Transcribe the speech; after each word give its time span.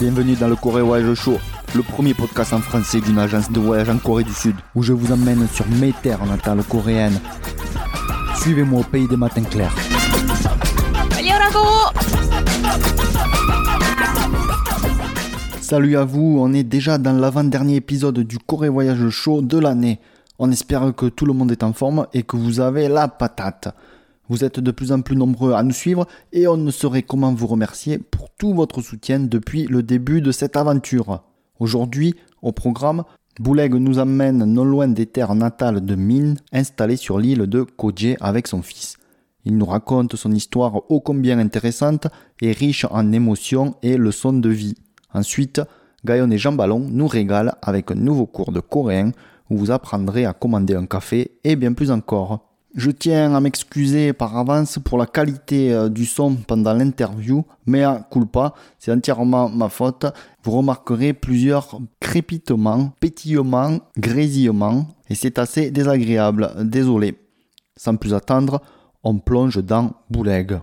Bienvenue 0.00 0.36
dans 0.36 0.48
le 0.48 0.56
Corée 0.56 0.80
Voyage 0.80 1.14
Show, 1.14 1.36
le 1.74 1.82
premier 1.82 2.14
podcast 2.14 2.54
en 2.54 2.60
français 2.60 3.00
d'une 3.02 3.18
agence 3.18 3.50
de 3.52 3.60
voyage 3.60 3.90
en 3.90 3.98
Corée 3.98 4.24
du 4.24 4.32
Sud, 4.32 4.56
où 4.74 4.82
je 4.82 4.94
vous 4.94 5.12
emmène 5.12 5.46
sur 5.48 5.66
mes 5.68 5.92
terres 5.92 6.24
natales 6.24 6.62
coréennes. 6.62 7.20
Suivez-moi 8.40 8.80
au 8.80 8.84
pays 8.84 9.06
des 9.06 9.18
matins 9.18 9.42
clairs. 9.42 9.74
Salut 15.60 15.96
à 15.98 16.04
vous, 16.04 16.38
on 16.40 16.54
est 16.54 16.64
déjà 16.64 16.96
dans 16.96 17.12
l'avant-dernier 17.12 17.76
épisode 17.76 18.20
du 18.20 18.38
Corée 18.38 18.70
Voyage 18.70 19.10
Show 19.10 19.42
de 19.42 19.58
l'année. 19.58 20.00
On 20.38 20.50
espère 20.50 20.94
que 20.94 21.06
tout 21.06 21.26
le 21.26 21.34
monde 21.34 21.52
est 21.52 21.62
en 21.62 21.74
forme 21.74 22.06
et 22.14 22.22
que 22.22 22.36
vous 22.38 22.60
avez 22.60 22.88
la 22.88 23.08
patate. 23.08 23.74
Vous 24.28 24.44
êtes 24.44 24.58
de 24.58 24.70
plus 24.70 24.92
en 24.92 25.02
plus 25.02 25.16
nombreux 25.16 25.52
à 25.52 25.62
nous 25.62 25.72
suivre 25.72 26.06
et 26.32 26.48
on 26.48 26.56
ne 26.56 26.70
saurait 26.70 27.02
comment 27.02 27.32
vous 27.32 27.46
remercier 27.46 27.98
pour 27.98 28.30
tout 28.30 28.54
votre 28.54 28.80
soutien 28.80 29.20
depuis 29.20 29.66
le 29.66 29.82
début 29.82 30.20
de 30.20 30.32
cette 30.32 30.56
aventure. 30.56 31.22
Aujourd'hui, 31.60 32.14
au 32.42 32.52
programme, 32.52 33.04
Bouleg 33.38 33.74
nous 33.74 33.98
emmène 33.98 34.44
non 34.44 34.64
loin 34.64 34.88
des 34.88 35.06
terres 35.06 35.34
natales 35.34 35.84
de 35.84 35.94
Min, 35.94 36.34
installé 36.52 36.96
sur 36.96 37.18
l'île 37.18 37.46
de 37.46 37.62
Koje 37.62 38.16
avec 38.20 38.48
son 38.48 38.62
fils. 38.62 38.96
Il 39.44 39.56
nous 39.58 39.66
raconte 39.66 40.16
son 40.16 40.32
histoire 40.32 40.90
ô 40.90 41.00
combien 41.00 41.38
intéressante 41.38 42.08
et 42.40 42.52
riche 42.52 42.86
en 42.90 43.12
émotions 43.12 43.76
et 43.82 43.96
leçons 43.96 44.32
de 44.32 44.48
vie. 44.48 44.74
Ensuite, 45.14 45.60
Gaïon 46.04 46.30
et 46.30 46.38
Jean 46.38 46.52
Ballon 46.52 46.80
nous 46.80 47.06
régalent 47.06 47.52
avec 47.62 47.90
un 47.90 47.94
nouveau 47.94 48.26
cours 48.26 48.52
de 48.52 48.60
coréen 48.60 49.12
où 49.50 49.56
vous 49.56 49.70
apprendrez 49.70 50.24
à 50.24 50.32
commander 50.32 50.74
un 50.74 50.86
café 50.86 51.38
et 51.44 51.54
bien 51.56 51.74
plus 51.74 51.90
encore. 51.90 52.45
Je 52.76 52.90
tiens 52.90 53.34
à 53.34 53.40
m'excuser 53.40 54.12
par 54.12 54.36
avance 54.36 54.78
pour 54.78 54.98
la 54.98 55.06
qualité 55.06 55.72
euh, 55.72 55.88
du 55.88 56.04
son 56.04 56.34
pendant 56.34 56.74
l'interview, 56.74 57.42
mais 57.64 57.82
à 57.82 58.06
culpa, 58.12 58.52
c'est 58.78 58.92
entièrement 58.92 59.48
ma 59.48 59.70
faute. 59.70 60.04
Vous 60.42 60.50
remarquerez 60.50 61.14
plusieurs 61.14 61.80
crépitements, 62.00 62.92
pétillements, 63.00 63.78
grésillements, 63.96 64.86
et 65.08 65.14
c'est 65.14 65.38
assez 65.38 65.70
désagréable, 65.70 66.52
désolé. 66.64 67.16
Sans 67.78 67.96
plus 67.96 68.12
attendre, 68.12 68.60
on 69.02 69.16
plonge 69.20 69.56
dans 69.64 69.94
Bouleg. 70.10 70.60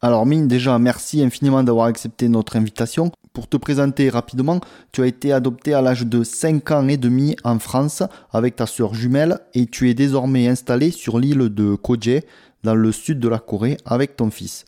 Alors 0.00 0.26
Mine, 0.26 0.46
déjà 0.46 0.78
merci 0.78 1.22
infiniment 1.22 1.62
d'avoir 1.64 1.86
accepté 1.86 2.28
notre 2.28 2.56
invitation. 2.56 3.10
Pour 3.32 3.48
te 3.48 3.56
présenter 3.56 4.08
rapidement, 4.10 4.60
tu 4.92 5.02
as 5.02 5.06
été 5.06 5.32
adopté 5.32 5.74
à 5.74 5.82
l'âge 5.82 6.06
de 6.06 6.22
5 6.22 6.70
ans 6.70 6.88
et 6.88 6.96
demi 6.96 7.34
en 7.42 7.58
France 7.58 8.02
avec 8.32 8.56
ta 8.56 8.66
sœur 8.66 8.94
jumelle 8.94 9.40
et 9.54 9.66
tu 9.66 9.90
es 9.90 9.94
désormais 9.94 10.46
installé 10.46 10.92
sur 10.92 11.18
l'île 11.18 11.52
de 11.52 11.74
Koje 11.74 12.22
dans 12.62 12.74
le 12.74 12.92
sud 12.92 13.18
de 13.18 13.28
la 13.28 13.38
Corée 13.38 13.76
avec 13.84 14.16
ton 14.16 14.30
fils. 14.30 14.64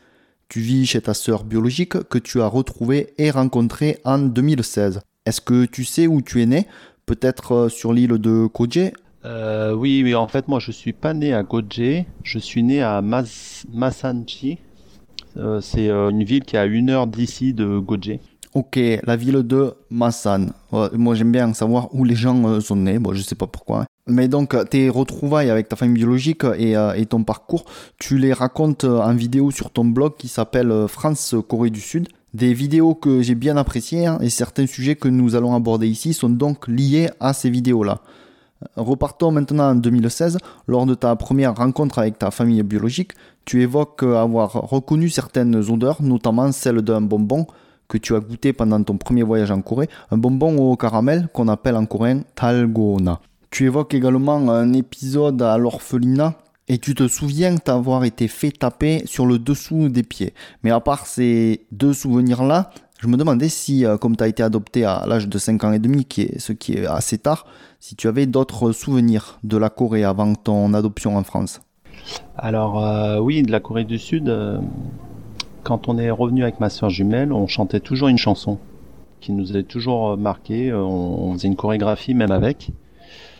Tu 0.49 0.61
vis 0.61 0.87
chez 0.87 1.01
ta 1.01 1.15
sœur 1.15 1.45
biologique 1.45 2.03
que 2.09 2.19
tu 2.19 2.41
as 2.41 2.49
retrouvée 2.49 3.15
et 3.19 3.31
rencontrée 3.31 3.99
en 4.05 4.19
2016. 4.19 5.01
Est-ce 5.27 5.41
que 5.41 5.65
tu 5.65 5.85
sais 5.85 6.09
où 6.09 6.23
tu 6.23 6.43
es 6.43 6.47
né? 6.47 6.67
Peut-être 7.07 7.53
euh, 7.53 7.69
sur 7.69 7.93
l'île 7.93 8.19
de 8.19 8.47
Koje 8.47 8.93
Euh, 9.25 9.75
oui, 9.75 10.03
mais 10.03 10.15
en 10.15 10.29
fait, 10.29 10.49
moi, 10.49 10.61
je 10.61 10.73
suis 10.73 10.93
pas 10.93 11.13
né 11.13 11.35
à 11.35 11.43
Goje. 11.43 12.05
Je 12.23 12.39
suis 12.39 12.63
né 12.63 12.83
à 12.83 13.03
Mas 13.03 13.65
Masanchi. 13.73 14.59
Euh, 15.37 15.61
c'est 15.61 15.89
euh, 15.89 16.11
une 16.11 16.25
ville 16.25 16.45
qui 16.45 16.57
est 16.57 16.59
à 16.59 16.67
une 16.67 16.91
heure 16.91 17.07
d'ici 17.07 17.55
de 17.55 17.79
Goje. 17.79 18.19
Ok, 18.53 18.81
la 19.05 19.15
ville 19.15 19.45
de. 19.45 19.75
Ouais, 19.93 20.89
moi 20.95 21.15
j'aime 21.15 21.31
bien 21.31 21.53
savoir 21.55 21.95
où 21.95 22.05
les 22.05 22.17
gens 22.17 22.49
euh, 22.49 22.61
sont 22.61 22.75
nés, 22.75 22.99
bon 22.99 23.15
je 23.15 23.23
sais 23.23 23.37
pas 23.37 23.47
pourquoi. 23.47 23.87
Mais 24.09 24.27
donc 24.27 24.57
tes 24.71 24.89
retrouvailles 24.89 25.51
avec 25.51 25.69
ta 25.69 25.77
famille 25.77 25.95
biologique 25.95 26.43
et, 26.59 26.75
ton 27.07 27.23
parcours, 27.23 27.65
tu 27.99 28.19
les 28.19 28.33
racontes 28.33 28.85
en 28.85 29.15
vidéo 29.15 29.53
sur 29.53 29.71
ton 29.71 29.85
blog 29.85 30.15
qui 30.19 30.27
s'appelle 30.27 30.73
euh, 30.73 30.89
France 30.89 31.37
Corée 31.49 31.71
du 31.71 31.81
Sud. 31.81 32.09
Des 32.35 32.53
vidéos 32.53 32.95
que 32.95 33.23
j'ai 33.23 33.37
bien 33.37 33.57
appréciées 33.57 34.07
hein, 34.07 34.19
et 34.21 34.31
certains 34.31 34.67
sujets 34.67 34.97
que 34.97 35.09
nous 35.09 35.37
allons 35.37 35.55
aborder 35.55 35.87
ici 35.87 36.13
sont 36.13 36.31
donc 36.31 36.67
liés 36.67 37.11
à 37.21 37.33
ces 37.33 37.51
vidéos-là. 37.51 38.01
Repartons 38.77 39.31
maintenant 39.31 39.71
en 39.71 39.75
2016. 39.75 40.39
Lors 40.67 40.87
de 40.87 40.95
ta 40.95 41.17
première 41.17 41.55
rencontre 41.55 41.99
avec 41.99 42.19
ta 42.19 42.31
famille 42.31 42.63
biologique, 42.63 43.13
tu 43.45 43.63
évoques 43.63 44.03
avoir 44.03 44.53
reconnu 44.53 45.09
certaines 45.09 45.57
odeurs, 45.57 46.03
notamment 46.03 46.53
celle 46.53 46.83
d'un 46.83 47.01
bonbon 47.01 47.47
que 47.89 47.99
tu 47.99 48.15
as 48.15 48.21
goûté 48.21 48.53
pendant 48.53 48.83
ton 48.83 48.97
premier 48.97 49.23
voyage 49.23 49.51
en 49.51 49.61
Corée, 49.63 49.89
un 50.11 50.17
bonbon 50.17 50.57
au 50.59 50.77
caramel 50.77 51.29
qu'on 51.35 51.49
appelle 51.49 51.77
en 51.77 51.87
coréen 51.87 52.23
talgona. 52.37 53.21
Tu 53.51 53.65
évoques 53.65 53.95
également 53.95 54.49
un 54.51 54.73
épisode 54.75 55.43
à 55.43 55.59
l'orphelinat 55.59 56.35
et 56.69 56.79
tu 56.79 56.95
te 56.95 57.09
souviens 57.09 57.57
t'avoir 57.57 58.05
été 58.05 58.29
fait 58.29 58.53
taper 58.53 59.03
sur 59.07 59.27
le 59.27 59.41
dessous 59.41 59.89
des 59.89 60.05
pieds. 60.05 60.35
Mais 60.63 60.71
à 60.71 60.79
part 60.79 61.07
ces 61.07 61.67
deux 61.73 61.93
souvenirs-là, 61.93 62.71
je 63.01 63.09
me 63.09 63.17
demandais 63.17 63.49
si, 63.49 63.87
euh, 63.87 63.97
comme 63.97 64.15
tu 64.15 64.23
as 64.23 64.29
été 64.29 64.43
adopté 64.43 64.85
à 64.85 65.07
l'âge 65.07 65.27
de 65.27 65.39
5 65.39 65.65
ans 65.65 65.73
et 65.73 65.79
demi, 65.79 66.07
ce 66.37 66.53
qui 66.53 66.75
est 66.75 66.87
assez 66.87 67.17
tard, 67.17 67.47
si 67.79 67.97
tu 67.97 68.09
avais 68.09 68.27
d'autres 68.27 68.73
souvenirs 68.73 69.39
de 69.43 69.57
la 69.57 69.71
Corée 69.71 70.05
avant 70.05 70.35
ton 70.35 70.75
adoption 70.75 71.17
en 71.17 71.23
France. 71.23 71.63
Alors, 72.37 72.85
euh, 72.85 73.19
oui, 73.19 73.43
de 73.43 73.51
la 73.51 73.61
Corée 73.61 73.85
du 73.85 73.99
Sud, 73.99 74.29
euh, 74.29 74.61
quand 75.63 75.89
on 75.89 75.97
est 75.97 76.11
revenu 76.11 76.43
avec 76.43 76.61
ma 76.61 76.69
soeur 76.69 76.91
jumelle, 76.91 77.33
on 77.33 77.47
chantait 77.47 77.81
toujours 77.81 78.09
une 78.09 78.19
chanson 78.19 78.59
qui 79.21 79.33
nous 79.33 79.51
avait 79.51 79.63
toujours 79.63 80.19
marqué. 80.19 80.71
On, 80.73 81.33
faisait 81.33 81.49
une 81.49 81.57
chorégraphie 81.57 82.13
même 82.15 82.33
avec. 82.33 82.71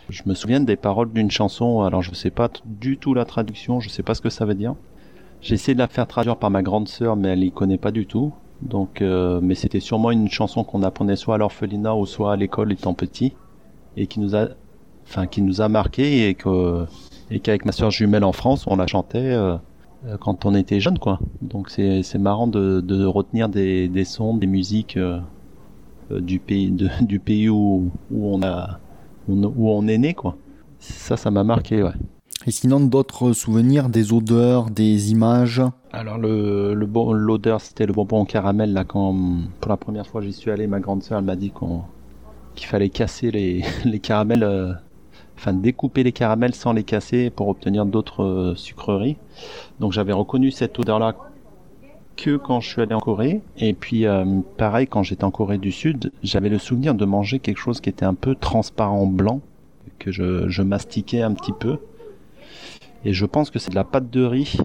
Je 0.09 0.23
me 0.25 0.33
souviens 0.33 0.59
des 0.59 0.75
paroles 0.75 1.11
d'une 1.11 1.29
chanson. 1.29 1.81
Alors, 1.81 2.01
je 2.01 2.09
ne 2.09 2.15
sais 2.15 2.31
pas 2.31 2.49
du 2.65 2.97
tout 2.97 3.13
la 3.13 3.25
traduction. 3.25 3.79
Je 3.79 3.89
ne 3.89 3.91
sais 3.91 4.03
pas 4.03 4.15
ce 4.15 4.21
que 4.21 4.29
ça 4.29 4.45
veut 4.45 4.55
dire. 4.55 4.75
J'ai 5.39 5.53
essayé 5.53 5.73
de 5.73 5.79
la 5.79 5.87
faire 5.87 6.07
traduire 6.07 6.37
par 6.37 6.49
ma 6.49 6.63
grande 6.63 6.87
sœur, 6.87 7.15
mais 7.15 7.29
elle 7.29 7.43
y 7.43 7.51
connaît 7.51 7.79
pas 7.79 7.91
du 7.91 8.05
tout. 8.05 8.31
Donc, 8.61 9.01
euh, 9.01 9.39
mais 9.41 9.55
c'était 9.55 9.79
sûrement 9.79 10.11
une 10.11 10.29
chanson 10.29 10.63
qu'on 10.63 10.83
apprenait 10.83 11.15
soit 11.15 11.35
à 11.35 11.37
l'orphelinat 11.37 11.95
ou 11.95 12.05
soit 12.05 12.33
à 12.33 12.35
l'école 12.35 12.71
étant 12.71 12.93
petit, 12.93 13.33
et 13.97 14.07
qui 14.07 14.19
nous 14.19 14.35
a, 14.35 14.49
enfin, 15.07 15.27
qui 15.27 15.41
nous 15.41 15.61
a 15.61 15.69
marqué 15.69 16.27
et 16.27 16.35
que, 16.35 16.85
et 17.29 17.39
qu'avec 17.39 17.65
ma 17.65 17.71
soeur 17.71 17.91
jumelle 17.91 18.23
en 18.23 18.31
France, 18.33 18.65
on 18.67 18.75
la 18.75 18.87
chantait 18.87 19.19
euh, 19.19 19.55
euh, 20.05 20.17
quand 20.17 20.45
on 20.45 20.55
était 20.55 20.79
jeune, 20.79 20.97
quoi. 20.99 21.19
Donc 21.41 21.69
c'est 21.69 22.01
c'est 22.03 22.17
marrant 22.17 22.47
de, 22.47 22.81
de 22.81 23.05
retenir 23.05 23.49
des, 23.49 23.87
des 23.87 24.05
sons, 24.05 24.35
des 24.35 24.47
musiques 24.47 24.97
euh, 24.97 25.19
euh, 26.11 26.19
du 26.21 26.39
pays, 26.39 26.71
de, 26.71 26.89
du 27.01 27.19
pays 27.19 27.49
où, 27.49 27.91
où 28.11 28.27
on 28.33 28.41
a, 28.43 28.79
où 29.27 29.33
on, 29.33 29.53
où 29.55 29.69
on 29.69 29.87
est 29.87 29.97
né, 29.97 30.13
quoi. 30.13 30.37
Ça, 30.79 31.17
ça 31.17 31.29
m'a 31.31 31.43
marqué, 31.43 31.83
ouais. 31.83 31.93
Et 32.47 32.51
sinon, 32.51 32.79
d'autres 32.79 33.33
souvenirs, 33.33 33.89
des 33.89 34.13
odeurs, 34.13 34.71
des 34.71 35.11
images 35.11 35.61
Alors 35.91 36.17
le, 36.17 36.73
l'odeur, 36.73 37.61
c'était 37.61 37.85
le 37.85 37.93
bonbon 37.93 38.21
au 38.21 38.25
caramel 38.25 38.73
là 38.73 38.83
quand 38.83 39.15
pour 39.59 39.69
la 39.69 39.77
première 39.77 40.07
fois 40.07 40.21
j'y 40.21 40.33
suis 40.33 40.49
allé, 40.49 40.65
ma 40.65 40.79
grande 40.79 41.03
sœur 41.03 41.19
elle 41.19 41.25
m'a 41.25 41.35
dit 41.35 41.51
qu'on 41.51 41.83
qu'il 42.55 42.67
fallait 42.67 42.89
casser 42.89 43.31
les, 43.31 43.63
les 43.85 43.99
caramels, 43.99 44.43
euh, 44.43 44.73
enfin 45.37 45.53
découper 45.53 46.03
les 46.03 46.11
caramels 46.11 46.55
sans 46.55 46.73
les 46.73 46.83
casser 46.83 47.29
pour 47.29 47.47
obtenir 47.47 47.85
d'autres 47.85 48.23
euh, 48.23 48.55
sucreries. 48.55 49.17
Donc 49.79 49.91
j'avais 49.91 50.13
reconnu 50.13 50.51
cette 50.51 50.77
odeur 50.79 50.99
là 50.99 51.15
que 52.17 52.37
quand 52.37 52.59
je 52.59 52.69
suis 52.69 52.81
allé 52.81 52.93
en 52.93 52.99
Corée. 52.99 53.41
Et 53.57 53.73
puis 53.73 54.05
euh, 54.05 54.25
pareil 54.57 54.87
quand 54.87 55.03
j'étais 55.03 55.23
en 55.23 55.31
Corée 55.31 55.59
du 55.59 55.71
Sud, 55.71 56.11
j'avais 56.23 56.49
le 56.49 56.57
souvenir 56.57 56.95
de 56.95 57.05
manger 57.05 57.39
quelque 57.39 57.59
chose 57.59 57.81
qui 57.81 57.89
était 57.89 58.05
un 58.05 58.15
peu 58.15 58.35
transparent 58.35 59.05
blanc 59.05 59.41
que 59.99 60.11
je, 60.11 60.49
je 60.49 60.63
mastiquais 60.63 61.21
un 61.21 61.33
petit 61.33 61.53
peu. 61.53 61.77
Et 63.03 63.13
je 63.13 63.25
pense 63.25 63.49
que 63.49 63.59
c'est 63.59 63.71
de 63.71 63.75
la 63.75 63.83
pâte 63.83 64.09
de 64.09 64.23
riz 64.23 64.57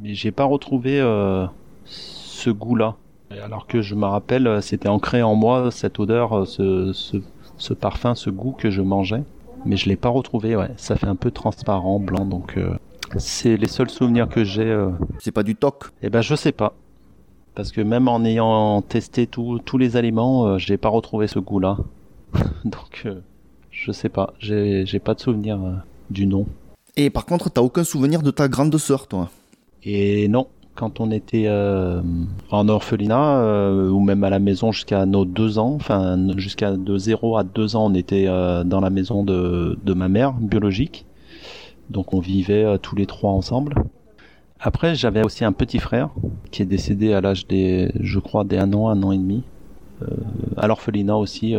mais 0.00 0.14
j'ai 0.14 0.30
pas 0.30 0.44
retrouvé 0.44 1.00
euh, 1.00 1.46
ce 1.84 2.50
goût-là. 2.50 2.96
Alors 3.44 3.66
que 3.66 3.80
je 3.80 3.94
me 3.94 4.06
rappelle, 4.06 4.46
euh, 4.46 4.60
c'était 4.60 4.88
ancré 4.88 5.22
en 5.22 5.34
moi 5.34 5.70
cette 5.70 6.00
odeur, 6.00 6.36
euh, 6.36 6.44
ce, 6.46 6.92
ce, 6.92 7.18
ce 7.58 7.74
parfum, 7.74 8.14
ce 8.14 8.28
goût 8.30 8.52
que 8.52 8.70
je 8.70 8.82
mangeais, 8.82 9.22
mais 9.64 9.76
je 9.76 9.88
l'ai 9.88 9.96
pas 9.96 10.08
retrouvé. 10.08 10.56
Ouais, 10.56 10.70
ça 10.76 10.96
fait 10.96 11.06
un 11.06 11.14
peu 11.14 11.30
transparent, 11.30 12.00
blanc, 12.00 12.24
donc 12.24 12.54
euh, 12.56 12.74
c'est 13.18 13.56
les 13.56 13.68
seuls 13.68 13.90
souvenirs 13.90 14.28
que 14.28 14.42
j'ai. 14.42 14.68
Euh... 14.68 14.90
C'est 15.18 15.32
pas 15.32 15.44
du 15.44 15.54
toc? 15.54 15.90
Eh 16.02 16.10
ben, 16.10 16.22
je 16.22 16.34
sais 16.34 16.52
pas, 16.52 16.74
parce 17.54 17.70
que 17.70 17.80
même 17.80 18.08
en 18.08 18.24
ayant 18.24 18.82
testé 18.82 19.28
tous 19.28 19.60
tous 19.60 19.78
les 19.78 19.96
aliments, 19.96 20.46
euh, 20.46 20.58
j'ai 20.58 20.76
pas 20.76 20.88
retrouvé 20.88 21.28
ce 21.28 21.38
goût-là. 21.38 21.76
donc, 22.64 23.06
je 23.70 23.92
sais 23.92 24.08
pas, 24.08 24.34
j'ai 24.40 24.86
j'ai 24.86 24.98
pas 24.98 25.14
de 25.14 25.20
souvenir 25.20 25.60
du 26.10 26.26
nom. 26.26 26.46
Et 27.02 27.08
par 27.08 27.24
contre, 27.24 27.48
t'as 27.48 27.62
aucun 27.62 27.82
souvenir 27.82 28.20
de 28.20 28.30
ta 28.30 28.46
grande 28.46 28.76
sœur, 28.76 29.06
toi 29.06 29.30
Et 29.84 30.28
non, 30.28 30.48
quand 30.74 31.00
on 31.00 31.10
était 31.10 31.46
euh, 31.46 32.02
en 32.50 32.68
orphelinat 32.68 33.38
euh, 33.38 33.88
ou 33.88 34.00
même 34.00 34.22
à 34.22 34.28
la 34.28 34.38
maison 34.38 34.70
jusqu'à 34.70 35.06
nos 35.06 35.24
deux 35.24 35.58
ans, 35.58 35.72
enfin 35.76 36.18
jusqu'à 36.36 36.72
de 36.72 36.98
0 36.98 37.38
à 37.38 37.42
2 37.42 37.74
ans, 37.74 37.86
on 37.86 37.94
était 37.94 38.26
euh, 38.28 38.64
dans 38.64 38.80
la 38.80 38.90
maison 38.90 39.24
de, 39.24 39.78
de 39.82 39.94
ma 39.94 40.08
mère 40.08 40.34
biologique. 40.34 41.06
Donc 41.88 42.12
on 42.12 42.20
vivait 42.20 42.78
tous 42.82 42.96
les 42.96 43.06
trois 43.06 43.30
ensemble. 43.30 43.76
Après, 44.60 44.94
j'avais 44.94 45.24
aussi 45.24 45.42
un 45.42 45.52
petit 45.52 45.78
frère 45.78 46.10
qui 46.50 46.60
est 46.60 46.66
décédé 46.66 47.14
à 47.14 47.22
l'âge 47.22 47.46
des, 47.46 47.92
je 47.98 48.18
crois, 48.18 48.44
des 48.44 48.58
un 48.58 48.74
an, 48.74 48.90
un 48.90 49.02
an 49.02 49.12
et 49.12 49.16
demi. 49.16 49.42
À 50.58 50.66
l'orphelinat 50.66 51.16
aussi, 51.16 51.56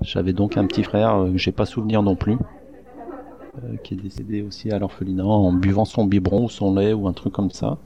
J'avais 0.00 0.32
donc 0.32 0.56
un 0.56 0.66
petit 0.66 0.82
frère 0.82 1.26
j'ai 1.36 1.52
pas 1.52 1.66
souvenir 1.66 2.02
non 2.02 2.16
plus, 2.16 2.38
qui 3.82 3.94
est 3.94 3.96
décédé 3.98 4.42
aussi 4.42 4.70
à 4.70 4.78
l'orphelinat 4.78 5.24
en 5.24 5.52
buvant 5.52 5.84
son 5.84 6.04
biberon 6.04 6.44
ou 6.44 6.48
son 6.48 6.74
lait 6.74 6.92
ou 6.92 7.06
un 7.08 7.12
truc 7.12 7.32
comme 7.32 7.50
ça. 7.50 7.78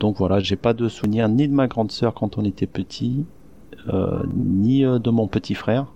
Donc 0.00 0.16
voilà, 0.18 0.40
j'ai 0.40 0.56
pas 0.56 0.74
de 0.74 0.88
souvenir 0.88 1.28
ni 1.28 1.46
de 1.48 1.54
ma 1.54 1.68
grande 1.68 1.92
sœur 1.92 2.14
quand 2.14 2.38
on 2.38 2.44
était 2.44 2.66
petit, 2.66 3.24
ni 4.34 4.82
de 4.82 5.10
mon 5.10 5.28
petit 5.28 5.54
frère. 5.54 5.86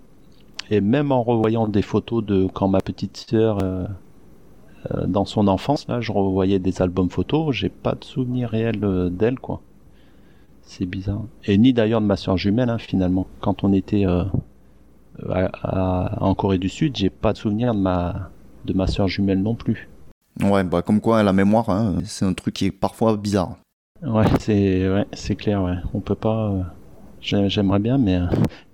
Et 0.70 0.80
même 0.80 1.12
en 1.12 1.22
revoyant 1.22 1.68
des 1.68 1.82
photos 1.82 2.24
de 2.24 2.48
quand 2.52 2.68
ma 2.68 2.80
petite 2.80 3.16
sœur 3.16 3.58
euh, 4.94 5.06
dans 5.06 5.24
son 5.24 5.48
enfance, 5.48 5.86
là, 5.88 6.00
je 6.00 6.12
revoyais 6.12 6.58
des 6.58 6.82
albums 6.82 7.10
photos, 7.10 7.54
j'ai 7.54 7.68
pas 7.68 7.94
de 7.94 8.04
souvenir 8.04 8.50
réel 8.50 8.84
euh, 8.84 9.08
d'elle, 9.08 9.38
quoi. 9.38 9.60
C'est 10.62 10.86
bizarre. 10.86 11.22
Et 11.44 11.56
ni 11.58 11.72
d'ailleurs 11.72 12.00
de 12.00 12.06
ma 12.06 12.16
soeur 12.16 12.36
jumelle, 12.36 12.68
hein, 12.68 12.78
finalement. 12.78 13.26
Quand 13.40 13.64
on 13.64 13.72
était 13.72 14.04
euh, 15.24 15.48
en 15.64 16.34
Corée 16.34 16.58
du 16.58 16.68
Sud, 16.68 16.96
j'ai 16.96 17.10
pas 17.10 17.32
de 17.32 17.38
souvenir 17.38 17.74
de 17.74 17.80
ma, 17.80 18.30
de 18.64 18.72
ma 18.72 18.86
soeur 18.86 19.08
jumelle 19.08 19.42
non 19.42 19.54
plus. 19.54 19.88
Ouais, 20.42 20.64
bah 20.64 20.82
comme 20.82 21.00
quoi 21.00 21.22
la 21.22 21.32
mémoire, 21.32 21.70
hein, 21.70 21.96
c'est 22.04 22.24
un 22.24 22.34
truc 22.34 22.54
qui 22.54 22.66
est 22.66 22.70
parfois 22.70 23.16
bizarre. 23.16 23.56
Ouais, 24.02 24.26
c'est 24.40 24.88
ouais, 24.88 25.06
c'est 25.12 25.36
clair, 25.36 25.62
ouais. 25.62 25.76
On 25.94 26.00
peut 26.00 26.14
pas. 26.14 26.52
J'aimerais 27.22 27.78
bien, 27.78 27.98
mais 27.98 28.20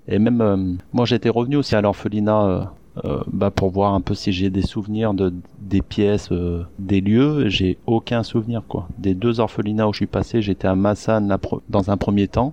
et 0.09 0.19
même 0.19 0.79
moi 0.93 1.07
j'étais 1.07 1.29
revenu 1.29 1.57
aussi 1.57 1.75
à 1.77 1.81
l'orphelinat 1.81 2.73
euh, 3.05 3.21
bah, 3.27 3.51
pour 3.51 3.71
voir 3.71 3.95
un 3.95 4.01
peu 4.03 4.15
si 4.15 4.33
j'ai 4.33 4.51
des 4.51 4.63
souvenirs 4.63 5.15
de 5.15 5.33
des 5.61 5.81
pièces, 5.81 6.31
euh, 6.33 6.65
des 6.79 7.01
lieux. 7.01 7.49
J'ai 7.49 7.79
aucun 7.87 8.23
souvenir 8.23 8.63
quoi. 8.69 8.89
Des 8.99 9.15
deux 9.15 9.41
orphelinats 9.41 9.89
où 9.89 9.93
je 9.93 9.99
suis 9.99 10.07
passé, 10.07 10.43
j'étais 10.43 10.69
à 10.69 10.75
Massan 10.75 11.39
dans 11.69 11.91
un 11.91 11.97
premier 11.97 12.29
temps, 12.29 12.53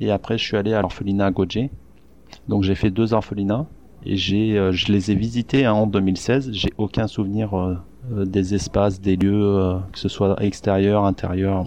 et 0.00 0.10
après 0.10 0.38
je 0.38 0.44
suis 0.44 0.56
allé 0.56 0.72
à 0.72 0.80
l'orphelinat 0.80 1.26
à 1.26 1.30
Godje. 1.30 1.68
Donc 2.48 2.62
j'ai 2.62 2.74
fait 2.74 2.90
deux 2.90 3.14
orphelinats 3.14 3.66
et 4.04 4.16
j'ai, 4.16 4.56
euh, 4.58 4.72
je 4.72 4.92
les 4.92 5.10
ai 5.10 5.14
visités 5.14 5.64
hein, 5.64 5.72
en 5.72 5.86
2016. 5.86 6.50
J'ai 6.52 6.70
aucun 6.78 7.06
souvenir 7.06 7.50
des 8.10 8.54
espaces, 8.54 9.00
des 9.00 9.16
lieux, 9.16 9.78
que 9.92 9.98
ce 9.98 10.08
soit 10.08 10.42
extérieur, 10.42 11.04
intérieur. 11.04 11.64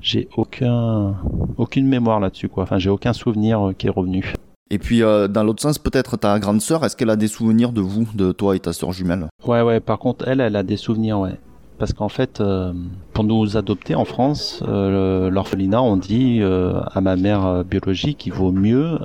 J'ai 0.00 0.28
aucun, 0.36 1.16
aucune 1.56 1.86
mémoire 1.86 2.20
là-dessus 2.20 2.48
quoi. 2.48 2.64
Enfin 2.64 2.78
j'ai 2.78 2.90
aucun 2.90 3.12
souvenir 3.12 3.72
qui 3.78 3.86
est 3.86 3.90
revenu. 3.90 4.34
Et 4.70 4.78
puis, 4.78 5.02
euh, 5.02 5.28
dans 5.28 5.44
l'autre 5.44 5.62
sens, 5.62 5.78
peut-être 5.78 6.16
ta 6.16 6.38
grande 6.38 6.60
sœur, 6.60 6.84
est-ce 6.84 6.96
qu'elle 6.96 7.10
a 7.10 7.16
des 7.16 7.28
souvenirs 7.28 7.70
de 7.70 7.80
vous, 7.80 8.08
de 8.14 8.32
toi 8.32 8.56
et 8.56 8.60
ta 8.60 8.72
sœur 8.72 8.92
jumelle? 8.92 9.28
Ouais, 9.46 9.60
ouais, 9.60 9.78
par 9.78 9.98
contre, 9.98 10.26
elle, 10.26 10.40
elle 10.40 10.56
a 10.56 10.62
des 10.62 10.76
souvenirs, 10.76 11.20
ouais. 11.20 11.38
Parce 11.78 11.92
qu'en 11.92 12.08
fait, 12.08 12.40
euh, 12.40 12.72
pour 13.12 13.24
nous 13.24 13.56
adopter 13.56 13.94
en 13.94 14.04
France, 14.04 14.62
euh, 14.66 15.28
l'orphelinat, 15.28 15.82
on 15.82 15.96
dit 15.96 16.40
à 16.42 17.00
ma 17.00 17.16
mère 17.16 17.64
biologique 17.64 18.18
qu'il 18.18 18.32
vaut 18.32 18.52
mieux 18.52 18.98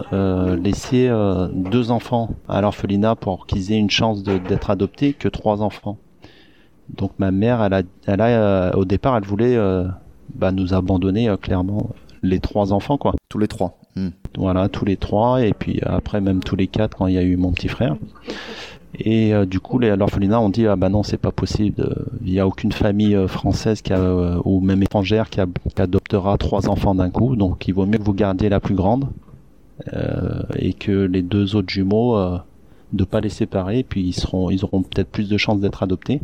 laisser 0.62 1.12
deux 1.54 1.92
enfants 1.92 2.30
à 2.48 2.62
l'orphelinat 2.62 3.16
pour 3.16 3.48
qu'ils 3.48 3.72
aient 3.72 3.80
une 3.80 3.90
chance 3.90 4.24
d'être 4.24 4.70
adoptés 4.70 5.14
que 5.14 5.28
trois 5.28 5.62
enfants. 5.62 5.98
Donc 6.96 7.12
ma 7.20 7.32
mère, 7.32 7.64
elle 7.64 7.74
a, 7.74 7.82
elle 8.08 8.22
a 8.22 8.76
au 8.78 8.86
départ, 8.86 9.18
elle 9.18 9.26
voulait 9.26 9.58
bah, 10.36 10.52
nous 10.52 10.74
abandonner 10.74 11.34
clairement 11.42 11.90
les 12.22 12.40
trois 12.40 12.74
enfants, 12.74 12.98
quoi. 12.98 13.14
Tous 13.30 13.40
les 13.40 13.48
trois. 13.48 13.78
Hmm. 13.96 14.10
Voilà, 14.38 14.70
tous 14.70 14.86
les 14.86 14.98
trois, 14.98 15.42
et 15.42 15.54
puis 15.54 15.80
après 15.84 16.22
même 16.22 16.42
tous 16.42 16.56
les 16.56 16.68
quatre 16.68 16.98
quand 16.98 17.08
il 17.08 17.16
y 17.16 17.18
a 17.18 17.24
eu 17.24 17.38
mon 17.38 17.52
petit 17.52 17.68
frère. 17.68 17.96
Et 18.98 19.34
euh, 19.34 19.46
du 19.46 19.60
coup, 19.60 19.78
l'orphelinat 19.80 20.42
ont 20.42 20.50
dit 20.50 20.66
ah 20.66 20.76
bah 20.76 20.90
non, 20.90 21.04
c'est 21.04 21.18
pas 21.18 21.32
possible. 21.32 21.96
Il 22.26 22.32
n'y 22.32 22.40
a 22.40 22.48
aucune 22.48 22.72
famille 22.72 23.16
euh, 23.16 23.28
française 23.28 23.82
euh, 23.92 24.40
ou 24.46 24.60
même 24.62 24.82
étrangère 24.82 25.30
qui, 25.30 25.40
adoptera 25.78 26.38
trois 26.38 26.70
enfants 26.70 26.96
d'un 26.96 27.10
coup. 27.10 27.36
Donc, 27.36 27.68
il 27.68 27.74
vaut 27.74 27.86
mieux 27.86 27.98
que 27.98 28.04
vous 28.04 28.14
gardiez 28.14 28.50
la 28.50 28.60
plus 28.60 28.76
grande 28.76 29.08
et 30.58 30.74
que 30.74 30.92
les 30.92 31.22
deux 31.22 31.56
autres 31.56 31.70
jumeaux 31.70 32.18
de 32.92 33.04
pas 33.06 33.22
les 33.22 33.30
séparer. 33.30 33.84
Puis 33.88 34.02
ils 34.02 34.14
seront, 34.14 34.50
ils 34.50 34.66
auront 34.66 34.82
peut-être 34.82 35.10
plus 35.10 35.30
de 35.30 35.38
chances 35.38 35.62
d'être 35.62 35.84
adoptés. 35.84 36.20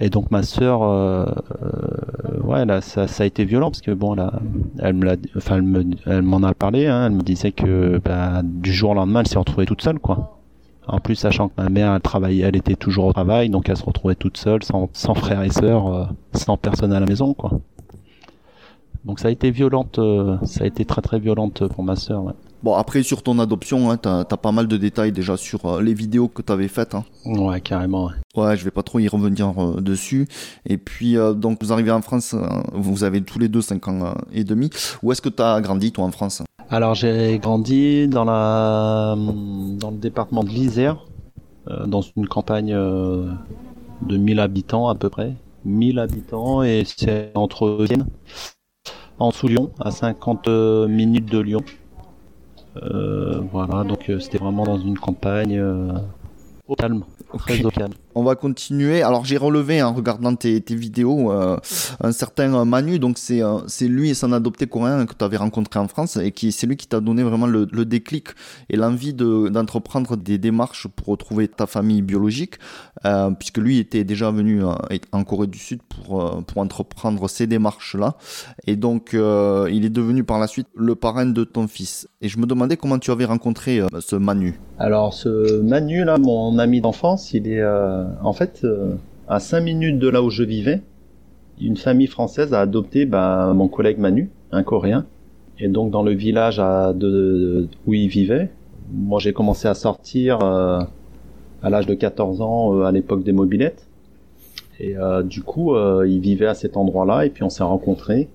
Et 0.00 0.10
donc 0.10 0.30
ma 0.30 0.42
sœur, 0.42 0.82
euh, 0.82 1.26
euh, 1.62 2.40
ouais, 2.42 2.64
là, 2.64 2.80
ça, 2.80 3.06
a 3.18 3.24
été 3.24 3.44
violent 3.44 3.70
parce 3.70 3.82
que 3.82 3.92
bon, 3.92 4.14
là, 4.14 4.32
elle 4.80 4.94
me 4.94 5.16
enfin, 5.36 5.62
elle 6.06 6.22
m'en 6.22 6.42
a 6.42 6.54
parlé. 6.54 6.86
Hein, 6.86 7.06
elle 7.06 7.12
me 7.12 7.22
disait 7.22 7.52
que 7.52 8.00
bah, 8.04 8.42
du 8.42 8.72
jour 8.72 8.90
au 8.90 8.94
lendemain, 8.94 9.20
elle 9.20 9.28
s'est 9.28 9.38
retrouvée 9.38 9.66
toute 9.66 9.82
seule, 9.82 9.98
quoi. 9.98 10.41
En 10.86 10.98
plus, 10.98 11.14
sachant 11.14 11.48
que 11.48 11.54
ma 11.56 11.68
mère, 11.68 11.94
elle 11.94 12.00
travaillait, 12.00 12.44
elle 12.44 12.56
était 12.56 12.74
toujours 12.74 13.06
au 13.06 13.12
travail, 13.12 13.48
donc 13.50 13.68
elle 13.68 13.76
se 13.76 13.84
retrouvait 13.84 14.14
toute 14.14 14.36
seule, 14.36 14.62
sans, 14.62 14.88
sans 14.92 15.14
frères 15.14 15.42
et 15.42 15.50
sœurs, 15.50 15.86
euh, 15.86 16.04
sans 16.34 16.56
personne 16.56 16.92
à 16.92 17.00
la 17.00 17.06
maison, 17.06 17.34
quoi. 17.34 17.60
Donc 19.04 19.18
ça 19.18 19.28
a 19.28 19.30
été 19.30 19.50
violente, 19.50 19.98
ça 20.44 20.62
a 20.62 20.66
été 20.66 20.84
très 20.84 21.02
très 21.02 21.18
violente 21.18 21.66
pour 21.66 21.82
ma 21.82 21.96
sœur. 21.96 22.22
Ouais. 22.22 22.34
Bon, 22.62 22.74
après, 22.74 23.02
sur 23.02 23.24
ton 23.24 23.40
adoption, 23.40 23.90
hein, 23.90 23.96
t'as 23.96 24.20
as 24.20 24.36
pas 24.36 24.52
mal 24.52 24.68
de 24.68 24.76
détails 24.76 25.10
déjà 25.10 25.36
sur 25.36 25.66
euh, 25.66 25.82
les 25.82 25.94
vidéos 25.94 26.28
que 26.28 26.42
t'avais 26.42 26.68
faites. 26.68 26.94
Hein. 26.94 27.04
Ouais, 27.24 27.60
carrément. 27.60 28.12
Ouais. 28.36 28.44
ouais, 28.44 28.56
je 28.56 28.64
vais 28.64 28.70
pas 28.70 28.84
trop 28.84 29.00
y 29.00 29.08
revenir 29.08 29.52
euh, 29.60 29.80
dessus. 29.80 30.28
Et 30.64 30.78
puis, 30.78 31.16
euh, 31.16 31.32
donc, 31.32 31.58
vous 31.60 31.72
arrivez 31.72 31.90
en 31.90 32.02
France, 32.02 32.36
vous 32.72 33.02
avez 33.02 33.20
tous 33.20 33.40
les 33.40 33.48
deux 33.48 33.62
5 33.62 33.88
ans 33.88 34.14
et 34.32 34.44
demi. 34.44 34.70
Où 35.02 35.10
est-ce 35.10 35.20
que 35.20 35.28
t'as 35.28 35.60
grandi, 35.60 35.90
toi, 35.90 36.04
en 36.04 36.12
France? 36.12 36.42
Alors, 36.72 36.94
j'ai 36.94 37.38
grandi 37.38 38.08
dans, 38.08 38.24
la, 38.24 39.14
dans 39.14 39.90
le 39.90 39.98
département 39.98 40.42
de 40.42 40.48
l'Isère, 40.48 41.04
dans 41.86 42.00
une 42.00 42.26
campagne 42.26 42.72
de 42.72 44.16
1000 44.16 44.40
habitants 44.40 44.88
à 44.88 44.94
peu 44.94 45.10
près. 45.10 45.34
1000 45.66 45.98
habitants, 45.98 46.62
et 46.62 46.84
c'est 46.86 47.30
entre 47.34 47.84
Vienne, 47.84 48.06
en 49.18 49.28
dessous 49.28 49.48
Lyon, 49.48 49.70
à 49.80 49.90
50 49.90 50.48
minutes 50.88 51.30
de 51.30 51.40
Lyon. 51.40 51.62
Euh, 52.82 53.42
voilà, 53.52 53.84
donc 53.84 54.08
euh, 54.08 54.18
c'était 54.18 54.38
vraiment 54.38 54.64
dans 54.64 54.78
une 54.78 54.98
campagne 54.98 55.58
euh, 55.58 55.92
au 56.66 56.74
calme. 56.74 57.04
On 58.14 58.22
va 58.22 58.34
continuer. 58.34 59.02
Alors 59.02 59.24
j'ai 59.24 59.38
relevé 59.38 59.82
en 59.82 59.94
regardant 59.94 60.34
tes, 60.34 60.62
vidéos 60.68 61.32
euh, 61.32 61.56
un 62.00 62.12
certain 62.12 62.54
euh, 62.54 62.64
Manu, 62.64 62.98
donc 62.98 63.16
c'est 63.16 63.42
euh, 63.42 63.58
c'est 63.66 63.88
lui 63.88 64.10
et 64.10 64.14
son 64.14 64.32
adopté 64.32 64.66
coréen 64.66 65.06
que 65.06 65.14
tu 65.14 65.24
avais 65.24 65.38
rencontré 65.38 65.80
en 65.80 65.88
France 65.88 66.18
et 66.18 66.30
qui 66.30 66.52
c'est 66.52 66.66
lui 66.66 66.76
qui 66.76 66.86
t'a 66.86 67.00
donné 67.00 67.22
vraiment 67.22 67.46
le, 67.46 67.66
déclic 67.84 68.28
et 68.68 68.76
l'envie 68.76 69.14
de 69.14 69.48
d'entreprendre 69.48 70.16
des 70.16 70.38
démarches 70.38 70.88
pour 70.88 71.06
retrouver 71.06 71.48
ta 71.48 71.66
famille 71.66 72.02
biologique, 72.02 72.56
puisque 73.38 73.58
lui 73.58 73.78
était 73.78 74.04
déjà 74.04 74.30
venu 74.30 74.62
en 75.12 75.24
Corée 75.24 75.46
du 75.46 75.58
Sud 75.58 75.80
pour 75.82 76.44
pour 76.44 76.58
entreprendre 76.58 77.28
ces 77.28 77.46
démarches 77.46 77.96
là 77.96 78.16
et 78.66 78.76
donc 78.76 79.10
il 79.14 79.84
est 79.84 79.90
devenu 79.90 80.22
par 80.22 80.38
la 80.38 80.46
suite 80.46 80.68
le 80.76 80.94
parrain 80.94 81.26
de 81.26 81.44
ton 81.44 81.66
fils. 81.66 82.08
Et 82.20 82.28
je 82.28 82.38
me 82.38 82.46
demandais 82.46 82.76
comment 82.76 82.98
tu 82.98 83.10
avais 83.10 83.24
rencontré 83.24 83.80
ce 84.00 84.16
Manu. 84.16 84.60
Alors 84.78 85.12
ce 85.12 85.60
Manu 85.60 86.04
là, 86.04 86.18
mon 86.18 86.58
ami 86.58 86.80
d'enfance, 86.80 87.32
il 87.32 87.48
est 87.48 87.62
en 88.22 88.32
fait 88.32 88.60
euh, 88.64 88.94
à 89.28 89.40
5 89.40 89.60
minutes 89.60 89.98
de 89.98 90.08
là 90.08 90.22
où 90.22 90.30
je 90.30 90.42
vivais. 90.42 90.80
Une 91.60 91.76
famille 91.76 92.06
française 92.06 92.54
a 92.54 92.60
adopté 92.60 93.06
bah, 93.06 93.52
mon 93.54 93.68
collègue 93.68 93.98
Manu, 93.98 94.30
un 94.50 94.62
Coréen. 94.62 95.06
Et 95.58 95.68
donc 95.68 95.90
dans 95.90 96.02
le 96.02 96.12
village 96.12 96.58
à 96.58 96.92
de, 96.92 97.68
où 97.86 97.94
il 97.94 98.08
vivait, 98.08 98.50
moi 98.92 99.20
j'ai 99.20 99.32
commencé 99.32 99.68
à 99.68 99.74
sortir 99.74 100.42
euh, 100.42 100.80
à 101.62 101.70
l'âge 101.70 101.86
de 101.86 101.94
14 101.94 102.40
ans 102.40 102.82
à 102.82 102.90
l'époque 102.90 103.22
des 103.22 103.32
mobilettes. 103.32 103.86
Et 104.80 104.96
du 105.24 105.42
coup, 105.42 105.76
il 106.04 106.18
vivait 106.18 106.46
à 106.46 106.54
cet 106.54 106.76
endroit-là 106.76 107.24
et 107.24 107.30
puis 107.30 107.44
on 107.44 107.50
s'est 107.50 107.62
rencontrés. 107.62 108.28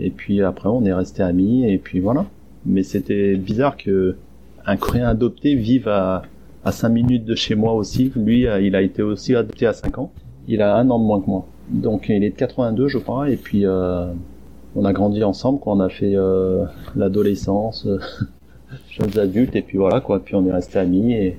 et 0.00 0.10
puis 0.10 0.42
après, 0.42 0.68
on 0.68 0.84
est 0.84 0.92
resté 0.92 1.22
amis 1.22 1.70
et 1.70 1.78
puis 1.78 2.00
voilà. 2.00 2.24
Mais 2.64 2.82
c'était 2.82 3.36
bizarre 3.36 3.76
que 3.76 4.16
un 4.66 4.76
Coréen 4.76 5.06
adopté 5.06 5.54
vive 5.54 5.86
à, 5.86 6.22
à 6.66 6.72
5 6.72 6.88
minutes 6.88 7.24
de 7.24 7.36
chez 7.36 7.54
moi 7.54 7.74
aussi. 7.74 8.12
Lui, 8.16 8.46
il 8.60 8.74
a 8.74 8.82
été 8.82 9.00
aussi 9.00 9.34
adopté 9.36 9.66
à 9.66 9.72
5 9.72 9.98
ans. 9.98 10.12
Il 10.48 10.62
a 10.62 10.76
un 10.76 10.90
an 10.90 10.98
de 10.98 11.04
moins 11.04 11.20
que 11.20 11.26
moi. 11.26 11.46
Donc 11.70 12.08
il 12.08 12.24
est 12.24 12.30
de 12.30 12.36
82 12.36 12.88
je 12.88 12.98
crois. 12.98 13.30
Et 13.30 13.36
puis 13.36 13.64
euh, 13.64 14.06
on 14.74 14.84
a 14.84 14.92
grandi 14.92 15.22
ensemble, 15.22 15.60
quoi. 15.60 15.74
on 15.74 15.80
a 15.80 15.88
fait 15.88 16.14
euh, 16.14 16.64
l'adolescence, 16.96 17.86
euh, 17.86 17.98
jeunes 18.90 19.16
adultes, 19.18 19.54
et 19.54 19.62
puis 19.62 19.78
voilà 19.78 20.00
quoi. 20.00 20.20
Puis 20.20 20.34
on 20.34 20.44
est 20.44 20.52
resté 20.52 20.78
amis. 20.78 21.14
Et, 21.14 21.36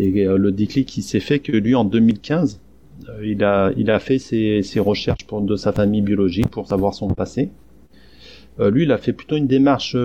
euh, 0.00 0.36
le 0.36 0.50
déclic 0.52 0.86
qui 0.86 1.02
s'est 1.02 1.20
fait 1.20 1.38
que 1.38 1.52
lui 1.52 1.74
en 1.76 1.84
2015, 1.84 2.60
euh, 3.08 3.24
il 3.24 3.44
a, 3.44 3.98
fait 4.00 4.18
ses, 4.18 4.80
recherches 4.80 5.26
de 5.32 5.56
sa 5.56 5.72
famille 5.72 6.02
biologique 6.02 6.48
pour 6.48 6.66
savoir 6.66 6.92
son 6.92 7.08
passé. 7.08 7.50
lui, 8.60 8.82
il 8.82 8.90
a 8.90 8.98
fait 8.98 9.12
plutôt 9.12 9.36
une 9.36 9.46
démarche. 9.46 9.96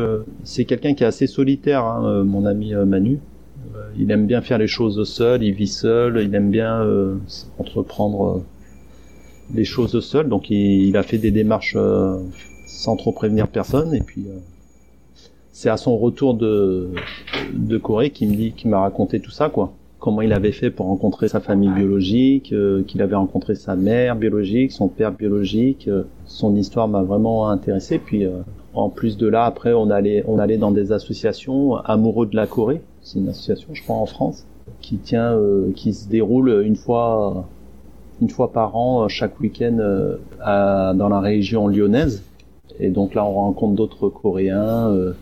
c'est 0.44 0.66
quelqu'un 0.66 0.94
qui 0.94 1.04
est 1.04 1.08
assez 1.08 1.26
solitaire, 1.26 1.84
hein, 1.84 2.24
mon 2.24 2.46
ami 2.46 2.74
Manu. 2.74 3.20
Euh, 3.76 3.90
il 3.98 4.12
aime 4.12 4.26
bien 4.26 4.42
faire 4.42 4.58
les 4.58 4.68
choses 4.68 5.04
seul, 5.08 5.44
il 5.44 5.54
vit 5.54 5.68
seul, 5.68 6.22
il 6.24 6.34
aime 6.36 6.50
bien 6.50 6.82
euh, 6.82 7.16
entreprendre 7.58 8.38
euh, 8.38 8.44
les 9.54 9.66
choses 9.66 10.00
seul. 10.00 10.30
Donc 10.30 10.50
il, 10.50 10.96
a 10.98 11.04
fait 11.04 11.18
des 11.18 11.32
démarches 11.32 11.78
sans 12.68 12.96
trop 12.96 13.12
prévenir 13.12 13.48
personne. 13.48 13.94
Et 13.94 14.02
puis 14.02 14.26
c'est 15.52 15.70
à 15.70 15.78
son 15.78 15.98
retour 15.98 16.34
de, 16.34 16.90
de 17.54 17.78
Corée 17.78 18.10
qu'il 18.10 18.30
me 18.30 18.36
dit, 18.36 18.52
qu'il 18.54 18.70
m'a 18.70 18.80
raconté 18.80 19.20
tout 19.20 19.32
ça, 19.32 19.50
quoi. 19.50 19.74
Comment 20.00 20.22
il 20.22 20.34
avait 20.34 20.52
fait 20.52 20.70
pour 20.70 20.88
rencontrer 20.88 21.30
sa 21.30 21.40
famille 21.40 21.70
biologique, 21.70 22.54
qu'il 22.88 23.02
avait 23.02 23.16
rencontré 23.16 23.56
sa 23.56 23.78
mère 23.78 24.18
biologique, 24.18 24.74
son 24.74 24.90
père 24.90 25.14
biologique. 25.14 25.90
son 26.26 26.58
histoire 26.58 26.90
m'a 26.90 27.04
vraiment 27.04 27.48
intéressé. 27.50 28.00
Puis 28.00 28.26
En 28.74 28.90
plus 28.90 29.18
de 29.18 29.28
là, 29.28 29.46
après, 29.46 29.74
on 29.74 29.90
allait, 29.92 30.24
on 30.28 30.40
allait 30.40 30.58
dans 30.58 30.72
des 30.72 30.92
associations 30.92 31.76
amoureux 31.76 32.26
de 32.26 32.36
la 32.36 32.48
Corée. 32.48 32.82
C'est 33.02 33.20
une 33.20 33.30
association, 33.30 33.70
je 33.74 33.84
crois, 33.84 33.98
en 33.98 34.08
France, 34.08 34.46
qui 34.82 34.98
tient, 34.98 35.34
euh, 35.34 35.72
qui 35.76 35.94
se 35.94 36.10
déroule 36.10 36.64
une 36.66 36.76
fois, 36.76 37.46
une 38.22 38.30
fois 38.30 38.52
par 38.52 38.76
an, 38.76 39.08
chaque 39.10 39.40
week-end, 39.40 39.78
euh, 39.80 40.18
dans 40.40 41.10
la 41.10 41.20
région 41.20 41.68
lyonnaise. 41.68 42.24
Et 42.80 42.90
donc 42.90 43.14
là, 43.14 43.24
on 43.26 43.34
rencontre 43.34 43.76
d'autres 43.76 44.10
Coréens 44.10 44.90
euh, 44.90 45.14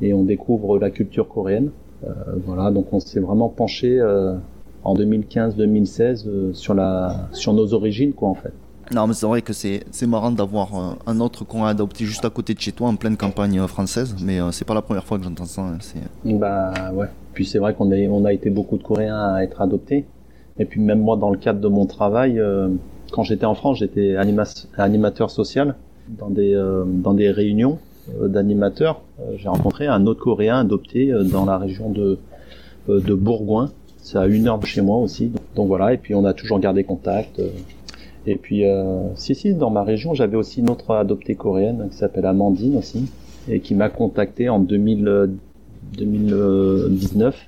et 0.00 0.14
on 0.14 0.22
découvre 0.22 0.78
la 0.78 0.90
culture 0.90 1.28
coréenne. 1.28 1.70
voilà, 2.46 2.70
donc 2.70 2.86
on 2.92 3.00
s'est 3.00 3.20
vraiment 3.20 3.48
penché 3.48 4.00
en 4.84 4.94
2015-2016 4.94 6.54
sur 6.54 6.72
la, 6.72 7.28
sur 7.32 7.52
nos 7.52 7.74
origines, 7.74 8.12
quoi, 8.12 8.28
en 8.28 8.34
fait. 8.34 8.52
Non, 8.94 9.06
mais 9.06 9.12
c'est 9.12 9.26
vrai 9.26 9.42
que 9.42 9.52
c'est 9.52 10.06
marrant 10.06 10.30
d'avoir 10.30 10.74
euh, 10.74 10.94
un 11.06 11.20
autre 11.20 11.44
qu'on 11.44 11.64
a 11.64 11.68
adopté 11.68 12.06
juste 12.06 12.24
à 12.24 12.30
côté 12.30 12.54
de 12.54 12.60
chez 12.60 12.72
toi 12.72 12.88
en 12.88 12.96
pleine 12.96 13.16
campagne 13.16 13.60
euh, 13.60 13.66
française, 13.66 14.16
mais 14.24 14.40
euh, 14.40 14.50
c'est 14.50 14.64
pas 14.64 14.74
la 14.74 14.80
première 14.80 15.04
fois 15.04 15.18
que 15.18 15.24
j'entends 15.24 15.44
ça. 15.44 15.62
Hein, 15.62 15.78
bah 16.24 16.72
ouais. 16.94 17.06
Puis 17.34 17.44
c'est 17.44 17.58
vrai 17.58 17.74
qu'on 17.74 17.90
on 17.92 18.24
a 18.24 18.32
été 18.32 18.48
beaucoup 18.48 18.78
de 18.78 18.82
Coréens 18.82 19.34
à 19.34 19.42
être 19.42 19.60
adoptés. 19.60 20.06
Et 20.58 20.64
puis 20.64 20.80
même 20.80 21.00
moi, 21.00 21.16
dans 21.16 21.30
le 21.30 21.36
cadre 21.36 21.60
de 21.60 21.68
mon 21.68 21.86
travail, 21.86 22.42
quand 23.12 23.22
j'étais 23.22 23.44
en 23.44 23.54
France, 23.54 23.78
j'étais 23.78 24.16
animateur 24.16 25.30
social 25.30 25.76
dans 26.08 26.30
des, 26.30 26.60
dans 26.84 27.14
des 27.14 27.30
réunions 27.30 27.78
d'animateurs. 28.20 29.02
J'ai 29.36 29.48
rencontré 29.48 29.86
un 29.86 30.04
autre 30.06 30.20
Coréen 30.20 30.58
adopté 30.58 31.14
dans 31.30 31.44
la 31.44 31.58
région 31.58 31.90
de, 31.90 32.18
de 32.88 33.14
Bourgoin. 33.14 33.70
C'est 33.98 34.18
à 34.18 34.26
une 34.26 34.48
heure 34.48 34.58
de 34.58 34.66
chez 34.66 34.80
moi 34.80 34.98
aussi. 34.98 35.30
Donc 35.54 35.68
voilà, 35.68 35.92
et 35.92 35.96
puis 35.96 36.16
on 36.16 36.24
a 36.24 36.32
toujours 36.32 36.58
gardé 36.58 36.82
contact. 36.82 37.40
Et 38.28 38.36
puis, 38.36 38.66
euh, 38.66 39.14
si, 39.14 39.34
si, 39.34 39.54
dans 39.54 39.70
ma 39.70 39.82
région, 39.82 40.12
j'avais 40.12 40.36
aussi 40.36 40.60
une 40.60 40.68
autre 40.68 40.90
adoptée 40.94 41.34
coréenne 41.34 41.88
qui 41.90 41.96
s'appelle 41.96 42.26
Amandine 42.26 42.76
aussi, 42.76 43.10
et 43.48 43.60
qui 43.60 43.74
m'a 43.74 43.88
contacté 43.88 44.50
en 44.50 44.58
2000, 44.58 45.30
2019 45.96 47.34
euh, 47.34 47.38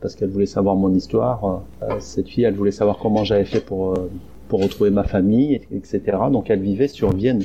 parce 0.00 0.16
qu'elle 0.16 0.30
voulait 0.30 0.46
savoir 0.46 0.74
mon 0.74 0.92
histoire. 0.92 1.62
Euh, 1.84 2.00
cette 2.00 2.28
fille, 2.28 2.42
elle 2.42 2.56
voulait 2.56 2.72
savoir 2.72 2.98
comment 2.98 3.22
j'avais 3.22 3.44
fait 3.44 3.60
pour, 3.60 3.92
euh, 3.92 4.10
pour 4.48 4.60
retrouver 4.60 4.90
ma 4.90 5.04
famille, 5.04 5.60
etc. 5.72 6.00
Donc, 6.32 6.50
elle 6.50 6.60
vivait 6.60 6.88
sur 6.88 7.12
Vienne. 7.12 7.44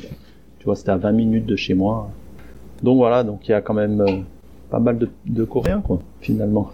Tu 0.57 0.65
vois, 0.65 0.75
c'était 0.75 0.89
à 0.89 0.97
20 0.97 1.11
minutes 1.11 1.45
de 1.45 1.55
chez 1.55 1.75
moi. 1.75 2.09
Donc 2.81 2.97
voilà, 2.97 3.23
donc 3.23 3.47
il 3.47 3.51
y 3.51 3.53
a 3.53 3.61
quand 3.61 3.75
même 3.75 4.03
pas 4.71 4.79
mal 4.79 4.97
de 5.27 5.43
Coréens, 5.43 5.81
quoi, 5.81 5.99
finalement 6.19 6.71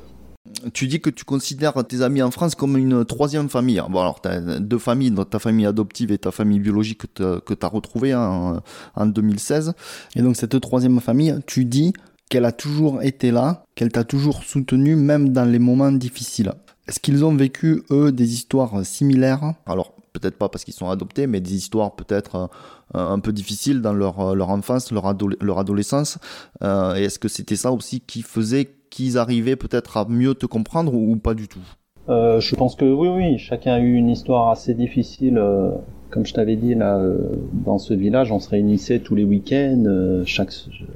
tu 0.74 0.88
dis 0.88 1.00
que 1.00 1.10
tu 1.10 1.24
considères 1.24 1.74
tes 1.86 2.02
amis 2.02 2.22
en 2.22 2.32
France 2.32 2.56
comme 2.56 2.78
une 2.78 3.06
troisième 3.06 3.50
famille. 3.50 3.82
Bon, 3.90 4.02
alors, 4.02 4.22
tu 4.22 4.30
as 4.30 4.60
deux 4.60 4.80
familles, 4.80 5.14
ta 5.30 5.40
famille 5.40 5.66
adoptive 5.66 6.12
et 6.12 6.18
ta 6.18 6.32
famille 6.32 6.60
biologique 6.60 7.14
que 7.14 7.54
tu 7.54 7.66
as 7.66 7.70
retrouvée 7.70 8.16
en, 8.16 8.62
en 8.96 9.06
2016. 9.06 9.74
Et 10.16 10.22
donc, 10.22 10.36
cette 10.36 10.60
troisième 10.60 11.00
famille, 11.00 11.40
tu 11.46 11.66
dis 11.66 11.94
qu'elle 12.30 12.46
a 12.46 12.52
toujours 12.52 13.02
été 13.02 13.32
là, 13.32 13.64
qu'elle 13.76 13.92
t'a 13.92 14.04
toujours 14.04 14.44
soutenu, 14.44 14.96
même 14.96 15.30
dans 15.30 15.46
les 15.46 15.60
moments 15.60 15.92
difficiles. 15.92 16.54
Est-ce 16.88 17.00
qu'ils 17.00 17.26
ont 17.26 17.36
vécu, 17.36 17.84
eux, 17.92 18.12
des 18.12 18.34
histoires 18.34 18.86
similaires? 18.86 19.54
Alors, 19.66 19.94
peut-être 20.14 20.38
pas 20.38 20.50
parce 20.50 20.64
qu'ils 20.64 20.74
sont 20.74 20.90
adoptés, 20.90 21.28
mais 21.28 21.42
des 21.42 21.56
histoires 21.56 21.96
peut-être 21.96 22.50
euh, 22.96 23.12
un 23.12 23.20
peu 23.20 23.32
difficiles 23.34 23.82
dans 23.82 23.94
leur, 23.94 24.20
enfance, 24.20 24.92
leur, 24.92 25.14
leur 25.42 25.60
adolescence. 25.60 26.18
Euh, 26.64 26.96
et 26.96 27.04
est-ce 27.04 27.20
que 27.20 27.28
c'était 27.28 27.56
ça 27.56 27.72
aussi 27.72 28.02
qui 28.02 28.22
faisait 28.22 28.77
qu'ils 28.90 29.18
arrivaient 29.18 29.56
peut-être 29.56 29.98
à 29.98 30.06
mieux 30.08 30.34
te 30.34 30.46
comprendre 30.46 30.94
ou, 30.94 31.16
pas 31.18 31.34
du 31.34 31.48
tout 31.48 31.66
euh, 32.10 32.40
Je 32.40 32.56
pense 32.56 32.76
que 32.76 32.86
oui, 32.86 33.08
oui, 33.10 33.38
chacun 33.38 33.74
a 33.74 33.80
eu 33.80 33.96
une 33.96 34.10
histoire 34.10 34.50
assez 34.50 34.74
difficile. 34.74 35.38
Euh, 35.38 35.72
comme 36.10 36.26
je 36.26 36.34
t'avais 36.34 36.56
dit, 36.56 36.74
là, 36.74 36.98
euh, 36.98 37.18
dans 37.54 37.78
ce 37.78 37.94
village, 37.94 38.32
on 38.32 38.40
se 38.40 38.50
réunissait 38.50 39.00
tous 39.00 39.16
les 39.16 39.24
week-ends. 39.24 39.84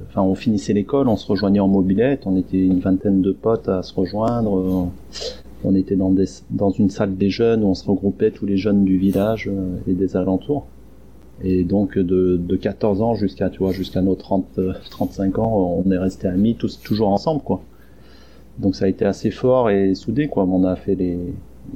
enfin, 0.07 0.21
on 0.21 0.35
finissait 0.35 0.73
l'école, 0.73 1.07
on 1.07 1.17
se 1.17 1.27
rejoignait 1.27 1.59
en 1.59 1.67
mobilette. 1.67 2.23
On 2.25 2.37
était 2.37 2.59
une 2.59 2.79
vingtaine 2.79 3.21
de 3.21 3.31
potes 3.31 3.67
à 3.69 3.83
se 3.83 3.93
rejoindre. 3.93 4.89
On 5.63 5.75
était 5.75 5.95
dans, 5.95 6.13
dans 6.49 6.71
une 6.71 6.89
salle 6.89 7.17
des 7.17 7.29
jeunes 7.29 7.63
où 7.63 7.67
on 7.67 7.75
se 7.75 7.87
regroupait 7.87 8.31
tous 8.31 8.45
les 8.45 8.57
jeunes 8.57 8.83
du 8.83 8.97
village 8.97 9.49
et 9.87 9.93
des 9.93 10.15
alentours. 10.15 10.65
Et 11.43 11.63
donc 11.63 11.97
de, 11.97 12.37
de 12.37 12.55
14 12.55 13.01
ans 13.01 13.15
jusqu'à 13.15 13.49
tu 13.49 13.59
vois 13.59 13.71
jusqu'à 13.71 14.01
nos 14.01 14.15
30 14.15 14.59
35 14.91 15.39
ans, 15.39 15.81
on 15.85 15.91
est 15.91 15.97
resté 15.97 16.27
amis 16.27 16.55
toujours 16.55 17.09
ensemble 17.09 17.41
quoi. 17.41 17.61
Donc 18.59 18.75
ça 18.75 18.85
a 18.85 18.87
été 18.87 19.05
assez 19.05 19.31
fort 19.31 19.69
et 19.69 19.95
soudé, 19.95 20.27
quoi. 20.27 20.43
On 20.43 20.63
a 20.63 20.75
fait 20.75 20.95
les, 20.95 21.17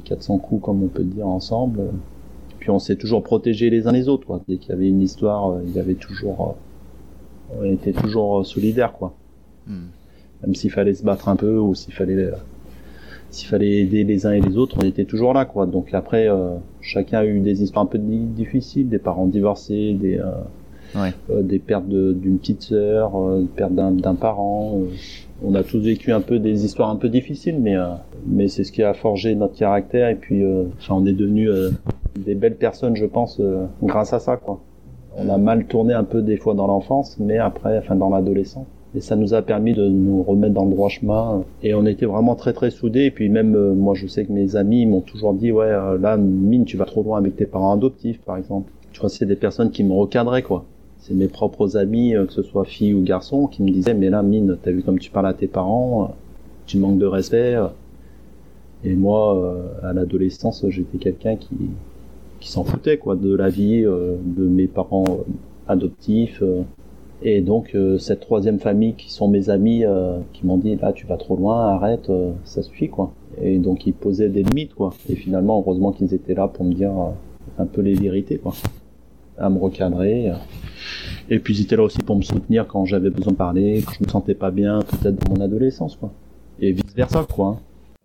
400 0.03 0.37
coups, 0.39 0.63
comme 0.63 0.83
on 0.83 0.87
peut 0.87 1.03
dire, 1.03 1.27
ensemble. 1.27 1.81
Puis 2.59 2.69
on 2.69 2.79
s'est 2.79 2.95
toujours 2.95 3.23
protégé 3.23 3.69
les 3.69 3.87
uns 3.87 3.91
les 3.91 4.07
autres, 4.09 4.25
quoi. 4.25 4.41
Dès 4.47 4.57
qu'il 4.57 4.69
y 4.69 4.73
avait 4.73 4.89
une 4.89 5.01
histoire, 5.01 5.51
euh, 5.51 5.61
il 5.65 5.73
y 5.75 5.79
avait 5.79 5.95
toujours, 5.95 6.57
euh, 7.53 7.61
on 7.61 7.71
était 7.71 7.93
toujours 7.93 8.39
euh, 8.39 8.43
solidaires, 8.43 8.93
quoi. 8.93 9.13
Hmm. 9.67 9.87
Même 10.41 10.55
s'il 10.55 10.71
fallait 10.71 10.93
se 10.93 11.03
battre 11.03 11.29
un 11.29 11.35
peu 11.35 11.57
ou 11.57 11.75
s'il 11.75 11.93
fallait, 11.93 12.29
s'il 13.29 13.47
fallait 13.47 13.81
aider 13.81 14.03
les 14.03 14.25
uns 14.25 14.31
et 14.31 14.41
les 14.41 14.57
autres, 14.57 14.77
on 14.79 14.85
était 14.85 15.05
toujours 15.05 15.33
là, 15.33 15.45
quoi. 15.45 15.65
Donc 15.65 15.93
après, 15.93 16.27
chacun 16.81 17.19
a 17.19 17.25
eu 17.25 17.39
des 17.39 17.63
histoires 17.63 17.85
un 17.85 17.87
peu 17.87 17.97
difficiles, 17.97 18.89
des 18.89 18.99
parents 18.99 19.25
divorcés, 19.25 19.93
des, 19.93 20.21
des 21.29 21.59
pertes 21.59 21.87
d'une 21.87 22.37
petite 22.37 22.61
sœur, 22.63 23.39
des 23.39 23.47
pertes 23.47 23.73
d'un 23.73 24.15
parent 24.15 24.81
on 25.45 25.53
a 25.53 25.63
tous 25.63 25.79
vécu 25.79 26.11
un 26.11 26.21
peu 26.21 26.39
des 26.39 26.65
histoires 26.65 26.89
un 26.89 26.95
peu 26.95 27.07
difficiles, 27.07 27.59
mais 27.59 27.75
euh, 27.75 27.89
mais 28.25 28.47
c'est 28.47 28.63
ce 28.63 28.71
qui 28.71 28.81
a 28.81 28.93
forgé 28.93 29.35
notre 29.35 29.55
caractère 29.55 30.09
et 30.09 30.15
puis 30.15 30.43
euh, 30.43 30.63
enfin 30.79 30.95
on 30.95 31.05
est 31.05 31.13
devenus 31.13 31.49
euh, 31.49 31.69
des 32.17 32.33
belles 32.33 32.55
personnes, 32.55 32.95
je 32.95 33.05
pense, 33.05 33.41
grâce 33.83 34.13
à 34.13 34.19
ça 34.19 34.37
quoi. 34.37 34.61
On 35.17 35.29
a 35.29 35.37
mal 35.37 35.65
tourné 35.65 35.93
un 35.93 36.03
peu 36.03 36.21
des 36.21 36.37
fois 36.37 36.55
dans 36.55 36.67
l'enfance, 36.67 37.17
mais 37.19 37.37
après, 37.37 37.77
enfin 37.77 37.95
dans 37.95 38.09
l'adolescence. 38.09 38.65
Et 38.95 39.01
ça 39.01 39.15
nous 39.15 39.33
a 39.33 39.41
permis 39.41 39.73
de 39.73 39.87
nous 39.87 40.23
remettre 40.23 40.53
dans 40.53 40.65
le 40.65 40.71
droit 40.71 40.89
chemin. 40.89 41.43
Et 41.63 41.73
on 41.73 41.85
était 41.85 42.05
vraiment 42.05 42.35
très 42.35 42.53
très 42.53 42.69
soudés. 42.69 43.03
Et 43.03 43.11
puis 43.11 43.29
même 43.29 43.73
moi, 43.73 43.93
je 43.93 44.07
sais 44.07 44.25
que 44.25 44.31
mes 44.31 44.55
amis 44.55 44.85
m'ont 44.85 45.01
toujours 45.01 45.33
dit, 45.33 45.51
ouais, 45.51 45.69
là, 45.99 46.17
mine, 46.17 46.65
tu 46.65 46.75
vas 46.75 46.85
trop 46.85 47.03
loin 47.03 47.17
avec 47.17 47.35
tes 47.35 47.45
parents 47.45 47.73
adoptifs, 47.73 48.21
par 48.21 48.37
exemple. 48.37 48.71
Tu 48.91 48.99
vois, 49.01 49.09
c'est 49.09 49.25
des 49.25 49.35
personnes 49.35 49.71
qui 49.71 49.83
me 49.83 49.93
recadraient, 49.93 50.43
quoi 50.43 50.65
c'est 51.07 51.13
mes 51.13 51.27
propres 51.27 51.77
amis, 51.77 52.15
euh, 52.15 52.25
que 52.25 52.33
ce 52.33 52.41
soit 52.41 52.65
filles 52.65 52.95
ou 52.95 53.03
garçons, 53.03 53.45
qui 53.45 53.61
me 53.61 53.69
disaient 53.69 53.93
mais 53.93 54.09
là 54.09 54.23
mine, 54.23 54.57
t'as 54.61 54.71
vu 54.71 54.81
comme 54.81 54.97
tu 54.97 55.11
parles 55.11 55.27
à 55.27 55.35
tes 55.35 55.47
parents, 55.47 56.03
euh, 56.03 56.07
tu 56.65 56.79
manques 56.79 56.97
de 56.97 57.05
respect. 57.05 57.55
Euh. 57.55 57.67
Et 58.83 58.95
moi, 58.95 59.57
à 59.81 59.93
l'adolescence, 59.93 60.63
j'étais 60.69 60.99
quelqu'un 60.99 61.37
qui 61.37 62.51
s'en 62.51 62.63
foutait 62.63 62.97
quoi 62.97 63.15
de 63.15 63.33
la 63.33 63.49
vie 63.49 63.81
de 63.81 64.45
mes 64.45 64.67
parents 64.67 65.21
adoptifs. 65.67 66.43
Et 67.23 67.41
donc 67.41 67.75
cette 67.97 68.19
troisième 68.19 68.59
famille 68.59 68.93
qui 68.93 69.11
sont 69.11 69.27
mes 69.27 69.49
amis, 69.49 69.85
qui 70.33 70.45
m'ont 70.45 70.57
dit 70.57 70.75
là 70.75 70.93
tu 70.93 71.07
vas 71.07 71.17
trop 71.17 71.35
loin, 71.35 71.69
arrête, 71.69 72.11
ça 72.43 72.61
suffit 72.61 72.89
quoi. 72.89 73.11
Et 73.41 73.57
donc 73.57 73.87
ils 73.87 73.93
posaient 73.93 74.29
des 74.29 74.43
limites 74.43 74.75
quoi. 74.75 74.93
Et 75.09 75.15
finalement 75.15 75.63
heureusement 75.65 75.91
qu'ils 75.91 76.13
étaient 76.13 76.35
là 76.35 76.47
pour 76.47 76.63
me 76.63 76.73
dire 76.73 76.91
un 77.57 77.65
peu 77.65 77.81
les 77.81 77.95
vérités 77.95 78.37
quoi, 78.37 78.53
à 79.37 79.49
me 79.49 79.59
recadrer. 79.59 80.31
Et 81.29 81.39
puis 81.39 81.55
ils 81.57 81.61
étaient 81.61 81.75
là 81.75 81.83
aussi 81.83 81.99
pour 81.99 82.15
me 82.15 82.21
soutenir 82.21 82.67
quand 82.67 82.85
j'avais 82.85 83.09
besoin 83.09 83.33
de 83.33 83.37
parler, 83.37 83.83
quand 83.85 83.93
je 83.99 84.05
me 84.05 84.09
sentais 84.09 84.35
pas 84.35 84.51
bien, 84.51 84.79
peut-être 84.81 85.15
dans 85.15 85.35
mon 85.35 85.41
adolescence, 85.41 85.95
quoi. 85.95 86.11
Et 86.59 86.71
vice 86.71 86.93
versa, 86.95 87.25
quoi. 87.29 87.47
Hein. 87.47 87.57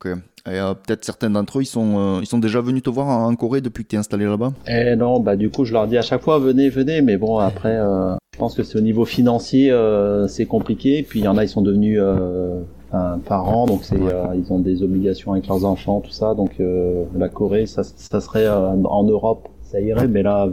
Ok. 0.02 0.18
Et 0.46 0.58
euh, 0.58 0.72
peut-être 0.72 1.04
certains 1.04 1.28
d'entre 1.28 1.58
eux, 1.58 1.62
ils 1.62 1.66
sont, 1.66 1.98
euh, 1.98 2.18
ils 2.22 2.26
sont 2.26 2.38
déjà 2.38 2.62
venus 2.62 2.82
te 2.82 2.88
voir 2.88 3.08
en 3.08 3.34
Corée 3.36 3.60
depuis 3.60 3.84
que 3.84 3.90
tu 3.90 3.96
es 3.96 3.98
installé 3.98 4.24
là-bas? 4.24 4.52
Eh 4.66 4.96
non, 4.96 5.20
bah 5.20 5.36
du 5.36 5.50
coup, 5.50 5.66
je 5.66 5.74
leur 5.74 5.86
dis 5.86 5.98
à 5.98 6.02
chaque 6.02 6.22
fois, 6.22 6.38
venez, 6.38 6.70
venez. 6.70 7.02
Mais 7.02 7.18
bon, 7.18 7.36
après, 7.36 7.76
euh, 7.76 8.14
je 8.32 8.38
pense 8.38 8.54
que 8.54 8.62
c'est 8.62 8.78
au 8.78 8.80
niveau 8.80 9.04
financier, 9.04 9.70
c'est 10.28 10.46
compliqué. 10.46 11.04
Puis 11.06 11.20
il 11.20 11.24
y 11.24 11.28
en 11.28 11.36
a, 11.36 11.44
ils 11.44 11.48
sont 11.48 11.60
devenus 11.60 12.00
parents, 13.26 13.66
donc 13.66 13.84
c'est, 13.84 14.00
ils 14.34 14.50
ont 14.50 14.58
des 14.58 14.82
obligations 14.82 15.32
avec 15.32 15.46
leurs 15.46 15.66
enfants, 15.66 16.00
tout 16.00 16.10
ça. 16.10 16.34
Donc 16.34 16.52
la 16.58 17.28
Corée, 17.28 17.66
ça, 17.66 17.82
ça 17.84 18.20
serait 18.22 18.48
en 18.48 19.04
Europe, 19.04 19.48
ça 19.62 19.78
irait. 19.78 20.08
Mais 20.08 20.22
là, 20.22 20.48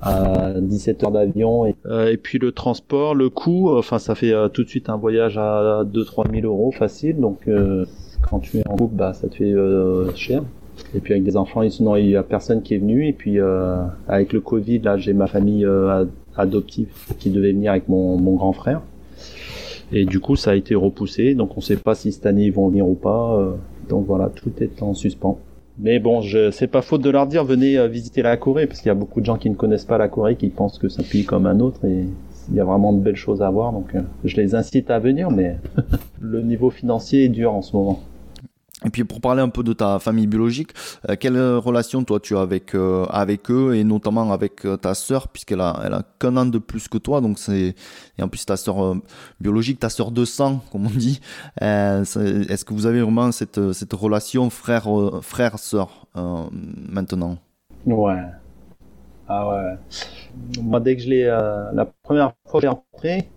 à 0.00 0.52
17 0.60 1.04
heures 1.04 1.10
d'avion 1.10 1.66
et, 1.66 1.74
euh, 1.86 2.10
et, 2.10 2.16
puis 2.16 2.38
le 2.38 2.52
transport, 2.52 3.14
le 3.14 3.28
coût, 3.28 3.76
enfin 3.76 3.98
ça 3.98 4.14
fait 4.14 4.32
euh, 4.32 4.48
tout 4.48 4.64
de 4.64 4.68
suite 4.68 4.88
un 4.88 4.96
voyage 4.96 5.36
à 5.36 5.84
2-3 5.84 6.30
000 6.32 6.46
euros 6.46 6.70
facile, 6.72 7.20
donc 7.20 7.40
euh, 7.48 7.84
quand 8.22 8.40
tu 8.40 8.58
es 8.58 8.68
en 8.68 8.76
couple, 8.76 8.94
bah 8.94 9.12
ça 9.12 9.28
te 9.28 9.36
fait 9.36 9.54
cher. 10.16 10.42
Et 10.94 11.00
puis 11.00 11.12
avec 11.12 11.24
des 11.24 11.36
enfants, 11.36 11.68
sinon 11.68 11.96
il 11.96 12.08
y 12.08 12.16
a 12.16 12.22
personne 12.22 12.62
qui 12.62 12.74
est 12.74 12.78
venu. 12.78 13.06
Et 13.06 13.12
puis 13.12 13.38
avec 14.08 14.32
le 14.32 14.40
Covid, 14.40 14.78
là 14.80 14.96
j'ai 14.96 15.12
ma 15.12 15.26
famille 15.26 15.66
adoptive 16.36 16.88
qui 17.18 17.30
devait 17.30 17.52
venir 17.52 17.72
avec 17.72 17.88
mon, 17.88 18.18
mon 18.18 18.34
grand 18.34 18.52
frère. 18.52 18.80
Et 19.92 20.04
du 20.04 20.20
coup 20.20 20.36
ça 20.36 20.52
a 20.52 20.54
été 20.54 20.74
repoussé, 20.74 21.34
donc 21.34 21.56
on 21.56 21.60
sait 21.60 21.76
pas 21.76 21.94
si 21.94 22.12
cette 22.12 22.26
année 22.26 22.44
ils 22.44 22.52
vont 22.52 22.68
venir 22.68 22.86
ou 22.86 22.94
pas. 22.94 23.56
donc 23.88 24.06
voilà, 24.06 24.28
tout 24.28 24.52
est 24.60 24.82
en 24.82 24.94
suspens. 24.94 25.38
Mais 25.82 25.98
bon, 25.98 26.20
je 26.20 26.50
c'est 26.50 26.66
pas 26.66 26.82
faute 26.82 27.00
de 27.00 27.08
leur 27.08 27.26
dire 27.26 27.42
venez 27.44 27.78
euh, 27.78 27.88
visiter 27.88 28.20
la 28.20 28.36
Corée 28.36 28.66
parce 28.66 28.80
qu'il 28.80 28.88
y 28.88 28.92
a 28.92 28.94
beaucoup 28.94 29.20
de 29.20 29.26
gens 29.26 29.38
qui 29.38 29.48
ne 29.48 29.54
connaissent 29.54 29.86
pas 29.86 29.96
la 29.96 30.08
Corée 30.08 30.36
qui 30.36 30.48
pensent 30.50 30.78
que 30.78 30.88
c'est 30.88 31.00
un 31.00 31.04
pays 31.04 31.24
comme 31.24 31.46
un 31.46 31.58
autre 31.60 31.84
et 31.86 32.04
il 32.50 32.54
y 32.54 32.60
a 32.60 32.64
vraiment 32.64 32.92
de 32.92 33.00
belles 33.00 33.16
choses 33.16 33.40
à 33.40 33.48
voir 33.48 33.72
donc 33.72 33.94
euh, 33.94 34.02
je 34.24 34.36
les 34.36 34.54
incite 34.54 34.90
à 34.90 34.98
venir 34.98 35.30
mais 35.30 35.56
le 36.20 36.42
niveau 36.42 36.68
financier 36.68 37.24
est 37.24 37.28
dur 37.28 37.54
en 37.54 37.62
ce 37.62 37.74
moment. 37.74 38.00
Et 38.84 38.90
puis 38.90 39.04
pour 39.04 39.20
parler 39.20 39.42
un 39.42 39.50
peu 39.50 39.62
de 39.62 39.74
ta 39.74 39.98
famille 39.98 40.26
biologique, 40.26 40.70
euh, 41.08 41.16
quelle 41.18 41.38
relation 41.38 42.02
toi 42.02 42.18
tu 42.18 42.36
as 42.36 42.40
avec 42.40 42.74
euh, 42.74 43.04
avec 43.10 43.50
eux 43.50 43.74
et 43.74 43.84
notamment 43.84 44.32
avec 44.32 44.64
euh, 44.64 44.78
ta 44.78 44.94
sœur 44.94 45.28
puisqu'elle 45.28 45.60
a 45.60 45.78
elle 45.84 45.92
a 45.92 46.02
qu'un 46.18 46.36
an 46.38 46.46
de 46.46 46.58
plus 46.58 46.88
que 46.88 46.96
toi 46.96 47.20
donc 47.20 47.38
c'est 47.38 47.74
et 48.18 48.22
en 48.22 48.28
plus 48.28 48.44
ta 48.46 48.56
sœur 48.56 48.96
biologique, 49.38 49.80
ta 49.80 49.90
sœur 49.90 50.10
de 50.10 50.24
sang 50.24 50.62
comme 50.72 50.86
on 50.86 50.90
dit. 50.90 51.20
Est-ce 51.60 52.64
que 52.64 52.72
vous 52.72 52.86
avez 52.86 53.02
vraiment 53.02 53.30
cette 53.32 53.72
cette 53.72 53.92
relation 53.92 54.48
frère 54.48 54.88
frère 55.20 55.58
sœur 55.58 56.06
maintenant? 56.14 57.36
Ouais. 57.84 58.22
Ah 59.28 59.48
ouais. 59.48 59.76
Moi 60.62 60.80
dès 60.80 60.96
que 60.96 61.02
je 61.02 61.08
l'ai 61.08 61.24
la 61.26 61.86
première 62.02 62.32
fois 62.46 62.60
que 62.62 62.66
rentré, 62.66 63.28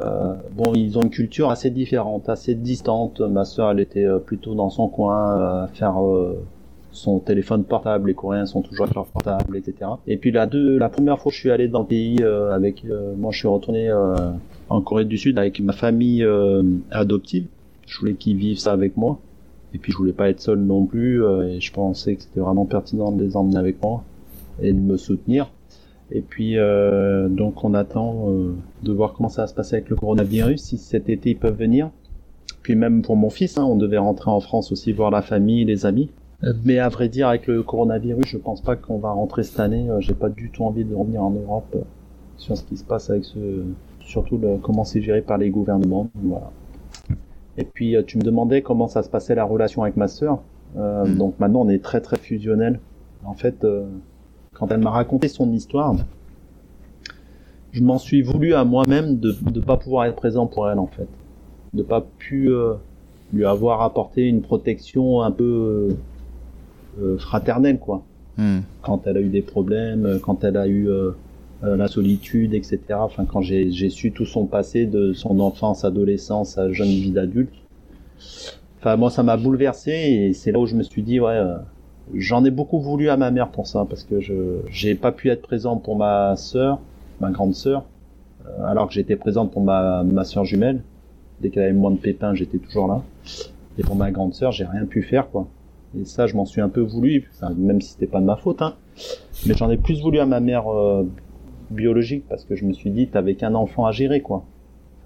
euh, 0.00 0.34
bon, 0.52 0.74
ils 0.74 0.96
ont 0.98 1.02
une 1.02 1.10
culture 1.10 1.50
assez 1.50 1.70
différente, 1.70 2.28
assez 2.28 2.54
distante. 2.54 3.20
Ma 3.20 3.44
sœur, 3.44 3.70
elle 3.70 3.80
était 3.80 4.04
euh, 4.04 4.18
plutôt 4.18 4.54
dans 4.54 4.70
son 4.70 4.88
coin 4.88 5.38
euh, 5.38 5.64
à 5.64 5.68
faire 5.68 5.96
son 6.92 7.18
téléphone 7.18 7.64
portable. 7.64 8.08
Les 8.08 8.14
Coréens 8.14 8.46
sont 8.46 8.62
toujours 8.62 8.84
avec 8.84 8.94
leur 8.94 9.06
portable, 9.06 9.56
etc. 9.56 9.90
Et 10.06 10.16
puis 10.16 10.30
la 10.30 10.46
première 10.88 11.18
fois 11.18 11.30
que 11.30 11.36
je 11.36 11.40
suis 11.40 11.50
allé 11.50 11.68
dans 11.68 11.80
le 11.80 11.86
pays 11.86 12.22
avec, 12.22 12.84
moi, 13.16 13.30
je 13.32 13.38
suis 13.38 13.48
retourné 13.48 13.92
en 14.68 14.80
Corée 14.80 15.04
du 15.04 15.18
Sud 15.18 15.38
avec 15.38 15.60
ma 15.60 15.72
famille 15.72 16.26
adoptive. 16.90 17.46
Je 17.86 17.98
voulais 18.00 18.14
qu'ils 18.14 18.36
vivent 18.36 18.58
ça 18.58 18.72
avec 18.72 18.96
moi. 18.96 19.18
Et 19.74 19.78
puis 19.78 19.92
je 19.92 19.98
voulais 19.98 20.12
pas 20.12 20.30
être 20.30 20.40
seul 20.40 20.58
non 20.58 20.86
plus. 20.86 21.22
et 21.44 21.60
je 21.60 21.72
pensais 21.72 22.16
que 22.16 22.22
c'était 22.22 22.40
vraiment 22.40 22.64
pertinent 22.64 23.12
de 23.12 23.22
les 23.22 23.36
emmener 23.36 23.58
avec 23.58 23.82
moi 23.82 24.02
et 24.60 24.72
de 24.72 24.80
me 24.80 24.96
soutenir. 24.96 25.50
Et 26.10 26.22
puis 26.22 26.58
euh, 26.58 27.28
donc 27.28 27.64
on 27.64 27.74
attend 27.74 28.30
euh, 28.30 28.54
de 28.82 28.92
voir 28.92 29.12
comment 29.12 29.28
ça 29.28 29.42
va 29.42 29.46
se 29.46 29.54
passer 29.54 29.76
avec 29.76 29.90
le 29.90 29.96
coronavirus, 29.96 30.60
si 30.60 30.78
cet 30.78 31.08
été 31.08 31.30
ils 31.30 31.38
peuvent 31.38 31.58
venir. 31.58 31.90
Puis 32.62 32.76
même 32.76 33.02
pour 33.02 33.16
mon 33.16 33.30
fils, 33.30 33.58
hein, 33.58 33.64
on 33.64 33.76
devait 33.76 33.98
rentrer 33.98 34.30
en 34.30 34.40
France 34.40 34.72
aussi 34.72 34.92
voir 34.92 35.10
la 35.10 35.22
famille, 35.22 35.64
les 35.64 35.86
amis. 35.86 36.10
Euh, 36.44 36.52
mais 36.64 36.78
à 36.78 36.88
vrai 36.88 37.08
dire, 37.08 37.28
avec 37.28 37.46
le 37.46 37.62
coronavirus, 37.62 38.26
je 38.26 38.38
pense 38.38 38.62
pas 38.62 38.76
qu'on 38.76 38.98
va 38.98 39.10
rentrer 39.10 39.42
cette 39.42 39.60
année. 39.60 39.88
J'ai 40.00 40.14
pas 40.14 40.28
du 40.28 40.50
tout 40.50 40.64
envie 40.64 40.84
de 40.84 40.94
revenir 40.94 41.22
en 41.22 41.30
Europe 41.30 41.76
sur 42.36 42.56
ce 42.56 42.62
qui 42.62 42.76
se 42.76 42.84
passe 42.84 43.10
avec 43.10 43.24
ce, 43.24 43.64
surtout 44.00 44.38
le, 44.38 44.56
comment 44.58 44.84
c'est 44.84 45.02
géré 45.02 45.20
par 45.20 45.36
les 45.38 45.50
gouvernements. 45.50 46.08
Voilà. 46.14 46.50
Et 47.58 47.64
puis 47.64 47.96
tu 48.06 48.18
me 48.18 48.22
demandais 48.22 48.62
comment 48.62 48.86
ça 48.86 49.02
se 49.02 49.10
passait 49.10 49.34
la 49.34 49.44
relation 49.44 49.82
avec 49.82 49.96
ma 49.96 50.08
sœur. 50.08 50.38
Mm. 50.76 51.16
Donc 51.16 51.38
maintenant 51.40 51.62
on 51.62 51.68
est 51.68 51.82
très 51.82 52.00
très 52.00 52.16
fusionnel. 52.16 52.80
En 53.24 53.34
fait, 53.34 53.66
quand 54.58 54.70
elle 54.72 54.80
m'a 54.80 54.90
raconté 54.90 55.28
son 55.28 55.52
histoire, 55.52 55.94
je 57.72 57.82
m'en 57.82 57.98
suis 57.98 58.22
voulu 58.22 58.54
à 58.54 58.64
moi-même 58.64 59.18
de 59.18 59.34
ne 59.54 59.60
pas 59.60 59.76
pouvoir 59.76 60.06
être 60.06 60.16
présent 60.16 60.46
pour 60.46 60.68
elle 60.68 60.78
en 60.78 60.88
fait, 60.88 61.08
de 61.74 61.82
pas 61.82 62.04
pu 62.18 62.50
euh, 62.50 62.74
lui 63.32 63.44
avoir 63.44 63.82
apporté 63.82 64.26
une 64.26 64.42
protection 64.42 65.22
un 65.22 65.30
peu 65.30 65.44
euh, 65.44 65.94
euh, 67.02 67.18
fraternelle 67.18 67.78
quoi. 67.78 68.02
Hmm. 68.36 68.60
Quand 68.82 69.06
elle 69.06 69.16
a 69.16 69.20
eu 69.20 69.28
des 69.28 69.42
problèmes, 69.42 70.18
quand 70.22 70.44
elle 70.44 70.56
a 70.56 70.68
eu 70.68 70.88
la 71.60 71.88
solitude, 71.88 72.54
etc. 72.54 72.78
Enfin, 72.92 73.24
quand 73.24 73.42
j'ai 73.42 73.90
su 73.90 74.12
tout 74.12 74.26
son 74.26 74.46
passé, 74.46 74.86
de 74.86 75.12
son 75.12 75.40
enfance, 75.40 75.84
adolescence, 75.84 76.56
à 76.56 76.72
jeune 76.72 76.86
vie 76.86 77.10
d'adulte. 77.10 77.52
Enfin, 78.78 78.94
moi, 78.94 79.10
ça 79.10 79.24
m'a 79.24 79.36
bouleversé 79.36 79.90
et 79.90 80.32
c'est 80.34 80.52
là 80.52 80.60
où 80.60 80.66
je 80.66 80.76
me 80.76 80.84
suis 80.84 81.02
dit, 81.02 81.18
ouais, 81.18 81.36
J'en 82.14 82.44
ai 82.44 82.50
beaucoup 82.50 82.80
voulu 82.80 83.08
à 83.08 83.16
ma 83.16 83.30
mère 83.30 83.48
pour 83.48 83.66
ça, 83.66 83.86
parce 83.88 84.04
que 84.04 84.20
je 84.20 84.60
j'ai 84.70 84.94
pas 84.94 85.12
pu 85.12 85.30
être 85.30 85.42
présent 85.42 85.76
pour 85.76 85.96
ma 85.96 86.36
sœur, 86.36 86.78
ma 87.20 87.30
grande 87.30 87.54
sœur, 87.54 87.84
euh, 88.46 88.64
alors 88.64 88.88
que 88.88 88.94
j'étais 88.94 89.16
présente 89.16 89.50
pour 89.50 89.62
ma, 89.62 90.02
ma 90.04 90.24
sœur 90.24 90.44
jumelle. 90.44 90.82
Dès 91.40 91.50
qu'elle 91.50 91.64
avait 91.64 91.72
moins 91.72 91.90
de 91.90 91.98
pépins, 91.98 92.34
j'étais 92.34 92.58
toujours 92.58 92.88
là. 92.88 93.02
Et 93.78 93.82
pour 93.82 93.94
ma 93.94 94.10
grande 94.10 94.34
sœur, 94.34 94.52
j'ai 94.52 94.64
rien 94.64 94.86
pu 94.86 95.02
faire, 95.02 95.30
quoi. 95.30 95.46
Et 95.98 96.04
ça, 96.04 96.26
je 96.26 96.34
m'en 96.34 96.44
suis 96.44 96.60
un 96.60 96.68
peu 96.68 96.80
voulu, 96.80 97.30
même 97.56 97.80
si 97.80 97.92
c'était 97.92 98.06
pas 98.06 98.20
de 98.20 98.26
ma 98.26 98.36
faute, 98.36 98.60
hein. 98.60 98.74
Mais 99.46 99.54
j'en 99.54 99.70
ai 99.70 99.76
plus 99.76 100.02
voulu 100.02 100.18
à 100.18 100.26
ma 100.26 100.40
mère 100.40 100.68
euh, 100.72 101.08
biologique, 101.70 102.24
parce 102.28 102.44
que 102.44 102.56
je 102.56 102.64
me 102.64 102.72
suis 102.72 102.90
dit, 102.90 103.06
t'avais 103.06 103.34
qu'un 103.34 103.54
enfant 103.54 103.86
à 103.86 103.92
gérer, 103.92 104.20
quoi. 104.20 104.44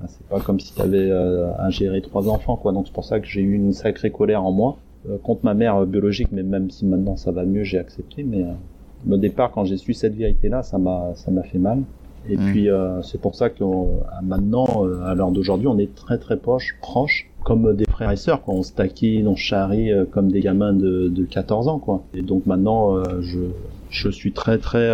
c'est 0.07 0.27
pas 0.27 0.41
comme 0.41 0.59
si 0.59 0.75
t'avais 0.75 1.11
euh, 1.11 1.53
à 1.59 1.71
gérer 1.71 2.01
trois 2.01 2.29
enfants, 2.29 2.57
quoi. 2.57 2.73
Donc 2.73 2.87
c'est 2.87 2.95
pour 2.95 3.05
ça 3.05 3.21
que 3.21 3.27
j'ai 3.27 3.43
eu 3.43 3.55
une 3.55 3.73
sacrée 3.73 4.11
colère 4.11 4.45
en 4.45 4.53
moi. 4.53 4.79
Euh, 5.11 5.19
contre 5.19 5.45
ma 5.45 5.55
mère 5.55 5.85
biologique, 5.85 6.29
mais 6.31 6.45
même 6.45 6.71
si 6.71 6.87
maintenant 6.87 7.17
ça 7.17 7.33
va 7.33 7.45
mieux, 7.45 7.65
j'ai 7.65 7.79
accepté. 7.79 8.23
Mais 8.23 8.45
euh, 8.45 9.15
au 9.15 9.17
départ, 9.17 9.51
quand 9.51 9.65
j'ai 9.65 9.77
su 9.77 9.95
cette 9.95 10.15
vérité-là, 10.15 10.63
ça 10.63 10.79
m'a 10.79 11.13
ça 11.17 11.31
m'a 11.31 11.43
fait 11.43 11.59
mal. 11.59 11.83
Et 12.29 12.37
mmh. 12.37 12.41
puis 12.47 12.71
euh, 12.71 13.03
c'est 13.03 13.21
pour 13.21 13.35
ça 13.35 13.51
que 13.51 13.65
maintenant, 14.23 14.85
à 15.05 15.15
l'heure 15.15 15.33
d'aujourd'hui, 15.33 15.67
on 15.67 15.79
est 15.79 15.93
très 15.93 16.19
très 16.19 16.37
proches, 16.37 16.77
proches, 16.81 17.29
comme 17.43 17.75
des 17.75 17.85
frères 17.85 18.13
et 18.13 18.17
sœurs. 18.17 18.43
Quoi. 18.43 18.55
On 18.55 18.63
se 18.63 18.73
taquine, 18.73 19.27
on 19.27 19.35
charrie 19.35 19.91
comme 20.13 20.31
des 20.31 20.41
gamins 20.41 20.73
de, 20.73 21.09
de 21.09 21.25
14 21.25 21.67
ans. 21.67 21.81
Quoi. 21.81 22.05
Et 22.15 22.23
donc 22.23 22.47
maintenant, 22.47 23.03
je, 23.21 23.41
je 23.91 24.09
suis 24.09 24.33
très 24.33 24.59
très 24.59 24.89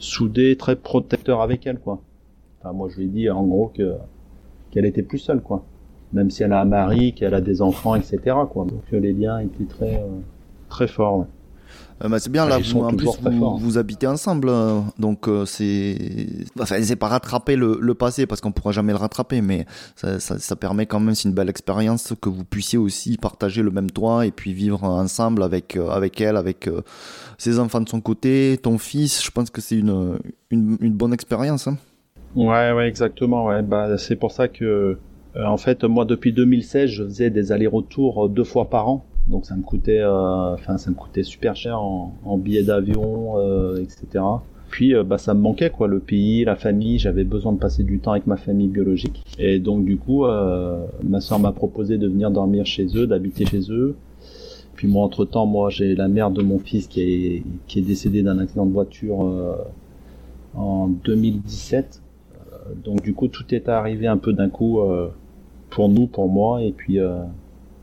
soudé, 0.00 0.56
très 0.56 0.74
protecteur 0.74 1.42
avec 1.42 1.64
elle. 1.64 1.78
Quoi. 1.78 2.00
Enfin, 2.60 2.72
moi, 2.72 2.88
je 2.90 2.96
lui 2.96 3.04
ai 3.04 3.08
dit 3.08 3.30
en 3.30 3.46
gros 3.46 3.70
que 3.72 3.94
qu'elle 4.72 4.86
était 4.86 5.02
plus 5.02 5.18
seule. 5.18 5.42
quoi 5.42 5.64
même 6.12 6.30
si 6.30 6.42
elle 6.42 6.52
a 6.52 6.60
un 6.60 6.64
mari, 6.64 7.14
qu'elle 7.14 7.34
a 7.34 7.40
des 7.40 7.62
enfants, 7.62 7.94
etc. 7.94 8.18
Quoi. 8.50 8.64
Donc 8.64 8.82
euh, 8.92 8.98
les 8.98 9.12
liens 9.12 9.38
étaient 9.40 9.64
très, 9.64 9.96
euh, 9.96 10.20
très 10.68 10.86
forts. 10.88 11.26
Euh, 12.04 12.08
bah, 12.08 12.18
c'est 12.18 12.30
bien 12.30 12.46
là, 12.46 12.58
vous, 12.58 12.80
en 12.80 12.94
plus 12.94 13.08
vous, 13.20 13.58
vous, 13.58 13.78
habitez 13.78 14.06
ensemble, 14.06 14.50
donc 14.98 15.28
c'est, 15.46 15.96
enfin, 16.58 16.76
c'est 16.82 16.96
pas 16.96 17.08
rattraper 17.08 17.54
le, 17.54 17.78
le 17.80 17.94
passé 17.94 18.26
parce 18.26 18.40
qu'on 18.40 18.50
pourra 18.50 18.72
jamais 18.72 18.92
le 18.92 18.98
rattraper, 18.98 19.40
mais 19.40 19.66
ça, 19.94 20.18
ça, 20.18 20.38
ça 20.38 20.56
permet 20.56 20.86
quand 20.86 21.00
même, 21.00 21.14
c'est 21.14 21.28
une 21.28 21.34
belle 21.34 21.48
expérience 21.48 22.12
que 22.20 22.28
vous 22.28 22.44
puissiez 22.44 22.78
aussi 22.78 23.18
partager 23.18 23.62
le 23.62 23.70
même 23.70 23.90
toit 23.90 24.26
et 24.26 24.32
puis 24.32 24.52
vivre 24.52 24.82
ensemble 24.82 25.42
avec 25.42 25.76
avec 25.76 26.20
elle, 26.20 26.36
avec 26.36 26.68
ses 27.38 27.58
enfants 27.58 27.80
de 27.80 27.88
son 27.88 28.00
côté, 28.00 28.58
ton 28.60 28.78
fils. 28.78 29.24
Je 29.24 29.30
pense 29.30 29.50
que 29.50 29.60
c'est 29.60 29.78
une, 29.78 30.18
une, 30.50 30.76
une 30.80 30.94
bonne 30.94 31.12
expérience. 31.12 31.68
Hein. 31.68 31.76
Ouais, 32.34 32.72
ouais, 32.72 32.88
exactement. 32.88 33.46
Ouais, 33.46 33.62
bah 33.62 33.98
c'est 33.98 34.16
pour 34.16 34.32
ça 34.32 34.48
que 34.48 34.64
euh, 34.64 34.98
en 35.36 35.56
fait, 35.56 35.84
moi, 35.84 36.04
depuis 36.04 36.32
2016, 36.32 36.90
je 36.90 37.04
faisais 37.04 37.30
des 37.30 37.52
allers-retours 37.52 38.26
euh, 38.26 38.28
deux 38.28 38.44
fois 38.44 38.68
par 38.68 38.88
an. 38.88 39.04
Donc 39.28 39.46
ça 39.46 39.54
me 39.54 39.62
coûtait, 39.62 40.00
euh, 40.00 40.54
enfin 40.54 40.78
ça 40.78 40.90
me 40.90 40.96
coûtait 40.96 41.22
super 41.22 41.54
cher 41.54 41.80
en, 41.80 42.12
billets 42.38 42.64
d'avion, 42.64 43.34
etc. 43.78 44.24
Puis 44.68 44.94
bah 45.06 45.16
ça 45.16 45.32
me 45.32 45.40
manquait 45.40 45.70
quoi, 45.70 45.86
le 45.86 46.00
pays, 46.00 46.44
la 46.44 46.56
famille. 46.56 46.98
J'avais 46.98 47.22
besoin 47.22 47.52
de 47.52 47.58
passer 47.58 47.84
du 47.84 48.00
temps 48.00 48.10
avec 48.10 48.26
ma 48.26 48.36
famille 48.36 48.66
biologique. 48.66 49.22
Et 49.38 49.60
donc 49.60 49.84
du 49.84 49.96
coup, 49.96 50.24
ma 51.04 51.20
soeur 51.20 51.38
m'a 51.38 51.52
proposé 51.52 51.98
de 51.98 52.08
venir 52.08 52.32
dormir 52.32 52.66
chez 52.66 52.86
eux, 52.96 53.06
d'habiter 53.06 53.46
chez 53.46 53.70
eux. 53.70 53.94
Puis 54.74 54.88
moi, 54.88 55.04
entre 55.04 55.24
temps, 55.24 55.46
moi, 55.46 55.70
j'ai 55.70 55.94
la 55.94 56.08
mère 56.08 56.32
de 56.32 56.42
mon 56.42 56.58
fils 56.58 56.88
qui 56.88 57.00
est 57.02 57.42
qui 57.68 57.78
est 57.78 57.82
décédée 57.82 58.24
d'un 58.24 58.40
accident 58.40 58.66
de 58.66 58.72
voiture 58.72 59.20
en 60.56 60.88
2017. 60.88 62.02
donc 62.84 63.02
du 63.02 63.14
coup, 63.14 63.28
tout 63.28 63.54
est 63.54 63.68
arrivé 63.68 64.08
un 64.08 64.16
peu 64.16 64.32
d'un 64.32 64.48
coup 64.48 64.80
pour 65.72 65.88
nous, 65.88 66.06
pour 66.06 66.28
moi, 66.28 66.62
et 66.62 66.72
puis 66.72 67.00
euh, 67.00 67.22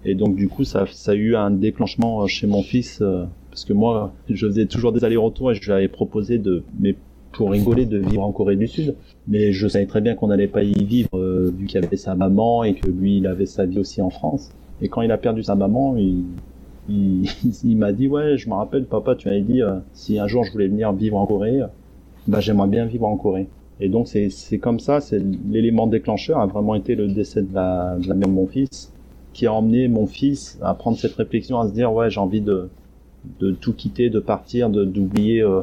et 0.05 0.15
donc 0.15 0.35
du 0.35 0.47
coup 0.47 0.63
ça, 0.63 0.85
ça 0.91 1.11
a 1.11 1.15
eu 1.15 1.35
un 1.35 1.51
déclenchement 1.51 2.21
euh, 2.21 2.27
chez 2.27 2.47
mon 2.47 2.61
fils 2.61 2.99
euh, 3.01 3.25
parce 3.49 3.65
que 3.65 3.73
moi 3.73 4.13
je 4.29 4.47
faisais 4.47 4.65
toujours 4.67 4.93
des 4.93 5.03
allers-retours 5.03 5.51
et 5.51 5.55
je 5.55 5.65
lui 5.65 5.73
avais 5.73 5.87
proposé 5.87 6.37
de 6.37 6.63
mais 6.79 6.95
pour 7.31 7.51
rigoler 7.51 7.85
de 7.85 7.97
vivre 7.97 8.23
en 8.23 8.31
Corée 8.31 8.55
du 8.55 8.67
Sud. 8.67 8.95
Mais 9.27 9.51
je 9.51 9.67
savais 9.67 9.85
très 9.85 10.01
bien 10.01 10.15
qu'on 10.15 10.27
n'allait 10.27 10.47
pas 10.47 10.63
y 10.63 10.83
vivre 10.83 11.19
vu 11.51 11.65
qu'il 11.67 11.83
avait 11.83 11.97
sa 11.97 12.15
maman 12.15 12.63
et 12.63 12.73
que 12.73 12.89
lui 12.89 13.17
il 13.17 13.27
avait 13.27 13.45
sa 13.45 13.65
vie 13.65 13.79
aussi 13.79 14.01
en 14.01 14.09
France. 14.09 14.51
Et 14.81 14.87
quand 14.87 15.01
il 15.01 15.11
a 15.11 15.17
perdu 15.17 15.43
sa 15.43 15.55
maman 15.55 15.95
il 15.97 16.23
il, 16.89 17.29
il 17.63 17.77
m'a 17.77 17.91
dit 17.91 18.07
ouais 18.07 18.37
je 18.37 18.49
me 18.49 18.55
rappelle 18.55 18.85
papa 18.85 19.15
tu 19.15 19.27
m'avais 19.27 19.41
dit 19.41 19.61
si 19.93 20.17
un 20.19 20.27
jour 20.27 20.43
je 20.43 20.51
voulais 20.51 20.67
venir 20.67 20.91
vivre 20.93 21.17
en 21.17 21.25
Corée 21.25 21.61
bah 22.27 22.39
j'aimerais 22.39 22.67
bien 22.67 22.85
vivre 22.85 23.05
en 23.05 23.17
Corée 23.17 23.47
et 23.79 23.89
donc 23.89 24.07
c'est 24.07 24.57
comme 24.57 24.79
ça, 24.79 24.99
c'est 24.99 25.21
l'élément 25.49 25.87
déclencheur 25.87 26.39
a 26.39 26.45
vraiment 26.45 26.75
été 26.75 26.95
le 26.95 27.07
décès 27.07 27.41
de 27.41 27.53
la, 27.53 27.97
de 27.97 28.07
la 28.07 28.15
mère 28.15 28.27
de 28.27 28.33
mon 28.33 28.47
fils, 28.47 28.91
qui 29.33 29.47
a 29.47 29.53
emmené 29.53 29.87
mon 29.87 30.05
fils 30.05 30.59
à 30.61 30.73
prendre 30.73 30.97
cette 30.97 31.15
réflexion, 31.15 31.59
à 31.59 31.67
se 31.67 31.73
dire 31.73 31.93
ouais 31.93 32.09
j'ai 32.09 32.19
envie 32.19 32.41
de, 32.41 32.69
de 33.39 33.51
tout 33.51 33.73
quitter, 33.73 34.09
de 34.09 34.19
partir, 34.19 34.69
de 34.69 34.83
d'oublier 34.83 35.41
euh, 35.41 35.61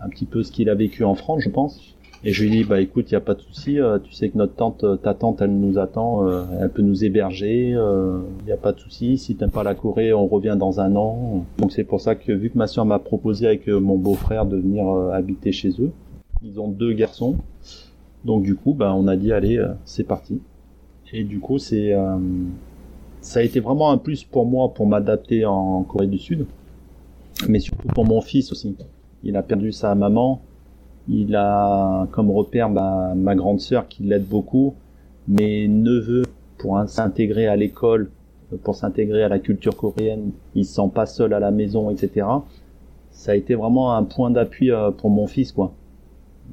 un 0.00 0.08
petit 0.08 0.26
peu 0.26 0.42
ce 0.42 0.52
qu'il 0.52 0.68
a 0.68 0.74
vécu 0.74 1.04
en 1.04 1.14
France, 1.14 1.42
je 1.42 1.48
pense. 1.48 1.94
Et 2.24 2.32
je 2.32 2.44
lui 2.44 2.50
dis 2.50 2.64
bah 2.64 2.80
écoute, 2.80 3.10
il 3.10 3.14
y 3.14 3.16
a 3.16 3.20
pas 3.20 3.34
de 3.34 3.40
souci, 3.40 3.80
euh, 3.80 3.98
tu 3.98 4.12
sais 4.12 4.28
que 4.28 4.38
notre 4.38 4.54
tante, 4.54 4.84
euh, 4.84 4.96
ta 4.96 5.12
tante, 5.12 5.40
elle 5.40 5.58
nous 5.58 5.78
attend, 5.78 6.24
elle 6.60 6.70
peut 6.70 6.82
nous 6.82 7.04
héberger, 7.04 7.70
il 7.70 8.44
n'y 8.44 8.52
a 8.52 8.56
pas 8.56 8.72
de 8.72 8.78
souci. 8.78 9.18
Si 9.18 9.34
t'aimes 9.34 9.50
pas 9.50 9.64
la 9.64 9.74
Corée, 9.74 10.12
on 10.12 10.26
revient 10.26 10.56
dans 10.58 10.80
un 10.80 10.94
an. 10.96 11.44
Donc 11.58 11.72
c'est 11.72 11.84
pour 11.84 12.00
ça 12.00 12.14
que 12.14 12.32
vu 12.32 12.50
que 12.50 12.58
ma 12.58 12.66
soeur 12.66 12.84
m'a 12.84 12.98
proposé 12.98 13.46
avec 13.46 13.66
mon 13.66 13.96
beau-frère 13.96 14.46
de 14.46 14.56
venir 14.56 14.86
habiter 15.12 15.50
chez 15.50 15.70
eux, 15.80 15.90
ils 16.44 16.60
ont 16.60 16.68
deux 16.68 16.92
garçons. 16.92 17.36
Donc 18.24 18.42
du 18.42 18.54
coup, 18.54 18.74
bah, 18.74 18.94
on 18.94 19.06
a 19.08 19.16
dit 19.16 19.32
allez, 19.32 19.58
euh, 19.58 19.72
c'est 19.84 20.04
parti. 20.04 20.40
Et 21.12 21.24
du 21.24 21.40
coup, 21.40 21.58
c'est 21.58 21.92
euh, 21.94 22.16
ça 23.20 23.40
a 23.40 23.42
été 23.42 23.60
vraiment 23.60 23.90
un 23.90 23.98
plus 23.98 24.24
pour 24.24 24.46
moi 24.46 24.72
pour 24.72 24.86
m'adapter 24.86 25.44
en 25.44 25.82
Corée 25.82 26.06
du 26.06 26.18
Sud, 26.18 26.46
mais 27.48 27.60
surtout 27.60 27.88
pour 27.88 28.06
mon 28.06 28.20
fils 28.20 28.52
aussi. 28.52 28.76
Il 29.22 29.36
a 29.36 29.42
perdu 29.42 29.72
sa 29.72 29.94
maman. 29.94 30.40
Il 31.08 31.34
a 31.34 32.06
comme 32.12 32.30
repère 32.30 32.70
ma 32.70 33.34
grande 33.34 33.60
sœur 33.60 33.88
qui 33.88 34.04
l'aide 34.04 34.26
beaucoup. 34.26 34.74
Mes 35.28 35.68
neveux 35.68 36.22
pour 36.58 36.80
s'intégrer 36.86 37.46
à 37.48 37.56
l'école 37.56 38.10
pour 38.58 38.74
s'intégrer 38.74 39.22
à 39.22 39.28
la 39.28 39.38
culture 39.38 39.76
coréenne, 39.76 40.32
il 40.54 40.66
se 40.66 40.74
sent 40.74 40.90
pas 40.94 41.06
seul 41.06 41.32
à 41.32 41.40
la 41.40 41.50
maison, 41.50 41.90
etc. 41.90 42.26
Ça 43.10 43.32
a 43.32 43.34
été 43.34 43.54
vraiment 43.54 43.94
un 43.94 44.04
point 44.04 44.30
d'appui 44.30 44.70
pour 44.98 45.10
mon 45.10 45.26
fils, 45.26 45.52
quoi. 45.52 45.72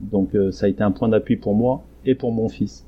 Donc 0.01 0.29
ça 0.51 0.65
a 0.65 0.69
été 0.69 0.83
un 0.83 0.91
point 0.91 1.09
d'appui 1.09 1.35
pour 1.35 1.53
moi 1.53 1.83
et 2.05 2.15
pour 2.15 2.31
mon 2.31 2.49
fils. 2.49 2.85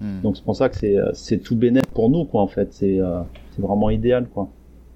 Hmm. 0.00 0.20
Donc 0.22 0.36
c'est 0.36 0.44
pour 0.44 0.56
ça 0.56 0.68
que 0.68 0.76
c'est 0.76 0.96
c'est 1.12 1.38
tout 1.38 1.56
bénéfique 1.56 1.90
pour 1.92 2.10
nous, 2.10 2.24
quoi. 2.24 2.42
En 2.42 2.46
fait, 2.46 2.72
c'est 2.72 3.00
c'est 3.50 3.62
vraiment 3.62 3.90
idéal, 3.90 4.28
quoi. 4.32 4.48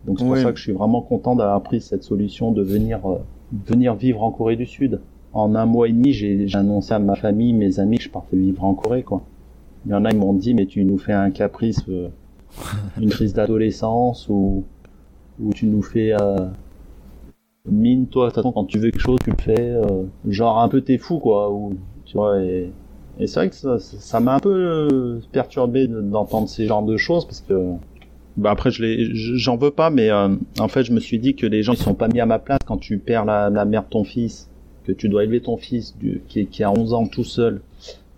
Donc 0.07 0.19
c'est 0.19 0.27
pour 0.27 0.37
ça 0.37 0.53
que 0.53 0.59
je 0.59 0.65
suis 0.65 0.73
vraiment 0.73 1.01
content 1.01 1.37
d'avoir 1.37 1.63
pris 1.63 1.81
cette 1.81 2.03
solution 2.03 2.53
de 2.53 2.63
venir 2.63 3.01
venir 3.67 3.95
vivre 3.95 4.23
en 4.23 4.31
Corée 4.31 4.57
du 4.57 4.67
Sud. 4.67 5.01
En 5.33 5.55
un 5.55 5.67
mois 5.67 5.89
et 5.89 5.93
demi, 5.93 6.13
j'ai 6.13 6.49
annoncé 6.55 6.95
à 6.95 6.99
ma 6.99 7.15
famille, 7.15 7.53
mes 7.53 7.81
amis 7.81 7.99
que 7.99 8.05
je 8.05 8.11
partais 8.11 8.37
vivre 8.37 8.65
en 8.65 8.75
Corée, 8.75 9.03
quoi. 9.03 9.23
Il 9.87 9.93
y 9.93 9.95
en 9.95 10.05
a, 10.05 10.11
ils 10.11 10.19
m'ont 10.19 10.35
dit, 10.35 10.55
mais 10.55 10.67
tu 10.67 10.85
nous 10.85 10.99
fais 10.99 11.13
un 11.13 11.31
caprice, 11.31 11.83
euh, 11.89 12.09
une 13.01 13.11
crise 13.11 13.35
d'adolescence, 13.35 14.29
ou, 14.29 14.65
ou 15.41 15.53
tu 15.53 15.67
nous 15.67 15.83
fais 15.83 16.13
euh, 16.13 16.49
mine, 17.71 18.07
toi, 18.07 18.31
quand 18.35 18.65
tu 18.65 18.79
veux 18.79 18.91
quelque 18.91 19.01
chose, 19.01 19.19
tu 19.23 19.31
le 19.31 19.37
fais, 19.43 19.71
euh, 19.71 20.05
genre 20.29 20.61
un 20.61 20.69
peu 20.69 20.81
t'es 20.81 20.99
fou, 20.99 21.19
quoi. 21.19 21.51
Ou, 21.53 21.77
tu 22.05 22.17
vois, 22.17 22.41
et, 22.43 22.73
et 23.19 23.27
c'est 23.27 23.41
vrai 23.41 23.51
que 23.51 23.79
ça 23.79 24.21
m'a 24.21 24.35
un 24.35 24.41
peu 24.41 24.53
euh, 24.53 25.21
perturbé 25.33 25.87
d'entendre 25.89 26.49
ces 26.49 26.67
genres 26.67 26.85
de 26.85 26.97
choses, 26.97 27.25
parce 27.25 27.41
que 27.41 27.55
bah 28.37 28.53
après 28.53 28.71
je 28.71 29.11
j'en 29.13 29.57
veux 29.57 29.73
pas 29.73 29.91
mais 29.91 30.11
euh, 30.11 30.29
en 30.61 30.69
fait 30.69 30.85
je 30.85 30.93
me 30.93 31.01
suis 31.01 31.19
dit 31.19 31.35
que 31.35 31.45
les 31.45 31.65
gens 31.65 31.73
ils 31.73 31.79
sont 31.79 31.95
pas 31.95 32.07
mis 32.07 32.21
à 32.21 32.27
ma 32.27 32.39
place 32.39 32.61
quand 32.65 32.77
tu 32.77 32.99
perds 32.99 33.25
la, 33.25 33.51
la 33.51 33.65
mère 33.65 33.83
de 33.83 33.89
ton 33.89 34.05
fils 34.05 34.49
que 34.85 34.93
tu 34.93 35.09
dois 35.09 35.25
élever 35.25 35.41
ton 35.41 35.57
fils 35.57 35.99
du, 35.99 36.23
qui, 36.29 36.47
qui 36.47 36.63
a 36.63 36.71
11 36.71 36.95
ans 36.95 37.07
tout 37.09 37.25
seul 37.25 37.61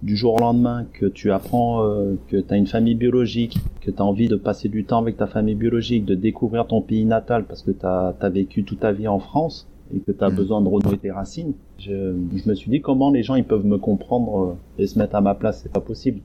du 0.02 0.16
jour 0.16 0.34
au 0.34 0.38
lendemain 0.38 0.86
que 0.92 1.06
tu 1.06 1.30
apprends 1.30 1.84
euh, 1.84 2.14
que 2.28 2.38
tu 2.38 2.54
as 2.54 2.56
une 2.56 2.66
famille 2.66 2.94
biologique 2.94 3.58
que 3.80 3.90
tu 3.90 3.98
as 3.98 4.04
envie 4.04 4.28
de 4.28 4.36
passer 4.36 4.68
du 4.68 4.84
temps 4.84 4.98
avec 4.98 5.16
ta 5.16 5.26
famille 5.26 5.54
biologique 5.54 6.04
de 6.04 6.14
découvrir 6.14 6.66
ton 6.66 6.80
pays 6.80 7.04
natal 7.04 7.44
parce 7.44 7.62
que 7.62 7.70
tu 7.70 7.84
as, 7.84 8.28
vécu 8.30 8.64
toute 8.64 8.80
ta 8.80 8.92
vie 8.92 9.08
en 9.08 9.18
France 9.18 9.68
et 9.94 9.98
que 9.98 10.12
tu 10.12 10.24
as 10.24 10.30
mmh. 10.30 10.34
besoin 10.34 10.60
de 10.62 10.68
renouer 10.68 10.96
tes 10.96 11.10
racines 11.10 11.52
je, 11.78 12.14
je, 12.34 12.48
me 12.48 12.54
suis 12.54 12.70
dit 12.70 12.80
comment 12.80 13.10
les 13.10 13.22
gens 13.22 13.34
ils 13.34 13.44
peuvent 13.44 13.66
me 13.66 13.78
comprendre 13.78 14.56
euh, 14.78 14.82
et 14.82 14.86
se 14.86 14.98
mettre 14.98 15.16
à 15.16 15.20
ma 15.20 15.34
place 15.34 15.60
c'est 15.62 15.72
pas 15.72 15.80
possible 15.80 16.20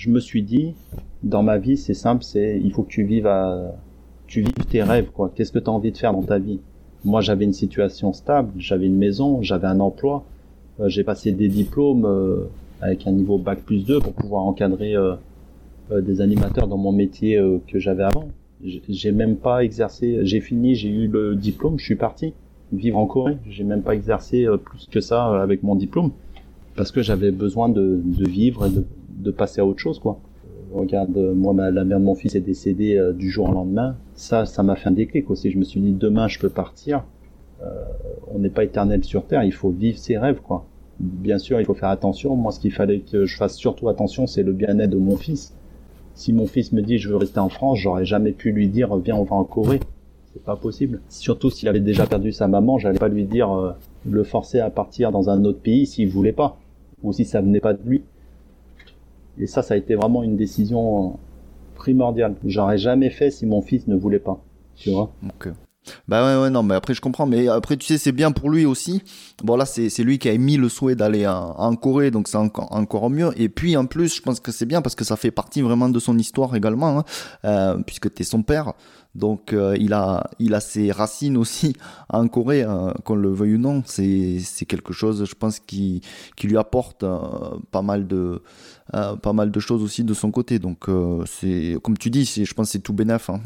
je 0.00 0.08
me 0.08 0.18
suis 0.18 0.42
dit, 0.42 0.72
dans 1.22 1.42
ma 1.42 1.58
vie, 1.58 1.76
c'est 1.76 1.92
simple, 1.92 2.24
c'est 2.24 2.58
il 2.64 2.72
faut 2.72 2.84
que 2.84 2.88
tu 2.88 3.04
vives 3.04 3.26
à, 3.26 3.74
tu 4.26 4.40
vives 4.40 4.64
tes 4.70 4.82
rêves, 4.82 5.10
quoi. 5.12 5.30
Qu'est-ce 5.34 5.52
que 5.52 5.58
tu 5.58 5.68
as 5.68 5.72
envie 5.72 5.92
de 5.92 5.98
faire 5.98 6.14
dans 6.14 6.22
ta 6.22 6.38
vie? 6.38 6.58
Moi, 7.04 7.20
j'avais 7.20 7.44
une 7.44 7.52
situation 7.52 8.14
stable, 8.14 8.50
j'avais 8.56 8.86
une 8.86 8.96
maison, 8.96 9.42
j'avais 9.42 9.66
un 9.66 9.78
emploi, 9.78 10.24
euh, 10.80 10.88
j'ai 10.88 11.04
passé 11.04 11.32
des 11.32 11.48
diplômes 11.48 12.06
euh, 12.06 12.46
avec 12.80 13.06
un 13.06 13.12
niveau 13.12 13.38
bac 13.38 13.60
plus 13.60 13.84
2 13.84 14.00
pour 14.00 14.12
pouvoir 14.12 14.42
encadrer 14.44 14.94
euh, 14.94 15.16
des 15.90 16.20
animateurs 16.20 16.68
dans 16.68 16.78
mon 16.78 16.92
métier 16.92 17.40
que 17.66 17.78
j'avais 17.78 18.04
avant. 18.04 18.28
J'ai 18.62 19.12
même 19.12 19.36
pas 19.36 19.64
exercé, 19.64 20.20
j'ai 20.22 20.40
fini, 20.40 20.74
j'ai 20.74 20.88
eu 20.88 21.08
le 21.08 21.34
diplôme, 21.34 21.78
je 21.78 21.84
suis 21.84 21.96
parti 21.96 22.34
vivre 22.72 22.98
en 22.98 23.06
Corée. 23.06 23.38
J'ai 23.48 23.64
même 23.64 23.82
pas 23.82 23.94
exercé 23.94 24.46
plus 24.64 24.86
que 24.86 25.00
ça 25.00 25.42
avec 25.42 25.64
mon 25.64 25.74
diplôme 25.74 26.12
parce 26.76 26.92
que 26.92 27.02
j'avais 27.02 27.30
besoin 27.30 27.68
de, 27.68 28.00
vivre 28.26 28.66
et 28.66 28.70
de, 28.70 29.30
passer 29.30 29.60
à 29.60 29.66
autre 29.66 29.80
chose, 29.80 29.98
quoi. 29.98 30.18
Regarde, 30.72 31.16
moi, 31.34 31.52
la 31.52 31.84
mère 31.84 31.98
de 31.98 32.04
mon 32.04 32.14
fils 32.14 32.34
est 32.36 32.40
décédée 32.40 32.96
euh, 32.96 33.12
du 33.12 33.28
jour 33.28 33.50
au 33.50 33.52
lendemain. 33.52 33.96
Ça, 34.14 34.46
ça 34.46 34.62
m'a 34.62 34.76
fait 34.76 34.88
un 34.88 34.92
déclic 34.92 35.28
aussi. 35.28 35.50
Je 35.50 35.58
me 35.58 35.64
suis 35.64 35.80
dit, 35.80 35.92
demain, 35.92 36.28
je 36.28 36.38
peux 36.38 36.48
partir. 36.48 37.04
Euh, 37.60 37.66
on 38.32 38.38
n'est 38.38 38.50
pas 38.50 38.62
éternel 38.62 39.02
sur 39.02 39.26
Terre. 39.26 39.42
Il 39.42 39.52
faut 39.52 39.70
vivre 39.70 39.98
ses 39.98 40.16
rêves, 40.16 40.40
quoi. 40.40 40.64
Bien 41.00 41.38
sûr, 41.38 41.58
il 41.58 41.64
faut 41.64 41.74
faire 41.74 41.88
attention. 41.88 42.36
Moi, 42.36 42.52
ce 42.52 42.60
qu'il 42.60 42.72
fallait 42.72 43.00
que 43.00 43.24
je 43.24 43.36
fasse 43.36 43.56
surtout 43.56 43.88
attention, 43.88 44.26
c'est 44.26 44.42
le 44.42 44.52
bien-être 44.52 44.90
de 44.90 44.98
mon 44.98 45.16
fils. 45.16 45.54
Si 46.14 46.34
mon 46.34 46.46
fils 46.46 46.72
me 46.72 46.82
dit, 46.82 46.98
je 46.98 47.08
veux 47.08 47.16
rester 47.16 47.40
en 47.40 47.48
France, 47.48 47.78
j'aurais 47.78 48.04
jamais 48.04 48.32
pu 48.32 48.52
lui 48.52 48.68
dire, 48.68 48.94
viens, 48.96 49.16
on 49.16 49.24
va 49.24 49.36
en 49.36 49.44
Corée. 49.44 49.80
C'est 50.34 50.44
pas 50.44 50.56
possible. 50.56 51.00
Surtout 51.08 51.50
s'il 51.50 51.68
avait 51.68 51.80
déjà 51.80 52.06
perdu 52.06 52.32
sa 52.32 52.48
maman, 52.48 52.76
j'allais 52.76 52.98
pas 52.98 53.08
lui 53.08 53.24
dire, 53.24 53.50
euh, 53.50 53.72
le 54.06 54.22
forcer 54.24 54.60
à 54.60 54.68
partir 54.68 55.10
dans 55.10 55.30
un 55.30 55.44
autre 55.46 55.60
pays 55.60 55.86
s'il 55.86 56.08
voulait 56.08 56.32
pas. 56.32 56.58
Ou 57.02 57.14
si 57.14 57.24
ça 57.24 57.40
venait 57.40 57.60
pas 57.60 57.72
de 57.72 57.80
lui. 57.82 58.02
Et 59.38 59.46
ça, 59.46 59.62
ça 59.62 59.72
a 59.72 59.76
été 59.78 59.94
vraiment 59.94 60.22
une 60.22 60.36
décision 60.36 61.18
primordiale. 61.76 62.34
J'aurais 62.44 62.76
jamais 62.76 63.08
fait 63.08 63.30
si 63.30 63.46
mon 63.46 63.62
fils 63.62 63.88
ne 63.88 63.96
voulait 63.96 64.18
pas. 64.18 64.38
Tu 64.76 64.90
vois? 64.90 65.10
Bah 66.08 66.24
ouais, 66.24 66.42
ouais, 66.42 66.50
non, 66.50 66.62
mais 66.62 66.74
après 66.74 66.94
je 66.94 67.00
comprends. 67.00 67.26
Mais 67.26 67.48
après, 67.48 67.76
tu 67.76 67.86
sais, 67.86 67.98
c'est 67.98 68.12
bien 68.12 68.32
pour 68.32 68.50
lui 68.50 68.66
aussi. 68.66 69.02
Bon, 69.42 69.56
là, 69.56 69.64
c'est 69.64 69.90
lui 70.02 70.18
qui 70.18 70.28
a 70.28 70.32
émis 70.32 70.56
le 70.56 70.68
souhait 70.68 70.94
d'aller 70.94 71.26
en, 71.26 71.74
Corée, 71.76 72.10
donc 72.10 72.28
c'est 72.28 72.36
encore, 72.36 72.70
encore 72.72 73.08
mieux. 73.10 73.30
Et 73.36 73.48
puis, 73.48 73.76
en 73.76 73.86
plus, 73.86 74.14
je 74.14 74.22
pense 74.22 74.40
que 74.40 74.52
c'est 74.52 74.66
bien 74.66 74.82
parce 74.82 74.94
que 74.94 75.04
ça 75.04 75.16
fait 75.16 75.30
partie 75.30 75.62
vraiment 75.62 75.88
de 75.88 75.98
son 75.98 76.18
histoire 76.18 76.54
également, 76.54 76.98
hein, 76.98 77.04
euh, 77.44 77.78
puisque 77.86 78.12
tu 78.12 78.22
es 78.22 78.24
son 78.24 78.42
père. 78.42 78.74
Donc 79.14 79.52
euh, 79.52 79.76
il, 79.78 79.92
a, 79.92 80.30
il 80.38 80.54
a 80.54 80.60
ses 80.60 80.92
racines 80.92 81.36
aussi 81.36 81.74
en 82.08 82.28
Corée, 82.28 82.62
euh, 82.62 82.92
qu'on 83.04 83.16
le 83.16 83.30
veuille 83.30 83.54
ou 83.54 83.58
non. 83.58 83.82
C'est 83.86 84.40
quelque 84.68 84.92
chose, 84.92 85.24
je 85.24 85.34
pense, 85.34 85.58
qui, 85.58 86.00
qui 86.36 86.46
lui 86.46 86.56
apporte 86.56 87.02
euh, 87.02 87.18
pas, 87.70 87.82
mal 87.82 88.06
de, 88.06 88.42
pas 88.92 89.32
mal 89.32 89.50
de 89.50 89.60
choses 89.60 89.82
aussi 89.82 90.04
de 90.04 90.14
son 90.14 90.30
côté. 90.30 90.58
Donc 90.58 90.86
c'est 91.26 91.76
comme 91.82 91.98
tu 91.98 92.10
dis, 92.10 92.24
je 92.24 92.54
pense 92.54 92.68
que 92.68 92.72
c'est 92.72 92.78
tout 92.80 92.92
bénef, 92.92 93.30
hein, 93.30 93.40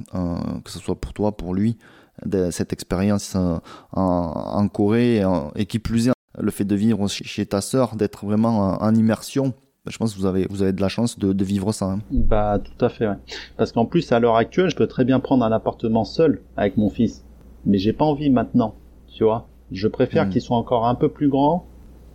que 0.65 0.71
ce 0.71 0.79
soit 0.79 1.01
pour 1.01 1.13
toi, 1.13 1.37
pour 1.37 1.55
lui, 1.55 1.77
de, 2.25 2.51
cette 2.51 2.73
expérience 2.73 3.35
en, 3.35 3.61
en, 3.93 4.69
Corée, 4.69 5.23
et, 5.57 5.67
qui 5.67 5.79
plus 5.79 6.09
est, 6.09 6.13
le 6.39 6.51
fait 6.51 6.65
de 6.65 6.75
vivre 6.75 7.07
chez 7.09 7.47
ta 7.47 7.61
sœur, 7.61 7.97
d'être 7.97 8.25
vraiment 8.25 8.83
en 8.83 8.95
immersion 8.95 9.55
bah, 9.85 9.91
je 9.93 9.99
pense 9.99 10.15
que 10.15 10.19
vous 10.19 10.25
avez, 10.25 10.47
vous 10.49 10.63
avez 10.63 10.73
de 10.73 10.81
la 10.81 10.89
chance 10.89 11.19
de, 11.19 11.35
de 11.35 11.45
vivre 11.45 11.73
ça. 11.73 11.87
Hein. 11.87 11.99
Bah, 12.11 12.59
tout 12.59 12.83
à 12.83 12.89
fait, 12.89 13.07
ouais. 13.07 13.17
Parce 13.59 13.71
qu'en 13.71 13.85
plus, 13.85 14.13
à 14.13 14.19
l'heure 14.19 14.37
actuelle, 14.37 14.71
je 14.71 14.77
peux 14.77 14.87
très 14.87 15.05
bien 15.05 15.21
prendre 15.21 15.45
un 15.45 15.53
appartement 15.53 16.05
seul 16.05 16.41
avec 16.57 16.79
mon 16.79 16.89
fils. 16.89 17.23
Mais 17.67 17.77
j'ai 17.77 17.93
pas 17.93 18.07
envie 18.07 18.31
maintenant, 18.31 18.77
tu 19.09 19.25
vois. 19.25 19.47
Je 19.73 19.87
préfère 19.87 20.27
hmm. 20.27 20.31
qu'il 20.31 20.41
soit 20.41 20.57
encore 20.57 20.87
un 20.87 20.95
peu 20.95 21.11
plus 21.11 21.29
grand, 21.29 21.67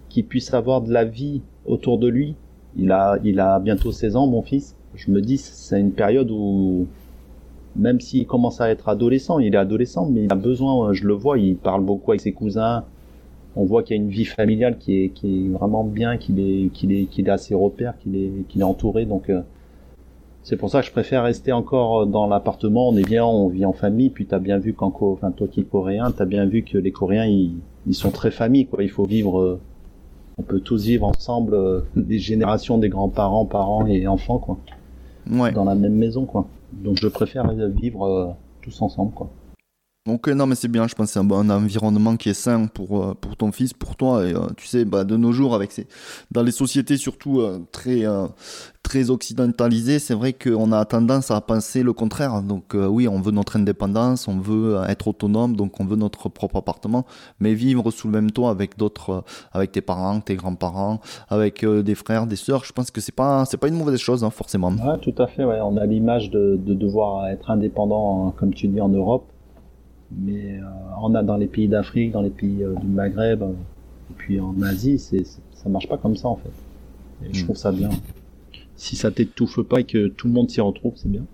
qu'il 0.09 0.25
puisse 0.25 0.53
avoir 0.53 0.81
de 0.81 0.91
la 0.91 1.05
vie 1.05 1.43
autour 1.65 1.99
de 1.99 2.07
lui. 2.07 2.35
Il 2.75 2.91
a, 2.91 3.19
il 3.23 3.39
a 3.39 3.59
bientôt 3.59 3.91
16 3.91 4.15
ans, 4.15 4.25
mon 4.25 4.41
fils. 4.41 4.75
Je 4.95 5.11
me 5.11 5.21
dis, 5.21 5.37
c'est 5.37 5.79
une 5.79 5.91
période 5.91 6.31
où, 6.31 6.87
même 7.75 7.99
s'il 7.99 8.25
commence 8.25 8.61
à 8.61 8.69
être 8.69 8.89
adolescent, 8.89 9.39
il 9.39 9.53
est 9.53 9.57
adolescent, 9.57 10.09
mais 10.09 10.25
il 10.25 10.31
a 10.31 10.35
besoin, 10.35 10.93
je 10.93 11.05
le 11.05 11.13
vois, 11.13 11.37
il 11.37 11.55
parle 11.55 11.83
beaucoup 11.83 12.11
avec 12.11 12.21
ses 12.21 12.31
cousins, 12.31 12.83
on 13.55 13.65
voit 13.65 13.83
qu'il 13.83 13.97
y 13.97 13.99
a 13.99 14.03
une 14.03 14.09
vie 14.09 14.25
familiale 14.25 14.77
qui 14.77 15.03
est, 15.03 15.09
qui 15.09 15.45
est 15.45 15.49
vraiment 15.49 15.83
bien, 15.83 16.17
qu'il 16.17 16.39
est, 16.39 16.69
qu'il 16.69 16.91
est, 16.91 17.05
qu'il 17.05 17.27
est 17.27 17.31
assez 17.31 17.55
repère, 17.55 17.97
qu'il 17.99 18.15
est, 18.15 18.31
qu'il 18.47 18.61
est 18.61 18.65
entouré. 18.65 19.05
Donc, 19.05 19.29
euh, 19.29 19.41
c'est 20.43 20.55
pour 20.55 20.69
ça 20.69 20.81
que 20.81 20.87
je 20.87 20.91
préfère 20.91 21.23
rester 21.23 21.51
encore 21.51 22.07
dans 22.07 22.27
l'appartement. 22.27 22.87
On 22.89 22.95
est 22.95 23.05
bien, 23.05 23.25
on 23.25 23.49
vit 23.49 23.65
en 23.65 23.73
famille. 23.73 24.09
Puis 24.09 24.25
t'as 24.25 24.39
bien 24.39 24.59
vu 24.59 24.73
qu'en, 24.73 24.93
enfin 25.01 25.31
toi 25.31 25.47
qui 25.47 25.61
es 25.61 25.63
coréen, 25.63 26.11
t'as 26.11 26.25
bien 26.25 26.45
vu 26.45 26.63
que 26.63 26.77
les 26.77 26.91
Coréens, 26.91 27.25
ils, 27.25 27.55
ils 27.87 27.95
sont 27.95 28.11
très 28.11 28.31
famille, 28.31 28.65
quoi. 28.67 28.83
Il 28.83 28.89
faut 28.89 29.05
vivre, 29.05 29.39
euh, 29.39 29.59
on 30.37 30.43
peut 30.43 30.59
tous 30.59 30.85
vivre 30.85 31.07
ensemble, 31.07 31.53
euh, 31.55 31.81
des 31.95 32.19
générations, 32.19 32.77
des 32.77 32.89
grands-parents, 32.89 33.45
parents 33.45 33.85
et 33.87 34.07
enfants, 34.07 34.37
quoi. 34.37 34.57
Ouais. 35.29 35.51
Dans 35.51 35.65
la 35.65 35.75
même 35.75 35.95
maison, 35.95 36.25
quoi. 36.25 36.47
Donc 36.73 36.97
je 36.97 37.07
préfère 37.07 37.51
vivre 37.51 38.37
tous 38.61 38.81
ensemble, 38.81 39.13
quoi. 39.13 39.31
Donc 40.09 40.27
non 40.27 40.47
mais 40.47 40.55
c'est 40.55 40.69
bien, 40.69 40.87
je 40.87 40.95
pense 40.95 41.07
que 41.07 41.13
c'est 41.13 41.19
un, 41.19 41.49
environnement 41.51 42.17
qui 42.17 42.29
est 42.29 42.33
sain 42.33 42.65
pour, 42.65 43.03
euh, 43.03 43.13
pour 43.13 43.35
ton 43.35 43.51
fils, 43.51 43.73
pour 43.73 43.95
toi. 43.95 44.25
Et 44.25 44.33
euh, 44.33 44.47
tu 44.57 44.65
sais, 44.65 44.83
bah, 44.83 45.03
de 45.03 45.15
nos 45.17 45.31
jours, 45.33 45.53
avec 45.53 45.71
ces, 45.71 45.87
dans 46.31 46.41
les 46.41 46.51
sociétés 46.51 46.97
surtout 46.97 47.41
euh, 47.41 47.59
très, 47.71 48.05
très 48.89 49.09
occidentalisées, 49.09 49.99
c'est 49.99 50.13
vrai 50.13 50.33
qu'on 50.33 50.71
a 50.71 50.83
tendance 50.85 51.29
à 51.31 51.39
penser 51.41 51.83
le 51.83 51.93
contraire. 51.93 52.41
Donc 52.41 52.75
oui, 52.75 53.07
on 53.07 53.21
veut 53.21 53.31
notre 53.31 53.55
indépendance, 53.57 54.27
on 54.27 54.39
veut 54.39 54.77
être 54.87 55.07
autonome, 55.07 55.55
donc 55.55 55.79
on 55.79 55.85
veut 55.85 55.95
notre 55.95 56.27
propre 56.29 56.57
appartement, 56.57 57.05
mais 57.39 57.53
vivre 57.53 57.91
sous 57.91 58.07
le 58.07 58.13
même 58.13 58.31
toit 58.31 58.49
avec 58.49 58.77
d'autres, 58.77 59.23
avec 59.51 59.71
tes 59.71 59.81
parents, 59.81 60.19
tes 60.19 60.35
grands-parents, 60.35 60.99
avec 61.29 61.63
des 61.65 61.95
frères, 61.95 62.25
des 62.25 62.35
sœurs, 62.35 62.65
je 62.65 62.73
pense 62.73 62.89
que 62.89 63.01
c'est 63.01 63.15
pas, 63.15 63.45
c'est 63.45 63.57
pas 63.57 63.67
une 63.67 63.77
mauvaise 63.77 63.99
chose, 63.99 64.23
hein, 64.23 64.31
forcément. 64.31 64.71
Ouais, 64.71 64.97
tout 65.01 65.15
à 65.19 65.27
fait, 65.27 65.43
ouais. 65.43 65.59
On 65.61 65.77
a 65.77 65.85
l'image 65.85 66.31
de, 66.31 66.59
de 66.59 66.73
devoir 66.73 67.27
être 67.27 67.51
indépendant, 67.51 68.33
comme 68.37 68.53
tu 68.53 68.67
dis, 68.67 68.81
en 68.81 68.89
Europe 68.89 69.25
mais 70.11 70.59
euh, 70.59 70.63
on 71.01 71.13
a 71.15 71.23
dans 71.23 71.37
les 71.37 71.47
pays 71.47 71.67
d'Afrique, 71.67 72.11
dans 72.11 72.21
les 72.21 72.29
pays 72.29 72.63
euh, 72.63 72.75
du 72.75 72.87
Maghreb, 72.87 73.43
euh, 73.43 73.51
et 73.51 74.13
puis 74.17 74.39
en 74.39 74.59
Asie, 74.61 74.97
c'est, 74.97 75.25
ça 75.25 75.69
marche 75.69 75.87
pas 75.87 75.97
comme 75.97 76.15
ça 76.15 76.27
en 76.27 76.37
fait. 76.37 76.51
Et 77.25 77.33
je 77.33 77.41
hmm. 77.41 77.45
trouve 77.45 77.57
ça 77.57 77.71
bien. 77.71 77.89
Si 78.79 78.95
ça 78.95 79.11
t'étouffe 79.11 79.61
pas 79.61 79.81
et 79.81 79.83
que 79.83 80.07
tout 80.07 80.27
le 80.27 80.33
monde 80.33 80.49
s'y 80.49 80.61
retrouve, 80.61 80.93
c'est 80.95 81.11
bien. 81.11 81.27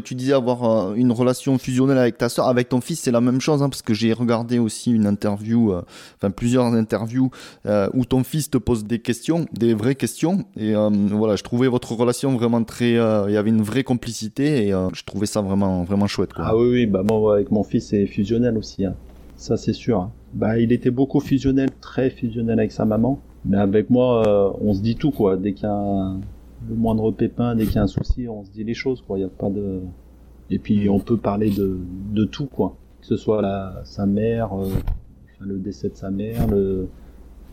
Tu 0.00 0.14
disais 0.14 0.32
avoir 0.32 0.64
euh, 0.64 0.94
une 0.94 1.12
relation 1.12 1.58
fusionnelle 1.58 1.98
avec 1.98 2.18
ta 2.18 2.28
soeur, 2.28 2.48
avec 2.48 2.68
ton 2.68 2.80
fils, 2.80 3.00
c'est 3.00 3.10
la 3.10 3.20
même 3.20 3.40
chose, 3.40 3.62
hein, 3.62 3.68
parce 3.68 3.82
que 3.82 3.94
j'ai 3.94 4.12
regardé 4.12 4.58
aussi 4.58 4.92
une 4.92 5.06
interview, 5.06 5.72
euh, 5.72 5.82
enfin 6.16 6.30
plusieurs 6.30 6.66
interviews 6.66 7.30
euh, 7.66 7.88
où 7.94 8.04
ton 8.04 8.24
fils 8.24 8.50
te 8.50 8.58
pose 8.58 8.84
des 8.84 8.98
questions, 8.98 9.46
des 9.52 9.74
vraies 9.74 9.94
questions, 9.94 10.44
et 10.56 10.74
voilà, 10.74 11.36
je 11.36 11.42
trouvais 11.42 11.68
votre 11.68 11.92
relation 11.92 12.34
vraiment 12.34 12.62
très, 12.64 12.92
il 12.92 13.32
y 13.32 13.36
avait 13.36 13.50
une 13.50 13.62
vraie 13.62 13.84
complicité, 13.84 14.66
et 14.66 14.70
je 14.70 15.04
trouvais 15.04 15.26
ça 15.26 15.40
vraiment 15.40 15.84
vraiment 15.84 16.06
chouette. 16.06 16.30
Ah 16.36 16.56
oui, 16.56 16.68
oui, 16.70 16.86
bah 16.86 17.02
moi 17.02 17.34
avec 17.34 17.50
mon 17.50 17.62
fils 17.62 17.88
c'est 17.88 18.06
fusionnel 18.06 18.56
aussi. 18.58 18.84
Hein. 18.84 18.94
Ça 19.36 19.56
c'est 19.56 19.72
sûr. 19.72 20.00
Hein. 20.00 20.10
Bah, 20.34 20.58
il 20.58 20.72
était 20.72 20.90
beaucoup 20.90 21.20
fusionnel, 21.20 21.70
très 21.80 22.10
fusionnel 22.10 22.58
avec 22.58 22.72
sa 22.72 22.84
maman. 22.84 23.20
Mais 23.44 23.58
avec 23.58 23.90
moi, 23.90 24.56
on 24.60 24.74
se 24.74 24.80
dit 24.80 24.96
tout 24.96 25.12
quoi. 25.12 25.36
Dès 25.36 25.52
qu'il 25.52 25.64
y 25.64 25.68
a 25.68 26.16
le 26.68 26.74
moindre 26.74 27.10
pépin, 27.10 27.54
dès 27.54 27.64
qu'il 27.66 27.76
y 27.76 27.78
a 27.78 27.82
un 27.82 27.86
souci, 27.86 28.28
on 28.28 28.44
se 28.44 28.50
dit 28.50 28.64
les 28.64 28.74
choses 28.74 29.02
quoi. 29.02 29.18
Il 29.18 29.22
y 29.22 29.24
a 29.24 29.28
pas 29.28 29.50
de. 29.50 29.80
Et 30.50 30.58
puis 30.58 30.88
on 30.88 31.00
peut 31.00 31.16
parler 31.16 31.50
de, 31.50 31.78
de 32.12 32.24
tout 32.24 32.46
quoi. 32.46 32.76
Que 33.00 33.06
ce 33.06 33.16
soit 33.16 33.42
la, 33.42 33.82
sa 33.84 34.06
mère, 34.06 34.58
euh, 34.58 34.68
le 35.40 35.58
décès 35.58 35.88
de 35.88 35.96
sa 35.96 36.10
mère, 36.10 36.46
le, 36.48 36.88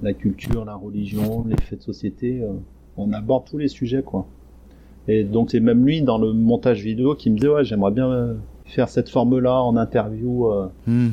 la 0.01 0.13
culture, 0.13 0.65
la 0.65 0.75
religion, 0.75 1.45
les 1.47 1.57
faits 1.57 1.79
de 1.79 1.83
société. 1.83 2.41
Euh, 2.41 2.53
on 2.97 3.11
aborde 3.13 3.45
tous 3.45 3.57
les 3.57 3.67
sujets 3.67 4.03
quoi. 4.03 4.27
Et 5.07 5.23
donc 5.23 5.51
c'est 5.51 5.59
même 5.59 5.85
lui 5.85 6.01
dans 6.01 6.17
le 6.17 6.31
montage 6.33 6.81
vidéo 6.81 7.15
qui 7.15 7.29
me 7.29 7.35
disait 7.35 7.49
ouais 7.49 7.65
j'aimerais 7.65 7.91
bien 7.91 8.35
faire 8.65 8.87
cette 8.89 9.09
forme-là 9.09 9.61
en 9.61 9.75
interview 9.75 10.47
euh, 10.51 10.67
hmm. 10.87 11.09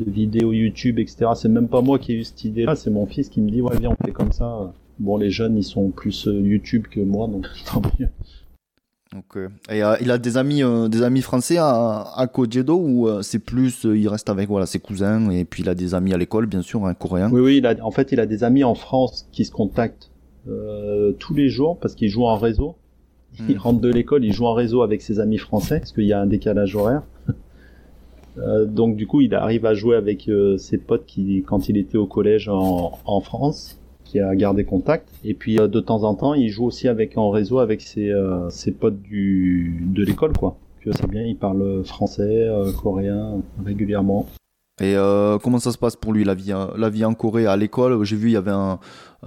de 0.00 0.10
vidéos 0.10 0.52
YouTube, 0.52 0.98
etc. 0.98 1.30
C'est 1.34 1.48
même 1.48 1.68
pas 1.68 1.80
moi 1.80 1.98
qui 1.98 2.12
ai 2.12 2.16
eu 2.16 2.24
cette 2.24 2.44
idée-là, 2.44 2.76
c'est 2.76 2.90
mon 2.90 3.06
fils 3.06 3.28
qui 3.28 3.40
me 3.40 3.50
dit 3.50 3.62
ouais 3.62 3.76
viens 3.78 3.90
on 3.98 4.04
fait 4.04 4.12
comme 4.12 4.32
ça. 4.32 4.72
Bon 4.98 5.16
les 5.16 5.30
jeunes 5.30 5.56
ils 5.56 5.64
sont 5.64 5.90
plus 5.90 6.26
euh, 6.28 6.40
YouTube 6.40 6.86
que 6.90 7.00
moi 7.00 7.26
donc 7.28 7.46
tant 7.66 7.82
mieux. 7.98 8.08
Et 9.70 9.84
euh, 9.84 9.94
il 10.00 10.10
a 10.10 10.18
des 10.18 10.36
amis, 10.36 10.62
des 10.88 11.02
amis 11.02 11.22
français 11.22 11.56
à, 11.56 12.04
à 12.16 12.26
Kojedo 12.26 12.76
ou 12.76 13.08
c'est 13.22 13.38
plus, 13.38 13.84
il 13.84 14.08
reste 14.08 14.28
avec 14.28 14.48
voilà 14.48 14.66
ses 14.66 14.80
cousins 14.80 15.30
et 15.30 15.44
puis 15.44 15.62
il 15.62 15.68
a 15.68 15.76
des 15.76 15.94
amis 15.94 16.12
à 16.12 16.18
l'école 16.18 16.46
bien 16.46 16.62
sûr, 16.62 16.84
un 16.84 16.94
coréen. 16.94 17.30
Oui 17.30 17.40
oui, 17.40 17.56
il 17.58 17.66
a, 17.66 17.76
en 17.80 17.92
fait 17.92 18.10
il 18.10 18.18
a 18.18 18.26
des 18.26 18.42
amis 18.42 18.64
en 18.64 18.74
France 18.74 19.28
qui 19.30 19.44
se 19.44 19.52
contactent 19.52 20.10
tous 21.20 21.34
les 21.34 21.48
jours 21.48 21.78
parce 21.78 21.94
qu'ils 21.94 22.08
jouent 22.08 22.26
en 22.26 22.36
réseau 22.36 22.74
il 23.48 23.58
rentre 23.58 23.80
de 23.80 23.88
l'école, 23.88 24.24
il 24.24 24.32
joue 24.32 24.46
en 24.46 24.54
réseau 24.54 24.82
avec 24.82 25.02
ses 25.02 25.20
amis 25.20 25.38
français, 25.38 25.80
parce 25.80 25.92
qu'il 25.92 26.04
y 26.04 26.12
a 26.12 26.20
un 26.20 26.26
décalage 26.26 26.74
horaire. 26.76 27.02
Euh, 28.36 28.64
donc 28.64 28.96
du 28.96 29.06
coup, 29.06 29.20
il 29.20 29.32
arrive 29.32 29.64
à 29.64 29.74
jouer 29.74 29.94
avec 29.94 30.28
euh, 30.28 30.58
ses 30.58 30.76
potes 30.76 31.06
qui, 31.06 31.44
quand 31.46 31.68
il 31.68 31.76
était 31.76 31.98
au 31.98 32.06
collège 32.06 32.48
en, 32.48 32.98
en 33.04 33.20
France, 33.20 33.78
qui 34.04 34.20
a 34.20 34.34
gardé 34.34 34.64
contact. 34.64 35.08
Et 35.24 35.34
puis 35.34 35.58
euh, 35.58 35.68
de 35.68 35.80
temps 35.80 36.04
en 36.04 36.14
temps, 36.14 36.34
il 36.34 36.48
joue 36.48 36.64
aussi 36.64 36.88
avec 36.88 37.16
en 37.18 37.30
réseau 37.30 37.58
avec 37.58 37.80
ses, 37.80 38.12
ses 38.50 38.72
potes 38.72 39.00
du 39.00 39.80
de 39.86 40.04
l'école, 40.04 40.32
quoi. 40.32 40.56
Que 40.82 40.92
c'est 40.92 41.08
bien, 41.08 41.22
il 41.22 41.36
parle 41.36 41.82
français, 41.84 42.46
coréen 42.82 43.40
régulièrement. 43.64 44.26
Et 44.82 44.96
comment 45.42 45.58
ça 45.58 45.72
se 45.72 45.78
passe 45.78 45.96
pour 45.96 46.12
lui 46.12 46.24
la 46.24 46.34
vie, 46.34 46.52
la 46.76 46.90
vie 46.90 47.06
en 47.06 47.14
Corée 47.14 47.46
à 47.46 47.56
l'école? 47.56 48.04
J'ai 48.04 48.16
vu 48.16 48.28
il 48.28 48.32
y 48.32 48.36
avait 48.36 48.50
un, 48.50 48.78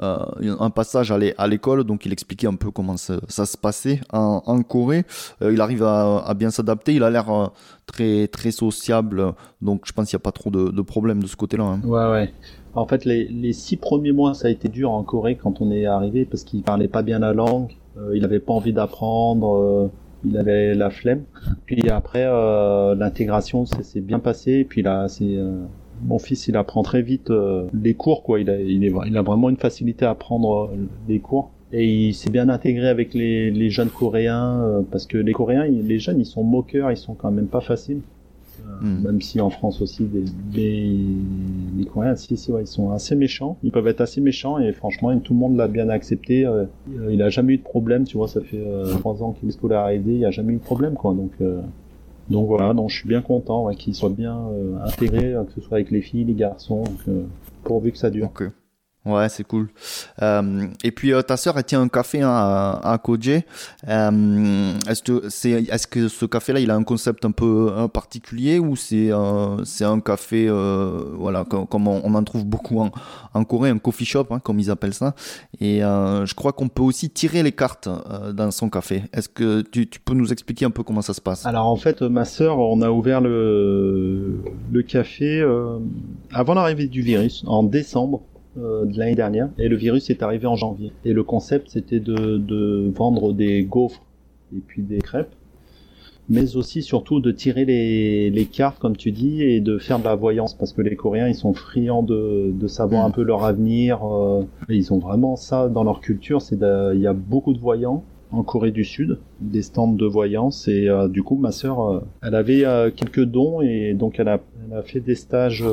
euh, 0.02 0.56
un 0.60 0.70
passage 0.70 1.12
à 1.12 1.48
l'école, 1.48 1.84
donc 1.84 2.06
il 2.06 2.14
expliquait 2.14 2.48
un 2.48 2.56
peu 2.56 2.72
comment 2.72 2.98
ça, 2.98 3.20
se 3.28 3.58
passait 3.58 4.02
en, 4.12 4.62
Corée. 4.64 5.06
Euh, 5.42 5.54
il 5.54 5.62
arrive 5.62 5.84
à, 5.84 6.34
bien 6.36 6.50
s'adapter, 6.50 6.94
il 6.94 7.04
a 7.04 7.10
l'air 7.10 7.30
euh, 7.30 7.48
très 7.86 8.28
très 8.28 8.52
sociable, 8.52 9.34
donc 9.62 9.84
je 9.86 9.94
pense 9.94 10.10
qu'il 10.10 10.18
n'y 10.18 10.22
a 10.22 10.24
pas 10.24 10.32
trop 10.32 10.50
de, 10.50 10.82
problèmes 10.82 11.22
de 11.22 11.28
ce 11.28 11.36
côté-là. 11.36 11.64
Hein. 11.64 11.82
Ouais, 11.84 12.12
ouais. 12.12 12.34
En 12.76 12.86
fait, 12.86 13.06
les, 13.06 13.54
six 13.54 13.78
premiers 13.78 14.12
mois, 14.12 14.34
ça 14.34 14.48
a 14.48 14.52
été 14.52 14.68
dur 14.68 14.92
en 14.92 15.04
Corée 15.04 15.36
quand 15.36 15.62
on 15.62 15.72
est 15.72 15.86
arrivé 15.86 16.26
parce 16.26 16.44
qu'il 16.44 16.62
parlait 16.64 16.88
pas 16.88 17.02
bien 17.02 17.20
la 17.20 17.34
langue, 17.34 17.76
il 18.14 18.22
n'avait 18.22 18.40
pas 18.40 18.54
envie 18.54 18.74
d'apprendre 18.74 19.90
il 20.26 20.36
avait 20.38 20.74
la 20.74 20.90
flemme. 20.90 21.24
Puis 21.66 21.90
après, 21.90 22.26
l'intégration 22.96 23.66
s'est 23.66 24.02
bien 24.02 24.20
passé. 24.20 24.52
Et 24.52 24.66
puis 24.66 24.82
là, 24.82 25.08
c'est 25.08 25.38
mon 26.06 26.20
fils, 26.20 26.48
il 26.48 26.56
apprend 26.58 26.84
très 26.84 27.02
vite 27.02 27.30
euh, 27.30 27.68
les 27.74 27.94
cours, 27.94 28.24
quoi. 28.24 28.40
Il 28.40 28.50
a, 28.50 28.60
il, 28.60 28.84
est, 28.84 28.94
il 29.08 29.18
a 29.18 29.22
vraiment 29.22 29.50
une 29.50 29.58
facilité 29.58 30.06
à 30.06 30.12
apprendre 30.12 30.70
euh, 30.72 30.78
les 31.08 31.20
cours. 31.20 31.52
Et 31.74 31.86
il 32.08 32.14
s'est 32.14 32.30
bien 32.30 32.48
intégré 32.48 32.88
avec 32.88 33.14
les, 33.14 33.52
les 33.52 33.70
jeunes 33.70 33.90
coréens, 33.90 34.62
euh, 34.62 34.82
parce 34.90 35.06
que 35.06 35.18
les 35.18 35.34
coréens, 35.34 35.66
les 35.66 36.00
jeunes, 36.00 36.20
ils 36.20 36.26
sont 36.26 36.44
moqueurs, 36.44 36.92
ils 36.92 36.98
sont 36.98 37.14
quand 37.14 37.32
même 37.32 37.48
pas 37.48 37.62
faciles. 37.62 38.02
Hmm. 38.82 39.02
Même 39.04 39.22
si 39.22 39.40
en 39.40 39.50
France 39.50 39.82
aussi, 39.82 40.04
des, 40.04 40.26
des, 40.52 40.98
les 41.78 41.86
Coréens, 41.86 42.16
si, 42.16 42.36
si, 42.36 42.52
ouais, 42.52 42.64
ils 42.64 42.68
sont 42.68 42.92
assez 42.92 43.16
méchants. 43.16 43.58
Ils 43.64 43.72
peuvent 43.72 43.88
être 43.88 44.02
assez 44.02 44.20
méchants 44.20 44.60
et 44.60 44.74
franchement, 44.74 45.18
tout 45.20 45.34
le 45.34 45.40
monde 45.40 45.56
l'a 45.56 45.68
bien 45.68 45.90
accepté. 45.90 46.46
il 47.10 47.22
a 47.22 47.30
jamais 47.30 47.54
eu 47.54 47.58
de 47.58 47.64
problème, 47.64 48.04
tu 48.04 48.18
vois, 48.18 48.28
ça 48.28 48.42
fait 48.42 48.62
trois 49.00 49.24
ans 49.24 49.32
qu'il 49.32 49.48
est 49.48 49.54
scolarisé, 49.54 50.16
il 50.16 50.26
a 50.26 50.32
jamais 50.32 50.54
eu 50.54 50.58
de 50.58 50.62
problème, 50.62 50.96
quoi. 50.96 51.14
Donc, 51.14 51.32
donc 52.30 52.48
voilà, 52.48 52.74
donc 52.74 52.90
je 52.90 52.98
suis 52.98 53.08
bien 53.08 53.22
content 53.22 53.66
ouais, 53.66 53.76
qu'il 53.76 53.96
soit 53.96 54.10
bien 54.10 54.38
euh, 54.38 54.78
intégré, 54.86 55.34
que 55.48 55.54
ce 55.54 55.62
soit 55.62 55.78
avec 55.78 55.92
les 55.92 56.02
filles, 56.02 56.26
les 56.26 56.34
garçons, 56.34 56.84
pourvu 57.64 57.92
que 57.92 57.98
ça 57.98 58.10
dure. 58.10 58.32
Ouais, 59.08 59.30
c'est 59.30 59.46
cool. 59.46 59.70
Euh, 60.22 60.68
et 60.84 60.92
puis 60.92 61.14
euh, 61.14 61.22
ta 61.22 61.38
sœur, 61.38 61.58
elle 61.58 61.64
tient 61.64 61.82
un 61.82 61.88
café 61.88 62.22
hein, 62.22 62.30
à, 62.30 62.82
à. 62.84 63.02
Euh, 63.08 64.74
est-ce 64.90 65.02
que 65.02 65.30
c'est, 65.30 65.52
est-ce 65.52 65.88
que 65.88 66.10
ce 66.10 66.26
café-là, 66.26 66.60
il 66.60 66.70
a 66.70 66.76
un 66.76 66.84
concept 66.84 67.24
un 67.24 67.32
peu 67.32 67.72
un 67.76 67.88
particulier 67.88 68.60
ou 68.60 68.76
c'est 68.76 69.10
c'est 69.64 69.86
un 69.86 70.02
café, 70.02 70.50
voilà, 70.50 71.46
comme, 71.46 71.88
on, 71.88 72.14
en 72.14 72.24
trouve 72.24 72.46
beaucoup 72.46 72.82
en, 72.82 72.92
en 73.34 73.44
Corée, 73.46 73.70
un 73.70 73.78
coffee 73.78 74.06
shop, 74.06 74.28
hein, 74.32 74.40
comme 74.40 74.60
ils 74.60 74.70
appellent 74.70 74.94
ça. 74.94 75.16
Et 75.62 75.80
je 75.80 76.34
crois 76.34 76.52
qu'on 76.52 76.68
peut 76.68 76.84
aussi 76.84 77.10
tirer 77.10 77.44
les 77.44 77.54
cartes 77.54 77.88
dans 78.34 78.52
son 78.52 78.70
café. 78.70 79.04
Est-ce 79.14 79.30
que 79.30 79.62
tu, 79.62 79.88
tu, 79.88 80.02
peux 80.02 80.16
nous 80.16 80.34
expliquer 80.34 80.66
un 80.66 80.72
peu 80.72 80.84
comment 80.84 81.02
ça 81.02 81.14
se 81.14 81.22
passe? 81.22 81.46
Alors 81.46 81.68
en 81.68 81.78
fait, 81.78 82.02
ma 82.02 82.26
sœur, 82.26 82.60
on 82.60 82.82
a 82.82 82.90
ouvert 82.90 83.22
le 83.22 84.42
le 84.72 84.82
café 84.82 85.42
avant 86.34 86.56
l'arrivée 86.56 86.88
du 86.88 87.02
virus 87.02 87.44
en 87.48 87.64
décembre. 87.64 88.22
Euh, 88.58 88.86
de 88.86 88.98
l'année 88.98 89.14
dernière 89.14 89.50
et 89.60 89.68
le 89.68 89.76
virus 89.76 90.10
est 90.10 90.24
arrivé 90.24 90.48
en 90.48 90.56
janvier. 90.56 90.92
Et 91.06 91.14
le 91.14 91.24
concept 91.24 91.70
c'était 91.70 92.00
de, 92.00 92.38
de 92.38 92.92
vendre 92.96 93.34
des 93.34 93.64
gaufres 93.64 94.04
et 94.56 94.60
puis 94.66 94.82
des 94.82 94.98
crêpes 95.00 95.34
mais 96.30 96.56
aussi 96.56 96.82
surtout 96.82 97.20
de 97.20 97.32
tirer 97.32 97.66
les, 97.66 98.30
les, 98.32 98.46
cartes 98.46 98.80
comme 98.80 98.98
tu 98.98 99.12
dis 99.12 99.44
et 99.44 99.62
de 99.62 99.78
faire 99.78 100.00
de 100.00 100.06
la 100.06 100.16
voyance 100.16 100.56
parce 100.56 100.74
que 100.74 100.82
les 100.82 100.96
Coréens 100.96 101.28
ils 101.28 101.36
sont 101.36 101.54
friands 101.54 102.02
de, 102.02 102.52
de 102.52 102.68
savoir 102.68 103.06
un 103.06 103.12
peu 103.12 103.22
leur 103.22 103.46
avenir 103.46 104.04
euh, 104.04 104.44
ils 104.70 104.92
ont 104.92 104.98
vraiment 104.98 105.36
ça 105.36 105.70
dans 105.70 105.84
leur 105.84 106.00
culture 106.00 106.42
c'est 106.42 106.60
il 106.60 107.00
y 107.00 107.08
a 107.08 107.14
beaucoup 107.14 107.54
de 107.54 107.60
voyants 107.60 108.04
en 108.32 108.42
Corée 108.44 108.72
du 108.72 108.84
Sud 108.84 109.20
des 109.40 109.62
stands 109.62 109.94
de 109.94 110.06
voyance 110.06 110.68
et 110.68 110.90
euh, 110.90 111.08
du 111.08 111.22
coup 111.22 111.38
ma 111.38 111.52
sœur 111.52 112.04
elle 112.24 112.36
avait 112.36 112.64
quelques 112.96 113.24
dons 113.24 113.62
et 113.62 113.94
donc 113.94 114.20
elle 114.20 114.30
a, 114.30 114.40
elle 114.66 114.78
a 114.78 114.82
fait 114.82 115.00
des 115.00 115.16
stages 115.16 115.64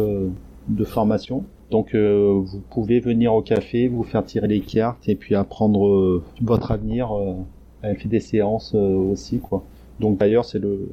de 0.68 0.84
formation 0.84 1.44
donc 1.70 1.94
euh, 1.94 2.40
vous 2.44 2.60
pouvez 2.70 3.00
venir 3.00 3.34
au 3.34 3.42
café, 3.42 3.88
vous 3.88 4.04
faire 4.04 4.24
tirer 4.24 4.48
les 4.48 4.60
cartes 4.60 5.08
et 5.08 5.14
puis 5.14 5.34
apprendre 5.34 5.86
euh, 5.86 6.22
votre 6.42 6.70
avenir. 6.72 7.12
Euh, 7.12 7.34
elle 7.82 7.96
fait 7.96 8.08
des 8.08 8.20
séances 8.20 8.74
aussi 8.74 9.40
quoi. 9.40 9.62
Donc 10.00 10.18
d'ailleurs 10.18 10.44
c'est 10.44 10.58
le 10.58 10.88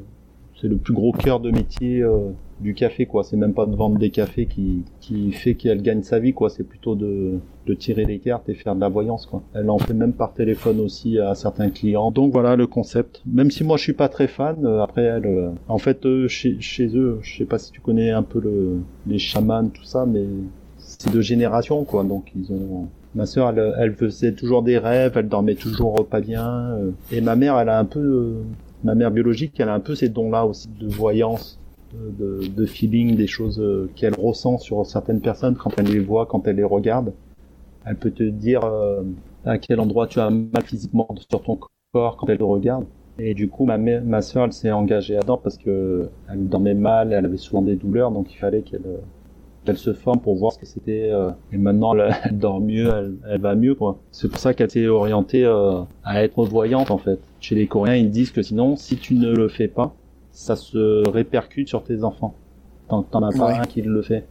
c'est 0.60 0.68
le 0.68 0.78
plus 0.78 0.94
gros 0.94 1.12
cœur 1.12 1.40
de 1.40 1.50
métier 1.50 2.06
du 2.60 2.74
café 2.74 3.06
quoi. 3.06 3.24
C'est 3.24 3.38
même 3.38 3.54
pas 3.54 3.66
de 3.66 3.74
vendre 3.76 3.98
des 3.98 4.10
cafés 4.10 4.46
qui 4.46 4.84
qui 5.00 5.32
fait 5.32 5.56
qu'elle 5.56 5.82
gagne 5.82 6.04
sa 6.04 6.20
vie 6.20 6.34
quoi. 6.34 6.50
C'est 6.50 6.66
plutôt 6.66 6.96
de 6.96 7.40
de 7.66 7.74
tirer 7.74 8.04
les 8.04 8.20
cartes 8.20 8.50
et 8.50 8.54
faire 8.54 8.76
de 8.76 8.82
la 8.82 8.90
voyance 8.90 9.26
quoi. 9.26 9.42
Elle 9.54 9.70
en 9.70 9.78
fait 9.78 9.94
même 9.94 10.12
par 10.12 10.34
téléphone 10.34 10.82
aussi 10.82 11.18
à 11.18 11.34
certains 11.34 11.70
clients. 11.70 12.12
Donc 12.12 12.34
voilà 12.34 12.58
le 12.58 12.68
concept. 12.68 13.22
Même 13.26 13.52
si 13.52 13.64
moi 13.64 13.78
je 13.78 13.84
suis 13.84 13.94
pas 13.94 14.10
très 14.10 14.28
fan, 14.28 14.66
après 14.66 15.04
elle, 15.04 15.52
en 15.70 15.78
fait 15.78 16.06
chez 16.28 16.60
chez 16.60 16.88
eux, 16.98 17.20
je 17.22 17.38
sais 17.38 17.46
pas 17.46 17.58
si 17.58 17.72
tu 17.72 17.80
connais 17.80 18.12
un 18.12 18.24
peu 18.24 18.42
le 18.42 18.82
les 19.08 19.18
chamans 19.18 19.70
tout 19.70 19.86
ça, 19.86 20.06
mais 20.06 20.26
c'est 21.02 21.12
de 21.12 21.22
génération 21.22 21.84
quoi. 21.84 22.04
Donc 22.04 22.32
ils 22.36 22.52
ont 22.52 22.88
ma 23.16 23.26
sœur 23.26 23.50
elle, 23.50 23.74
elle, 23.78 23.94
faisait 23.94 24.34
toujours 24.34 24.62
des 24.62 24.78
rêves, 24.78 25.14
elle 25.16 25.28
dormait 25.28 25.56
toujours 25.56 26.06
pas 26.08 26.22
bien 26.22 26.48
euh. 26.48 26.92
et 27.12 27.22
ma 27.22 27.36
mère 27.36 27.60
elle 27.60 27.70
a 27.70 27.80
un 27.80 27.86
peu 27.86 28.00
euh, 28.00 28.42
ma 28.84 28.96
mère 28.96 29.12
biologique, 29.12 29.60
elle 29.60 29.70
a 29.70 29.74
un 29.74 29.80
peu 29.80 29.96
ces 29.96 30.10
dons-là 30.10 30.46
aussi 30.46 30.70
de 30.80 30.88
voyance, 30.88 31.60
de, 31.94 32.42
de 32.48 32.66
feeling, 32.66 33.16
des 33.16 33.28
choses 33.28 33.60
euh, 33.60 33.90
qu'elle 33.96 34.16
ressent 34.16 34.58
sur 34.60 34.86
certaines 34.86 35.22
personnes 35.22 35.56
quand 35.56 35.72
elle 35.78 35.88
les 35.88 36.00
voit, 36.00 36.26
quand 36.26 36.48
elle 36.48 36.58
les 36.58 36.64
regarde. 36.64 37.14
Elle 37.86 37.96
peut 37.96 38.12
te 38.12 38.22
dire 38.22 38.62
à 39.44 39.58
quel 39.58 39.80
endroit 39.80 40.06
tu 40.06 40.20
as 40.20 40.30
mal 40.30 40.64
physiquement 40.64 41.08
sur 41.32 41.42
ton 41.42 41.58
corps 41.92 42.16
quand 42.16 42.30
elle 42.30 42.38
te 42.38 42.44
regarde. 42.44 42.86
Et 43.18 43.34
du 43.34 43.50
coup, 43.50 43.66
ma, 43.66 43.80
ma 43.80 44.22
soeur, 44.22 44.46
elle 44.46 44.54
s'est 44.54 44.72
engagée 44.72 45.18
à 45.18 45.22
dedans 45.22 45.38
parce 45.38 45.58
que 45.58 46.10
elle 46.32 46.48
dormait 46.48 46.76
mal, 46.76 47.12
elle 47.12 47.26
avait 47.26 47.38
souvent 47.38 47.64
des 47.64 47.76
douleurs, 47.76 48.12
donc 48.12 48.32
il 48.32 48.38
fallait 48.38 48.62
qu'elle 48.62 48.86
elle 49.66 49.78
se 49.78 49.94
forme 49.94 50.20
pour 50.20 50.36
voir 50.36 50.54
ce 50.54 50.60
que 50.60 50.66
c'était. 50.66 51.10
Euh, 51.12 51.32
et 51.52 51.58
maintenant, 51.58 51.94
elle, 51.96 52.38
dort 52.38 52.60
mieux, 52.60 52.90
elle, 53.30 53.42
va 53.42 53.56
mieux, 53.56 53.76
quoi. 53.76 54.00
C'est 54.12 54.30
pour 54.30 54.40
ça 54.40 54.54
qu'elle 54.54 54.72
s'est 54.72 54.88
orientée 54.88 55.46
euh, 55.46 55.82
à 56.04 56.24
être 56.24 56.44
voyante, 56.44 56.92
en 56.92 56.98
fait. 56.98 57.20
Chez 57.40 57.56
les 57.56 57.68
Coréens, 57.68 57.96
ils 57.96 58.10
disent 58.10 58.32
que 58.32 58.42
sinon, 58.42 58.76
si 58.76 58.98
tu 58.98 59.14
ne 59.16 59.32
le 59.32 59.48
fais 59.48 59.68
pas, 59.68 59.94
ça 60.32 60.56
se 60.56 61.08
répercute 61.10 61.68
sur 61.68 61.84
tes 61.84 62.04
enfants. 62.04 62.34
Tant 62.88 63.04
que 63.04 63.12
t'en 63.12 63.24
as 63.24 63.38
pas 63.38 63.60
un 63.60 63.66
qui 63.66 63.82
le 63.82 64.02
fait. 64.02 64.26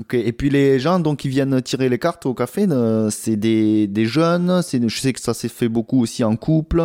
Ok, 0.00 0.14
et 0.14 0.32
puis 0.32 0.48
les 0.48 0.78
gens 0.78 1.00
donc 1.00 1.18
qui 1.18 1.28
viennent 1.28 1.60
tirer 1.60 1.90
les 1.90 1.98
cartes 1.98 2.24
au 2.24 2.32
café, 2.32 2.64
euh, 2.70 3.10
c'est 3.10 3.36
des, 3.36 3.86
des 3.86 4.06
jeunes, 4.06 4.62
c'est, 4.62 4.80
je 4.88 4.98
sais 4.98 5.12
que 5.12 5.20
ça 5.20 5.34
s'est 5.34 5.50
fait 5.50 5.68
beaucoup 5.68 6.00
aussi 6.00 6.24
en 6.24 6.34
couple, 6.34 6.80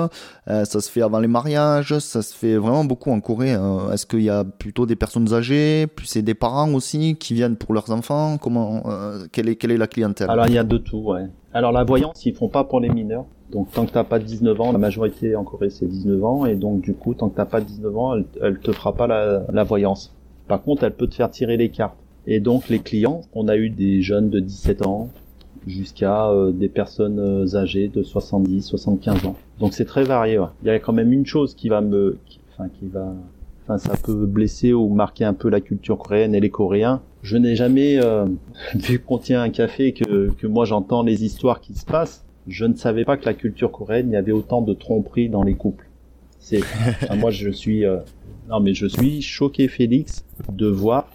euh, 0.50 0.66
ça 0.66 0.82
se 0.82 0.92
fait 0.92 1.02
avant 1.02 1.20
les 1.20 1.30
mariages, 1.30 1.98
ça 2.00 2.22
se 2.22 2.36
fait 2.36 2.58
vraiment 2.58 2.84
beaucoup 2.84 3.10
en 3.10 3.22
Corée. 3.22 3.54
Hein. 3.54 3.92
Est-ce 3.94 4.06
qu'il 4.06 4.24
y 4.24 4.30
a 4.30 4.44
plutôt 4.44 4.86
des 4.86 4.98
personnes 4.98 5.34
âgées, 5.34 5.88
puis 5.88 6.06
c'est 6.06 6.22
des 6.22 6.34
parents 6.34 6.74
aussi 6.74 7.16
qui 7.16 7.34
viennent 7.34 7.56
pour 7.56 7.74
leurs 7.74 7.92
enfants 7.92 8.38
Comment, 8.38 8.84
euh, 8.88 9.26
quelle, 9.32 9.48
est, 9.48 9.56
quelle 9.56 9.72
est 9.72 9.78
la 9.78 9.88
clientèle? 9.88 10.30
Alors 10.30 10.48
il 10.48 10.54
y 10.56 10.58
a 10.58 10.66
de 10.66 10.78
tout, 10.78 10.98
ouais. 10.98 11.28
Alors 11.54 11.72
la 11.72 11.86
voyance, 11.86 12.26
ils 12.26 12.36
font 12.36 12.50
pas 12.50 12.66
pour 12.66 12.82
les 12.82 12.90
mineurs. 12.90 13.24
Donc 13.54 13.72
tant 13.72 13.86
que 13.86 13.92
t'as 13.92 14.04
pas 14.04 14.20
19 14.20 14.60
ans, 14.60 14.74
la 14.74 14.80
majorité 14.80 15.34
en 15.38 15.46
Corée 15.46 15.70
c'est 15.70 15.88
19 15.88 16.26
ans, 16.26 16.46
et 16.46 16.56
donc 16.56 16.82
du 16.82 16.94
coup 16.94 17.14
tant 17.14 17.30
que 17.30 17.38
t'as 17.38 17.46
pas 17.46 17.62
19 17.62 17.98
ans, 17.98 18.16
elle, 18.16 18.26
elle 18.42 18.60
te 18.60 18.74
fera 18.74 18.94
pas 18.94 19.08
la, 19.08 19.44
la 19.50 19.64
voyance. 19.64 20.14
Par 20.50 20.62
contre, 20.62 20.84
elle 20.84 20.96
peut 20.96 21.08
te 21.08 21.16
faire 21.16 21.30
tirer 21.30 21.56
les 21.56 21.70
cartes. 21.70 21.98
Et 22.28 22.42
donc 22.42 22.68
les 22.68 22.80
clients, 22.80 23.22
on 23.34 23.48
a 23.48 23.56
eu 23.56 23.70
des 23.70 24.02
jeunes 24.02 24.30
de 24.30 24.42
17 24.42 24.86
ans 24.86 25.10
jusqu'à 25.66 26.30
euh, 26.30 26.52
des 26.52 26.68
personnes 26.68 27.20
euh, 27.20 27.56
âgées 27.56 27.88
de 27.88 28.04
70, 28.04 28.62
75 28.64 29.26
ans. 29.26 29.36
Donc 29.60 29.74
c'est 29.74 29.86
très 29.86 30.04
varié. 30.04 30.38
Ouais. 30.38 30.48
Il 30.62 30.68
y 30.68 30.72
a 30.72 30.80
quand 30.80 30.94
même 30.94 31.14
une 31.14 31.26
chose 31.26 31.56
qui 31.56 31.70
va 31.70 31.80
me, 31.80 32.18
enfin 32.52 32.68
qui 32.68 32.88
va, 32.88 33.14
enfin 33.64 33.78
ça 33.78 33.96
peut 34.04 34.26
blesser 34.26 34.74
ou 34.74 34.90
marquer 34.90 35.24
un 35.24 35.34
peu 35.34 35.50
la 35.50 35.62
culture 35.62 35.98
coréenne 35.98 36.36
et 36.36 36.42
les 36.42 36.50
Coréens. 36.50 37.02
Je 37.24 37.38
n'ai 37.38 37.56
jamais 37.56 37.98
euh, 38.04 38.26
vu 38.76 39.00
qu'on 39.00 39.20
tient 39.20 39.42
un 39.42 39.50
café 39.50 39.94
que 39.94 40.30
que 40.32 40.48
moi 40.48 40.66
j'entends 40.66 41.04
les 41.04 41.24
histoires 41.24 41.62
qui 41.62 41.76
se 41.76 41.86
passent. 41.86 42.26
Je 42.48 42.66
ne 42.66 42.76
savais 42.76 43.06
pas 43.06 43.16
que 43.16 43.26
la 43.26 43.34
culture 43.34 43.72
coréenne, 43.72 44.10
il 44.10 44.14
y 44.14 44.18
avait 44.18 44.32
autant 44.34 44.62
de 44.62 44.74
tromperies 44.74 45.30
dans 45.30 45.44
les 45.44 45.56
couples. 45.56 45.86
C'est, 46.40 46.62
moi 47.18 47.30
je 47.30 47.50
suis, 47.50 47.84
non 48.48 48.62
mais 48.62 48.74
je 48.74 48.88
suis 48.88 49.22
choqué 49.22 49.68
Félix 49.68 50.24
de 50.50 50.68
voir 50.68 51.10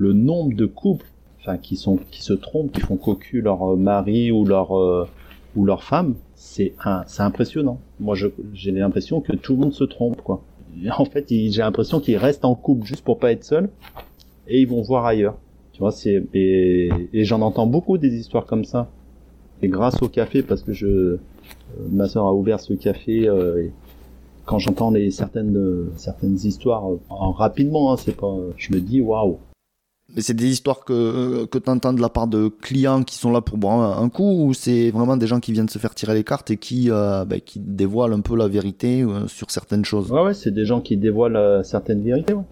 le 0.00 0.14
nombre 0.14 0.56
de 0.56 0.64
couples 0.64 1.06
enfin 1.40 1.58
qui 1.58 1.76
sont 1.76 1.98
qui 2.10 2.22
se 2.22 2.32
trompent, 2.32 2.72
qui 2.72 2.80
font 2.80 2.96
cocu 2.96 3.42
leur 3.42 3.72
euh, 3.72 3.76
mari 3.76 4.32
ou 4.32 4.44
leur 4.44 4.76
euh, 4.76 5.06
ou 5.56 5.64
leur 5.64 5.82
femme, 5.82 6.14
c'est 6.34 6.74
un, 6.84 7.02
c'est 7.06 7.22
impressionnant. 7.22 7.80
Moi, 7.98 8.16
j'ai 8.54 8.70
l'impression 8.70 9.20
que 9.20 9.32
tout 9.32 9.54
le 9.54 9.58
monde 9.58 9.72
se 9.72 9.84
trompe, 9.84 10.22
quoi. 10.22 10.42
en 10.96 11.04
fait, 11.04 11.26
j'ai 11.28 11.60
l'impression 11.60 12.00
qu'ils 12.00 12.16
restent 12.16 12.44
en 12.44 12.54
couple 12.54 12.86
juste 12.86 13.04
pour 13.04 13.18
pas 13.18 13.32
être 13.32 13.44
seuls 13.44 13.68
et 14.46 14.60
ils 14.60 14.68
vont 14.68 14.80
voir 14.80 15.04
ailleurs. 15.04 15.36
Tu 15.72 15.80
vois, 15.80 15.92
c'est 15.92 16.22
et, 16.34 16.90
et 17.12 17.24
j'en 17.24 17.42
entends 17.42 17.66
beaucoup 17.66 17.98
des 17.98 18.14
histoires 18.14 18.46
comme 18.46 18.64
ça. 18.64 18.88
Et 19.62 19.68
grâce 19.68 20.00
au 20.02 20.08
café, 20.08 20.42
parce 20.42 20.62
que 20.62 20.72
je, 20.72 20.86
euh, 20.86 21.20
ma 21.90 22.08
sœur 22.08 22.24
a 22.26 22.32
ouvert 22.32 22.60
ce 22.60 22.72
café. 22.72 23.24
et 23.24 23.70
quand 24.46 24.58
j'entends 24.58 24.90
les 24.90 25.10
certaines 25.10 25.90
certaines 25.96 26.36
histoires 26.36 26.84
en, 27.08 27.32
rapidement, 27.32 27.92
hein, 27.92 27.96
c'est 27.96 28.16
pas, 28.16 28.34
je 28.56 28.72
me 28.72 28.80
dis 28.80 29.00
waouh, 29.00 29.38
mais 30.14 30.22
c'est 30.22 30.34
des 30.34 30.48
histoires 30.48 30.84
que, 30.84 31.44
que 31.46 31.58
tu 31.58 31.70
entends 31.70 31.92
de 31.92 32.00
la 32.00 32.08
part 32.08 32.26
de 32.26 32.48
clients 32.48 33.02
qui 33.02 33.16
sont 33.16 33.30
là 33.30 33.40
pour 33.40 33.58
boire 33.58 34.00
un, 34.00 34.08
coup 34.08 34.46
ou 34.46 34.54
c'est 34.54 34.90
vraiment 34.90 35.16
des 35.16 35.26
gens 35.26 35.40
qui 35.40 35.52
viennent 35.52 35.68
se 35.68 35.78
faire 35.78 35.94
tirer 35.94 36.14
les 36.14 36.24
cartes 36.24 36.50
et 36.50 36.56
qui, 36.56 36.90
euh, 36.90 37.24
ben, 37.24 37.40
qui 37.40 37.60
dévoilent 37.60 38.12
un 38.12 38.20
peu 38.20 38.36
la 38.36 38.48
vérité 38.48 39.02
euh, 39.02 39.26
sur 39.28 39.50
certaines 39.50 39.84
choses? 39.84 40.10
Ouais, 40.10 40.22
ouais, 40.22 40.34
c'est 40.34 40.50
des 40.50 40.64
gens 40.64 40.80
qui 40.80 40.96
dévoilent 40.96 41.36
euh, 41.36 41.62
certaines 41.62 42.02
vérités, 42.02 42.34
ouais. 42.34 42.44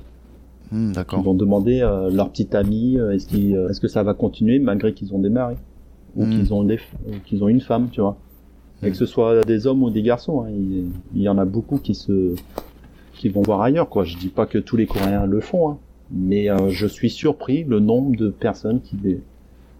Hmm, 0.71 0.92
d'accord. 0.92 1.21
Ils 1.21 1.25
vont 1.25 1.35
demander 1.35 1.81
à 1.81 2.09
leur 2.11 2.31
petite 2.31 2.55
amie 2.55 2.97
est-ce, 2.97 3.71
est-ce 3.71 3.81
que 3.81 3.88
ça 3.88 4.03
va 4.03 4.12
continuer 4.12 4.59
malgré 4.59 4.92
qu'ils 4.92 5.14
ont 5.14 5.18
des 5.18 5.31
maris 5.31 5.57
ou 6.14 6.27
hmm. 6.27 6.31
qu'ils 6.31 6.55
ont, 6.55 6.62
des, 6.62 6.79
qu'ils 7.25 7.42
ont 7.42 7.49
une 7.49 7.62
femme, 7.62 7.88
tu 7.90 8.03
vois? 8.03 8.18
Et 8.83 8.90
que 8.90 8.97
ce 8.97 9.07
soit 9.07 9.44
des 9.44 9.66
hommes 9.66 9.83
ou 9.83 9.90
des 9.90 10.03
garçons, 10.03 10.42
hein, 10.42 10.51
il, 10.51 10.85
il, 11.16 11.23
y 11.23 11.29
en 11.29 11.38
a 11.38 11.44
beaucoup 11.44 11.79
qui 11.79 11.97
se 11.97 12.37
qui 13.14 13.29
vont 13.29 13.42
voir 13.42 13.62
ailleurs, 13.62 13.88
quoi. 13.88 14.05
Je 14.05 14.16
dis 14.16 14.29
pas 14.29 14.47
que 14.47 14.59
tous 14.59 14.77
les 14.77 14.87
Coréens 14.87 15.27
le 15.27 15.40
font, 15.40 15.71
hein 15.71 15.79
mais 16.11 16.51
euh, 16.51 16.68
je 16.68 16.87
suis 16.87 17.11
surpris 17.11 17.64
le 17.64 17.81
nombre 17.81 18.16
de 18.16 18.29
personnes 18.29 18.81
qui 18.81 18.97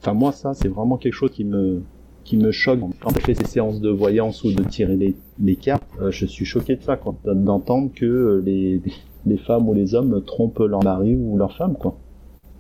enfin 0.00 0.12
moi 0.12 0.32
ça 0.32 0.54
c'est 0.54 0.68
vraiment 0.68 0.96
quelque 0.96 1.14
chose 1.14 1.30
qui 1.30 1.44
me 1.44 1.82
qui 2.24 2.36
me 2.36 2.50
choque. 2.50 2.80
Quand 3.00 3.08
je 3.14 3.20
fais 3.20 3.32
ces 3.32 3.46
séances 3.46 3.80
de 3.80 3.88
voyance 3.88 4.44
ou 4.44 4.52
de 4.52 4.62
tirer 4.62 4.96
les, 4.96 5.14
les 5.40 5.56
cartes 5.56 5.88
euh, 6.00 6.10
je 6.10 6.26
suis 6.26 6.44
choqué 6.44 6.76
de 6.76 6.82
ça 6.82 6.96
quoi. 6.96 7.14
D'entendre 7.24 7.90
que 7.94 8.04
euh, 8.04 8.42
les 8.44 8.82
les 9.26 9.38
femmes 9.38 9.68
ou 9.68 9.74
les 9.74 9.94
hommes 9.94 10.22
trompent 10.24 10.58
leur 10.60 10.82
mari 10.84 11.16
ou 11.16 11.36
leur 11.36 11.56
femme 11.56 11.76
quoi. 11.76 11.96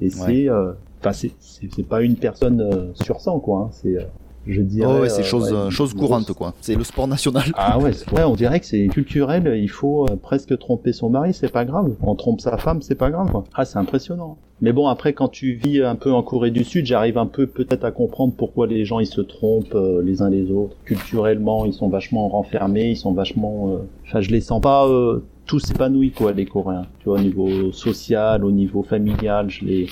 Et 0.00 0.10
c'est 0.10 0.48
enfin 0.50 1.12
c'est 1.12 1.32
c'est 1.40 1.86
pas 1.86 2.02
une 2.02 2.16
personne 2.16 2.92
sur 2.94 3.20
100 3.20 3.40
quoi 3.40 3.60
hein. 3.60 3.68
c'est 3.72 3.96
je 4.48 4.62
dirais. 4.62 4.90
Oh 4.90 5.02
ouais, 5.02 5.08
c'est 5.08 5.22
chose, 5.22 5.52
euh, 5.52 5.70
chose 5.70 5.94
courante, 5.94 6.32
quoi. 6.32 6.54
C'est 6.60 6.74
le 6.74 6.82
sport 6.82 7.06
national. 7.06 7.44
Ah 7.54 7.78
ouais, 7.78 7.92
ouais, 8.12 8.24
on 8.24 8.34
dirait 8.34 8.58
que 8.60 8.66
c'est 8.66 8.88
culturel. 8.88 9.54
Il 9.56 9.68
faut 9.68 10.06
euh, 10.06 10.16
presque 10.16 10.58
tromper 10.58 10.92
son 10.92 11.10
mari, 11.10 11.34
c'est 11.34 11.52
pas 11.52 11.64
grave. 11.64 11.94
On 12.02 12.14
trompe 12.14 12.40
sa 12.40 12.56
femme, 12.56 12.80
c'est 12.82 12.94
pas 12.94 13.10
grave. 13.10 13.30
Quoi. 13.30 13.44
Ah, 13.54 13.64
c'est 13.64 13.78
impressionnant. 13.78 14.38
Mais 14.60 14.72
bon, 14.72 14.88
après, 14.88 15.12
quand 15.12 15.28
tu 15.28 15.52
vis 15.52 15.82
un 15.82 15.94
peu 15.94 16.12
en 16.12 16.22
Corée 16.22 16.50
du 16.50 16.64
Sud, 16.64 16.86
j'arrive 16.86 17.18
un 17.18 17.26
peu 17.26 17.46
peut-être 17.46 17.84
à 17.84 17.90
comprendre 17.90 18.32
pourquoi 18.36 18.66
les 18.66 18.84
gens 18.84 18.98
ils 18.98 19.06
se 19.06 19.20
trompent 19.20 19.74
euh, 19.74 20.02
les 20.02 20.22
uns 20.22 20.30
les 20.30 20.50
autres. 20.50 20.76
Culturellement, 20.84 21.64
ils 21.64 21.74
sont 21.74 21.88
vachement 21.88 22.28
renfermés, 22.28 22.90
ils 22.90 22.96
sont 22.96 23.12
vachement. 23.12 23.78
Enfin, 24.06 24.20
je 24.20 24.30
les 24.30 24.40
sens 24.40 24.60
pas 24.60 24.88
tous 25.46 25.70
épanouis, 25.70 26.10
quoi, 26.10 26.32
les 26.32 26.46
Coréens. 26.46 26.86
Tu 27.00 27.08
vois, 27.08 27.18
au 27.18 27.22
niveau 27.22 27.72
social, 27.72 28.44
au 28.44 28.50
niveau 28.50 28.82
familial, 28.82 29.50
je 29.50 29.64
les 29.64 29.86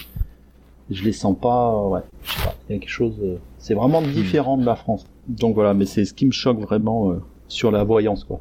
je 0.89 1.03
les 1.03 1.13
sens 1.13 1.37
pas 1.41 1.83
ouais 1.89 2.03
je 2.23 2.33
sais 2.33 2.45
pas 2.45 2.55
il 2.69 2.75
y 2.75 2.77
a 2.77 2.79
quelque 2.79 2.89
chose 2.89 3.21
c'est 3.67 3.75
vraiment 3.75 4.01
hmm. 4.01 4.13
différent 4.13 4.57
de 4.57 4.65
la 4.65 4.77
France. 4.77 5.05
Donc 5.27 5.57
voilà, 5.57 5.75
mais 5.75 5.87
c'est 5.87 6.05
ce 6.05 6.15
qui 6.15 6.25
me 6.25 6.31
choque 6.31 6.61
vraiment 6.61 7.11
euh, 7.11 7.17
sur 7.49 7.73
la 7.73 7.83
voyance, 7.83 8.23
quoi. 8.23 8.39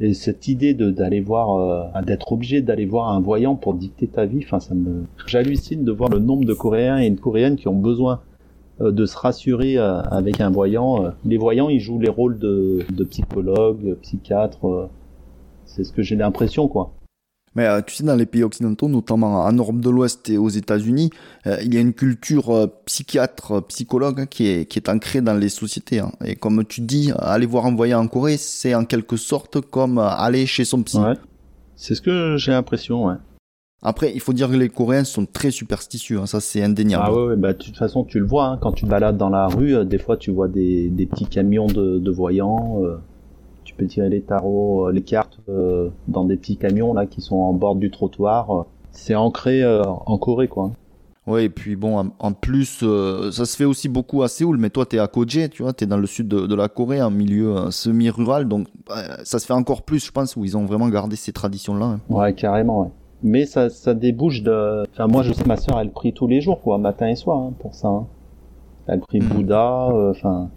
Et 0.00 0.12
cette 0.12 0.48
idée 0.48 0.74
de 0.74 0.90
d'aller 0.90 1.22
voir, 1.22 1.56
euh, 1.56 2.02
d'être 2.02 2.30
obligé 2.30 2.60
d'aller 2.60 2.84
voir 2.84 3.08
un 3.08 3.20
voyant 3.20 3.54
pour 3.54 3.72
dicter 3.72 4.06
ta 4.06 4.26
vie, 4.26 4.42
enfin 4.44 4.60
ça 4.60 4.74
me, 4.74 5.04
j'hallucine 5.26 5.82
de 5.82 5.92
voir 5.92 6.10
le 6.10 6.18
nombre 6.18 6.44
de 6.44 6.52
Coréens 6.52 6.98
et 6.98 7.08
de 7.08 7.18
Coréennes 7.18 7.56
qui 7.56 7.68
ont 7.68 7.78
besoin 7.78 8.20
euh, 8.82 8.92
de 8.92 9.06
se 9.06 9.16
rassurer 9.16 9.78
avec 9.78 10.42
un 10.42 10.50
voyant. 10.50 11.10
Les 11.24 11.38
voyants, 11.38 11.70
ils 11.70 11.80
jouent 11.80 11.98
les 11.98 12.10
rôles 12.10 12.38
de, 12.38 12.80
de 12.90 13.04
psychologues, 13.04 13.96
psychiatres. 14.02 14.90
c'est 15.64 15.84
ce 15.84 15.92
que 15.94 16.02
j'ai 16.02 16.16
l'impression, 16.16 16.68
quoi. 16.68 16.92
Mais 17.56 17.64
euh, 17.64 17.80
tu 17.80 17.94
sais, 17.94 18.04
dans 18.04 18.14
les 18.14 18.26
pays 18.26 18.44
occidentaux, 18.44 18.86
notamment 18.86 19.44
en 19.44 19.52
Europe 19.52 19.80
de 19.80 19.88
l'Ouest 19.88 20.28
et 20.28 20.36
aux 20.36 20.50
États-Unis, 20.50 21.10
euh, 21.46 21.56
il 21.64 21.74
y 21.74 21.78
a 21.78 21.80
une 21.80 21.94
culture 21.94 22.50
euh, 22.50 22.66
psychiatre, 22.84 23.66
psychologue 23.68 24.20
hein, 24.20 24.26
qui, 24.26 24.46
est, 24.46 24.66
qui 24.66 24.78
est 24.78 24.90
ancrée 24.90 25.22
dans 25.22 25.32
les 25.34 25.48
sociétés. 25.48 26.00
Hein. 26.00 26.12
Et 26.22 26.36
comme 26.36 26.64
tu 26.66 26.82
dis, 26.82 27.12
aller 27.18 27.46
voir 27.46 27.64
un 27.64 27.74
voyant 27.74 28.00
en 28.00 28.08
Corée, 28.08 28.36
c'est 28.36 28.74
en 28.74 28.84
quelque 28.84 29.16
sorte 29.16 29.62
comme 29.62 29.98
aller 29.98 30.44
chez 30.44 30.66
son 30.66 30.82
psy. 30.82 30.98
Ouais. 30.98 31.14
C'est 31.76 31.94
ce 31.94 32.02
que 32.02 32.36
j'ai 32.36 32.52
l'impression, 32.52 33.06
ouais. 33.06 33.14
Après, 33.82 34.12
il 34.14 34.20
faut 34.20 34.34
dire 34.34 34.50
que 34.50 34.56
les 34.56 34.68
Coréens 34.68 35.04
sont 35.04 35.26
très 35.26 35.50
superstitieux, 35.50 36.18
hein, 36.18 36.26
ça 36.26 36.40
c'est 36.40 36.62
indéniable. 36.62 37.04
Ah 37.06 37.14
ouais, 37.14 37.36
bah, 37.36 37.52
de 37.52 37.58
toute 37.58 37.76
façon 37.76 38.04
tu 38.04 38.18
le 38.18 38.26
vois, 38.26 38.46
hein, 38.46 38.58
quand 38.60 38.72
tu 38.72 38.84
balades 38.84 39.16
dans 39.16 39.28
la 39.28 39.46
rue, 39.46 39.84
des 39.84 39.98
fois 39.98 40.16
tu 40.16 40.30
vois 40.30 40.48
des, 40.48 40.88
des 40.88 41.06
petits 41.06 41.26
camions 41.26 41.66
de, 41.66 41.98
de 41.98 42.10
voyants 42.10 42.82
peux 43.76 43.86
tirer 43.86 44.08
les 44.08 44.22
tarots, 44.22 44.88
euh, 44.88 44.92
les 44.92 45.02
cartes 45.02 45.38
euh, 45.48 45.90
dans 46.08 46.24
des 46.24 46.36
petits 46.36 46.56
camions 46.56 46.94
là 46.94 47.06
qui 47.06 47.20
sont 47.20 47.36
en 47.36 47.52
bord 47.52 47.76
du 47.76 47.90
trottoir. 47.90 48.66
C'est 48.90 49.14
ancré 49.14 49.62
euh, 49.62 49.82
en 49.84 50.18
Corée 50.18 50.48
quoi. 50.48 50.72
Ouais, 51.26 51.46
et 51.46 51.48
puis 51.48 51.74
bon, 51.74 52.12
en, 52.20 52.32
plus, 52.32 52.84
ça 53.32 53.44
se 53.44 53.56
fait 53.56 53.64
aussi 53.64 53.88
beaucoup 53.88 54.22
à 54.22 54.28
Séoul, 54.28 54.58
mais 54.58 54.70
toi, 54.70 54.86
tu 54.86 54.94
es 54.94 55.00
à 55.00 55.08
Koje, 55.08 55.48
tu 55.50 55.64
vois, 55.64 55.72
tu 55.72 55.82
es 55.82 55.86
dans 55.88 55.96
le 55.96 56.06
sud 56.06 56.28
de, 56.28 56.54
la 56.54 56.68
Corée, 56.68 57.02
en 57.02 57.10
milieu 57.10 57.68
semi-rural, 57.72 58.46
donc 58.46 58.68
ça 59.24 59.40
se 59.40 59.44
fait 59.44 59.52
encore 59.52 59.82
plus, 59.82 60.06
je 60.06 60.12
pense, 60.12 60.36
où 60.36 60.44
ils 60.44 60.56
ont 60.56 60.66
vraiment 60.66 60.88
gardé 60.88 61.16
ces 61.16 61.32
traditions-là. 61.32 61.84
Hein. 61.84 62.00
Ouais, 62.10 62.32
carrément, 62.32 62.82
ouais. 62.82 62.90
Mais 63.24 63.44
ça, 63.44 63.70
ça 63.70 63.92
débouche 63.92 64.44
de... 64.44 64.84
Enfin, 64.92 65.08
moi, 65.08 65.24
je 65.24 65.32
sais, 65.32 65.44
ma 65.46 65.56
soeur, 65.56 65.80
elle 65.80 65.90
prie 65.90 66.12
tous 66.12 66.28
les 66.28 66.40
jours, 66.40 66.60
quoi, 66.60 66.78
matin 66.78 67.08
et 67.08 67.16
soir, 67.16 67.38
hein, 67.38 67.54
pour 67.58 67.74
ça. 67.74 67.88
Hein. 67.88 68.06
Elle 68.86 69.00
prie 69.00 69.18
mmh. 69.18 69.26
Bouddha, 69.26 69.88
enfin 70.12 70.48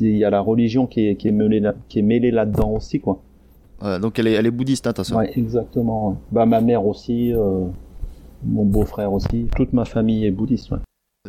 il 0.00 0.16
y 0.16 0.24
a 0.24 0.30
la 0.30 0.40
religion 0.40 0.86
qui 0.86 1.08
est, 1.08 1.16
qui 1.16 1.28
est 1.28 1.32
mêlée 1.32 1.60
là, 1.60 1.74
qui 1.88 1.98
est 2.00 2.02
mêlée 2.02 2.30
là-dedans 2.30 2.70
aussi, 2.72 3.00
quoi. 3.00 3.20
donc 4.00 4.18
elle 4.18 4.26
est, 4.28 4.32
elle 4.32 4.46
est 4.46 4.50
bouddhiste, 4.50 4.86
hein, 4.86 4.92
ta 4.92 5.04
soeur. 5.04 5.18
Ouais, 5.18 5.32
exactement. 5.36 6.16
Bah 6.32 6.46
ma 6.46 6.60
mère 6.60 6.86
aussi, 6.86 7.32
euh, 7.32 7.66
mon 8.44 8.64
beau-frère 8.64 9.12
aussi, 9.12 9.48
toute 9.56 9.72
ma 9.72 9.84
famille 9.84 10.26
est 10.26 10.30
bouddhiste. 10.30 10.70
Ouais. 10.70 10.78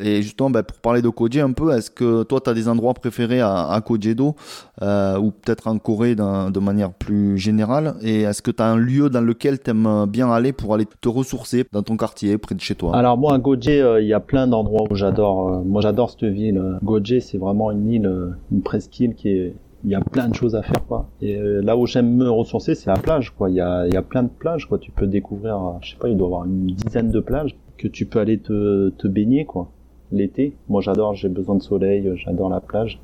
Et 0.01 0.21
justement, 0.21 0.49
ben, 0.49 0.63
pour 0.63 0.77
parler 0.79 1.01
de 1.01 1.10
Koje 1.10 1.39
un 1.39 1.51
peu, 1.51 1.71
est-ce 1.73 1.91
que 1.91 2.23
toi, 2.23 2.39
tu 2.41 2.49
as 2.49 2.53
des 2.53 2.67
endroits 2.67 2.93
préférés 2.93 3.41
à, 3.41 3.69
à 3.69 3.81
Kojedo 3.81 4.36
euh, 4.81 5.17
ou 5.17 5.31
peut-être 5.31 5.67
en 5.67 5.77
Corée 5.77 6.15
de 6.15 6.60
manière 6.60 6.93
plus 6.93 7.38
générale? 7.38 7.95
Et 8.01 8.21
est-ce 8.21 8.41
que 8.41 8.51
tu 8.51 8.62
as 8.62 8.67
un 8.67 8.77
lieu 8.77 9.10
dans 9.10 9.21
lequel 9.21 9.60
tu 9.60 9.71
aimes 9.71 10.05
bien 10.07 10.29
aller 10.31 10.53
pour 10.53 10.73
aller 10.73 10.86
te 11.01 11.10
ressourcer 11.10 11.65
dans 11.71 11.83
ton 11.83 11.97
quartier, 11.97 12.38
près 12.38 12.55
de 12.55 12.62
chez 12.62 12.75
toi? 12.75 12.95
Alors 12.95 13.17
moi, 13.17 13.33
à 13.33 13.38
Goje, 13.38 13.67
euh, 13.67 14.01
il 14.01 14.07
y 14.07 14.13
a 14.13 14.19
plein 14.19 14.47
d'endroits 14.47 14.88
où 14.89 14.95
j'adore. 14.95 15.49
Euh, 15.49 15.62
moi, 15.63 15.81
j'adore 15.81 16.10
cette 16.12 16.25
ville. 16.25 16.62
Goje, 16.83 17.19
c'est 17.19 17.38
vraiment 17.38 17.71
une 17.71 17.88
île, 17.88 18.36
une 18.51 18.62
presqu'île 18.62 19.15
qui 19.15 19.29
est... 19.29 19.55
Il 19.83 19.91
y 19.91 19.95
a 19.95 20.01
plein 20.01 20.27
de 20.27 20.33
choses 20.33 20.55
à 20.55 20.63
faire, 20.63 20.86
quoi. 20.88 21.07
Et 21.21 21.38
là 21.39 21.77
où 21.77 21.86
j'aime 21.86 22.15
me 22.15 22.29
ressourcer, 22.29 22.73
c'est 22.73 22.89
la 22.89 22.97
plage, 22.97 23.29
quoi. 23.29 23.49
Il 23.51 23.55
y 23.55 23.62
a, 23.62 23.86
il 23.86 23.93
y 23.93 23.97
a 23.97 24.01
plein 24.01 24.23
de 24.23 24.29
plages, 24.29 24.67
quoi. 24.67 24.79
Tu 24.79 24.91
peux 24.91 25.05
découvrir, 25.05 25.60
je 25.81 25.91
sais 25.91 25.97
pas, 25.97 26.10
il 26.10 26.17
doit 26.17 26.27
y 26.27 26.31
avoir 26.31 26.45
une 26.45 26.65
dizaine 26.65 27.12
de 27.12 27.19
plages 27.19 27.55
que 27.77 27.88
tu 27.88 28.07
peux 28.07 28.19
aller 28.19 28.39
te, 28.39 28.89
te 28.89 29.07
baigner, 29.07 29.45
quoi 29.45 29.71
l'été. 30.11 30.53
Moi 30.69 30.81
j'adore, 30.81 31.13
j'ai 31.13 31.29
besoin 31.29 31.55
de 31.55 31.63
soleil, 31.63 32.12
j'adore 32.15 32.49
la 32.49 32.62
plage. 32.62 32.99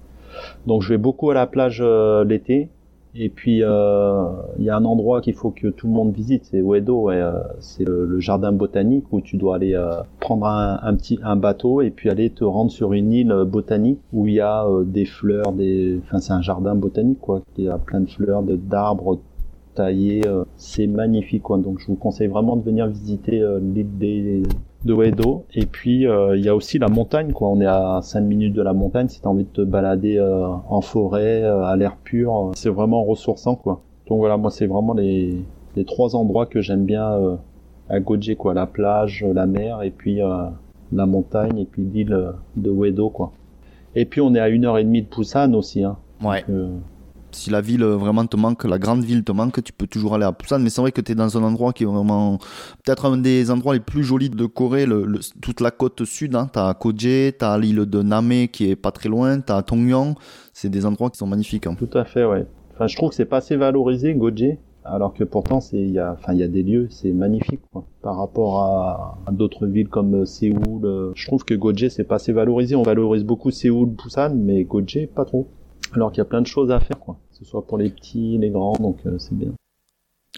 Donc 0.65 0.81
je 0.81 0.89
vais 0.89 0.97
beaucoup 0.97 1.29
à 1.29 1.33
la 1.33 1.47
plage 1.47 1.79
euh, 1.81 2.23
l'été. 2.23 2.69
Et 3.15 3.29
puis 3.29 3.59
euh, 3.61 4.25
il 4.57 4.65
y 4.65 4.71
a 4.71 4.75
un 4.75 4.85
endroit 4.85 5.21
qu'il 5.21 5.35
faut 5.35 5.51
que 5.51 5.67
tout 5.67 5.85
le 5.85 5.93
monde 5.93 6.11
visite, 6.11 6.45
c'est 6.45 6.61
Uedo, 6.61 7.11
euh, 7.11 7.43
c'est 7.59 7.83
le, 7.83 8.19
jardin 8.19 8.51
botanique 8.51 9.05
où 9.11 9.21
tu 9.21 9.37
dois 9.37 9.57
aller 9.57 9.79
prendre 10.19 10.47
un, 10.47 10.95
petit 10.95 11.19
bateau 11.37 11.81
et 11.81 11.91
puis 11.91 12.09
aller 12.09 12.31
te 12.31 12.43
rendre 12.43 12.71
sur 12.71 12.91
une 12.93 13.13
île 13.13 13.43
botanique 13.45 13.99
où 14.13 14.25
il 14.25 14.33
y 14.33 14.39
a 14.39 14.65
des 14.83 15.05
fleurs, 15.05 15.51
des, 15.51 15.99
enfin 16.03 16.17
c'est 16.17 16.33
un 16.33 16.41
jardin 16.41 16.73
botanique 16.73 17.19
quoi, 17.21 17.43
il 17.57 17.65
y 17.65 17.69
a 17.69 17.77
plein 17.77 17.99
de 17.99 18.09
fleurs, 18.09 18.41
d'arbres 18.41 19.19
taillés, 19.73 20.21
c'est 20.57 20.87
magnifique 20.87 21.43
quoi. 21.43 21.57
Donc 21.57 21.79
je 21.79 21.87
vous 21.87 21.95
conseille 21.95 22.27
vraiment 22.27 22.55
de 22.55 22.63
venir 22.63 22.87
visiter 22.87 23.43
l'île 23.61 23.97
des 23.97 24.43
de 24.85 24.93
Wedo. 24.93 25.45
Et 25.53 25.65
puis 25.65 26.07
euh, 26.07 26.35
il 26.37 26.43
y 26.43 26.49
a 26.49 26.55
aussi 26.55 26.79
la 26.79 26.87
montagne, 26.87 27.31
quoi. 27.31 27.49
On 27.49 27.61
est 27.61 27.65
à 27.65 27.99
5 28.01 28.21
minutes 28.21 28.53
de 28.53 28.61
la 28.61 28.73
montagne. 28.73 29.07
Si 29.07 29.21
t'as 29.21 29.29
envie 29.29 29.45
de 29.45 29.49
te 29.49 29.61
balader 29.61 30.17
euh, 30.17 30.47
en 30.47 30.81
forêt, 30.81 31.43
euh, 31.43 31.63
à 31.63 31.75
l'air 31.75 31.97
pur, 31.97 32.51
c'est 32.55 32.69
vraiment 32.69 33.03
ressourçant, 33.03 33.55
quoi. 33.55 33.81
Donc 34.07 34.19
voilà, 34.19 34.37
moi 34.37 34.51
c'est 34.51 34.67
vraiment 34.67 34.93
les, 34.93 35.37
les 35.75 35.85
trois 35.85 36.15
endroits 36.15 36.45
que 36.45 36.61
j'aime 36.61 36.85
bien 36.85 37.37
à 37.89 37.99
Goje, 37.99 38.35
quoi. 38.37 38.53
La 38.53 38.67
plage, 38.67 39.25
la 39.33 39.45
mer 39.45 39.81
et 39.81 39.91
puis 39.91 40.19
la 40.91 41.05
montagne 41.05 41.57
et 41.59 41.65
puis 41.65 41.83
l'île 41.83 42.33
de 42.57 42.69
Uedo, 42.71 43.09
quoi. 43.09 43.31
Et 43.95 44.05
puis 44.05 44.21
on 44.21 44.33
est 44.35 44.39
à 44.39 44.49
une 44.49 44.65
heure 44.65 44.77
et 44.77 44.83
demie 44.83 45.03
de 45.03 45.07
Busan 45.07 45.53
aussi, 45.53 45.83
hein. 45.83 45.97
Ouais. 46.23 46.43
Si 47.35 47.49
la 47.49 47.61
ville 47.61 47.83
vraiment 47.83 48.25
te 48.25 48.37
manque, 48.37 48.63
la 48.63 48.79
grande 48.79 49.03
ville 49.03 49.23
te 49.23 49.31
manque, 49.31 49.63
tu 49.63 49.73
peux 49.73 49.87
toujours 49.87 50.15
aller 50.15 50.25
à 50.25 50.31
Busan. 50.31 50.59
Mais 50.59 50.69
c'est 50.69 50.81
vrai 50.81 50.91
que 50.91 51.01
tu 51.01 51.11
es 51.11 51.15
dans 51.15 51.37
un 51.37 51.43
endroit 51.43 51.73
qui 51.73 51.83
est 51.83 51.87
vraiment 51.87 52.37
peut-être 52.83 53.05
un 53.05 53.17
des 53.17 53.51
endroits 53.51 53.73
les 53.73 53.79
plus 53.79 54.03
jolis 54.03 54.29
de 54.29 54.45
Corée, 54.45 54.87
toute 55.41 55.61
la 55.61 55.71
côte 55.71 56.05
sud. 56.05 56.35
Hein. 56.35 56.49
Tu 56.53 56.59
as 56.59 56.77
tu 56.97 57.45
as 57.45 57.57
l'île 57.57 57.85
de 57.85 58.01
Name 58.01 58.47
qui 58.51 58.69
est 58.69 58.75
pas 58.75 58.91
très 58.91 59.09
loin, 59.09 59.39
tu 59.39 59.51
as 59.51 59.61
Tongyang. 59.63 60.15
C'est 60.53 60.69
des 60.69 60.85
endroits 60.85 61.09
qui 61.09 61.17
sont 61.17 61.27
magnifiques. 61.27 61.67
Hein. 61.67 61.75
Tout 61.77 61.97
à 61.97 62.05
fait, 62.05 62.25
ouais. 62.25 62.45
Enfin, 62.73 62.87
je 62.87 62.95
trouve 62.95 63.09
que 63.09 63.15
c'est 63.15 63.25
pas 63.25 63.37
assez 63.37 63.55
valorisé, 63.55 64.13
Goje. 64.13 64.57
Alors 64.85 65.13
que 65.13 65.23
pourtant, 65.23 65.61
c'est, 65.61 65.77
il 65.77 65.91
y 65.91 65.99
a, 65.99 66.11
enfin, 66.11 66.33
il 66.33 66.39
y 66.39 66.43
a 66.43 66.47
des 66.47 66.61
lieux, 66.61 66.87
c'est 66.89 67.13
magnifique. 67.13 67.61
Par 68.01 68.17
rapport 68.17 68.59
à, 68.59 69.17
d'autres 69.31 69.65
villes 69.65 69.87
comme 69.87 70.13
euh, 70.15 70.25
Séoul, 70.25 70.83
euh, 70.83 71.11
je 71.15 71.25
trouve 71.25 71.45
que 71.45 71.53
Goje, 71.53 71.87
c'est 71.89 72.03
pas 72.03 72.15
assez 72.15 72.33
valorisé. 72.33 72.75
On 72.75 72.83
valorise 72.83 73.23
beaucoup 73.23 73.51
Séoul, 73.51 73.89
Busan, 73.89 74.35
mais 74.35 74.63
Goje, 74.65 75.07
pas 75.13 75.23
trop. 75.23 75.47
Alors 75.93 76.11
qu'il 76.11 76.17
y 76.17 76.21
a 76.21 76.25
plein 76.25 76.41
de 76.41 76.47
choses 76.47 76.71
à 76.71 76.79
faire, 76.79 76.99
quoi. 76.99 77.17
Que 77.33 77.39
ce 77.39 77.45
soit 77.45 77.65
pour 77.65 77.79
les 77.79 77.89
petits, 77.89 78.37
les 78.37 78.51
grands, 78.51 78.77
donc 78.79 78.99
euh, 79.05 79.17
c'est 79.17 79.35
bien. 79.35 79.53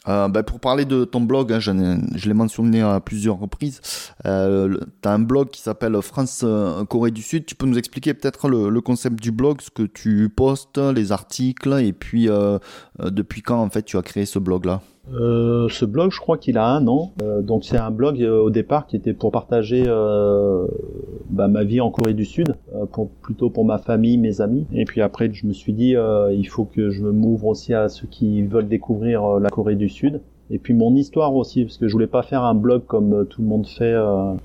Euh, 0.08 0.28
bah, 0.28 0.44
pour 0.44 0.60
parler 0.60 0.86
de 0.86 1.04
ton 1.04 1.22
blog, 1.22 1.52
hein, 1.52 1.60
je 1.60 2.28
l'ai 2.28 2.34
mentionné 2.34 2.82
à 2.82 3.00
plusieurs 3.00 3.40
reprises. 3.40 3.82
Euh, 4.26 4.78
tu 5.02 5.10
as 5.10 5.14
un 5.14 5.20
blog 5.20 5.50
qui 5.50 5.62
s'appelle 5.62 6.00
France 6.02 6.42
euh, 6.44 6.86
Corée 6.86 7.12
du 7.12 7.22
Sud. 7.22 7.46
Tu 7.46 7.56
peux 7.56 7.66
nous 7.66 7.78
expliquer 7.78 8.14
peut-être 8.14 8.48
le, 8.48 8.82
concept 8.82 9.22
du 9.22 9.32
blog, 9.32 9.62
ce 9.62 9.72
que 9.72 9.84
tu 9.84 10.30
postes, 10.30 10.78
les 10.78 11.12
articles, 11.12 11.74
et 11.82 11.92
puis 11.92 12.30
depuis 13.00 13.42
quand 13.42 13.62
en 13.62 13.70
fait 13.70 13.84
tu 13.84 13.98
as 13.98 14.04
créé 14.04 14.26
ce 14.26 14.38
blog-là? 14.38 14.82
Euh, 15.14 15.68
ce 15.70 15.86
blog, 15.86 16.12
je 16.12 16.20
crois 16.20 16.38
qu'il 16.38 16.58
a 16.58 16.68
un 16.68 16.88
an. 16.88 17.12
Euh, 17.22 17.42
donc 17.42 17.64
c'est 17.64 17.78
un 17.78 17.92
blog 17.92 18.22
euh, 18.22 18.42
au 18.42 18.50
départ 18.50 18.88
qui 18.88 18.96
était 18.96 19.14
pour 19.14 19.32
partager 19.32 19.84
euh, 19.88 20.66
bah, 21.30 21.48
ma 21.48 21.64
vie 21.64 21.82
en 21.82 21.92
Corée 21.92 22.14
du 22.14 22.26
Sud, 22.26 22.56
pour, 22.92 23.10
plutôt 23.10 23.50
pour 23.50 23.66
ma 23.66 23.78
famille, 23.78 24.18
mes 24.18 24.42
amis. 24.42 24.66
Et 24.74 24.86
puis 24.86 25.02
après, 25.02 25.32
je 25.32 25.46
me 25.46 25.54
suis 25.54 25.74
dit, 25.74 25.96
il 26.32 26.46
faut 26.46 26.66
que 26.66 26.90
je 26.90 27.04
m'ouvre 27.04 27.48
aussi 27.48 27.74
à 27.74 27.90
ceux 27.90 28.08
qui 28.08 28.42
veulent 28.44 28.68
découvrir 28.68 29.40
la 29.40 29.50
Corée 29.50 29.76
du 29.76 29.90
Sud. 29.90 30.22
Et 30.52 30.60
puis 30.60 30.76
mon 30.76 30.94
histoire 30.94 31.36
aussi, 31.36 31.64
parce 31.64 31.78
que 31.78 31.88
je 31.88 31.94
voulais 31.94 32.06
pas 32.06 32.22
faire 32.22 32.44
un 32.44 32.54
blog 32.54 32.84
comme 32.86 33.26
tout 33.28 33.42
le 33.42 33.48
monde 33.48 33.66
fait. 33.66 33.96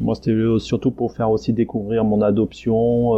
moi, 0.01 0.15
c'était 0.15 0.35
surtout 0.59 0.91
pour 0.91 1.13
faire 1.13 1.31
aussi 1.31 1.53
découvrir 1.53 2.05
mon 2.05 2.23
adoption 2.23 3.15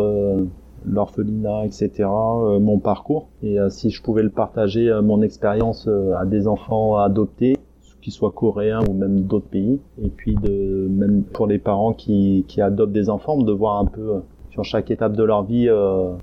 l'orphelinat, 0.86 1.64
etc., 1.64 1.90
euh, 2.00 2.58
mon 2.58 2.78
parcours. 2.78 3.28
Et 3.42 3.58
euh, 3.58 3.68
si 3.68 3.90
je 3.90 4.02
pouvais 4.02 4.22
le 4.22 4.30
partager, 4.30 4.88
euh, 4.88 5.02
mon 5.02 5.22
expérience 5.22 5.88
à 6.18 6.24
des 6.24 6.48
enfants 6.48 6.96
adoptés, 6.96 7.56
qu'ils 8.00 8.12
soient 8.12 8.32
coréens 8.32 8.80
ou 8.88 8.94
même 8.94 9.22
d'autres 9.22 9.46
pays, 9.46 9.80
et 10.02 10.08
puis 10.08 10.34
de 10.34 10.88
même 10.90 11.22
pour 11.22 11.46
les 11.46 11.58
parents 11.58 11.92
qui, 11.92 12.44
qui 12.48 12.60
adoptent 12.60 12.92
des 12.92 13.08
enfants, 13.08 13.36
de 13.36 13.52
voir 13.52 13.78
un 13.78 13.84
peu 13.84 14.22
sur 14.50 14.64
chaque 14.64 14.90
étape 14.90 15.14
de 15.14 15.22
leur 15.22 15.44
vie 15.44 15.70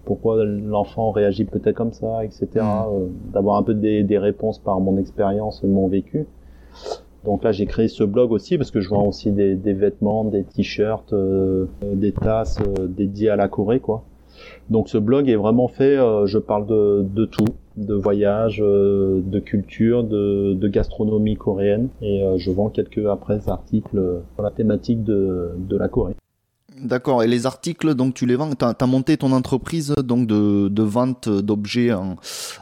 pourquoi 0.03 0.43
l'enfant 0.43 1.11
réagit 1.11 1.45
peut-être 1.45 1.77
comme 1.77 1.93
ça, 1.93 2.25
etc. 2.25 2.47
Mmh. 2.55 3.31
D'avoir 3.31 3.55
un 3.55 3.63
peu 3.63 3.73
des, 3.73 4.03
des, 4.03 4.17
réponses 4.17 4.59
par 4.59 4.81
mon 4.81 4.97
expérience, 4.97 5.63
mon 5.63 5.87
vécu. 5.87 6.27
Donc 7.23 7.45
là, 7.45 7.53
j'ai 7.53 7.65
créé 7.65 7.87
ce 7.87 8.03
blog 8.03 8.33
aussi 8.33 8.57
parce 8.57 8.71
que 8.71 8.81
je 8.81 8.89
vends 8.89 9.07
aussi 9.07 9.31
des, 9.31 9.55
des 9.55 9.73
vêtements, 9.73 10.25
des 10.25 10.43
t-shirts, 10.43 11.15
des 11.81 12.11
tasses 12.11 12.59
dédiées 12.89 13.29
à 13.29 13.37
la 13.37 13.47
Corée, 13.47 13.79
quoi. 13.79 14.03
Donc 14.69 14.89
ce 14.89 14.97
blog 14.97 15.29
est 15.29 15.35
vraiment 15.35 15.67
fait, 15.67 15.97
euh, 15.97 16.27
je 16.27 16.37
parle 16.37 16.67
de, 16.67 17.03
de, 17.03 17.25
tout, 17.25 17.45
de 17.77 17.93
voyage, 17.93 18.61
euh, 18.63 19.21
de 19.25 19.39
culture, 19.39 20.03
de, 20.03 20.53
de, 20.53 20.67
gastronomie 20.67 21.35
coréenne, 21.35 21.89
et 22.01 22.23
euh, 22.23 22.37
je 22.37 22.51
vends 22.51 22.69
quelques 22.69 23.05
après 23.05 23.49
articles 23.49 24.21
sur 24.33 24.43
la 24.43 24.51
thématique 24.51 25.03
de, 25.03 25.51
de 25.57 25.77
la 25.77 25.87
Corée. 25.87 26.15
D'accord. 26.81 27.23
Et 27.23 27.27
les 27.27 27.45
articles, 27.45 27.93
donc 27.95 28.13
tu 28.13 28.25
les 28.25 28.35
vends. 28.35 28.51
Tu 28.51 28.63
as, 28.63 28.87
monté 28.87 29.17
ton 29.17 29.33
entreprise 29.33 29.93
donc 30.01 30.27
de, 30.27 30.69
de 30.69 30.83
vente 30.83 31.27
d'objets 31.27 31.91
en, 31.91 32.15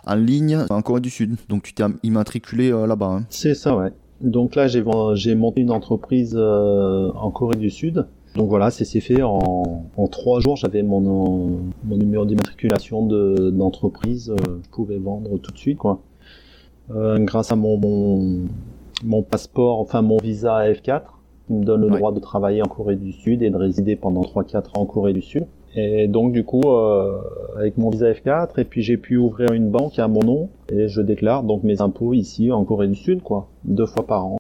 en, 0.08 0.16
ligne 0.16 0.66
en 0.70 0.82
Corée 0.82 1.02
du 1.02 1.12
Sud. 1.12 1.36
Donc 1.50 1.64
tu 1.64 1.74
t'es 1.74 1.84
immatriculé 2.02 2.72
là-bas. 2.72 3.18
Hein. 3.20 3.26
C'est 3.30 3.54
ça, 3.54 3.78
ouais. 3.78 3.92
Donc 4.22 4.56
là, 4.56 4.68
j'ai 4.68 5.36
monté 5.36 5.62
une 5.62 5.70
entreprise 5.70 6.36
en 6.36 7.30
Corée 7.30 7.58
du 7.58 7.70
Sud 7.70 8.08
donc 8.38 8.50
voilà, 8.50 8.70
c'est 8.70 8.86
fait 9.02 9.24
en, 9.24 9.84
en, 9.98 10.08
trois 10.08 10.40
jours. 10.40 10.56
J'avais 10.56 10.84
mon, 10.84 11.02
mon 11.02 11.98
numéro 11.98 12.26
d'immatriculation 12.26 13.06
d'entreprise. 13.52 14.30
Euh, 14.30 14.60
je 14.64 14.70
pouvais 14.70 14.98
vendre 14.98 15.38
tout 15.40 15.52
de 15.52 15.58
suite, 15.58 15.78
quoi. 15.78 16.00
Euh, 16.96 17.18
grâce 17.20 17.52
à 17.52 17.56
mon, 17.56 17.78
mon, 17.78 18.48
mon, 19.04 19.24
passeport, 19.24 19.80
enfin 19.80 20.02
mon 20.02 20.18
visa 20.18 20.72
F4, 20.72 21.02
qui 21.48 21.54
me 21.54 21.66
donne 21.66 21.82
le 21.82 21.90
droit 21.90 22.14
de 22.14 22.20
travailler 22.20 22.62
en 22.62 22.68
Corée 22.68 22.96
du 22.96 23.12
Sud 23.12 23.42
et 23.42 23.50
de 23.50 23.58
résider 23.58 23.98
pendant 23.98 24.22
3-4 24.22 24.78
ans 24.78 24.82
en 24.82 24.86
Corée 24.86 25.14
du 25.14 25.22
Sud. 25.22 25.48
Et 25.76 26.08
donc 26.08 26.32
du 26.32 26.46
coup, 26.46 26.62
euh, 26.66 27.20
avec 27.58 27.78
mon 27.78 27.90
visa 27.90 28.10
F4, 28.12 28.60
et 28.60 28.64
puis 28.64 28.84
j'ai 28.84 28.98
pu 28.98 29.18
ouvrir 29.18 29.52
une 29.52 29.70
banque 29.70 30.00
à 30.00 30.08
mon 30.08 30.22
nom 30.22 30.50
et 30.70 30.88
je 30.88 31.02
déclare 31.02 31.44
donc 31.44 31.64
mes 31.64 31.82
impôts 31.82 32.14
ici 32.14 32.52
en 32.52 32.64
Corée 32.64 32.88
du 32.88 32.96
Sud, 32.96 33.22
quoi, 33.22 33.50
deux 33.66 33.86
fois 33.86 34.06
par 34.06 34.26
an. 34.26 34.37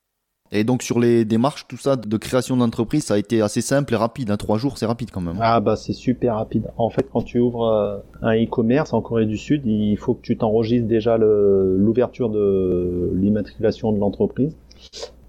Et 0.51 0.63
donc 0.63 0.81
sur 0.81 0.99
les 0.99 1.25
démarches, 1.25 1.67
tout 1.67 1.77
ça 1.77 1.95
de 1.95 2.17
création 2.17 2.55
d'entreprise, 2.55 3.03
ça 3.05 3.15
a 3.15 3.17
été 3.17 3.41
assez 3.41 3.61
simple 3.61 3.93
et 3.93 3.97
rapide. 3.97 4.31
Hein. 4.31 4.37
Trois 4.37 4.57
jours, 4.57 4.77
c'est 4.77 4.85
rapide 4.85 5.11
quand 5.11 5.21
même. 5.21 5.37
Ah 5.41 5.59
bah 5.59 5.75
c'est 5.75 5.93
super 5.93 6.35
rapide. 6.35 6.67
En 6.77 6.89
fait, 6.89 7.07
quand 7.11 7.21
tu 7.21 7.39
ouvres 7.39 7.65
euh, 7.65 7.97
un 8.21 8.35
e-commerce 8.35 8.93
en 8.93 9.01
Corée 9.01 9.25
du 9.25 9.37
Sud, 9.37 9.65
il 9.65 9.97
faut 9.97 10.13
que 10.13 10.21
tu 10.21 10.37
t'enregistres 10.37 10.87
déjà 10.87 11.17
l'ouverture 11.17 12.29
de 12.29 13.11
l'immatriculation 13.15 13.91
de 13.91 13.99
l'entreprise. 13.99 14.55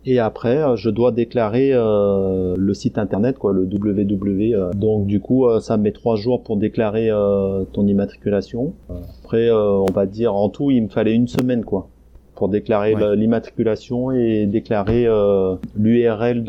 Et 0.05 0.21
après, 0.21 0.59
euh, 0.59 0.77
je 0.77 0.89
dois 0.89 1.11
déclarer 1.11 1.71
euh, 1.73 2.55
le 2.57 2.75
site 2.75 2.97
internet, 2.97 3.39
quoi, 3.39 3.53
le 3.53 3.63
www. 3.63 4.77
donc 4.77 5.07
du 5.07 5.21
coup, 5.21 5.47
ça 5.61 5.77
met 5.77 5.93
trois 5.93 6.15
jours 6.15 6.45
pour 6.45 6.57
déclarer 6.57 7.11
ton 7.73 7.87
immatriculation. 7.87 8.75
Après, 9.25 9.51
on 9.51 9.91
va 9.93 10.07
dire 10.07 10.35
en 10.35 10.49
tout, 10.49 10.71
il 10.71 10.85
me 10.85 10.89
fallait 10.89 11.15
une 11.15 11.29
semaine, 11.29 11.65
quoi 11.65 11.89
pour 12.39 12.49
déclarer 12.49 12.95
l'immatriculation 13.17 14.13
et 14.13 14.47
déclarer 14.47 15.07
euh, 15.09 15.57
l'URL 15.75 16.45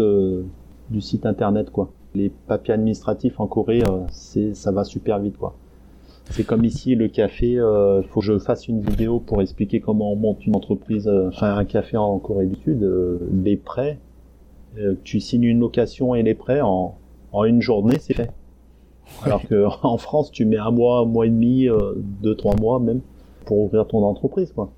du 0.92 1.02
site 1.02 1.26
internet 1.26 1.72
quoi. 1.72 1.90
Les 2.14 2.30
papiers 2.30 2.76
administratifs 2.76 3.40
en 3.40 3.48
Corée, 3.48 3.82
euh, 3.82 4.02
c'est 4.12 4.54
ça 4.54 4.72
va 4.72 4.84
super 4.84 5.18
vite 5.18 5.38
quoi. 5.40 5.56
C'est 6.30 6.44
comme 6.44 6.64
ici 6.64 6.94
le 6.94 7.08
café, 7.08 7.54
il 7.54 7.60
euh, 7.60 8.04
faut 8.04 8.20
que 8.20 8.26
je 8.28 8.38
fasse 8.38 8.68
une 8.68 8.82
vidéo 8.82 9.20
pour 9.20 9.42
expliquer 9.42 9.80
comment 9.80 10.14
on 10.14 10.16
monte 10.16 10.46
une 10.46 10.56
entreprise, 10.56 11.08
euh, 11.08 11.30
enfin 11.30 11.56
un 11.58 11.66
café 11.66 11.98
en 11.98 12.20
Corée 12.20 12.46
du 12.46 12.56
Sud, 12.62 12.88
les 13.44 13.58
prêts, 13.58 13.98
tu 15.04 15.20
signes 15.20 15.46
une 15.46 15.60
location 15.60 16.14
et 16.14 16.22
les 16.22 16.36
prêts 16.36 16.62
en, 16.62 16.98
en 17.32 17.44
une 17.46 17.64
journée, 17.64 17.98
c'est 18.00 18.14
fait. 18.14 18.30
Alors 19.24 19.42
que 19.42 19.66
en 19.84 19.98
France, 19.98 20.30
tu 20.30 20.46
mets 20.46 20.60
un 20.60 20.70
mois, 20.70 21.00
un 21.00 21.06
mois 21.06 21.26
et 21.26 21.30
demi, 21.30 21.68
deux, 22.22 22.36
trois 22.36 22.56
mois 22.62 22.80
même 22.80 23.02
pour 23.46 23.58
ouvrir 23.58 23.88
ton 23.88 24.04
entreprise 24.04 24.52
quoi. 24.52 24.72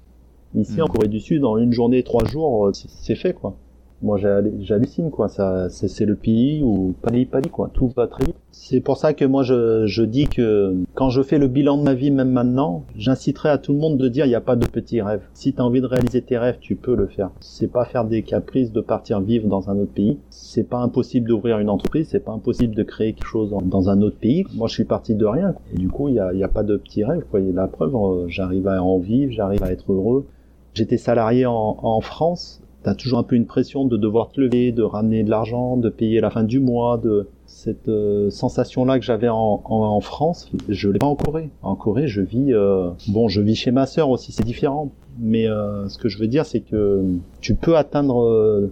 Ici, 0.56 0.82
en 0.82 0.86
mm. 0.86 0.90
Corée 0.90 1.08
du 1.08 1.20
Sud, 1.20 1.44
en 1.46 1.58
une 1.58 1.74
journée, 1.74 2.04
trois 2.04 2.26
jours, 2.26 2.68
euh, 2.68 2.72
c'est 2.74 3.16
fait, 3.16 3.34
quoi. 3.34 3.56
Moi, 4.04 4.18
j'hallucine, 4.18 5.12
quoi. 5.12 5.28
Ça, 5.28 5.70
c'est 5.70 6.06
le 6.06 6.16
pays 6.16 6.64
où 6.64 6.96
pali 7.04 7.26
pali, 7.26 7.50
quoi. 7.50 7.70
Tout 7.72 7.88
va 7.96 8.08
très 8.08 8.26
vite. 8.26 8.36
C'est 8.50 8.82
pour 8.82 8.98
ça 8.98 9.14
que 9.14 9.26
moi, 9.26 9.44
je, 9.44 9.86
je 9.86 10.02
dis 10.02 10.26
que 10.26 10.76
quand 10.96 11.10
je 11.10 11.22
fais 11.22 11.38
le 11.38 11.48
bilan 11.48 11.78
de 11.78 11.84
ma 11.84 11.94
vie, 11.94 12.10
même 12.10 12.32
maintenant, 12.32 12.84
j'inciterai 12.96 13.50
à 13.50 13.60
tout 13.60 13.74
le 13.74 13.80
monde 13.80 13.98
de 13.98 14.08
dire, 14.08 14.26
il 14.26 14.30
n'y 14.30 14.36
a 14.36 14.42
pas 14.42 14.56
de 14.56 14.66
petits 14.66 15.02
rêves. 15.02 15.22
Si 15.34 15.54
tu 15.54 15.62
as 15.62 15.66
envie 15.66 15.82
de 15.82 15.86
réaliser 15.86 16.24
tes 16.24 16.40
rêves, 16.40 16.58
tu 16.60 16.76
peux 16.76 16.96
le 16.96 17.06
faire. 17.06 17.30
C'est 17.42 17.72
pas 17.72 17.86
faire 17.86 18.06
des 18.06 18.24
caprices 18.24 18.72
de 18.72 18.82
partir 18.82 19.22
vivre 19.22 19.48
dans 19.48 19.70
un 19.70 19.78
autre 19.78 19.94
pays. 19.94 20.18
C'est 20.32 20.68
pas 20.68 20.80
impossible 20.80 21.28
d'ouvrir 21.28 21.60
une 21.60 21.70
entreprise. 21.70 22.08
C'est 22.10 22.26
pas 22.26 22.32
impossible 22.32 22.74
de 22.74 22.84
créer 22.84 23.14
quelque 23.14 23.28
chose 23.28 23.56
dans 23.64 23.90
un 23.90 24.02
autre 24.02 24.18
pays. 24.18 24.46
Moi, 24.56 24.68
je 24.68 24.74
suis 24.74 24.86
parti 24.86 25.14
de 25.14 25.26
rien. 25.26 25.54
Et 25.74 25.78
du 25.78 25.90
coup, 25.90 26.08
il 26.08 26.14
n'y 26.14 26.20
a, 26.20 26.34
y 26.34 26.44
a 26.44 26.48
pas 26.48 26.64
de 26.64 26.76
petits 26.76 27.04
rêves, 27.04 27.26
quoi. 27.30 27.40
la 27.40 27.68
preuve, 27.68 27.96
euh, 27.96 28.26
j'arrive 28.30 28.68
à 28.68 28.82
en 28.82 28.98
vivre, 28.98 29.32
j'arrive 29.32 29.62
à 29.64 29.72
être 29.72 29.94
heureux. 29.94 30.26
J'étais 30.74 30.98
salarié 30.98 31.46
en, 31.46 31.78
en 31.82 32.02
France, 32.02 32.62
t'as 32.84 32.96
toujours 32.96 33.20
un 33.20 33.24
peu 33.24 33.36
une 33.36 33.46
pression 33.46 33.86
de 33.86 33.98
devoir 33.98 34.30
te 34.30 34.42
lever, 34.42 34.72
de 34.72 34.84
ramener 34.84 35.24
de 35.24 35.30
l'argent, 35.30 35.78
de 35.78 35.90
payer 35.90 36.20
la 36.20 36.30
fin 36.30 36.44
du 36.44 36.60
mois, 36.60 36.98
de 36.98 37.28
cette 37.46 37.90
euh, 37.90 38.30
sensation-là 38.30 38.98
que 38.98 39.06
j'avais 39.06 39.30
en, 39.30 39.62
en, 39.64 40.00
France, 40.00 40.52
je 40.68 40.90
l'ai 40.90 41.00
pas 41.00 41.08
en 41.08 41.16
Corée. 41.16 41.50
En 41.62 41.76
Corée, 41.76 42.08
je 42.08 42.22
vis, 42.22 42.54
euh, 42.54 42.90
bon, 43.10 43.28
je 43.28 43.42
vis 43.42 43.56
chez 43.56 43.72
ma 43.72 43.86
sœur 43.86 44.10
aussi, 44.10 44.32
c'est 44.32 44.46
différent. 44.46 44.92
Mais 45.20 45.48
euh, 45.48 45.88
ce 45.90 45.98
que 45.98 46.10
je 46.10 46.18
veux 46.18 46.28
dire, 46.28 46.46
c'est 46.46 46.62
que 46.62 47.04
tu 47.42 47.56
peux 47.56 47.76
atteindre 47.76 48.70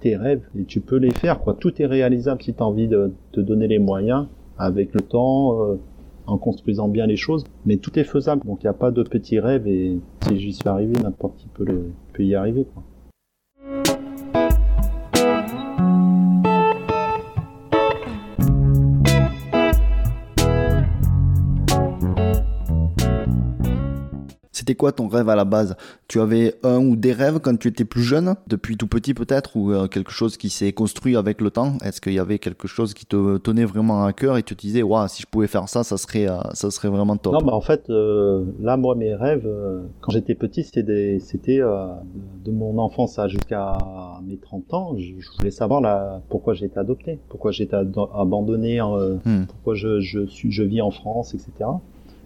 tes 0.00 0.16
rêves 0.16 0.42
et 0.58 0.64
tu 0.64 0.80
peux 0.80 0.96
les 0.96 1.10
faire. 1.10 1.40
Quoi, 1.40 1.54
tout 1.54 1.82
est 1.82 1.86
réalisable 1.86 2.42
si 2.42 2.54
tu 2.54 2.62
as 2.62 2.66
envie 2.66 2.88
de 2.88 3.12
te 3.32 3.40
donner 3.40 3.66
les 3.66 3.78
moyens 3.78 4.26
avec 4.56 4.94
le 4.94 5.00
temps 5.00 5.76
en 6.26 6.38
construisant 6.38 6.88
bien 6.88 7.06
les 7.06 7.16
choses, 7.16 7.44
mais 7.66 7.76
tout 7.76 7.98
est 7.98 8.04
faisable, 8.04 8.42
donc 8.44 8.62
il 8.62 8.66
n'y 8.66 8.70
a 8.70 8.74
pas 8.74 8.90
de 8.90 9.02
petits 9.02 9.40
rêves, 9.40 9.66
et 9.66 9.98
si 10.26 10.38
j'y 10.38 10.52
suis 10.52 10.68
arrivé, 10.68 10.92
n'importe 11.02 11.36
qui 11.36 11.48
peut, 11.48 11.66
peut 12.12 12.24
y 12.24 12.34
arriver. 12.34 12.66
Quoi. 12.72 12.82
C'était 24.64 24.76
quoi 24.76 24.92
ton 24.92 25.08
rêve 25.08 25.28
à 25.28 25.36
la 25.36 25.44
base? 25.44 25.76
Tu 26.08 26.20
avais 26.20 26.54
un 26.62 26.78
ou 26.78 26.96
des 26.96 27.12
rêves 27.12 27.38
quand 27.38 27.54
tu 27.58 27.68
étais 27.68 27.84
plus 27.84 28.02
jeune, 28.02 28.34
depuis 28.46 28.78
tout 28.78 28.86
petit 28.86 29.12
peut-être, 29.12 29.58
ou 29.58 29.72
euh, 29.72 29.88
quelque 29.88 30.10
chose 30.10 30.38
qui 30.38 30.48
s'est 30.48 30.72
construit 30.72 31.16
avec 31.16 31.42
le 31.42 31.50
temps? 31.50 31.74
Est-ce 31.84 32.00
qu'il 32.00 32.14
y 32.14 32.18
avait 32.18 32.38
quelque 32.38 32.66
chose 32.66 32.94
qui 32.94 33.04
te 33.04 33.36
tenait 33.36 33.66
vraiment 33.66 34.06
à 34.06 34.14
cœur 34.14 34.38
et 34.38 34.42
tu 34.42 34.56
te 34.56 34.62
disais, 34.62 34.82
waouh, 34.82 35.06
si 35.06 35.20
je 35.20 35.26
pouvais 35.26 35.48
faire 35.48 35.68
ça, 35.68 35.84
ça 35.84 35.98
serait, 35.98 36.30
euh, 36.30 36.38
ça 36.54 36.70
serait 36.70 36.88
vraiment 36.88 37.18
top? 37.18 37.34
Non, 37.34 37.40
bah 37.42 37.52
en 37.52 37.60
fait, 37.60 37.90
euh, 37.90 38.46
là, 38.58 38.78
moi, 38.78 38.94
mes 38.94 39.14
rêves, 39.14 39.46
quand 40.00 40.12
j'étais 40.12 40.34
petit, 40.34 40.64
c'était, 40.64 41.60
de 41.60 42.50
mon 42.50 42.78
enfance 42.78 43.20
jusqu'à 43.28 43.76
mes 44.26 44.38
30 44.38 44.72
ans. 44.72 44.96
Je, 44.96 45.12
voulais 45.36 45.50
savoir 45.50 46.22
pourquoi 46.30 46.54
j'ai 46.54 46.64
été 46.64 46.78
adopté, 46.78 47.18
pourquoi 47.28 47.50
j'ai 47.50 47.64
été 47.64 47.76
abandonné, 47.76 48.80
hmm. 48.80 49.44
pourquoi 49.46 49.74
je, 49.74 50.00
je, 50.00 50.24
suis, 50.24 50.50
je 50.50 50.62
vis 50.62 50.80
en 50.80 50.90
France, 50.90 51.34
etc. 51.34 51.68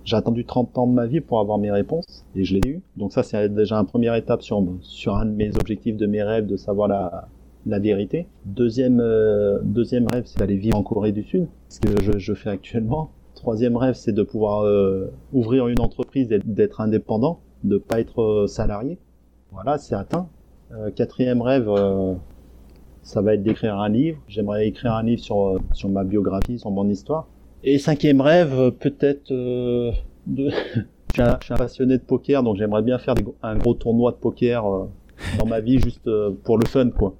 J'ai 0.08 0.16
attendu 0.16 0.46
30 0.46 0.78
ans 0.78 0.86
de 0.86 0.94
ma 0.94 1.04
vie 1.04 1.20
pour 1.20 1.38
avoir 1.38 1.58
mes 1.58 1.70
réponses 1.70 2.24
et 2.34 2.42
je 2.42 2.54
l'ai 2.54 2.66
eu. 2.66 2.80
Donc 2.96 3.12
ça, 3.12 3.22
c'est 3.22 3.54
déjà 3.54 3.76
une 3.76 3.84
première 3.84 4.14
étape 4.14 4.40
sur, 4.40 4.66
sur 4.80 5.16
un 5.16 5.26
de 5.26 5.32
mes 5.32 5.54
objectifs 5.54 5.98
de 5.98 6.06
mes 6.06 6.22
rêves 6.22 6.46
de 6.46 6.56
savoir 6.56 6.88
la, 6.88 7.28
la 7.66 7.78
vérité. 7.78 8.26
Deuxième, 8.46 9.00
euh, 9.00 9.58
deuxième 9.62 10.06
rêve, 10.10 10.22
c'est 10.24 10.38
d'aller 10.38 10.56
vivre 10.56 10.78
en 10.78 10.82
Corée 10.82 11.12
du 11.12 11.24
Sud, 11.24 11.46
ce 11.68 11.80
que 11.80 11.90
je, 12.16 12.32
fais 12.32 12.48
actuellement. 12.48 13.10
Troisième 13.34 13.76
rêve, 13.76 13.96
c'est 13.96 14.14
de 14.14 14.22
pouvoir 14.22 14.62
euh, 14.62 15.12
ouvrir 15.34 15.68
une 15.68 15.78
entreprise 15.78 16.26
d'être 16.26 16.80
indépendant, 16.80 17.40
de 17.64 17.76
pas 17.76 18.00
être 18.00 18.22
euh, 18.22 18.46
salarié. 18.46 18.96
Voilà, 19.52 19.76
c'est 19.76 19.94
atteint. 19.94 20.26
quatrième 20.96 21.42
rêve, 21.42 21.70
ça 23.02 23.20
va 23.20 23.34
être 23.34 23.42
d'écrire 23.42 23.78
un 23.78 23.90
livre. 23.90 24.18
J'aimerais 24.26 24.68
écrire 24.68 24.94
un 24.94 25.02
livre 25.02 25.20
sur, 25.20 25.58
sur 25.74 25.90
ma 25.90 26.04
biographie, 26.04 26.58
sur 26.58 26.70
mon 26.70 26.88
histoire. 26.88 27.28
Et 27.64 27.78
cinquième 27.78 28.20
rêve, 28.20 28.70
peut-être 28.78 29.32
euh, 29.32 29.90
de... 30.26 30.50
je, 31.14 31.22
suis 31.22 31.22
un, 31.22 31.56
passionné 31.56 31.98
de 31.98 32.02
poker, 32.02 32.42
donc 32.42 32.56
j'aimerais 32.56 32.82
bien 32.82 32.98
faire 32.98 33.14
un 33.42 33.56
gros 33.56 33.74
tournoi 33.74 34.12
de 34.12 34.16
poker 34.16 34.66
euh, 34.66 34.86
dans 35.38 35.46
ma 35.46 35.60
vie 35.60 35.80
juste 35.80 36.06
euh, 36.06 36.30
pour 36.44 36.58
le 36.58 36.66
fun, 36.66 36.90
quoi. 36.90 37.14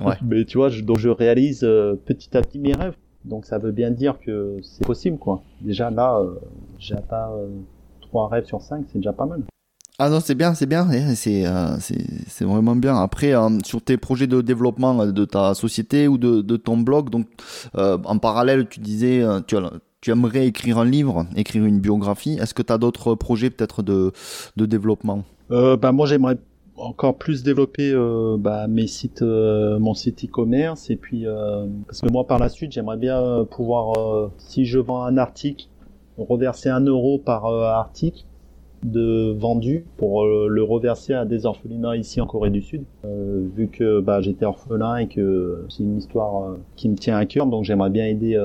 Ouais. 0.00 0.14
Mais 0.24 0.44
tu 0.44 0.58
vois, 0.58 0.70
je, 0.70 0.82
donc 0.82 0.98
je 0.98 1.08
réalise 1.08 1.60
petit 2.04 2.36
à 2.36 2.42
petit 2.42 2.58
mes 2.58 2.72
rêves. 2.72 2.96
Donc 3.24 3.44
ça 3.44 3.58
veut 3.58 3.72
bien 3.72 3.90
dire 3.90 4.18
que 4.18 4.58
c'est 4.62 4.84
possible, 4.84 5.18
quoi. 5.18 5.42
Déjà 5.60 5.90
là, 5.90 6.20
j'ai 6.78 6.94
atteint 6.94 7.30
trois 8.00 8.28
rêves 8.28 8.44
sur 8.44 8.62
cinq, 8.62 8.86
c'est 8.88 8.98
déjà 8.98 9.12
pas 9.12 9.26
mal. 9.26 9.42
Ah 9.98 10.10
non, 10.10 10.20
c'est 10.20 10.34
bien, 10.34 10.52
c'est 10.54 10.66
bien, 10.66 10.86
c'est 11.14 11.44
c'est 12.28 12.44
vraiment 12.44 12.76
bien. 12.76 12.96
Après, 12.96 13.32
sur 13.64 13.80
tes 13.80 13.96
projets 13.96 14.26
de 14.26 14.42
développement 14.42 15.06
de 15.06 15.24
ta 15.24 15.54
société 15.54 16.06
ou 16.06 16.18
de, 16.18 16.56
ton 16.56 16.76
blog, 16.76 17.08
donc 17.08 17.26
en 17.74 18.18
parallèle, 18.18 18.68
tu 18.68 18.80
disais, 18.80 19.24
tu, 19.46 19.56
tu 20.00 20.10
aimerais 20.10 20.46
écrire 20.46 20.78
un 20.78 20.84
livre, 20.84 21.26
écrire 21.34 21.64
une 21.64 21.80
biographie. 21.80 22.38
Est-ce 22.40 22.54
que 22.54 22.62
tu 22.62 22.72
as 22.72 22.78
d'autres 22.78 23.14
projets 23.14 23.50
peut-être 23.50 23.82
de, 23.82 24.12
de 24.56 24.66
développement? 24.66 25.24
Euh, 25.50 25.76
bah, 25.76 25.92
Moi, 25.92 26.06
j'aimerais 26.06 26.36
encore 26.76 27.16
plus 27.16 27.42
développer 27.42 27.90
euh, 27.92 28.36
bah, 28.38 28.68
mes 28.68 28.86
sites, 28.86 29.22
euh, 29.22 29.78
mon 29.78 29.94
site 29.94 30.24
e-commerce. 30.24 30.90
Et 30.90 30.96
puis, 30.96 31.26
euh, 31.26 31.66
parce 31.86 32.00
que 32.00 32.08
moi, 32.08 32.26
par 32.26 32.38
la 32.38 32.48
suite, 32.48 32.72
j'aimerais 32.72 32.98
bien 32.98 33.44
pouvoir, 33.50 34.30
si 34.38 34.64
je 34.64 34.78
vends 34.78 35.02
un 35.02 35.16
article, 35.16 35.66
reverser 36.18 36.68
un 36.68 36.80
euro 36.80 37.18
par 37.18 37.46
article 37.46 38.24
de 38.82 39.32
vendu 39.32 39.84
pour 39.96 40.24
le 40.24 40.62
reverser 40.62 41.14
à 41.14 41.24
des 41.24 41.46
orphelinats 41.46 41.96
ici 41.96 42.20
en 42.20 42.26
Corée 42.26 42.50
du 42.50 42.60
Sud 42.60 42.84
vu 43.04 43.68
que 43.68 44.00
bah, 44.00 44.20
j'étais 44.20 44.44
orphelin 44.44 44.96
et 44.96 45.08
que 45.08 45.64
c'est 45.68 45.82
une 45.82 45.96
histoire 45.96 46.56
qui 46.76 46.88
me 46.88 46.96
tient 46.96 47.16
à 47.16 47.26
cœur 47.26 47.46
donc 47.46 47.64
j'aimerais 47.64 47.90
bien 47.90 48.06
aider 48.06 48.36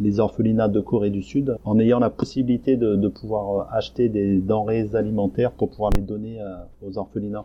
les 0.00 0.18
orphelinats 0.18 0.68
de 0.68 0.80
Corée 0.80 1.10
du 1.10 1.22
Sud 1.22 1.56
en 1.64 1.78
ayant 1.78 1.98
la 1.98 2.10
possibilité 2.10 2.76
de, 2.76 2.96
de 2.96 3.08
pouvoir 3.08 3.50
euh, 3.50 3.76
acheter 3.76 4.08
des 4.08 4.40
denrées 4.40 4.94
alimentaires 4.94 5.52
pour 5.52 5.70
pouvoir 5.70 5.92
les 5.94 6.02
donner 6.02 6.40
euh, 6.40 6.56
aux 6.82 6.98
orphelinats. 6.98 7.44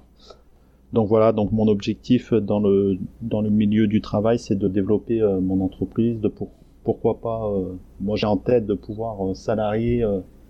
Donc 0.94 1.08
voilà, 1.08 1.34
donc 1.34 1.52
mon 1.52 1.68
objectif 1.68 2.34
dans 2.34 2.60
le 2.60 2.98
dans 3.22 3.42
le 3.42 3.50
milieu 3.50 3.88
du 3.88 4.00
travail, 4.02 4.40
c'est 4.40 4.56
de 4.56 4.68
développer 4.68 5.22
euh, 5.22 5.42
mon 5.42 5.62
entreprise, 5.62 6.22
de 6.22 6.30
pour, 6.30 6.50
pourquoi 6.84 7.20
pas, 7.20 7.52
moi 8.00 8.16
j'ai 8.16 8.28
en 8.28 8.38
tête 8.38 8.68
de 8.68 8.76
pouvoir 8.76 9.36
salarier 9.36 10.06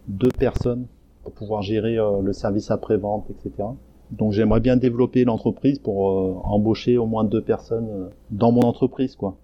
deux 0.09 0.32
personnes 0.38 0.86
pour 1.26 1.34
pouvoir 1.34 1.61
gérer 1.61 1.97
le 2.21 2.32
service 2.32 2.71
après-vente, 2.71 3.26
etc. 3.30 3.67
Donc 4.11 4.32
j'aimerais 4.32 4.61
bien 4.61 4.78
développer 4.78 5.26
l'entreprise 5.26 5.80
pour 5.80 6.47
embaucher 6.47 6.97
au 6.97 7.05
moins 7.05 7.26
deux 7.26 7.41
personnes 7.41 8.09
dans 8.32 8.53
mon 8.53 8.61
entreprise, 8.61 9.17
quoi. 9.17 9.36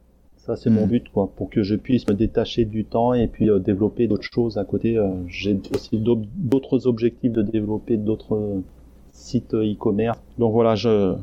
Ça, 0.45 0.55
c'est 0.55 0.71
mon 0.71 0.88
hmm. 0.88 0.89
but, 0.89 1.09
quoi, 1.09 1.29
pour 1.36 1.51
que 1.51 1.61
je 1.61 1.75
puisse 1.75 2.07
me 2.07 2.15
détacher 2.15 2.65
du 2.65 2.84
temps 2.84 3.13
et 3.13 3.27
puis 3.27 3.47
euh, 3.47 3.59
développer 3.59 4.07
d'autres 4.07 4.27
choses 4.34 4.57
à 4.57 4.65
côté. 4.65 4.97
Euh, 4.97 5.11
j'ai 5.27 5.59
aussi 5.71 5.99
d'autres 5.99 6.88
objectifs 6.88 7.32
de 7.32 7.43
développer 7.43 7.95
d'autres 7.97 8.36
euh, 8.36 8.63
sites 9.11 9.53
e-commerce. 9.53 10.19
Donc 10.39 10.51
voilà, 10.53 10.73
je 10.73 11.13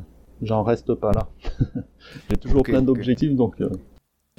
j'en 0.41 0.63
reste 0.63 0.93
pas 0.93 1.11
là. 1.11 1.27
j'ai 2.29 2.37
toujours 2.37 2.63
plein 2.63 2.81
d'objectifs, 2.81 3.35
donc 3.35 3.61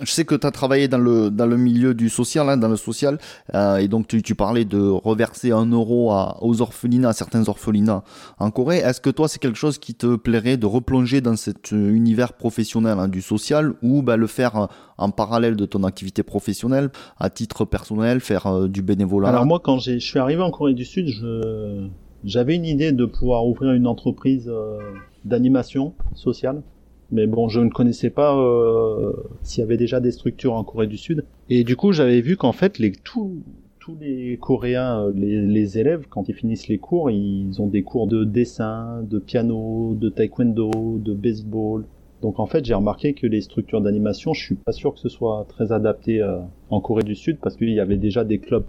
je 0.02 0.10
sais 0.10 0.24
que 0.24 0.34
tu 0.34 0.46
as 0.46 0.50
travaillé 0.50 0.88
dans 0.88 0.98
le, 0.98 1.30
dans 1.30 1.46
le 1.46 1.56
milieu 1.56 1.94
du 1.94 2.08
social, 2.08 2.48
hein, 2.48 2.56
dans 2.56 2.68
le 2.68 2.76
social, 2.76 3.18
euh, 3.54 3.76
et 3.76 3.88
donc 3.88 4.06
tu, 4.08 4.34
parlais 4.34 4.64
de 4.64 4.78
reverser 4.78 5.52
un 5.52 5.66
euro 5.66 6.12
à, 6.12 6.38
aux 6.42 6.62
orphelinats, 6.62 7.10
à 7.10 7.12
certains 7.12 7.48
orphelinats 7.48 8.02
en 8.38 8.50
Corée. 8.50 8.78
Est-ce 8.78 9.00
que 9.00 9.10
toi, 9.10 9.28
c'est 9.28 9.38
quelque 9.38 9.58
chose 9.58 9.78
qui 9.78 9.94
te 9.94 10.16
plairait 10.16 10.56
de 10.56 10.66
replonger 10.66 11.20
dans 11.20 11.36
cet 11.36 11.72
univers 11.72 12.32
professionnel 12.32 12.98
hein, 12.98 13.08
du 13.08 13.22
social 13.22 13.74
ou 13.82 14.02
bah, 14.02 14.16
le 14.16 14.26
faire 14.26 14.68
en 14.98 15.10
parallèle 15.10 15.56
de 15.56 15.66
ton 15.66 15.84
activité 15.84 16.22
professionnelle, 16.22 16.90
à 17.18 17.30
titre 17.30 17.64
personnel, 17.64 18.20
faire 18.20 18.46
euh, 18.46 18.68
du 18.68 18.82
bénévolat? 18.82 19.28
Alors 19.28 19.46
moi, 19.46 19.60
quand 19.62 19.78
je 19.78 19.98
suis 19.98 20.18
arrivé 20.18 20.42
en 20.42 20.50
Corée 20.50 20.74
du 20.74 20.84
Sud, 20.84 21.08
j'avais 22.24 22.54
une 22.54 22.66
idée 22.66 22.92
de 22.92 23.04
pouvoir 23.04 23.46
ouvrir 23.46 23.72
une 23.72 23.86
entreprise 23.86 24.48
euh, 24.48 24.78
d'animation 25.24 25.94
sociale 26.14 26.62
mais 27.12 27.26
bon, 27.26 27.48
je 27.48 27.60
ne 27.60 27.70
connaissais 27.70 28.10
pas 28.10 28.36
euh, 28.36 29.12
s'il 29.42 29.60
y 29.60 29.64
avait 29.64 29.76
déjà 29.76 30.00
des 30.00 30.12
structures 30.12 30.54
en 30.54 30.64
Corée 30.64 30.86
du 30.86 30.96
Sud. 30.96 31.24
Et 31.48 31.64
du 31.64 31.76
coup, 31.76 31.92
j'avais 31.92 32.20
vu 32.20 32.36
qu'en 32.36 32.52
fait, 32.52 32.80
tous, 33.04 33.42
les 34.00 34.38
Coréens, 34.40 35.06
euh, 35.06 35.12
les, 35.14 35.78
élèves, 35.78 36.06
quand 36.08 36.28
ils 36.28 36.34
finissent 36.34 36.68
les 36.68 36.78
cours, 36.78 37.10
ils 37.10 37.60
ont 37.60 37.66
des 37.66 37.82
cours 37.82 38.06
de 38.06 38.22
dessin, 38.22 39.02
de 39.02 39.18
piano, 39.18 39.94
de 39.94 40.08
taekwondo, 40.08 40.98
de 40.98 41.12
baseball. 41.12 41.84
Donc 42.22 42.38
en 42.38 42.46
fait, 42.46 42.64
j'ai 42.64 42.74
remarqué 42.74 43.14
que 43.14 43.26
les 43.26 43.40
structures 43.40 43.80
d'animation, 43.80 44.32
je 44.32 44.44
suis 44.44 44.54
pas 44.54 44.72
sûr 44.72 44.92
que 44.92 45.00
ce 45.00 45.08
soit 45.08 45.46
très 45.48 45.72
adapté 45.72 46.22
euh, 46.22 46.38
en 46.68 46.80
Corée 46.80 47.02
du 47.02 47.16
Sud 47.16 47.38
parce 47.42 47.56
qu'il 47.56 47.70
y 47.70 47.80
avait 47.80 47.96
déjà 47.96 48.24
des 48.24 48.38
clubs 48.38 48.66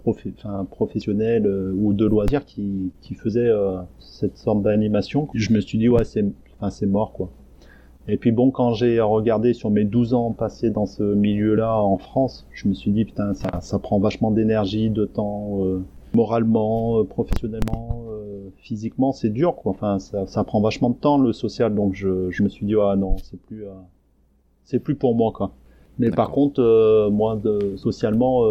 professionnels 0.70 1.46
ou 1.76 1.92
de 1.92 2.06
loisirs 2.06 2.44
qui, 2.44 2.90
faisaient 3.14 3.52
cette 4.00 4.38
sorte 4.38 4.62
d'animation. 4.62 5.28
Je 5.34 5.52
me 5.52 5.60
suis 5.60 5.78
dit 5.78 5.88
ouais, 5.88 6.02
c'est 6.04 6.86
mort 6.86 7.12
quoi. 7.12 7.30
Et 8.08 8.16
puis 8.16 8.32
bon, 8.32 8.50
quand 8.50 8.74
j'ai 8.74 9.00
regardé 9.00 9.52
sur 9.52 9.70
mes 9.70 9.84
12 9.84 10.14
ans 10.14 10.32
passés 10.32 10.70
dans 10.70 10.86
ce 10.86 11.02
milieu-là 11.02 11.80
en 11.80 11.98
France, 11.98 12.46
je 12.52 12.68
me 12.68 12.74
suis 12.74 12.90
dit, 12.90 13.04
putain, 13.04 13.32
ça, 13.34 13.60
ça 13.60 13.78
prend 13.78 14.00
vachement 14.00 14.32
d'énergie, 14.32 14.90
de 14.90 15.04
temps, 15.04 15.64
euh, 15.64 15.84
moralement, 16.12 16.98
euh, 16.98 17.04
professionnellement, 17.04 18.06
euh, 18.10 18.48
physiquement, 18.56 19.12
c'est 19.12 19.30
dur, 19.30 19.54
quoi. 19.54 19.70
Enfin, 19.70 20.00
ça, 20.00 20.26
ça, 20.26 20.42
prend 20.42 20.60
vachement 20.60 20.90
de 20.90 20.96
temps, 20.96 21.16
le 21.16 21.32
social, 21.32 21.74
donc 21.74 21.94
je, 21.94 22.30
je 22.30 22.42
me 22.42 22.48
suis 22.48 22.66
dit, 22.66 22.74
ah 22.74 22.96
non, 22.96 23.16
c'est 23.18 23.40
plus, 23.40 23.64
c'est 24.64 24.80
plus 24.80 24.96
pour 24.96 25.14
moi, 25.14 25.30
quoi. 25.32 25.52
Mais 25.98 26.10
par 26.10 26.30
contre, 26.30 27.08
moi, 27.10 27.36
de, 27.36 27.76
socialement, 27.76 28.42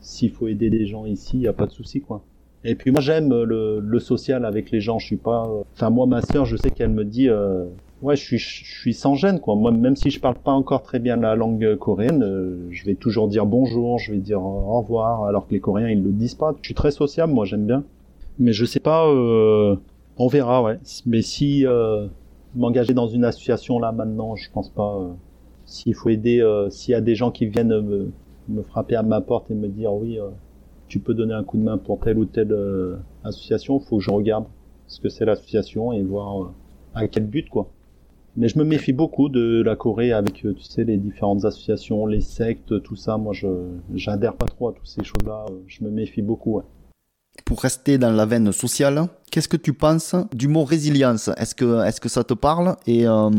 s'il 0.00 0.30
faut 0.30 0.46
aider 0.46 0.70
des 0.70 0.86
gens 0.86 1.06
ici, 1.06 1.38
il 1.38 1.42
y 1.42 1.48
a 1.48 1.52
pas 1.52 1.66
de 1.66 1.72
souci, 1.72 2.00
quoi. 2.00 2.22
Et 2.62 2.74
puis 2.74 2.90
moi 2.90 3.00
j'aime 3.00 3.30
le, 3.30 3.80
le, 3.80 3.98
social 4.00 4.44
avec 4.44 4.70
les 4.70 4.80
gens. 4.80 4.98
Je 4.98 5.06
suis 5.06 5.16
pas. 5.16 5.48
Enfin 5.72 5.88
moi 5.88 6.06
ma 6.06 6.20
sœur, 6.20 6.44
je 6.44 6.56
sais 6.56 6.70
qu'elle 6.70 6.90
me 6.90 7.04
dit, 7.04 7.28
euh, 7.28 7.64
ouais, 8.02 8.16
je 8.16 8.22
suis, 8.22 8.38
je 8.38 8.80
suis 8.80 8.94
sans 8.94 9.14
gêne, 9.14 9.40
quoi. 9.40 9.54
Moi, 9.56 9.70
même 9.70 9.96
si 9.96 10.10
je 10.10 10.20
parle 10.20 10.36
pas 10.36 10.52
encore 10.52 10.82
très 10.82 10.98
bien 10.98 11.16
la 11.16 11.34
langue 11.36 11.76
coréenne, 11.76 12.22
euh, 12.22 12.68
je 12.70 12.84
vais 12.84 12.94
toujours 12.94 13.28
dire 13.28 13.46
bonjour, 13.46 13.98
je 13.98 14.12
vais 14.12 14.18
dire 14.18 14.42
au 14.42 14.80
revoir, 14.80 15.24
alors 15.24 15.46
que 15.46 15.52
les 15.52 15.60
Coréens, 15.60 15.88
ils 15.88 16.02
le 16.02 16.12
disent 16.12 16.34
pas. 16.34 16.54
Je 16.60 16.66
suis 16.68 16.74
très 16.74 16.90
sociable, 16.90 17.32
moi, 17.32 17.44
j'aime 17.44 17.66
bien. 17.66 17.84
Mais 18.40 18.54
je 18.54 18.64
sais 18.64 18.80
pas, 18.80 19.06
euh, 19.06 19.76
on 20.16 20.26
verra, 20.26 20.62
ouais. 20.62 20.78
Mais 21.04 21.20
si 21.20 21.66
euh, 21.66 22.06
m'engager 22.54 22.94
dans 22.94 23.06
une 23.06 23.24
association 23.24 23.78
là 23.78 23.92
maintenant, 23.92 24.34
je 24.34 24.50
pense 24.50 24.70
pas. 24.70 24.96
Euh, 24.98 25.12
s'il 25.66 25.94
faut 25.94 26.08
aider, 26.08 26.44
s'il 26.70 26.92
y 26.92 26.94
a 26.96 27.00
des 27.00 27.14
gens 27.14 27.30
qui 27.30 27.46
viennent 27.46 27.80
me, 27.80 28.10
me, 28.48 28.62
frapper 28.62 28.96
à 28.96 29.04
ma 29.04 29.20
porte 29.20 29.52
et 29.52 29.54
me 29.54 29.68
dire 29.68 29.92
oui, 29.92 30.18
tu 30.88 30.98
peux 30.98 31.14
donner 31.14 31.34
un 31.34 31.44
coup 31.44 31.58
de 31.58 31.62
main 31.62 31.78
pour 31.78 32.00
telle 32.00 32.18
ou 32.18 32.24
telle 32.24 32.52
association, 33.22 33.78
faut 33.78 33.98
que 33.98 34.02
je 34.02 34.10
regarde 34.10 34.46
ce 34.88 35.00
que 35.00 35.08
c'est 35.08 35.24
l'association 35.24 35.92
et 35.92 36.02
voir 36.02 36.50
à 36.92 37.06
quel 37.06 37.26
but, 37.26 37.48
quoi. 37.48 37.70
Mais 38.36 38.48
je 38.48 38.58
me 38.58 38.64
méfie 38.64 38.92
beaucoup 38.92 39.28
de 39.28 39.62
la 39.62 39.76
Corée 39.76 40.12
avec, 40.12 40.44
euh, 40.44 40.54
tu 40.54 40.62
sais, 40.62 40.84
les 40.84 40.96
différentes 40.96 41.44
associations, 41.44 42.06
les 42.06 42.20
sectes, 42.20 42.82
tout 42.82 42.96
ça. 42.96 43.16
Moi, 43.16 43.32
je 43.32 43.48
j'adhère 43.94 44.34
pas 44.34 44.46
trop 44.46 44.68
à 44.68 44.72
toutes 44.72 44.86
ces 44.86 45.02
choses-là. 45.02 45.46
Euh, 45.50 45.54
je 45.66 45.84
me 45.84 45.90
méfie 45.90 46.22
beaucoup, 46.22 46.56
ouais. 46.56 46.64
Pour 47.44 47.60
rester 47.60 47.98
dans 47.98 48.12
la 48.12 48.26
veine 48.26 48.52
sociale, 48.52 49.06
qu'est-ce 49.30 49.48
que 49.48 49.56
tu 49.56 49.72
penses 49.72 50.14
du 50.32 50.46
mot 50.46 50.64
résilience? 50.64 51.28
Est-ce 51.36 51.54
que, 51.54 51.84
est-ce 51.84 52.00
que 52.00 52.08
ça 52.08 52.22
te 52.22 52.34
parle? 52.34 52.76
Et 52.86 53.06
euh, 53.06 53.30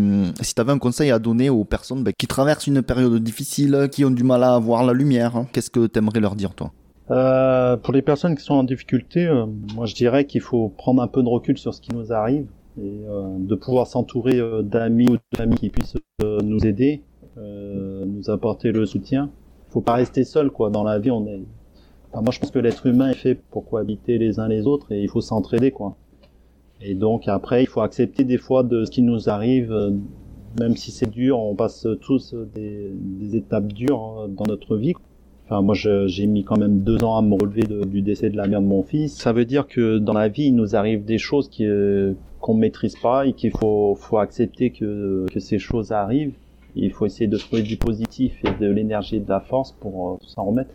si 0.41 0.55
tu 0.55 0.61
avais 0.61 0.71
un 0.71 0.79
conseil 0.79 1.11
à 1.11 1.19
donner 1.19 1.49
aux 1.49 1.63
personnes 1.63 2.03
ben, 2.03 2.13
qui 2.17 2.27
traversent 2.27 2.67
une 2.67 2.81
période 2.81 3.21
difficile, 3.21 3.89
qui 3.91 4.03
ont 4.03 4.11
du 4.11 4.23
mal 4.23 4.43
à 4.43 4.57
voir 4.59 4.83
la 4.83 4.93
lumière, 4.93 5.45
qu'est-ce 5.53 5.69
que 5.69 5.87
tu 5.87 5.99
aimerais 5.99 6.19
leur 6.19 6.35
dire, 6.35 6.53
toi? 6.53 6.71
Euh, 7.11 7.77
Pour 7.77 7.93
les 7.93 8.01
personnes 8.01 8.35
qui 8.35 8.43
sont 8.43 8.53
en 8.53 8.63
difficulté, 8.63 9.25
euh, 9.27 9.45
moi 9.75 9.85
je 9.85 9.95
dirais 9.95 10.25
qu'il 10.25 10.41
faut 10.41 10.69
prendre 10.69 11.01
un 11.01 11.07
peu 11.07 11.21
de 11.21 11.27
recul 11.27 11.57
sur 11.57 11.73
ce 11.73 11.81
qui 11.81 11.93
nous 11.93 12.13
arrive 12.13 12.47
et 12.77 13.01
euh, 13.07 13.37
de 13.39 13.55
pouvoir 13.55 13.87
s'entourer 13.87 14.39
euh, 14.39 14.61
d'amis 14.61 15.07
ou 15.09 15.17
d'amis 15.37 15.55
qui 15.55 15.69
puissent 15.69 15.95
nous 16.43 16.65
aider, 16.65 17.01
nous 17.35 18.29
apporter 18.29 18.71
le 18.71 18.85
soutien. 18.85 19.31
Faut 19.69 19.81
pas 19.81 19.93
rester 19.93 20.23
seul 20.23 20.51
quoi. 20.51 20.69
Dans 20.69 20.83
la 20.83 20.99
vie, 20.99 21.09
on 21.09 21.25
est. 21.25 21.41
Enfin, 22.11 22.21
moi 22.21 22.31
je 22.31 22.39
pense 22.39 22.51
que 22.51 22.59
l'être 22.59 22.85
humain 22.85 23.09
est 23.09 23.15
fait 23.15 23.35
pour 23.35 23.67
cohabiter 23.67 24.17
les 24.17 24.39
uns 24.39 24.47
les 24.47 24.67
autres 24.67 24.91
et 24.91 25.01
il 25.01 25.09
faut 25.09 25.21
s'entraider 25.21 25.71
quoi. 25.71 25.95
Et 26.81 26.93
donc 26.93 27.27
après, 27.27 27.63
il 27.63 27.67
faut 27.67 27.81
accepter 27.81 28.23
des 28.23 28.37
fois 28.37 28.63
de 28.63 28.85
ce 28.85 28.91
qui 28.91 29.01
nous 29.01 29.29
arrive, 29.29 29.73
même 30.59 30.75
si 30.75 30.91
c'est 30.91 31.09
dur, 31.09 31.39
on 31.39 31.55
passe 31.55 31.87
tous 32.01 32.35
des, 32.53 32.91
des 32.93 33.35
étapes 33.35 33.73
dures 33.73 33.99
hein, 34.01 34.29
dans 34.29 34.45
notre 34.45 34.77
vie. 34.77 34.93
Enfin, 35.51 35.61
moi, 35.61 35.75
j'ai 35.75 36.27
mis 36.27 36.45
quand 36.45 36.57
même 36.57 36.79
deux 36.79 37.03
ans 37.03 37.17
à 37.17 37.21
me 37.21 37.33
relever 37.33 37.63
du 37.85 38.01
décès 38.01 38.29
de 38.29 38.37
la 38.37 38.47
mère 38.47 38.61
de 38.61 38.67
mon 38.67 38.83
fils. 38.83 39.17
Ça 39.17 39.33
veut 39.33 39.43
dire 39.43 39.67
que 39.67 39.97
dans 39.97 40.13
la 40.13 40.29
vie, 40.29 40.45
il 40.45 40.55
nous 40.55 40.77
arrive 40.77 41.03
des 41.03 41.17
choses 41.17 41.49
qui 41.49 41.65
euh, 41.65 42.13
qu'on 42.41 42.55
maîtrise 42.55 42.97
pas 42.97 43.25
et 43.25 43.33
qu'il 43.33 43.51
faut, 43.51 43.95
faut 43.95 44.17
accepter 44.17 44.71
que, 44.71 45.25
que 45.31 45.39
ces 45.39 45.59
choses 45.59 45.91
arrivent. 45.91 46.33
Il 46.75 46.91
faut 46.91 47.05
essayer 47.05 47.27
de 47.27 47.37
trouver 47.37 47.61
du 47.61 47.77
positif 47.77 48.33
et 48.45 48.59
de 48.59 48.69
l'énergie 48.69 49.17
et 49.17 49.19
de 49.19 49.29
la 49.29 49.41
force 49.41 49.73
pour 49.73 50.11
euh, 50.11 50.17
s'en 50.21 50.45
remettre. 50.45 50.71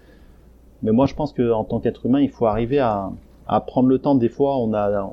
Mais 0.82 0.92
moi, 0.92 1.06
je 1.06 1.14
pense 1.14 1.32
que 1.32 1.52
en 1.52 1.64
tant 1.64 1.80
qu'être 1.80 2.06
humain, 2.06 2.20
il 2.20 2.30
faut 2.30 2.46
arriver 2.46 2.78
à, 2.78 3.10
à 3.46 3.60
prendre 3.60 3.88
le 3.88 3.98
temps. 3.98 4.14
Des 4.14 4.28
fois, 4.28 4.58
on 4.58 4.74
a, 4.74 5.10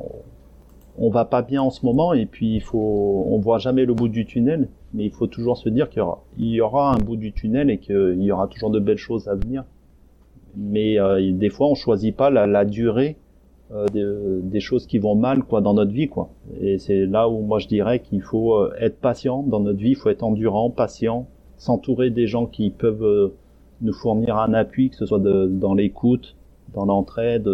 on 0.97 1.09
va 1.09 1.25
pas 1.25 1.41
bien 1.41 1.61
en 1.61 1.69
ce 1.69 1.85
moment 1.85 2.13
et 2.13 2.25
puis 2.25 2.55
il 2.55 2.61
faut, 2.61 3.25
on 3.29 3.39
voit 3.39 3.59
jamais 3.59 3.85
le 3.85 3.93
bout 3.93 4.09
du 4.09 4.25
tunnel, 4.25 4.69
mais 4.93 5.05
il 5.05 5.11
faut 5.11 5.27
toujours 5.27 5.57
se 5.57 5.69
dire 5.69 5.89
qu'il 5.89 6.03
y 6.37 6.55
y 6.55 6.61
aura 6.61 6.93
un 6.93 6.97
bout 6.97 7.15
du 7.15 7.31
tunnel 7.31 7.69
et 7.69 7.77
qu'il 7.79 8.21
y 8.21 8.31
aura 8.31 8.47
toujours 8.47 8.69
de 8.69 8.79
belles 8.79 8.97
choses 8.97 9.27
à 9.27 9.35
venir. 9.35 9.63
Mais 10.55 10.99
euh, 10.99 11.31
des 11.31 11.49
fois, 11.49 11.67
on 11.67 11.75
choisit 11.75 12.15
pas 12.15 12.29
la, 12.29 12.45
la 12.45 12.65
durée 12.65 13.15
euh, 13.71 14.39
des 14.43 14.59
choses 14.59 14.85
qui 14.87 14.99
vont 14.99 15.15
mal 15.15 15.43
quoi 15.43 15.61
dans 15.61 15.73
notre 15.73 15.91
vie 15.91 16.07
quoi. 16.07 16.29
Et 16.59 16.77
c'est 16.77 17.05
là 17.05 17.29
où 17.29 17.39
moi 17.41 17.59
je 17.59 17.67
dirais 17.67 17.99
qu'il 17.99 18.21
faut 18.21 18.55
euh, 18.55 18.73
être 18.79 18.99
patient 18.99 19.43
dans 19.43 19.59
notre 19.59 19.79
vie, 19.79 19.91
il 19.91 19.95
faut 19.95 20.09
être 20.09 20.23
endurant, 20.23 20.69
patient, 20.69 21.27
s'entourer 21.57 22.09
des 22.09 22.27
gens 22.27 22.45
qui 22.45 22.69
peuvent 22.69 23.31
nous 23.81 23.93
fournir 23.93 24.37
un 24.37 24.53
appui, 24.53 24.89
que 24.89 24.95
ce 24.95 25.05
soit 25.05 25.19
de, 25.19 25.47
dans 25.47 25.73
l'écoute, 25.73 26.35
dans 26.73 26.85
l'entraide 26.85 27.47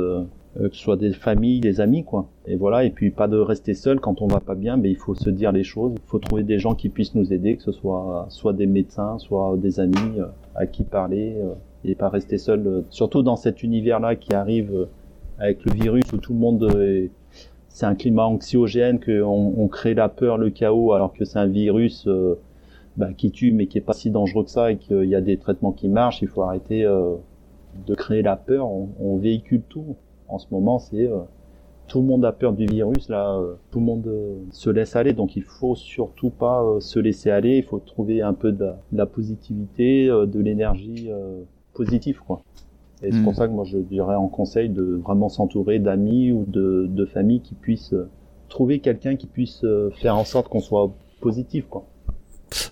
euh, 0.60 0.68
que 0.68 0.76
ce 0.76 0.82
soit 0.82 0.97
des 0.97 1.14
familles, 1.14 1.60
des 1.60 1.80
amis, 1.80 2.03
quoi. 2.03 2.28
Et 2.47 2.55
voilà, 2.55 2.84
et 2.84 2.89
puis 2.89 3.12
pas 3.12 3.28
de 3.28 3.38
rester 3.38 3.76
seul 3.76 3.99
quand 3.99 4.22
on 4.24 4.28
va 4.28 4.39
pas 4.39 4.55
bien, 4.55 4.78
mais 4.78 4.89
il 4.89 4.97
faut 4.97 5.14
se 5.14 5.30
dire 5.30 5.51
les 5.51 5.64
choses, 5.64 5.93
il 5.95 6.10
faut 6.10 6.18
trouver 6.18 6.41
des 6.41 6.57
gens 6.57 6.74
qui 6.74 6.89
puissent 6.89 7.14
nous 7.14 7.32
aider, 7.32 7.55
que 7.55 7.62
ce 7.62 7.72
soit 7.72 8.26
soit 8.30 8.53
des 8.53 8.66
médecins, 8.66 9.20
soit 9.20 9.55
des 9.57 9.80
amis 9.80 10.20
euh, 10.20 10.26
à 10.55 10.66
qui 10.66 10.84
parler, 10.84 11.36
euh, 11.38 11.53
et 11.86 11.93
pas 11.93 12.10
rester 12.10 12.39
seul, 12.39 12.84
surtout 12.89 13.22
dans 13.22 13.36
cet 13.36 13.62
univers-là 13.62 14.16
qui 14.16 14.34
arrive 14.34 14.88
avec 15.39 15.63
le 15.65 15.73
virus 15.73 16.11
où 16.13 16.17
tout 16.17 16.33
le 16.33 16.39
monde 16.39 16.63
est... 16.79 17.11
c'est 17.69 17.85
un 17.85 17.95
climat 17.95 18.25
anxiogène, 18.25 18.99
qu'on 18.99 19.53
on 19.57 19.67
crée 19.67 19.93
la 19.93 20.09
peur, 20.09 20.37
le 20.37 20.49
chaos, 20.49 20.93
alors 20.93 21.13
que 21.13 21.25
c'est 21.25 21.39
un 21.39 21.47
virus 21.47 22.07
bah, 22.97 23.13
qui 23.13 23.31
tue 23.31 23.51
mais 23.51 23.67
qui 23.67 23.77
est 23.77 23.81
pas 23.81 23.93
si 23.93 24.11
dangereux 24.11 24.43
que 24.43 24.51
ça 24.51 24.71
et 24.71 24.77
qu'il 24.77 25.05
y 25.05 25.15
a 25.15 25.21
des 25.21 25.37
traitements 25.37 25.71
qui 25.71 25.87
marchent. 25.87 26.21
Il 26.21 26.27
faut 26.27 26.43
arrêter 26.43 26.83
de 26.83 27.95
créer 27.95 28.21
la 28.21 28.35
peur. 28.35 28.69
On, 28.69 28.89
on 28.99 29.17
véhicule 29.17 29.61
tout 29.69 29.95
en 30.29 30.37
ce 30.37 30.47
moment, 30.51 30.79
c'est 30.79 31.07
euh, 31.07 31.19
tout 31.87 31.99
le 31.99 32.05
monde 32.05 32.23
a 32.23 32.31
peur 32.31 32.53
du 32.53 32.67
virus, 32.67 33.09
là, 33.09 33.35
euh, 33.35 33.55
tout 33.71 33.79
le 33.79 33.85
monde 33.85 34.07
euh, 34.07 34.37
se 34.51 34.69
laisse 34.69 34.95
aller, 34.95 35.13
donc 35.13 35.35
il 35.35 35.43
faut 35.43 35.75
surtout 35.75 36.29
pas 36.29 36.63
se 36.79 36.99
laisser 36.99 37.31
aller, 37.31 37.57
il 37.57 37.63
faut 37.63 37.79
trouver 37.79 38.21
un 38.21 38.33
peu 38.33 38.51
de, 38.51 38.69
la 38.93 39.05
positivité, 39.05 40.07
de 40.07 40.39
l'énergie 40.39 41.09
positive, 41.73 42.21
quoi. 42.25 42.41
Et 43.01 43.11
c'est 43.11 43.21
pour 43.21 43.31
hmm. 43.31 43.35
ça 43.35 43.47
que 43.47 43.53
moi 43.53 43.65
je 43.65 43.77
dirais 43.77 44.15
en 44.15 44.27
conseil 44.27 44.69
de 44.69 44.99
vraiment 45.03 45.29
s'entourer 45.29 45.79
d'amis 45.79 46.31
ou 46.31 46.45
de, 46.47 46.87
de 46.89 47.05
familles 47.05 47.41
qui 47.41 47.55
puissent 47.55 47.95
trouver 48.49 48.79
quelqu'un 48.79 49.15
qui 49.15 49.27
puisse 49.27 49.65
faire 50.01 50.17
en 50.17 50.25
sorte 50.25 50.49
qu'on 50.49 50.59
soit 50.59 50.91
positif, 51.21 51.65
quoi. 51.69 51.85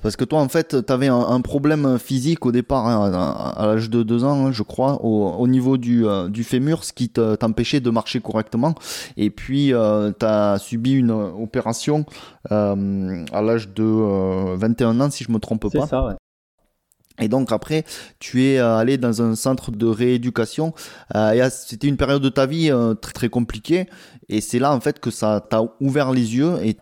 Parce 0.02 0.16
que 0.16 0.26
toi, 0.26 0.40
en 0.40 0.50
fait, 0.50 0.86
tu 0.86 0.94
avais 0.94 1.08
un, 1.08 1.42
problème 1.42 2.00
physique 2.00 2.46
au 2.46 2.52
départ, 2.52 2.88
hein, 2.88 3.54
à, 3.56 3.66
l'âge 3.68 3.90
de 3.90 4.04
2 4.04 4.24
ans, 4.24 4.48
hein, 4.48 4.52
je 4.52 4.64
crois, 4.64 5.04
au, 5.04 5.48
niveau 5.48 5.78
du, 5.78 6.06
euh, 6.06 6.30
du, 6.30 6.44
fémur, 6.44 6.84
ce 6.84 6.94
qui 6.94 7.10
t'empêchait 7.10 7.80
de 7.80 7.90
marcher 7.90 8.20
correctement. 8.20 8.74
Et 9.18 9.30
puis, 9.30 9.74
euh, 9.74 10.12
tu 10.20 10.26
as 10.26 10.58
subi 10.60 10.94
une 10.94 11.12
opération 11.12 12.06
euh, 12.52 13.26
à 13.32 13.42
l'âge 13.42 13.70
de 13.70 14.56
21 14.56 15.00
ans, 15.00 15.10
si 15.12 15.24
je 15.24 15.32
me 15.32 15.40
trompe 15.40 15.62
pas. 15.72 15.82
C'est 15.86 15.90
ça, 15.90 16.06
ouais. 16.06 16.14
Et 17.20 17.28
donc 17.28 17.52
après, 17.52 17.84
tu 18.20 18.44
es 18.44 18.60
euh, 18.60 18.78
allé 18.78 18.98
dans 18.98 19.22
un 19.22 19.36
centre 19.36 19.72
de 19.72 19.86
rééducation. 19.86 20.74
Euh, 21.16 21.50
C'était 21.52 21.88
une 21.88 21.98
période 21.98 22.22
de 22.22 22.30
ta 22.30 22.46
vie 22.46 22.72
euh, 22.72 22.94
très, 22.94 23.30
compliquée. 23.30 23.88
Et 24.30 24.42
c'est 24.42 24.60
là 24.60 24.74
en 24.74 24.80
fait 24.80 25.00
que 25.00 25.10
ça 25.10 25.42
t'a 25.50 25.62
ouvert 25.80 26.12
les 26.12 26.36
yeux 26.36 26.58
et 26.62 26.76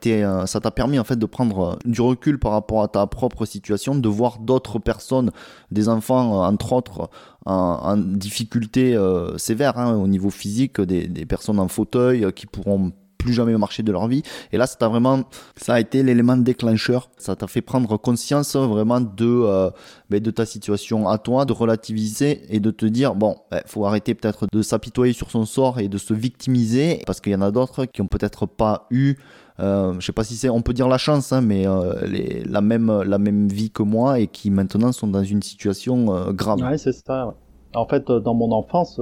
ça 0.45 0.59
t'a 0.59 0.71
permis 0.71 0.99
en 0.99 1.03
fait 1.03 1.17
de 1.17 1.25
prendre 1.25 1.77
du 1.86 2.01
recul 2.01 2.39
par 2.39 2.51
rapport 2.51 2.81
à 2.81 2.88
ta 2.88 3.05
propre 3.07 3.45
situation, 3.45 3.95
de 3.95 4.09
voir 4.09 4.39
d'autres 4.39 4.79
personnes, 4.79 5.31
des 5.71 5.88
enfants 5.88 6.43
entre 6.43 6.73
autres, 6.73 7.09
en, 7.45 7.53
en 7.53 7.97
difficulté 7.97 8.97
sévère 9.38 9.77
hein, 9.77 9.95
au 9.95 10.07
niveau 10.07 10.31
physique, 10.31 10.81
des, 10.81 11.07
des 11.07 11.25
personnes 11.25 11.59
en 11.59 11.67
fauteuil 11.67 12.31
qui 12.33 12.47
pourront 12.47 12.91
plus 13.26 13.34
jamais 13.34 13.57
marché 13.57 13.84
de 13.84 13.91
leur 13.91 14.07
vie. 14.07 14.21
Et 14.51 14.57
là, 14.57 14.67
ça 14.67 14.88
vraiment, 14.88 15.23
ça 15.55 15.73
a 15.73 15.80
été 15.80 16.03
l'élément 16.03 16.38
déclencheur. 16.38 17.09
Ça 17.17 17.36
t'a 17.36 17.47
fait 17.47 17.61
prendre 17.61 17.97
conscience 17.97 18.55
vraiment 18.55 19.01
de, 19.01 19.26
euh, 19.26 19.69
ben, 20.09 20.19
de 20.19 20.32
ta 20.32 20.45
situation 20.45 21.09
à 21.09 21.17
toi, 21.17 21.45
de 21.45 21.53
relativiser 21.53 22.43
et 22.49 22.59
de 22.59 22.71
te 22.71 22.86
dire, 22.86 23.15
bon, 23.15 23.36
il 23.51 23.55
ben, 23.55 23.61
faut 23.65 23.86
arrêter 23.86 24.13
peut-être 24.13 24.45
de 24.51 24.61
s'apitoyer 24.61 25.13
sur 25.13 25.32
son 25.32 25.45
sort 25.45 25.80
et 25.80 25.88
de 25.88 25.97
se 25.97 26.13
victimiser 26.13 27.01
parce 27.05 27.19
qu'il 27.19 27.34
y 27.34 27.36
en 27.36 27.41
a 27.41 27.51
d'autres 27.51 27.86
qui 27.86 28.01
ont 28.01 28.07
peut-être 28.07 28.45
pas 28.45 28.88
eu 28.91 29.15
euh, 29.59 29.93
je 29.99 30.05
sais 30.05 30.11
pas 30.11 30.23
si 30.23 30.36
c'est, 30.36 30.49
on 30.49 30.61
peut 30.61 30.73
dire 30.73 30.88
la 30.88 30.97
chance, 30.97 31.32
hein, 31.32 31.41
mais 31.41 31.65
euh, 31.65 32.05
les, 32.05 32.43
la 32.43 32.59
même 32.61 33.03
la 33.03 33.17
même 33.17 33.47
vie 33.47 33.71
que 33.71 33.84
moi 33.84 34.19
et 34.19 34.28
qui 34.28 34.49
maintenant 34.49 34.91
sont 34.91 35.07
dans 35.07 35.23
une 35.23 35.41
situation 35.41 36.13
euh, 36.13 36.32
grave. 36.34 36.59
Ouais, 36.59 36.78
c'est 36.78 36.91
ça. 36.91 37.34
En 37.73 37.88
fait, 37.88 38.05
dans 38.07 38.34
mon 38.34 38.51
enfance, 38.51 38.99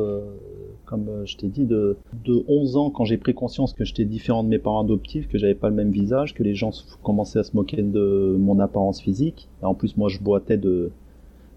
comme 0.94 1.10
euh, 1.10 1.26
je 1.26 1.38
t'ai 1.38 1.48
dit, 1.48 1.66
de, 1.66 1.98
de 2.24 2.44
11 2.48 2.78
ans, 2.78 2.92
quand 2.92 3.04
j'ai 3.04 3.18
pris 3.18 3.34
conscience 3.34 3.74
que 3.74 3.84
j'étais 3.84 4.06
différent 4.06 4.44
de 4.44 4.50
mes 4.50 4.60
parents 4.60 4.84
adoptifs, 4.84 5.28
que 5.28 5.40
j'avais 5.40 5.56
pas 5.56 5.70
le 5.70 5.76
même 5.76 5.90
visage, 5.90 6.36
que 6.36 6.44
les 6.44 6.54
gens 6.54 6.70
commençaient 7.02 7.40
à 7.40 7.44
se 7.44 7.56
moquer 7.56 7.82
de 7.82 8.36
mon 8.38 8.60
apparence 8.60 9.02
physique. 9.02 9.50
En 9.64 9.74
plus, 9.74 9.98
moi, 9.98 10.08
je 10.10 10.20
boitais 10.20 10.58
de 10.58 10.92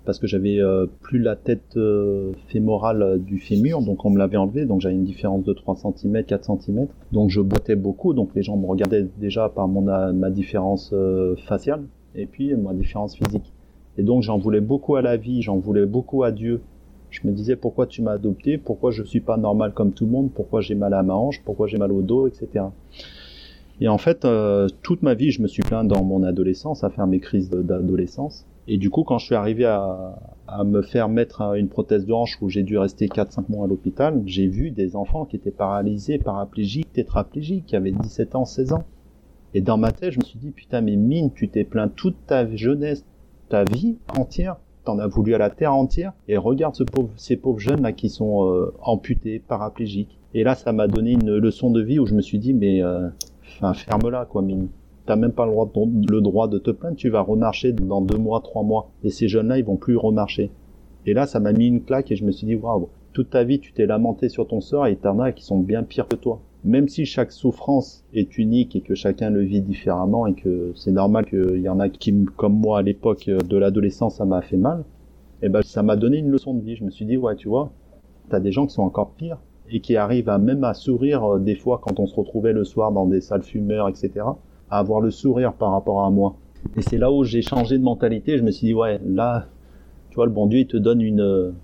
parce 0.07 0.19
que 0.19 0.27
j'avais 0.27 0.59
euh, 0.59 0.87
plus 1.03 1.19
la 1.19 1.37
tête 1.37 1.77
euh, 1.77 2.33
fémorale 2.47 3.21
du 3.23 3.39
fémur, 3.39 3.83
donc 3.83 4.07
on 4.07 4.11
me 4.11 4.19
l'avait 4.19 4.39
enlevé, 4.39 4.65
donc 4.65 4.81
j'avais 4.81 4.95
une 4.95 5.05
différence 5.05 5.45
de 5.45 5.53
3 5.53 5.77
cm, 5.99 6.25
4 6.25 6.59
cm, 6.63 6.87
donc 7.13 7.29
je 7.29 7.43
boitais 7.43 7.77
beaucoup, 7.77 8.15
donc 8.15 8.31
les 8.35 8.43
gens 8.43 8.57
me 8.57 8.67
regardaient 8.67 9.07
déjà 9.19 9.51
par 9.51 9.67
mon 9.69 9.83
ma 9.83 10.31
différence 10.31 10.95
faciale 11.49 11.83
et 12.15 12.27
puis 12.27 12.55
ma 12.55 12.73
différence 12.73 13.17
physique. 13.17 13.53
Et 13.99 14.05
donc 14.05 14.23
j'en 14.23 14.39
voulais 14.39 14.61
beaucoup 14.61 14.95
à 14.95 15.03
la 15.03 15.17
vie, 15.17 15.43
j'en 15.43 15.59
voulais 15.59 15.87
beaucoup 15.87 16.23
à 16.23 16.31
Dieu, 16.31 16.61
je 17.23 17.27
me 17.27 17.33
disais 17.33 17.57
pourquoi 17.57 17.87
tu 17.87 18.03
m'as 18.03 18.13
adopté, 18.13 18.59
pourquoi 18.59 18.91
je 18.91 19.03
suis 19.03 19.21
pas 19.21 19.37
normal 19.37 19.73
comme 19.73 19.93
tout 19.93 20.05
le 20.05 20.11
monde, 20.11 20.31
pourquoi 20.35 20.61
j'ai 20.61 20.75
mal 20.75 20.93
à 20.95 21.03
ma 21.03 21.15
hanche, 21.15 21.43
pourquoi 21.45 21.67
j'ai 21.67 21.79
mal 21.79 21.93
au 21.93 22.03
dos, 22.03 22.27
etc. 22.27 22.67
Et 23.81 23.89
en 23.89 23.99
fait, 23.99 24.25
euh, 24.25 24.69
toute 24.83 25.03
ma 25.03 25.15
vie, 25.15 25.31
je 25.31 25.43
me 25.43 25.49
suis 25.49 25.63
plaint 25.63 25.87
dans 25.87 26.03
mon 26.03 26.23
adolescence 26.23 26.85
à 26.85 26.91
faire 26.91 27.07
mes 27.07 27.21
crises 27.21 27.51
d'adolescence. 27.51 28.47
Et 28.69 28.79
du 28.79 28.91
coup, 28.91 29.05
quand 29.05 29.19
je 29.19 29.27
suis 29.27 29.35
arrivé 29.35 29.65
à, 29.65 30.19
à 30.49 30.65
me 30.65 30.83
faire 30.83 31.09
mettre 31.09 31.55
une 31.57 31.69
prothèse 31.69 32.07
de 32.07 32.13
hanche 32.13 32.39
où 32.41 32.49
j'ai 32.49 32.63
dû 32.63 32.79
rester 32.79 33.07
4-5 33.07 33.45
mois 33.49 33.65
à 33.65 33.69
l'hôpital, 33.69 34.23
j'ai 34.27 34.47
vu 34.47 34.71
des 34.71 34.97
enfants 34.97 35.25
qui 35.25 35.37
étaient 35.37 35.51
paralysés, 35.51 36.19
paraplégiques, 36.19 36.93
tétraplégiques, 36.93 37.67
qui 37.67 37.77
avaient 37.77 37.93
17 37.93 38.35
ans, 38.35 38.45
16 38.45 38.73
ans. 38.73 38.85
Et 39.55 39.61
dans 39.61 39.79
ma 39.79 39.93
tête, 39.93 40.13
je 40.13 40.19
me 40.19 40.25
suis 40.25 40.39
dit, 40.39 40.51
putain, 40.51 40.81
mais 40.81 40.97
mine, 40.97 41.31
tu 41.35 41.49
t'es 41.49 41.65
plaint 41.65 41.95
toute 41.95 42.17
ta 42.27 42.55
jeunesse, 42.57 43.05
ta 43.49 43.65
vie 43.65 43.97
entière 44.17 44.57
t'en 44.87 44.99
as 44.99 45.07
voulu 45.07 45.35
à 45.35 45.39
la 45.39 45.51
terre 45.51 45.75
entière. 45.75 46.13
Et 46.29 46.37
regarde 46.37 46.77
ces 47.17 47.37
pauvres 47.37 47.59
jeunes 47.59 47.83
là 47.83 47.93
qui 47.93 48.09
sont 48.09 48.47
euh, 48.47 48.73
amputés, 48.83 49.39
paraplégiques. 49.39 50.19
Et 50.33 50.45
là, 50.45 50.55
ça 50.55 50.73
m'a 50.73 50.89
donné 50.89 51.13
une 51.13 51.37
leçon 51.37 51.71
de 51.71 51.83
vie 51.83 51.99
où 51.99 52.07
je 52.07 52.15
me 52.15 52.23
suis 52.23 52.39
dit, 52.39 52.55
mais 52.55 52.83
euh, 52.83 53.09
ferme-la, 53.75 54.25
quoi, 54.25 54.43
mine. 54.43 54.69
T'as 55.05 55.17
même 55.17 55.33
pas 55.33 55.47
le 55.47 55.53
droit, 55.53 55.71
de, 55.73 56.13
le 56.13 56.21
droit 56.21 56.49
de 56.49 56.59
te 56.59 56.71
plaindre. 56.71 56.97
Tu 56.97 57.11
vas 57.11 57.21
remarcher 57.21 57.73
dans 57.73 58.01
deux 58.01 58.19
mois, 58.19 58.41
trois 58.41 58.63
mois. 58.63 58.91
Et 59.05 59.11
ces 59.11 59.29
jeunes-là, 59.29 59.59
ils 59.59 59.65
vont 59.65 59.77
plus 59.77 59.97
remarcher. 59.97 60.51
Et 61.05 61.15
là, 61.15 61.27
ça 61.27 61.39
m'a 61.39 61.53
mis 61.53 61.69
une 61.69 61.83
claque 61.83 62.11
et 62.11 62.17
je 62.17 62.25
me 62.25 62.33
suis 62.33 62.47
dit, 62.47 62.57
waouh, 62.57 62.89
toute 63.13 63.31
ta 63.31 63.45
vie, 63.45 63.61
tu 63.61 63.73
t'es 63.73 63.87
lamenté 63.87 64.29
sur 64.29 64.49
ton 64.49 64.61
sort 64.61 64.87
et 64.89 64.97
t'en 64.97 65.21
as 65.21 65.33
qui 65.33 65.45
sont 65.45 65.59
bien 65.59 65.85
pires 65.85 66.09
que 66.09 66.17
toi. 66.17 66.41
Même 66.67 66.89
si 66.89 67.07
chaque 67.07 67.31
souffrance 67.31 68.05
est 68.13 68.39
unique 68.39 68.75
et 68.75 68.81
que 68.81 68.97
chacun 68.97 69.31
le 69.31 69.43
vit 69.43 69.61
différemment 69.61 70.27
et 70.27 70.35
que 70.35 70.73
c'est 70.75 70.91
normal 70.91 71.25
qu'il 71.25 71.61
y 71.61 71.69
en 71.69 71.79
a 71.79 71.89
qui, 71.89 72.13
comme 72.37 72.55
moi 72.55 72.81
à 72.81 72.83
l'époque 72.83 73.31
de 73.31 73.57
l'adolescence, 73.57 74.17
ça 74.17 74.25
m'a 74.25 74.43
fait 74.43 74.57
mal, 74.57 74.81
et 75.43 75.47
eh 75.47 75.49
ben 75.49 75.63
ça 75.63 75.85
m'a 75.85 75.95
donné 75.95 76.19
une 76.19 76.29
leçon 76.29 76.55
de 76.55 76.61
vie. 76.61 76.75
Je 76.75 76.83
me 76.83 76.91
suis 76.91 77.05
dit, 77.05 77.17
ouais, 77.17 77.37
tu 77.37 77.47
vois, 77.47 77.71
t'as 78.31 78.41
des 78.41 78.51
gens 78.51 78.67
qui 78.67 78.75
sont 78.75 78.83
encore 78.83 79.13
pires 79.13 79.39
et 79.71 79.79
qui 79.79 79.97
arrivent 79.97 80.29
à 80.29 80.39
même 80.39 80.65
à 80.65 80.75
sourire 80.75 81.23
euh, 81.25 81.39
des 81.39 81.55
fois 81.55 81.81
quand 81.81 82.01
on 82.01 82.07
se 82.07 82.17
retrouvait 82.17 82.53
le 82.53 82.65
soir 82.65 82.91
dans 82.91 83.07
des 83.07 83.21
salles 83.21 83.45
fumeurs, 83.45 83.89
etc., 83.89 84.11
à 84.69 84.79
avoir 84.81 85.01
le 85.01 85.13
sourire 85.13 85.53
par 85.53 85.71
rapport 85.71 86.05
à 86.05 86.11
moi. 86.11 86.35
Et 86.77 86.83
c'est 86.83 86.99
là 86.99 87.13
où 87.13 87.23
j'ai 87.23 87.43
changé 87.43 87.79
de 87.79 87.85
mentalité. 87.85 88.39
Je 88.39 88.43
me 88.43 88.51
suis 88.51 88.67
dit, 88.67 88.75
ouais, 88.75 89.01
là, 89.07 89.47
tu 90.11 90.17
vois, 90.17 90.27
le 90.27 90.33
bon 90.33 90.47
Dieu, 90.47 90.59
il 90.61 90.67
te 90.67 90.77
donne 90.77 91.01
une, 91.01 91.55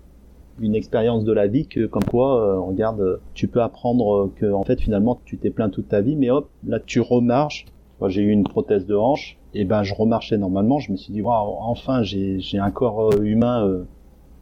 une 0.59 0.75
expérience 0.75 1.23
de 1.23 1.33
la 1.33 1.47
vie 1.47 1.67
que 1.67 1.85
comme 1.87 2.03
quoi 2.03 2.59
regarde 2.59 3.19
tu 3.33 3.47
peux 3.47 3.61
apprendre 3.61 4.31
que 4.35 4.51
en 4.51 4.63
fait 4.63 4.79
finalement 4.79 5.19
tu 5.25 5.37
t'es 5.37 5.49
plaint 5.49 5.71
toute 5.71 5.87
ta 5.89 6.01
vie 6.01 6.15
mais 6.15 6.29
hop 6.29 6.49
là 6.65 6.79
tu 6.79 7.01
remarches. 7.01 7.65
Moi 7.99 8.09
j'ai 8.09 8.21
eu 8.21 8.29
une 8.29 8.43
prothèse 8.43 8.85
de 8.85 8.95
hanche. 8.95 9.37
Et 9.55 9.65
ben 9.65 9.83
je 9.83 9.93
remarchais 9.93 10.37
normalement. 10.37 10.79
Je 10.79 10.91
me 10.91 10.97
suis 10.97 11.13
dit 11.13 11.21
waouh 11.21 11.55
enfin 11.59 12.03
j'ai 12.03 12.39
j'ai 12.39 12.57
un 12.57 12.71
corps 12.71 13.21
humain 13.21 13.85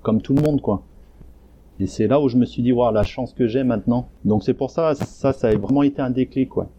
comme 0.02 0.22
tout 0.22 0.34
le 0.34 0.42
monde 0.42 0.62
quoi. 0.62 0.84
Et 1.80 1.88
c'est 1.88 2.08
là 2.08 2.22
où 2.22 2.30
je 2.30 2.38
me 2.38 2.46
suis 2.46 2.62
dit 2.62 2.72
waouh 2.72 2.94
la 2.94 3.04
chance 3.04 3.34
que 3.34 3.48
j'ai 3.48 3.64
maintenant. 3.64 4.08
Donc 4.26 4.44
c'est 4.44 4.54
pour 4.54 4.70
ça 4.70 4.96
ça 4.96 5.34
ça 5.34 5.48
a 5.50 5.56
vraiment 5.56 5.84
été 5.84 6.02
un 6.02 6.12
déclic 6.12 6.50
quoi. 6.50 6.70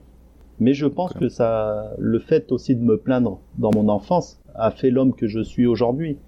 Mais 0.61 0.74
je 0.74 0.87
pense 0.87 1.12
que 1.12 1.28
ça 1.28 1.93
le 1.99 2.18
fait 2.18 2.53
aussi 2.53 2.74
de 2.74 2.83
me 2.83 2.97
plaindre 2.97 3.39
dans 3.59 3.70
mon 3.74 3.89
enfance 3.89 4.41
a 4.55 4.70
fait 4.70 4.91
l'homme 4.91 5.12
que 5.14 5.26
je 5.26 5.41
suis 5.41 5.66
aujourd'hui. 5.66 6.18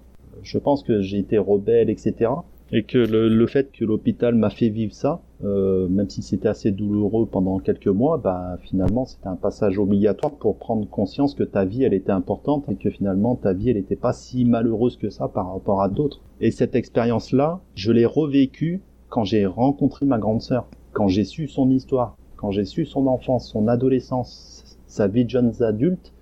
Je 0.41 0.57
pense 0.57 0.83
que 0.83 1.01
j'ai 1.01 1.19
été 1.19 1.37
rebelle 1.37 1.89
etc 1.89 2.31
et 2.71 2.83
que 2.83 2.97
le, 2.97 3.29
le 3.29 3.47
fait 3.47 3.71
que 3.71 3.85
l'hôpital 3.85 4.35
m'a 4.35 4.49
fait 4.49 4.69
vivre 4.69 4.93
ça, 4.93 5.21
euh, 5.43 5.87
même 5.87 6.09
si 6.09 6.21
c'était 6.21 6.47
assez 6.47 6.71
douloureux 6.71 7.27
pendant 7.27 7.59
quelques 7.59 7.87
mois, 7.87 8.17
bah 8.17 8.57
finalement 8.61 9.05
c'était 9.05 9.27
un 9.27 9.35
passage 9.35 9.77
obligatoire 9.77 10.33
pour 10.33 10.57
prendre 10.57 10.87
conscience 10.89 11.35
que 11.35 11.43
ta 11.43 11.65
vie 11.65 11.83
elle 11.83 11.93
était 11.93 12.11
importante 12.11 12.65
et 12.69 12.75
que 12.75 12.89
finalement 12.89 13.35
ta 13.35 13.53
vie 13.53 13.69
elle 13.69 13.77
n'était 13.77 13.95
pas 13.95 14.13
si 14.13 14.45
malheureuse 14.45 14.97
que 14.97 15.09
ça 15.09 15.27
par 15.27 15.53
rapport 15.53 15.81
à 15.81 15.89
d'autres. 15.89 16.21
Et 16.41 16.51
cette 16.51 16.75
expérience 16.75 17.31
là, 17.31 17.61
je 17.75 17.91
l'ai 17.91 18.05
revécue 18.05 18.81
quand 19.09 19.23
j'ai 19.23 19.45
rencontré 19.45 20.05
ma 20.05 20.17
grande 20.17 20.41
sœur, 20.41 20.67
quand 20.93 21.07
j'ai 21.07 21.23
su 21.23 21.47
son 21.47 21.69
histoire, 21.69 22.17
quand 22.37 22.51
j'ai 22.51 22.65
su 22.65 22.85
son 22.85 23.07
enfance, 23.07 23.49
son 23.49 23.67
adolescence, 23.67 24.77
sa 24.87 25.07
vie 25.07 25.25
de 25.25 25.29
jeunes 25.29 25.61
adultes, 25.61 26.13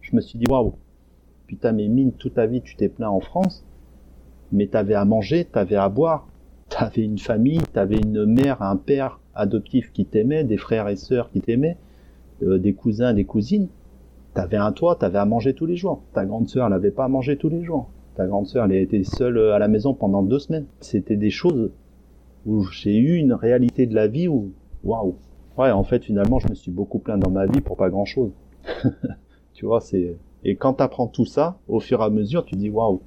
je 0.00 0.16
me 0.16 0.20
suis 0.20 0.38
dit 0.38 0.46
waouh, 0.50 0.74
putain 1.46 1.72
mais 1.72 1.86
mine 1.88 2.12
toute 2.12 2.34
ta 2.34 2.46
vie 2.46 2.62
tu 2.62 2.74
t'es 2.74 2.88
plaint 2.88 3.10
en 3.10 3.20
France 3.20 3.64
mais 4.52 4.66
t'avais 4.66 4.94
à 4.94 5.04
manger, 5.04 5.44
t'avais 5.44 5.76
à 5.76 5.88
boire, 5.88 6.28
t'avais 6.68 7.02
une 7.02 7.18
famille, 7.18 7.60
t'avais 7.72 7.96
une 7.96 8.24
mère, 8.26 8.62
un 8.62 8.76
père 8.76 9.20
adoptif 9.34 9.92
qui 9.92 10.04
t'aimait, 10.04 10.44
des 10.44 10.56
frères 10.56 10.88
et 10.88 10.96
sœurs 10.96 11.30
qui 11.30 11.40
t'aimaient, 11.40 11.78
euh, 12.42 12.58
des 12.58 12.74
cousins, 12.74 13.14
des 13.14 13.24
cousines. 13.24 13.68
T'avais 14.34 14.56
un 14.56 14.72
toit, 14.72 14.96
t'avais 14.96 15.18
à 15.18 15.26
manger 15.26 15.54
tous 15.54 15.66
les 15.66 15.76
jours. 15.76 16.02
Ta 16.14 16.24
grande 16.24 16.48
sœur, 16.48 16.66
elle 16.66 16.72
avait 16.72 16.90
pas 16.90 17.04
à 17.04 17.08
manger 17.08 17.36
tous 17.36 17.48
les 17.48 17.62
jours. 17.62 17.90
Ta 18.14 18.26
grande 18.26 18.46
sœur, 18.46 18.64
elle 18.64 18.72
était 18.72 19.04
seule 19.04 19.38
à 19.38 19.58
la 19.58 19.68
maison 19.68 19.94
pendant 19.94 20.22
deux 20.22 20.38
semaines. 20.38 20.66
C'était 20.80 21.16
des 21.16 21.30
choses 21.30 21.70
où 22.46 22.64
j'ai 22.64 22.96
eu 22.96 23.16
une 23.16 23.32
réalité 23.32 23.86
de 23.86 23.94
la 23.94 24.06
vie 24.06 24.28
où, 24.28 24.52
waouh. 24.84 25.16
Ouais, 25.58 25.70
en 25.70 25.84
fait, 25.84 26.04
finalement, 26.04 26.38
je 26.38 26.48
me 26.48 26.54
suis 26.54 26.70
beaucoup 26.70 26.98
plaint 26.98 27.20
dans 27.20 27.30
ma 27.30 27.46
vie 27.46 27.60
pour 27.60 27.76
pas 27.76 27.90
grand 27.90 28.06
chose. 28.06 28.32
tu 29.52 29.66
vois, 29.66 29.80
c'est, 29.80 30.16
et 30.44 30.56
quand 30.56 30.74
t'apprends 30.74 31.06
tout 31.06 31.26
ça, 31.26 31.58
au 31.68 31.78
fur 31.78 32.00
et 32.00 32.04
à 32.04 32.10
mesure, 32.10 32.44
tu 32.44 32.56
dis 32.56 32.70
waouh, 32.70 33.02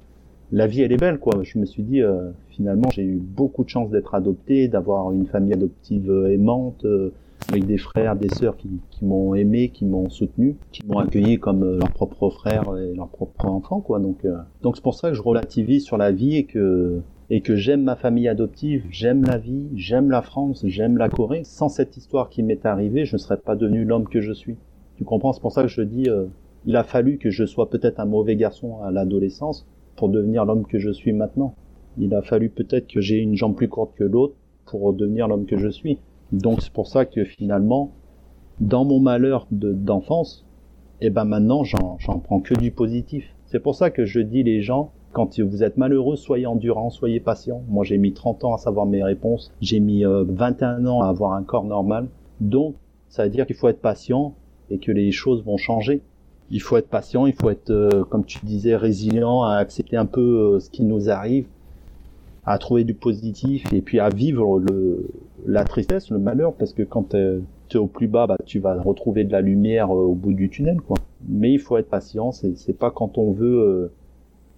la 0.52 0.66
vie 0.66 0.82
elle 0.82 0.92
est 0.92 0.96
belle 0.96 1.18
quoi. 1.18 1.42
Je 1.42 1.58
me 1.58 1.64
suis 1.64 1.82
dit 1.82 2.02
euh, 2.02 2.30
finalement 2.50 2.88
j'ai 2.92 3.02
eu 3.02 3.16
beaucoup 3.16 3.64
de 3.64 3.68
chance 3.68 3.90
d'être 3.90 4.14
adopté, 4.14 4.68
d'avoir 4.68 5.12
une 5.12 5.26
famille 5.26 5.52
adoptive 5.52 6.10
euh, 6.10 6.32
aimante, 6.32 6.84
euh, 6.84 7.12
avec 7.48 7.66
des 7.66 7.78
frères, 7.78 8.16
des 8.16 8.28
sœurs 8.28 8.56
qui, 8.56 8.68
qui 8.90 9.04
m'ont 9.04 9.34
aimé, 9.34 9.68
qui 9.68 9.84
m'ont 9.84 10.08
soutenu, 10.08 10.56
qui 10.72 10.84
m'ont 10.86 10.98
accueilli 10.98 11.38
comme 11.38 11.78
leur 11.78 11.90
propre 11.90 12.30
frère 12.30 12.76
et 12.76 12.94
leur 12.94 13.08
propre 13.08 13.46
enfant 13.46 13.80
quoi. 13.80 13.98
Donc 13.98 14.26
donc 14.62 14.76
c'est 14.76 14.82
pour 14.82 14.94
ça 14.94 15.10
que 15.10 15.14
je 15.14 15.22
relativise 15.22 15.84
sur 15.84 15.96
la 15.96 16.12
vie 16.12 16.36
et 16.36 16.44
que 16.44 17.00
et 17.28 17.40
que 17.40 17.56
j'aime 17.56 17.82
ma 17.82 17.96
famille 17.96 18.28
adoptive, 18.28 18.84
j'aime 18.88 19.24
la 19.24 19.36
vie, 19.36 19.66
j'aime 19.74 20.10
la 20.10 20.22
France, 20.22 20.64
j'aime 20.64 20.96
la 20.96 21.08
Corée. 21.08 21.42
Sans 21.42 21.68
cette 21.68 21.96
histoire 21.96 22.28
qui 22.30 22.44
m'est 22.44 22.64
arrivée, 22.64 23.04
je 23.04 23.16
ne 23.16 23.18
serais 23.18 23.36
pas 23.36 23.56
devenu 23.56 23.84
l'homme 23.84 24.08
que 24.08 24.20
je 24.20 24.32
suis. 24.32 24.56
Tu 24.96 25.04
comprends? 25.04 25.32
C'est 25.32 25.40
pour 25.40 25.50
ça 25.50 25.62
que 25.62 25.68
je 25.68 25.82
dis 25.82 26.08
il 26.66 26.76
a 26.76 26.84
fallu 26.84 27.18
que 27.18 27.30
je 27.30 27.44
sois 27.44 27.68
peut-être 27.68 28.00
un 28.00 28.06
mauvais 28.06 28.36
garçon 28.36 28.80
à 28.82 28.90
l'adolescence 28.90 29.66
pour 29.96 30.08
devenir 30.08 30.44
l'homme 30.44 30.66
que 30.66 30.78
je 30.78 30.90
suis 30.90 31.12
maintenant. 31.12 31.54
Il 31.98 32.14
a 32.14 32.22
fallu 32.22 32.50
peut-être 32.50 32.86
que 32.86 33.00
j'ai 33.00 33.18
une 33.18 33.34
jambe 33.34 33.56
plus 33.56 33.68
courte 33.68 33.94
que 33.96 34.04
l'autre 34.04 34.34
pour 34.66 34.92
devenir 34.92 35.28
l'homme 35.28 35.46
que 35.46 35.56
je 35.56 35.68
suis. 35.68 35.98
Donc 36.32 36.60
c'est 36.60 36.72
pour 36.72 36.86
ça 36.86 37.06
que 37.06 37.24
finalement, 37.24 37.92
dans 38.60 38.84
mon 38.84 39.00
malheur 39.00 39.46
d'enfance, 39.50 40.44
eh 41.00 41.10
ben 41.10 41.24
maintenant 41.24 41.64
j'en 41.64 42.18
prends 42.18 42.40
que 42.40 42.54
du 42.54 42.70
positif. 42.70 43.34
C'est 43.46 43.60
pour 43.60 43.74
ça 43.74 43.90
que 43.90 44.04
je 44.04 44.20
dis 44.20 44.42
les 44.42 44.60
gens, 44.60 44.90
quand 45.12 45.40
vous 45.40 45.62
êtes 45.62 45.76
malheureux, 45.76 46.16
soyez 46.16 46.46
endurant, 46.46 46.90
soyez 46.90 47.20
patient. 47.20 47.62
Moi 47.68 47.84
j'ai 47.84 47.96
mis 47.96 48.12
30 48.12 48.44
ans 48.44 48.54
à 48.54 48.58
savoir 48.58 48.86
mes 48.86 49.02
réponses, 49.02 49.52
j'ai 49.60 49.80
mis 49.80 50.04
21 50.04 50.84
euh, 50.84 50.88
ans 50.88 51.00
à 51.02 51.08
avoir 51.08 51.32
un 51.32 51.42
corps 51.42 51.64
normal. 51.64 52.08
Donc 52.40 52.74
ça 53.08 53.24
veut 53.24 53.30
dire 53.30 53.46
qu'il 53.46 53.56
faut 53.56 53.68
être 53.68 53.80
patient 53.80 54.34
et 54.68 54.78
que 54.78 54.92
les 54.92 55.12
choses 55.12 55.44
vont 55.44 55.56
changer 55.56 56.02
il 56.50 56.62
faut 56.62 56.76
être 56.76 56.88
patient, 56.88 57.26
il 57.26 57.32
faut 57.32 57.50
être, 57.50 57.70
euh, 57.70 58.04
comme 58.04 58.24
tu 58.24 58.38
disais, 58.44 58.76
résilient, 58.76 59.42
à 59.42 59.56
accepter 59.56 59.96
un 59.96 60.06
peu 60.06 60.20
euh, 60.20 60.60
ce 60.60 60.70
qui 60.70 60.82
nous 60.82 61.10
arrive, 61.10 61.46
à 62.44 62.58
trouver 62.58 62.84
du 62.84 62.94
positif 62.94 63.72
et 63.72 63.80
puis 63.80 63.98
à 63.98 64.08
vivre 64.08 64.60
le, 64.60 65.08
la 65.46 65.64
tristesse, 65.64 66.10
le 66.10 66.18
malheur, 66.18 66.54
parce 66.54 66.72
que 66.72 66.82
quand 66.82 67.10
tu 67.10 67.16
es 67.16 67.76
au 67.76 67.88
plus 67.88 68.06
bas, 68.06 68.28
bah, 68.28 68.36
tu 68.44 68.60
vas 68.60 68.80
retrouver 68.80 69.24
de 69.24 69.32
la 69.32 69.40
lumière 69.40 69.92
euh, 69.92 70.04
au 70.04 70.14
bout 70.14 70.32
du 70.32 70.48
tunnel, 70.48 70.80
quoi. 70.80 70.96
Mais 71.28 71.52
il 71.52 71.58
faut 71.58 71.76
être 71.76 71.90
patient, 71.90 72.30
c'est 72.30 72.78
pas 72.78 72.92
quand 72.92 73.18
on 73.18 73.32
veut, 73.32 73.90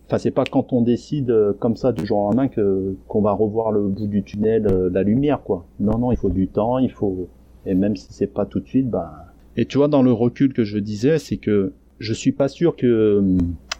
enfin 0.06 0.18
c'est 0.18 0.30
pas 0.32 0.44
quand 0.44 0.74
on 0.74 0.82
décide 0.82 1.34
comme 1.60 1.76
ça 1.76 1.92
du 1.92 2.04
jour 2.04 2.18
au 2.18 2.24
lendemain 2.24 2.48
que 2.48 2.94
qu'on 3.06 3.22
va 3.22 3.32
revoir 3.32 3.72
le 3.72 3.88
bout 3.88 4.06
du 4.06 4.22
tunnel, 4.22 4.64
la 4.92 5.02
lumière, 5.02 5.42
quoi. 5.42 5.64
Non, 5.80 5.96
non, 5.96 6.12
il 6.12 6.18
faut 6.18 6.28
du 6.28 6.48
temps, 6.48 6.76
il 6.76 6.90
faut, 6.90 7.28
et 7.64 7.74
même 7.74 7.96
si 7.96 8.12
c'est 8.12 8.26
pas 8.26 8.44
tout 8.44 8.60
de 8.60 8.66
suite, 8.66 8.90
bah 8.90 9.28
et 9.58 9.66
tu 9.66 9.76
vois, 9.76 9.88
dans 9.88 10.02
le 10.02 10.12
recul 10.12 10.52
que 10.52 10.62
je 10.62 10.78
disais, 10.78 11.18
c'est 11.18 11.36
que 11.36 11.72
je 11.98 12.12
suis 12.12 12.30
pas 12.30 12.46
sûr 12.46 12.76
que 12.76 13.18
hum, 13.18 13.38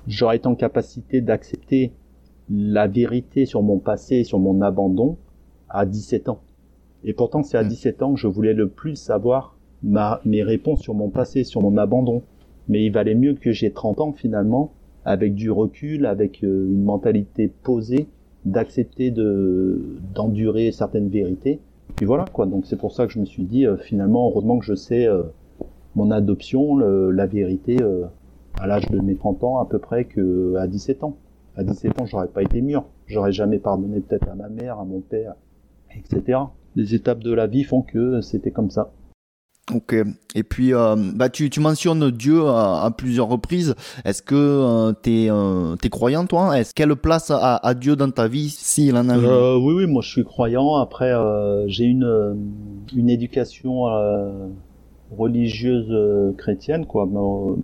j'aurais 0.08 0.38
été 0.38 0.48
en 0.48 0.56
capacité 0.56 1.20
d'accepter 1.20 1.92
la 2.50 2.88
vérité 2.88 3.46
sur 3.46 3.62
mon 3.62 3.78
passé, 3.78 4.24
sur 4.24 4.40
mon 4.40 4.60
abandon 4.60 5.18
à 5.68 5.86
17 5.86 6.30
ans. 6.30 6.40
Et 7.04 7.12
pourtant, 7.12 7.44
c'est 7.44 7.56
à 7.56 7.62
17 7.62 8.00
mm. 8.00 8.04
ans 8.04 8.14
que 8.14 8.18
je 8.18 8.26
voulais 8.26 8.54
le 8.54 8.68
plus 8.68 8.96
savoir 8.96 9.56
ma, 9.84 10.20
mes 10.24 10.42
réponses 10.42 10.80
sur 10.80 10.94
mon 10.94 11.10
passé, 11.10 11.44
sur 11.44 11.62
mon 11.62 11.76
abandon. 11.76 12.24
Mais 12.68 12.84
il 12.84 12.90
valait 12.90 13.14
mieux 13.14 13.34
que 13.34 13.52
j'ai 13.52 13.70
30 13.70 14.00
ans 14.00 14.12
finalement, 14.12 14.72
avec 15.04 15.36
du 15.36 15.48
recul, 15.48 16.06
avec 16.06 16.42
euh, 16.42 16.66
une 16.72 16.82
mentalité 16.82 17.46
posée, 17.46 18.08
d'accepter 18.44 19.12
de 19.12 19.96
d'endurer 20.12 20.72
certaines 20.72 21.08
vérités. 21.08 21.60
Puis 21.94 22.04
voilà 22.04 22.24
quoi. 22.24 22.46
Donc 22.46 22.66
c'est 22.66 22.76
pour 22.76 22.90
ça 22.90 23.06
que 23.06 23.12
je 23.12 23.20
me 23.20 23.24
suis 23.24 23.44
dit 23.44 23.64
euh, 23.64 23.76
finalement, 23.76 24.28
heureusement 24.28 24.58
que 24.58 24.64
je 24.64 24.74
sais 24.74 25.06
euh, 25.06 25.22
mon 25.98 26.12
adoption, 26.12 26.78
la 26.78 27.26
vérité, 27.26 27.76
euh, 27.82 28.04
à 28.60 28.66
l'âge 28.66 28.88
de 28.88 29.00
mes 29.00 29.16
30 29.16 29.42
ans 29.42 29.58
à 29.58 29.66
peu 29.66 29.78
près 29.78 30.04
que 30.04 30.54
à 30.56 30.66
17 30.68 31.02
ans. 31.02 31.16
À 31.56 31.64
17 31.64 32.00
ans, 32.00 32.06
j'aurais 32.06 32.28
pas 32.28 32.42
été 32.42 32.60
mûr. 32.60 32.84
J'aurais 33.06 33.32
jamais 33.32 33.58
pardonné 33.58 34.00
peut-être 34.00 34.28
à 34.28 34.36
ma 34.36 34.48
mère, 34.48 34.78
à 34.78 34.84
mon 34.84 35.00
père, 35.00 35.34
etc. 35.94 36.38
Les 36.76 36.94
étapes 36.94 37.18
de 37.18 37.32
la 37.32 37.48
vie 37.48 37.64
font 37.64 37.82
que 37.82 38.20
c'était 38.20 38.52
comme 38.52 38.70
ça. 38.70 38.92
Ok. 39.74 39.94
Et 40.34 40.42
puis, 40.44 40.72
euh, 40.72 40.94
bah, 41.14 41.28
tu, 41.28 41.50
tu 41.50 41.60
mentionnes 41.60 42.10
Dieu 42.10 42.46
à, 42.46 42.90
plusieurs 42.96 43.28
reprises. 43.28 43.74
Est-ce 44.04 44.22
que 44.22 44.34
euh, 44.34 44.92
tu 45.02 45.24
es, 45.24 45.30
euh, 45.30 45.76
croyant, 45.90 46.26
toi? 46.26 46.58
Est-ce 46.58 46.72
quelle 46.74 46.94
place 46.96 47.30
a, 47.30 47.56
a, 47.56 47.74
Dieu 47.74 47.96
dans 47.96 48.10
ta 48.10 48.28
vie, 48.28 48.48
s'il 48.48 48.96
en 48.96 49.08
a 49.08 49.18
euh, 49.18 49.58
Oui, 49.58 49.74
oui, 49.74 49.86
moi 49.86 50.00
je 50.00 50.08
suis 50.08 50.24
croyant. 50.24 50.76
Après, 50.76 51.12
j'ai 51.66 51.84
une, 51.84 52.38
une 52.94 53.10
éducation 53.10 53.86
religieuse 55.16 55.88
euh, 55.90 56.32
chrétienne 56.32 56.86
quoi. 56.86 57.08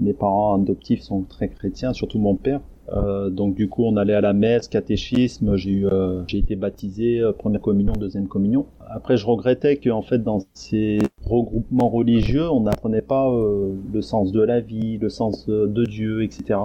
Mes 0.00 0.12
parents 0.12 0.54
adoptifs 0.54 1.02
sont 1.02 1.22
très 1.22 1.48
chrétiens, 1.48 1.92
surtout 1.92 2.18
mon 2.18 2.36
père. 2.36 2.60
Euh, 2.90 3.30
donc 3.30 3.54
du 3.54 3.68
coup 3.68 3.84
on 3.84 3.96
allait 3.96 4.14
à 4.14 4.20
la 4.20 4.32
messe, 4.32 4.68
catéchisme, 4.68 5.56
j'ai 5.56 5.70
eu, 5.70 5.86
euh, 5.86 6.22
j'ai 6.26 6.38
été 6.38 6.54
baptisé, 6.54 7.20
euh, 7.20 7.32
première 7.32 7.60
communion, 7.60 7.94
deuxième 7.94 8.28
communion. 8.28 8.66
Après 8.90 9.16
je 9.16 9.26
regrettais 9.26 9.76
que 9.76 9.88
en 9.88 10.02
fait 10.02 10.18
dans 10.18 10.40
ces 10.52 10.98
regroupements 11.24 11.88
religieux 11.88 12.50
on 12.50 12.60
n'apprenait 12.60 13.02
pas 13.02 13.30
le 13.92 14.02
sens 14.02 14.32
de 14.32 14.42
la 14.42 14.60
vie, 14.60 14.98
le 14.98 15.08
sens 15.08 15.46
de 15.48 15.84
Dieu, 15.84 16.22
etc. 16.22 16.60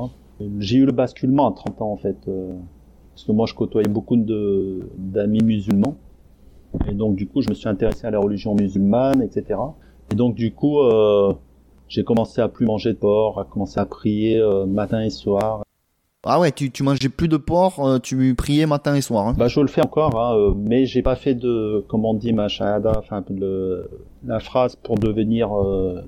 J'ai 0.59 0.77
eu 0.77 0.85
le 0.85 0.91
basculement 0.91 1.49
à 1.49 1.53
30 1.53 1.81
ans 1.81 1.91
en 1.91 1.97
fait, 1.97 2.17
parce 3.11 3.23
que 3.23 3.31
moi 3.31 3.45
je 3.45 3.53
côtoyais 3.53 3.87
beaucoup 3.87 4.17
de 4.17 4.79
d'amis 4.97 5.43
musulmans 5.43 5.95
et 6.89 6.93
donc 6.93 7.15
du 7.15 7.27
coup 7.27 7.41
je 7.41 7.49
me 7.49 7.53
suis 7.53 7.69
intéressé 7.69 8.05
à 8.07 8.11
la 8.11 8.19
religion 8.19 8.55
musulmane, 8.55 9.21
etc. 9.21 9.57
Et 10.11 10.15
donc 10.15 10.35
du 10.35 10.51
coup, 10.53 10.79
euh, 10.79 11.33
j'ai 11.89 12.03
commencé 12.03 12.39
à 12.39 12.47
plus 12.47 12.65
manger 12.65 12.93
de 12.93 12.97
porc, 12.97 13.39
à 13.39 13.45
commencer 13.45 13.79
à 13.79 13.85
prier 13.85 14.39
euh, 14.39 14.65
matin 14.65 15.01
et 15.01 15.09
soir. 15.09 15.63
Ah 16.23 16.39
ouais, 16.39 16.51
tu, 16.51 16.69
tu 16.69 16.83
mangeais 16.83 17.07
plus 17.07 17.29
de 17.29 17.37
porc, 17.37 17.79
euh, 17.79 17.97
tu 17.97 18.35
priais 18.35 18.65
matin 18.65 18.93
et 18.93 19.01
soir. 19.01 19.27
Hein. 19.27 19.35
Bah 19.37 19.47
je 19.47 19.59
le 19.59 19.67
fais 19.67 19.81
encore, 19.81 20.19
hein, 20.19 20.35
euh, 20.37 20.53
mais 20.53 20.85
j'ai 20.85 21.01
pas 21.01 21.15
fait 21.15 21.33
de, 21.33 21.83
comment 21.87 22.11
on 22.11 22.13
dit, 22.13 22.33
ma 22.33 22.47
shahada, 22.49 22.91
enfin 22.99 23.23
la 24.25 24.39
phrase 24.39 24.75
pour 24.75 24.99
devenir 24.99 25.49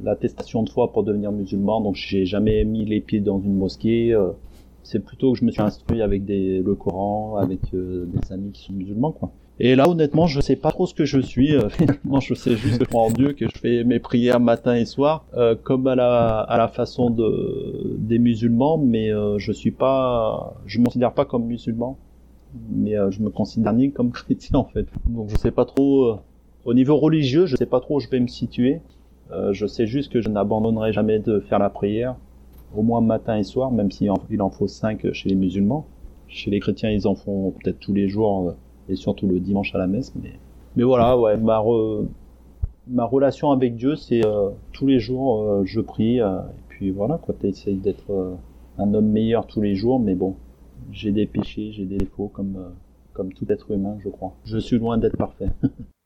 l'attestation 0.03 0.63
de 0.63 0.69
foi 0.69 0.91
pour 0.91 1.03
devenir 1.03 1.31
musulman. 1.31 1.81
Donc 1.81 1.95
j'ai 1.95 2.25
jamais 2.25 2.63
mis 2.65 2.85
les 2.85 2.99
pieds 2.99 3.21
dans 3.21 3.39
une 3.39 3.55
mosquée. 3.55 4.15
c'est 4.83 4.99
plutôt 4.99 5.31
que 5.33 5.39
je 5.39 5.45
me 5.45 5.51
suis 5.51 5.61
instruit 5.61 6.01
avec 6.01 6.25
des, 6.25 6.59
le 6.59 6.75
Coran, 6.75 7.37
avec 7.37 7.59
des 7.71 8.33
amis 8.33 8.51
qui 8.51 8.65
sont 8.65 8.73
musulmans, 8.73 9.13
quoi. 9.13 9.31
Et 9.63 9.75
là, 9.75 9.87
honnêtement, 9.87 10.25
je 10.25 10.41
sais 10.41 10.55
pas 10.55 10.71
trop 10.71 10.87
ce 10.87 10.95
que 10.95 11.05
je 11.05 11.19
suis. 11.19 11.55
Euh, 11.55 11.69
finalement, 11.69 12.19
je 12.19 12.33
sais 12.33 12.55
juste 12.55 12.79
que 12.79 12.85
je 12.85 12.89
crois 12.89 13.03
en 13.03 13.11
Dieu, 13.11 13.33
que 13.33 13.45
je 13.47 13.59
fais 13.59 13.83
mes 13.83 13.99
prières 13.99 14.39
matin 14.39 14.73
et 14.73 14.85
soir, 14.85 15.25
euh, 15.35 15.55
comme 15.55 15.85
à 15.85 15.93
la, 15.93 16.39
à 16.39 16.57
la 16.57 16.67
façon 16.67 17.11
de, 17.11 17.95
des 17.99 18.17
musulmans, 18.17 18.79
mais 18.79 19.13
euh, 19.13 19.37
je 19.37 19.51
suis 19.51 19.69
pas, 19.69 20.55
je 20.65 20.79
me 20.79 20.85
considère 20.85 21.13
pas 21.13 21.25
comme 21.25 21.45
musulman. 21.45 21.95
mais 22.71 22.95
je 23.11 23.21
me 23.21 23.29
considère 23.29 23.73
ni 23.73 23.91
comme 23.91 24.09
chrétien 24.19 24.57
en 24.57 24.63
fait. 24.65 24.87
Donc 25.07 25.29
je 25.29 25.37
sais 25.37 25.51
pas 25.51 25.65
trop. 25.65 26.17
au 26.65 26.73
niveau 26.73 26.97
religieux, 26.97 27.45
je 27.45 27.55
sais 27.55 27.67
pas 27.67 27.81
trop 27.81 27.97
où 27.97 27.99
je 27.99 28.09
vais 28.09 28.19
me 28.19 28.27
situer. 28.27 28.81
Je 29.51 29.67
sais 29.67 29.85
juste 29.85 30.11
que 30.11 30.21
je 30.21 30.29
n'abandonnerai 30.29 30.91
jamais 30.91 31.19
de 31.19 31.39
faire 31.39 31.59
la 31.59 31.69
prière, 31.69 32.15
au 32.75 32.81
moins 32.81 32.99
matin 32.99 33.37
et 33.37 33.43
soir, 33.43 33.71
même 33.71 33.91
s'il 33.91 34.09
en, 34.09 34.17
il 34.31 34.41
en 34.41 34.49
faut 34.49 34.67
cinq 34.67 35.05
chez 35.13 35.29
les 35.29 35.35
musulmans. 35.35 35.85
Chez 36.27 36.49
les 36.49 36.59
chrétiens, 36.59 36.89
ils 36.89 37.07
en 37.07 37.13
font 37.13 37.51
peut-être 37.51 37.79
tous 37.79 37.93
les 37.93 38.09
jours 38.09 38.55
et 38.89 38.95
surtout 38.95 39.27
le 39.27 39.39
dimanche 39.39 39.73
à 39.75 39.77
la 39.77 39.87
messe. 39.87 40.13
Mais, 40.21 40.33
mais 40.75 40.83
voilà, 40.83 41.17
ouais, 41.17 41.37
ma, 41.37 41.59
re- 41.59 42.05
ma 42.87 43.05
relation 43.05 43.51
avec 43.51 43.75
Dieu, 43.75 43.95
c'est 43.95 44.25
euh, 44.25 44.49
tous 44.73 44.87
les 44.87 44.99
jours, 44.99 45.41
euh, 45.43 45.63
je 45.65 45.81
prie. 45.81 46.19
euh, 46.21 46.39
et 46.39 46.61
puis 46.69 46.91
voilà, 46.91 47.17
quoi, 47.17 47.33
t'essayes 47.37 47.75
d'être 47.77 48.11
euh, 48.11 48.33
un 48.77 48.93
homme 48.93 49.07
meilleur 49.09 49.45
tous 49.47 49.61
les 49.61 49.75
jours, 49.75 49.99
mais 49.99 50.15
bon, 50.15 50.35
j'ai 50.91 51.11
des 51.11 51.25
péchés, 51.25 51.71
j'ai 51.71 51.85
des 51.85 51.97
défauts 51.97 52.27
comme, 52.27 52.55
euh, 52.57 52.69
comme 53.13 53.33
tout 53.33 53.45
être 53.51 53.71
humain, 53.71 53.97
je 54.03 54.09
crois. 54.09 54.33
Je 54.45 54.57
suis 54.57 54.77
loin 54.79 54.97
d'être 54.97 55.17
parfait. 55.17 55.49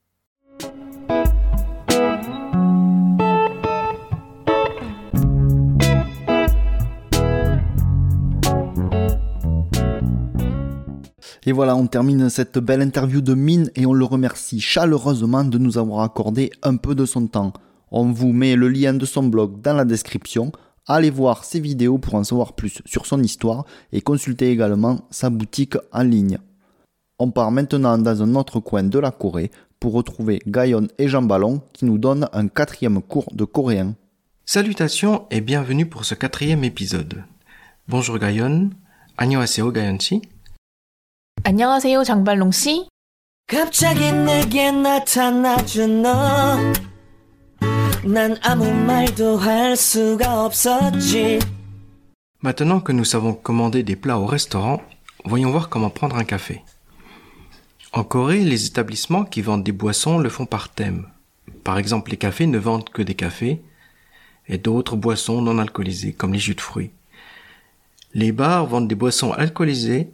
Et 11.47 11.53
voilà, 11.53 11.76
on 11.76 11.87
termine 11.87 12.28
cette 12.31 12.59
belle 12.59 12.83
interview 12.83 13.20
de 13.20 13.35
Mine 13.35 13.70
et 13.76 13.87
on 13.87 13.93
le 13.93 14.05
remercie 14.05 14.61
chaleureusement 14.61 15.45
de 15.45 15.59
nous 15.59 15.78
avoir 15.78 16.03
accordé 16.03 16.51
un 16.62 16.76
peu 16.76 16.95
de 16.95 17.05
son 17.05 17.26
temps. 17.26 17.53
On 17.91 18.12
vous 18.12 18.33
met 18.33 18.57
le 18.57 18.68
lien 18.68 18.95
de 18.95 19.05
son 19.05 19.24
blog 19.24 19.61
dans 19.61 19.74
la 19.74 19.85
description. 19.85 20.53
Allez 20.87 21.11
voir 21.11 21.45
ses 21.45 21.61
vidéos 21.61 21.99
pour 21.99 22.14
en 22.14 22.24
savoir 22.24 22.55
plus 22.55 22.83
sur 22.85 23.07
son 23.07 23.22
histoire 23.22 23.64
et 23.93 24.01
consultez 24.01 24.51
également 24.51 25.01
sa 25.11 25.31
boutique 25.31 25.76
en 25.93 26.03
ligne. 26.03 26.39
On 27.18 27.31
part 27.31 27.51
maintenant 27.51 27.99
dans 27.99 28.22
un 28.22 28.35
autre 28.35 28.61
coin 28.61 28.83
de 28.83 28.99
la 28.99 29.11
Corée 29.11 29.51
pour 29.78 29.93
retrouver 29.93 30.41
Gaïon 30.47 30.89
et 30.99 31.09
Jean 31.09 31.22
Ballon 31.22 31.62
qui 31.72 31.85
nous 31.85 31.99
donnent 31.99 32.28
un 32.33 32.49
quatrième 32.49 33.03
cours 33.03 33.28
de 33.33 33.45
coréen. 33.45 33.95
Salutations 34.45 35.26
et 35.31 35.41
bienvenue 35.41 35.87
pour 35.87 36.05
ce 36.05 36.14
quatrième 36.14 36.64
épisode. 36.64 37.22
Bonjour 37.89 38.18
Gayon. 38.18 38.70
안녕하세요 39.16 39.72
가연 39.72 39.99
씨. 39.99 40.22
안녕하세요, 41.45 42.05
장발롱 42.05 42.51
씨. 42.53 42.87
갑자기 43.47 44.12
내게 44.12 44.70
나타나준 44.70 46.03
너. 46.03 46.12
난 48.05 48.37
아무 48.43 48.70
말도 48.72 49.39
할 49.39 49.74
수가 49.74 50.45
없었지. 50.45 51.41
Maintenant 52.43 52.81
que 52.85 52.93
nous 52.93 53.05
savons 53.05 53.35
commander 53.35 53.83
des 53.83 53.97
plats 53.97 54.20
au 54.20 54.26
restaurant, 54.26 54.81
voyons 55.24 55.51
voir 55.51 55.68
comment 55.70 55.91
prendre 55.91 56.16
un 56.16 56.24
café. 56.24 56.62
En 57.93 58.05
Corée, 58.05 58.45
les 58.45 58.66
établissements 58.66 59.24
qui 59.24 59.43
vendent 59.43 59.64
des 59.64 59.72
boissons 59.72 60.18
le 60.18 60.28
font 60.28 60.47
par 60.47 60.68
thème. 60.68 61.09
Par 61.64 61.78
exemple, 61.78 62.11
les 62.11 62.16
cafés 62.16 62.47
ne 62.47 62.59
vendent 62.59 62.91
que 62.91 63.03
des 63.03 63.16
cafés 63.16 63.62
et 64.47 64.59
d'autres 64.59 64.95
boissons 64.95 65.43
non 65.43 65.59
alcoolisées 65.59 66.12
comme 66.12 66.33
les 66.33 66.39
jus 66.39 66.55
de 66.55 66.61
fruits. 66.61 66.93
Les 68.14 68.31
bars 68.31 68.66
vendent 68.66 68.89
des 68.89 68.95
boissons 68.95 69.33
alcoolisées 69.33 70.11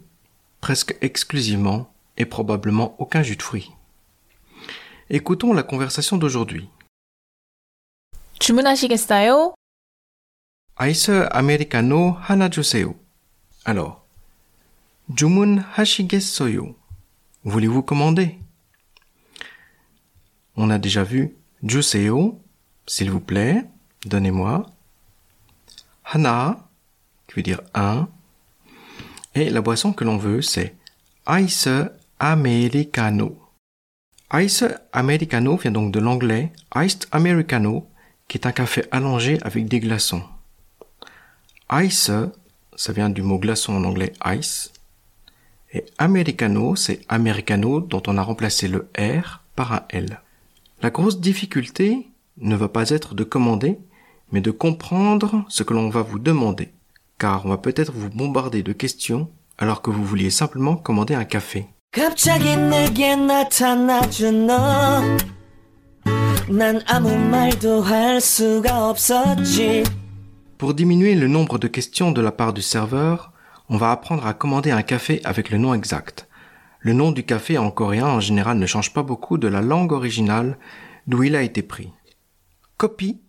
presque 0.61 0.95
exclusivement 1.01 1.93
et 2.17 2.25
probablement 2.25 2.95
aucun 2.99 3.23
jus 3.23 3.35
de 3.35 3.43
fruits. 3.43 3.71
Écoutons 5.09 5.53
la 5.53 5.63
conversation 5.63 6.17
d'aujourd'hui. 6.17 6.69
주문하시겠어요? 8.39 9.55
아이스 10.75 11.27
아메리카노 11.31 12.11
하나 12.19 12.49
주세요. 12.49 12.93
Alors, 13.65 14.01
주문하시겠어요? 15.15 16.75
Voulez-vous 17.45 17.83
commander? 17.85 18.37
On 20.55 20.69
a 20.69 20.79
déjà 20.79 21.03
vu 21.03 21.35
주세요, 21.67 22.39
s'il 22.87 23.09
vous 23.11 23.21
plaît, 23.21 23.63
donnez-moi. 24.05 24.65
하나, 26.03 26.67
qui 27.27 27.35
veut 27.35 27.43
dire 27.43 27.61
un. 27.73 28.07
et 29.34 29.48
la 29.48 29.62
boisson 29.62 29.92
que 29.92 30.04
l'on 30.04 30.18
veut, 30.18 30.42
c'est 30.42 30.74
Ice 31.28 31.68
Americano. 32.18 33.38
Ice 34.34 34.64
Americano 34.92 35.56
vient 35.56 35.70
donc 35.70 35.92
de 35.92 36.00
l'anglais 36.00 36.52
Iced 36.74 37.06
Americano, 37.12 37.88
qui 38.28 38.38
est 38.38 38.46
un 38.46 38.52
café 38.52 38.84
allongé 38.90 39.38
avec 39.42 39.66
des 39.66 39.80
glaçons. 39.80 40.22
Ice, 41.72 42.10
ça 42.76 42.92
vient 42.92 43.10
du 43.10 43.22
mot 43.22 43.38
glaçon 43.38 43.74
en 43.74 43.84
anglais 43.84 44.12
ice. 44.26 44.72
Et 45.72 45.84
Americano, 45.96 46.76
c'est 46.76 47.00
Americano 47.08 47.80
dont 47.80 48.02
on 48.06 48.18
a 48.18 48.22
remplacé 48.22 48.68
le 48.68 48.90
R 48.98 49.42
par 49.56 49.72
un 49.72 49.82
L. 49.88 50.20
La 50.82 50.90
grosse 50.90 51.20
difficulté 51.20 52.08
ne 52.38 52.56
va 52.56 52.68
pas 52.68 52.90
être 52.90 53.14
de 53.14 53.24
commander, 53.24 53.78
mais 54.30 54.40
de 54.40 54.50
comprendre 54.50 55.44
ce 55.48 55.62
que 55.62 55.72
l'on 55.72 55.88
va 55.88 56.02
vous 56.02 56.18
demander 56.18 56.72
car 57.22 57.46
on 57.46 57.50
va 57.50 57.56
peut-être 57.56 57.92
vous 57.92 58.10
bombarder 58.10 58.64
de 58.64 58.72
questions 58.72 59.30
alors 59.56 59.80
que 59.80 59.90
vous 59.90 60.04
vouliez 60.04 60.28
simplement 60.28 60.74
commander 60.74 61.14
un 61.14 61.24
café. 61.24 61.68
Pour 70.58 70.74
diminuer 70.74 71.14
le 71.14 71.28
nombre 71.28 71.58
de 71.58 71.68
questions 71.68 72.10
de 72.10 72.20
la 72.20 72.32
part 72.32 72.52
du 72.52 72.60
serveur, 72.60 73.32
on 73.68 73.76
va 73.76 73.92
apprendre 73.92 74.26
à 74.26 74.34
commander 74.34 74.72
un 74.72 74.82
café 74.82 75.20
avec 75.22 75.50
le 75.50 75.58
nom 75.58 75.74
exact. 75.74 76.28
Le 76.80 76.92
nom 76.92 77.12
du 77.12 77.22
café 77.22 77.56
en 77.56 77.70
coréen 77.70 78.08
en 78.08 78.18
général 78.18 78.58
ne 78.58 78.66
change 78.66 78.92
pas 78.92 79.04
beaucoup 79.04 79.38
de 79.38 79.46
la 79.46 79.60
langue 79.60 79.92
originale 79.92 80.58
d'où 81.06 81.22
il 81.22 81.36
a 81.36 81.42
été 81.42 81.62
pris. 81.62 81.92
Copie 82.78 83.20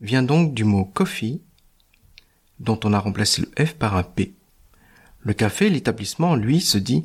vient 0.00 0.22
donc 0.22 0.54
du 0.54 0.64
mot 0.64 0.86
coffee 0.86 1.42
dont 2.62 2.78
on 2.84 2.92
a 2.92 2.98
remplacé 2.98 3.42
le 3.42 3.66
F 3.66 3.74
par 3.74 3.96
un 3.96 4.02
P. 4.02 4.34
Le 5.20 5.34
café, 5.34 5.68
l'établissement, 5.68 6.34
lui, 6.34 6.60
se 6.60 6.78
dit 6.78 7.04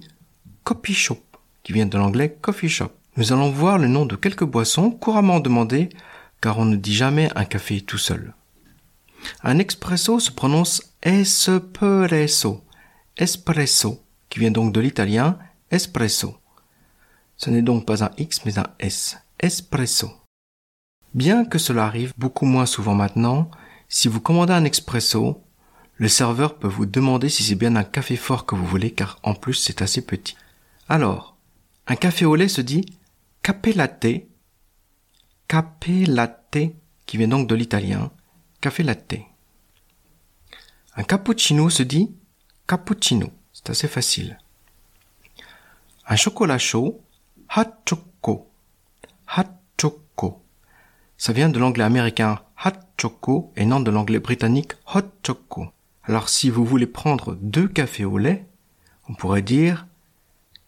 coffee 0.63 0.93
shop, 0.93 1.21
qui 1.63 1.73
vient 1.73 1.85
de 1.85 1.97
l'anglais 1.97 2.37
coffee 2.41 2.69
shop. 2.69 2.91
Nous 3.17 3.33
allons 3.33 3.51
voir 3.51 3.77
le 3.77 3.87
nom 3.87 4.05
de 4.05 4.15
quelques 4.15 4.43
boissons 4.43 4.91
couramment 4.91 5.39
demandées, 5.39 5.89
car 6.39 6.59
on 6.59 6.65
ne 6.65 6.75
dit 6.75 6.93
jamais 6.93 7.29
un 7.35 7.45
café 7.45 7.81
tout 7.81 7.97
seul. 7.97 8.33
Un 9.43 9.57
expresso 9.57 10.19
se 10.19 10.31
prononce 10.31 10.93
espresso, 11.01 12.63
espresso, 13.17 14.03
qui 14.29 14.39
vient 14.39 14.51
donc 14.51 14.73
de 14.73 14.79
l'italien 14.79 15.39
espresso. 15.71 16.37
Ce 17.37 17.49
n'est 17.49 17.63
donc 17.63 17.85
pas 17.85 18.03
un 18.03 18.11
X 18.17 18.45
mais 18.45 18.59
un 18.59 18.67
S, 18.79 19.17
espresso. 19.39 20.11
Bien 21.13 21.45
que 21.45 21.57
cela 21.57 21.85
arrive 21.85 22.13
beaucoup 22.17 22.45
moins 22.45 22.65
souvent 22.65 22.95
maintenant, 22.95 23.49
si 23.89 24.07
vous 24.07 24.21
commandez 24.21 24.53
un 24.53 24.65
expresso, 24.65 25.41
le 25.97 26.07
serveur 26.07 26.57
peut 26.57 26.67
vous 26.67 26.85
demander 26.85 27.29
si 27.29 27.43
c'est 27.43 27.55
bien 27.55 27.75
un 27.75 27.83
café 27.83 28.15
fort 28.15 28.45
que 28.45 28.55
vous 28.55 28.65
voulez 28.65 28.91
car 28.91 29.19
en 29.23 29.33
plus 29.33 29.55
c'est 29.55 29.81
assez 29.81 30.01
petit. 30.05 30.35
Alors, 30.87 31.35
un 31.87 31.95
café 31.95 32.25
au 32.25 32.35
lait 32.35 32.47
se 32.47 32.61
dit 32.61 32.85
caffè 33.41 33.73
latte, 33.73 34.07
qui 37.05 37.17
vient 37.17 37.27
donc 37.27 37.47
de 37.47 37.55
l'italien, 37.55 38.11
café 38.61 38.83
latte. 38.83 39.15
Un 40.95 41.03
cappuccino 41.03 41.69
se 41.69 41.83
dit 41.83 42.11
cappuccino. 42.67 43.31
C'est 43.53 43.69
assez 43.69 43.87
facile. 43.87 44.37
Un 46.07 46.15
chocolat 46.15 46.57
chaud, 46.57 47.01
hot 47.55 47.73
choco. 47.87 48.49
Hot. 49.35 49.43
Ça 51.19 51.33
vient 51.33 51.49
de 51.49 51.57
l'anglais 51.57 51.83
américain 51.83 52.39
hot 52.63 52.79
choco 52.99 53.51
et 53.55 53.65
non 53.65 53.79
de 53.79 53.89
l'anglais 53.89 54.19
britannique 54.19 54.73
hot 54.93 55.09
choco. 55.25 55.67
Alors 56.07 56.29
si 56.29 56.49
vous 56.49 56.63
voulez 56.63 56.87
prendre 56.87 57.35
deux 57.41 57.67
cafés 57.67 58.05
au 58.05 58.17
lait, 58.17 58.45
on 59.09 59.13
pourrait 59.13 59.41
dire 59.41 59.87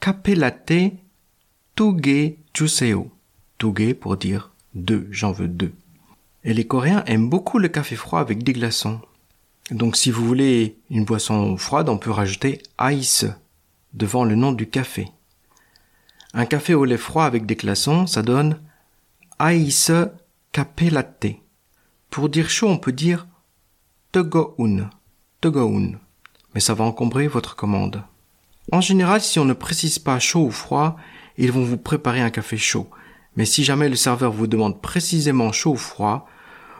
café 0.01 0.35
latte 0.35 0.73
tuge 1.75 2.35
juseo. 2.53 3.09
Pour 3.99 4.17
dire 4.17 4.51
deux, 4.73 5.07
j'en 5.11 5.31
veux 5.31 5.47
deux. 5.47 5.73
Et 6.43 6.53
les 6.53 6.67
Coréens 6.67 7.03
aiment 7.05 7.29
beaucoup 7.29 7.57
le 7.57 7.69
café 7.69 7.95
froid 7.95 8.19
avec 8.19 8.43
des 8.43 8.53
glaçons. 8.53 9.01
Donc 9.71 9.95
si 9.95 10.11
vous 10.11 10.25
voulez 10.25 10.77
une 10.89 11.05
boisson 11.05 11.55
froide, 11.57 11.89
on 11.89 11.97
peut 11.97 12.11
rajouter 12.11 12.61
ice 12.81 13.25
devant 13.93 14.25
le 14.25 14.35
nom 14.35 14.51
du 14.51 14.69
café. 14.69 15.09
Un 16.33 16.45
café 16.45 16.73
au 16.73 16.83
lait 16.85 16.97
froid 16.97 17.25
avec 17.25 17.45
des 17.45 17.55
glaçons, 17.55 18.07
ça 18.07 18.21
donne 18.21 18.61
ice 19.41 19.91
café. 20.51 21.41
Pour 22.09 22.27
dire 22.27 22.49
chaud, 22.49 22.67
on 22.67 22.77
peut 22.77 22.91
dire 22.91 23.25
tegoun, 24.11 24.89
tegoun. 25.41 25.99
Mais 26.53 26.59
ça 26.59 26.73
va 26.73 26.83
encombrer 26.83 27.27
votre 27.27 27.55
commande. 27.55 28.03
En 28.71 28.81
général, 28.81 29.21
si 29.21 29.39
on 29.39 29.45
ne 29.45 29.53
précise 29.53 29.99
pas 29.99 30.19
chaud 30.19 30.45
ou 30.45 30.51
froid, 30.51 30.95
ils 31.37 31.51
vont 31.51 31.63
vous 31.63 31.77
préparer 31.77 32.21
un 32.21 32.29
café 32.29 32.57
chaud. 32.57 32.89
Mais 33.35 33.45
si 33.45 33.63
jamais 33.63 33.89
le 33.89 33.95
serveur 33.95 34.31
vous 34.31 34.47
demande 34.47 34.81
précisément 34.81 35.51
chaud 35.51 35.71
ou 35.71 35.77
froid, 35.77 36.27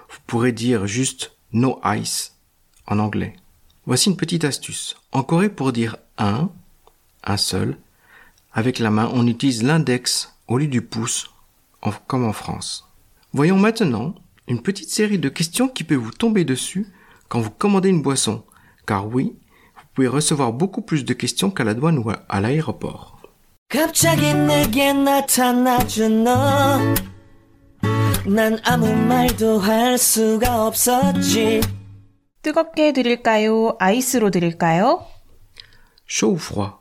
vous 0.10 0.18
pourrez 0.28 0.52
dire 0.52 0.88
juste 0.88 1.34
no 1.54 1.80
ice 1.86 2.36
en 2.88 3.00
anglais. 3.00 3.36
Voici 3.86 4.10
une 4.10 4.18
petite 4.18 4.44
astuce. 4.44 4.98
En 5.12 5.24
Corée, 5.24 5.50
pour 5.50 5.72
dire 5.72 5.98
un, 6.18 6.50
un 7.24 7.38
seul. 7.38 7.78
Avec 8.54 8.80
la 8.80 8.92
main, 8.92 9.10
on 9.14 9.28
utilise 9.28 9.64
l'index 9.64 10.36
au 10.48 10.58
lieu 10.58 10.68
du 10.68 10.82
pouce, 10.82 11.32
comme 12.08 12.26
en 12.26 12.34
France. 12.34 12.88
Voyons 13.34 13.58
maintenant 13.58 14.16
une 14.48 14.62
petite 14.62 14.90
série 14.90 15.20
de 15.20 15.30
questions 15.30 15.68
qui 15.68 15.84
peut 15.84 15.96
vous 15.96 16.12
tomber 16.12 16.44
dessus 16.44 16.88
quand 17.30 17.40
vous 17.40 17.52
commandez 17.52 17.90
une 17.90 18.02
boisson. 18.02 18.44
Car 18.89 19.07
oui, 19.09 19.37
vous 19.77 19.83
pouvez 19.95 20.09
recevoir 20.09 20.53
beaucoup 20.53 20.83
plus 20.83 21.05
de 21.05 21.15
questions 21.15 21.51
qu'à 21.51 21.65
la 21.65 21.75
douane 21.75 21.99
ou 21.99 22.11
à- 22.11 22.23
à 22.29 22.41
l'aéroport. 22.41 23.13
갑자기 23.69 24.33
내게 24.35 24.93
나타나준 24.93 26.25
너. 26.25 26.79
난 28.27 28.59
아무 28.65 28.95
말도 28.95 29.59
할 29.59 29.99
수가 29.99 30.67
없었지. 30.67 31.61
뜨겁게 32.43 32.93
드릴까요? 32.93 33.77
아이스로 33.79 34.31
드릴까요? 34.31 35.07
Chaud 36.07 36.35
ou 36.35 36.39
froid 36.39 36.75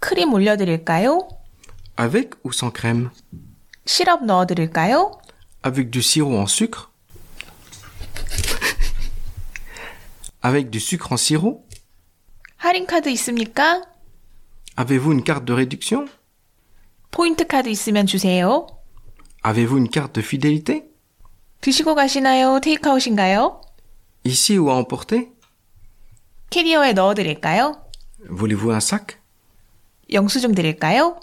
크림 0.00 0.32
올려드릴까요? 0.32 1.28
Avec 1.96 2.30
ou 2.44 2.52
sans 2.52 2.70
crème 2.72 3.10
시럽 3.86 4.24
넣어드릴까요? 4.24 5.12
Avec 5.62 5.90
du 5.90 6.00
sirop 6.02 6.36
en 6.38 6.46
sucre 6.46 6.90
Avec 10.44 10.70
du 10.70 10.80
sucre 10.80 11.12
en 11.12 11.16
sirop 11.16 11.64
할인카드 12.58 13.08
있습니까? 13.10 13.82
Avez-vous 14.76 15.12
une 15.12 15.24
carte 15.24 15.44
de 15.44 15.52
réduction 15.54 16.08
포인트 17.10 17.46
카드 17.46 17.68
있으면 17.68 18.06
주세요. 18.06 18.66
Avez-vous 19.42 19.78
une 19.78 19.90
carte 19.90 20.20
de 20.20 20.22
fidélité 20.22 20.84
드시고 21.60 21.94
가시나요? 21.94 22.60
테이크아웃인가요? 22.60 23.60
Ici 24.24 24.58
ou 24.58 24.70
à 24.70 24.76
emporter 24.76 25.28
캐리어에 26.50 26.92
넣어드릴까요? 26.92 27.82
Voulez-vous 28.28 28.70
un 28.72 28.80
sac 28.80 29.16
영수증 30.12 30.54
드릴까요? 30.54 31.18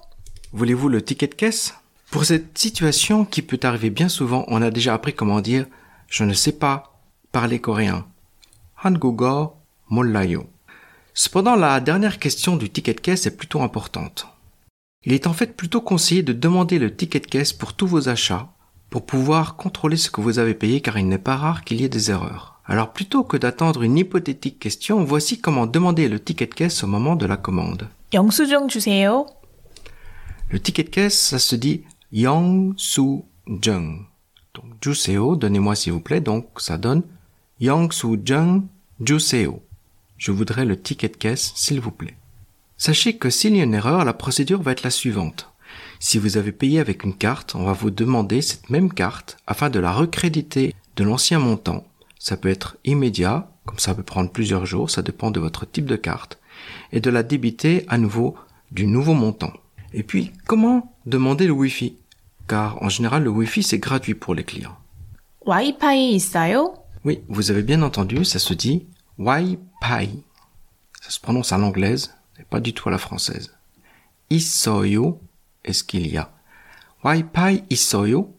Voulez-vous 0.53 0.89
le 0.89 1.03
ticket 1.03 1.27
de 1.27 1.35
caisse 1.35 1.73
Pour 2.09 2.23
cette 2.25 2.57
situation 2.57 3.25
qui 3.25 3.41
peut 3.41 3.59
arriver 3.63 3.89
bien 3.89 4.07
souvent, 4.09 4.45
on 4.47 4.61
a 4.61 4.71
déjà 4.71 4.93
appris 4.93 5.13
comment 5.13 5.41
dire 5.41 5.65
je 6.07 6.23
ne 6.23 6.33
sais 6.33 6.53
pas 6.53 6.97
parler 7.31 7.59
coréen. 7.59 8.05
Hangugo 8.84 9.54
Mollayo. 9.90 10.46
Cependant, 11.14 11.54
la 11.54 11.78
dernière 11.80 12.18
question 12.18 12.56
du 12.56 12.68
ticket 12.68 12.94
de 12.94 13.00
caisse 13.00 13.26
est 13.26 13.36
plutôt 13.36 13.62
importante. 13.62 14.26
Il 15.04 15.12
est 15.12 15.26
en 15.26 15.32
fait 15.32 15.56
plutôt 15.56 15.80
conseillé 15.80 16.22
de 16.22 16.32
demander 16.32 16.78
le 16.78 16.94
ticket 16.94 17.20
de 17.20 17.26
caisse 17.26 17.52
pour 17.52 17.74
tous 17.74 17.86
vos 17.86 18.08
achats, 18.08 18.48
pour 18.90 19.06
pouvoir 19.06 19.56
contrôler 19.56 19.96
ce 19.96 20.10
que 20.10 20.20
vous 20.20 20.38
avez 20.38 20.54
payé 20.54 20.80
car 20.80 20.98
il 20.98 21.06
n'est 21.08 21.18
pas 21.18 21.36
rare 21.36 21.64
qu'il 21.64 21.80
y 21.80 21.84
ait 21.84 21.88
des 21.88 22.10
erreurs. 22.10 22.60
Alors 22.64 22.92
plutôt 22.92 23.22
que 23.22 23.36
d'attendre 23.36 23.82
une 23.82 23.98
hypothétique 23.98 24.58
question, 24.58 25.04
voici 25.04 25.40
comment 25.40 25.66
demander 25.66 26.08
le 26.08 26.18
ticket 26.18 26.46
de 26.46 26.54
caisse 26.54 26.82
au 26.82 26.86
moment 26.86 27.14
de 27.14 27.26
la 27.26 27.36
commande. 27.36 27.88
Le 30.50 30.60
ticket 30.60 30.84
de 30.84 30.90
caisse, 30.90 31.18
ça 31.18 31.38
se 31.38 31.54
dit 31.56 31.84
Yang 32.10 32.74
Su 32.76 33.22
Jung. 33.46 34.06
Donc, 34.54 34.64
juseo, 34.82 35.36
donnez-moi 35.36 35.74
s'il 35.74 35.92
vous 35.92 36.00
plaît, 36.00 36.20
donc 36.20 36.46
ça 36.58 36.76
donne 36.78 37.02
Yang 37.59 37.93
Su 37.93 38.17
Jung 38.23 38.63
Juseo. 39.03 39.61
Je 40.17 40.31
voudrais 40.31 40.65
le 40.65 40.81
ticket 40.81 41.09
de 41.09 41.17
caisse, 41.17 41.51
s'il 41.55 41.79
vous 41.79 41.91
plaît. 41.91 42.15
Sachez 42.77 43.17
que 43.17 43.29
s'il 43.29 43.55
y 43.55 43.61
a 43.61 43.63
une 43.63 43.73
erreur, 43.73 44.05
la 44.05 44.13
procédure 44.13 44.61
va 44.61 44.71
être 44.71 44.83
la 44.83 44.91
suivante. 44.91 45.49
Si 45.99 46.17
vous 46.17 46.37
avez 46.37 46.51
payé 46.51 46.79
avec 46.79 47.03
une 47.03 47.15
carte, 47.15 47.55
on 47.55 47.63
va 47.63 47.73
vous 47.73 47.89
demander 47.89 48.41
cette 48.41 48.69
même 48.69 48.93
carte 48.93 49.37
afin 49.47 49.69
de 49.69 49.79
la 49.79 49.91
recréditer 49.91 50.75
de 50.95 51.03
l'ancien 51.03 51.39
montant. 51.39 51.85
Ça 52.19 52.37
peut 52.37 52.49
être 52.49 52.77
immédiat, 52.85 53.49
comme 53.65 53.79
ça 53.79 53.95
peut 53.95 54.03
prendre 54.03 54.31
plusieurs 54.31 54.65
jours, 54.65 54.89
ça 54.89 55.01
dépend 55.01 55.31
de 55.31 55.39
votre 55.39 55.65
type 55.65 55.85
de 55.85 55.95
carte, 55.95 56.39
et 56.91 56.99
de 56.99 57.09
la 57.09 57.23
débiter 57.23 57.85
à 57.87 57.97
nouveau 57.97 58.35
du 58.71 58.87
nouveau 58.87 59.13
montant. 59.13 59.53
Et 59.93 60.03
puis, 60.03 60.31
comment 60.45 60.93
demander 61.05 61.47
le 61.47 61.53
Wi-Fi 61.53 61.95
Car 62.47 62.81
en 62.83 62.89
général, 62.89 63.23
le 63.23 63.29
Wi-Fi 63.29 63.63
c'est 63.63 63.79
gratuit 63.79 64.15
pour 64.15 64.35
les 64.35 64.43
clients. 64.43 64.77
와이파이 65.47 66.11
있어요? 66.11 66.75
Oui, 67.05 67.23
vous 67.27 67.51
avez 67.51 67.63
bien 67.63 67.81
entendu, 67.81 68.25
ça 68.25 68.39
se 68.39 68.53
dit 68.53 68.85
Wi-Fi. 69.17 70.23
Ça 71.01 71.09
se 71.09 71.19
prononce 71.19 71.51
à 71.51 71.57
l'anglaise, 71.57 72.13
et 72.39 72.43
pas 72.43 72.59
du 72.59 72.73
tout 72.73 72.89
à 72.89 72.91
la 72.91 72.97
française. 72.97 73.53
Isoyo, 74.29 75.21
est-ce 75.63 75.83
qu'il 75.83 76.07
y 76.07 76.17
a 76.17 76.31
Wi-Fi 77.03 77.63
isoyo. 77.69 78.33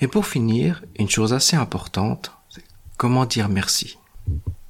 Et 0.00 0.06
pour 0.08 0.26
finir, 0.26 0.84
une 0.98 1.08
chose 1.10 1.32
assez 1.34 1.56
importante, 1.56 2.32
c'est 2.48 2.64
comment 2.96 3.26
dire 3.26 3.48
merci. 3.48 3.98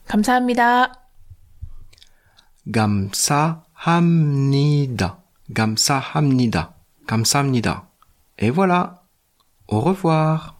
감사합니다. 0.09 0.93
감사합니다. 2.73 3.59
감사합니다. 5.55 6.75
감사합니다. 7.07 7.89
Et 8.39 8.51
voilà. 8.51 9.03
Au 9.69 9.81
revoir. 9.81 10.59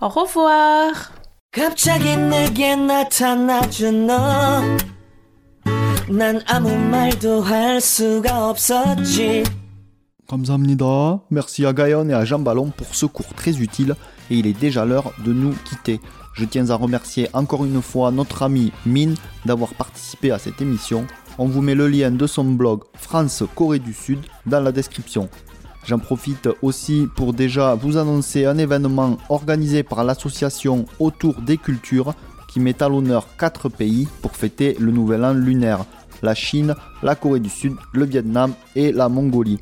Au 0.00 0.08
revoir. 0.08 1.12
갑자기 1.52 2.16
내게 2.16 2.76
나타나준 2.76 4.06
너. 4.06 4.62
난 6.08 6.40
아무 6.46 6.76
말도 6.76 7.42
할 7.42 7.80
수가 7.80 8.50
없었지. 8.50 9.44
감사합니다. 10.28 11.20
Merci 11.30 11.66
à 11.66 11.72
Gaïon 11.72 12.08
et 12.08 12.14
à 12.14 12.24
Jean 12.24 12.38
Ballon 12.40 12.70
pour 12.76 12.94
ce 12.94 13.06
cours 13.06 13.32
très 13.34 13.58
utile 13.58 13.94
et 14.30 14.36
il 14.36 14.46
est 14.46 14.58
déjà 14.58 14.84
l'heure 14.84 15.12
de 15.24 15.32
nous 15.32 15.54
quitter. 15.64 16.00
Je 16.34 16.44
tiens 16.44 16.68
à 16.70 16.74
remercier 16.74 17.28
encore 17.32 17.64
une 17.64 17.80
fois 17.80 18.10
notre 18.10 18.42
ami 18.42 18.72
Min 18.84 19.14
d'avoir 19.44 19.72
participé 19.74 20.30
à 20.30 20.38
cette 20.38 20.60
émission. 20.60 21.06
On 21.38 21.46
vous 21.46 21.62
met 21.62 21.74
le 21.74 21.88
lien 21.88 22.10
de 22.10 22.26
son 22.26 22.44
blog 22.44 22.82
France 22.94 23.42
Corée 23.54 23.78
du 23.78 23.92
Sud 23.92 24.20
dans 24.46 24.60
la 24.60 24.72
description. 24.72 25.28
J'en 25.85 25.99
profite 25.99 26.47
aussi 26.61 27.07
pour 27.15 27.33
déjà 27.33 27.75
vous 27.75 27.97
annoncer 27.97 28.45
un 28.45 28.57
événement 28.57 29.17
organisé 29.29 29.83
par 29.83 30.03
l'association 30.03 30.85
Autour 30.99 31.41
des 31.41 31.57
Cultures 31.57 32.13
qui 32.47 32.59
met 32.59 32.83
à 32.83 32.89
l'honneur 32.89 33.27
4 33.37 33.69
pays 33.69 34.07
pour 34.21 34.35
fêter 34.35 34.75
le 34.79 34.91
nouvel 34.91 35.25
an 35.25 35.33
lunaire. 35.33 35.85
La 36.21 36.35
Chine, 36.35 36.75
la 37.01 37.15
Corée 37.15 37.39
du 37.39 37.49
Sud, 37.49 37.73
le 37.93 38.05
Vietnam 38.05 38.53
et 38.75 38.91
la 38.91 39.09
Mongolie. 39.09 39.59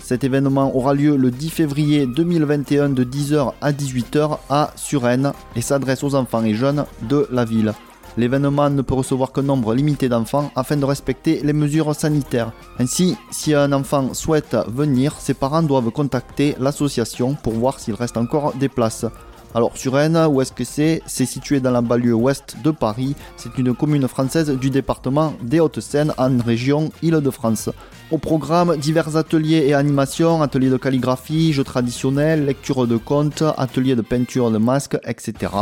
Cet 0.00 0.24
événement 0.24 0.74
aura 0.74 0.94
lieu 0.94 1.16
le 1.16 1.30
10 1.30 1.50
février 1.50 2.06
2021 2.06 2.88
de 2.88 3.04
10h 3.04 3.52
à 3.60 3.72
18h 3.72 4.38
à 4.50 4.72
Suresnes 4.74 5.32
et 5.54 5.60
s'adresse 5.60 6.02
aux 6.02 6.16
enfants 6.16 6.42
et 6.42 6.54
jeunes 6.54 6.86
de 7.02 7.28
la 7.30 7.44
ville. 7.44 7.72
L'événement 8.16 8.68
ne 8.68 8.82
peut 8.82 8.94
recevoir 8.94 9.32
qu'un 9.32 9.42
nombre 9.42 9.74
limité 9.74 10.08
d'enfants 10.08 10.50
afin 10.54 10.76
de 10.76 10.84
respecter 10.84 11.40
les 11.42 11.52
mesures 11.52 11.94
sanitaires. 11.94 12.52
Ainsi, 12.78 13.16
si 13.30 13.54
un 13.54 13.72
enfant 13.72 14.12
souhaite 14.12 14.56
venir, 14.68 15.14
ses 15.18 15.34
parents 15.34 15.62
doivent 15.62 15.90
contacter 15.90 16.54
l'association 16.58 17.34
pour 17.34 17.54
voir 17.54 17.80
s'il 17.80 17.94
reste 17.94 18.16
encore 18.16 18.52
des 18.54 18.68
places. 18.68 19.06
Alors 19.54 19.76
Suresnes, 19.76 20.26
où 20.30 20.40
est-ce 20.40 20.52
que 20.52 20.64
c'est? 20.64 21.02
C'est 21.06 21.26
situé 21.26 21.60
dans 21.60 21.70
la 21.70 21.82
banlieue 21.82 22.14
ouest 22.14 22.56
de 22.64 22.70
Paris. 22.70 23.14
C'est 23.36 23.58
une 23.58 23.74
commune 23.74 24.08
française 24.08 24.50
du 24.50 24.70
département 24.70 25.34
des 25.42 25.60
Hauts-de-Seine 25.60 26.14
en 26.16 26.38
région 26.38 26.90
Île-de-France. 27.02 27.68
Au 28.10 28.18
programme, 28.18 28.76
divers 28.76 29.16
ateliers 29.16 29.64
et 29.66 29.74
animations, 29.74 30.42
ateliers 30.42 30.70
de 30.70 30.76
calligraphie, 30.78 31.52
jeux 31.52 31.64
traditionnels, 31.64 32.46
lecture 32.46 32.86
de 32.86 32.96
contes, 32.96 33.44
ateliers 33.58 33.96
de 33.96 34.02
peinture 34.02 34.50
de 34.50 34.58
masques, 34.58 34.98
etc. 35.04 35.52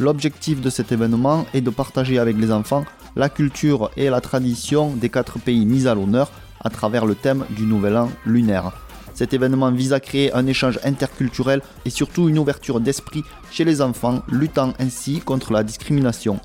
L'objectif 0.00 0.60
de 0.60 0.70
cet 0.70 0.90
événement 0.90 1.46
est 1.54 1.60
de 1.60 1.70
partager 1.70 2.18
avec 2.18 2.36
les 2.38 2.50
enfants 2.50 2.84
la 3.16 3.30
culture 3.30 3.90
et 3.96 4.10
la 4.10 4.20
tradition 4.20 4.90
des 4.94 5.08
quatre 5.08 5.38
pays 5.38 5.64
mis 5.64 5.88
à 5.88 5.94
l'honneur 5.94 6.30
à 6.60 6.70
travers 6.70 7.06
le 7.06 7.14
thème 7.14 7.44
du 7.50 7.62
Nouvel 7.62 7.96
An 7.96 8.10
lunaire. 8.24 8.85
Cet 9.16 9.32
événement 9.32 9.72
vise 9.72 9.94
à 9.94 9.98
créer 9.98 10.30
un 10.34 10.46
échange 10.46 10.78
interculturel 10.84 11.62
et 11.86 11.90
surtout 11.90 12.28
une 12.28 12.38
ouverture 12.38 12.80
d'esprit 12.80 13.22
chez 13.50 13.64
les 13.64 13.80
enfants, 13.80 14.22
luttant 14.28 14.74
ainsi 14.78 15.20
contre 15.20 15.54
la 15.54 15.62
discrimination. 15.62 16.38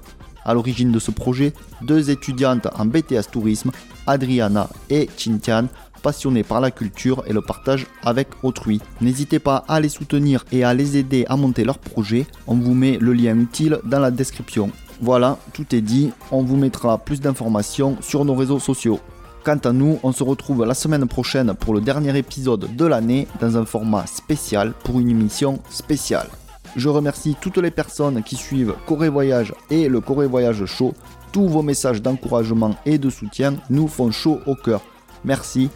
À 0.46 0.54
l'origine 0.54 0.94
de 0.94 0.98
ce 0.98 1.12
projet, 1.12 1.54
deux 1.82 2.10
étudiantes 2.10 2.70
en 2.74 2.86
BTS 2.86 3.30
Tourisme, 3.30 3.72
Adriana 4.08 4.70
et 4.90 5.10
Chintian, 5.18 5.68
passionnées 6.02 6.44
par 6.44 6.62
la 6.62 6.72
culture 6.72 7.24
et 7.28 7.34
le 7.34 7.42
partage 7.42 7.88
avec 8.04 8.30
autrui. 8.42 8.80
N'hésitez 9.02 9.40
pas 9.40 9.66
à 9.68 9.82
les 9.82 9.90
soutenir 9.90 10.46
et 10.54 10.64
à 10.64 10.74
les 10.74 10.96
aider 10.96 11.26
à 11.28 11.36
monter 11.36 11.66
leur 11.66 11.78
projet. 11.78 12.26
On 12.48 12.56
vous 12.56 12.74
met 12.74 12.98
le 13.00 13.12
lien 13.12 13.38
utile 13.38 13.80
dans 13.84 14.00
la 14.00 14.12
description. 14.12 14.72
Voilà, 15.02 15.38
tout 15.52 15.76
est 15.76 15.82
dit. 15.82 16.12
On 16.32 16.42
vous 16.42 16.56
mettra 16.56 17.00
plus 17.00 17.20
d'informations 17.20 17.98
sur 18.02 18.24
nos 18.24 18.34
réseaux 18.36 18.60
sociaux. 18.60 19.02
Quant 19.44 19.58
à 19.58 19.72
nous, 19.72 20.00
on 20.04 20.12
se 20.12 20.24
retrouve 20.24 20.66
la 20.66 20.76
semaine 20.76 21.08
prochaine 21.08 21.56
pour 21.56 21.74
le 21.74 21.82
dernier 21.82 22.16
épisode 22.16 22.76
de 22.76 22.86
l'année 22.86 23.28
dans 23.40 23.58
un 23.58 23.66
format 23.66 24.06
spécial 24.06 24.74
pour 24.84 25.00
une 25.00 25.10
émission 25.10 25.60
spéciale. 25.70 26.28
Je 26.76 26.90
remercie 26.90 27.36
toutes 27.42 27.58
les 27.58 27.72
personnes 27.72 28.22
qui 28.22 28.36
suivent 28.36 28.76
Corée 28.86 29.10
Voyage 29.10 29.54
et 29.72 29.90
le 29.90 30.00
Corée 30.00 30.28
Voyage 30.28 30.66
Show. 30.66 30.94
Tous 31.32 31.48
vos 31.48 31.64
messages 31.64 32.04
d'encouragement 32.04 32.76
et 32.86 33.00
de 33.00 33.10
soutien 33.10 33.56
nous 33.72 33.88
font 33.88 34.12
chaud 34.12 34.40
au 34.46 34.54
cœur. 34.54 34.82
Merci, 35.26 35.70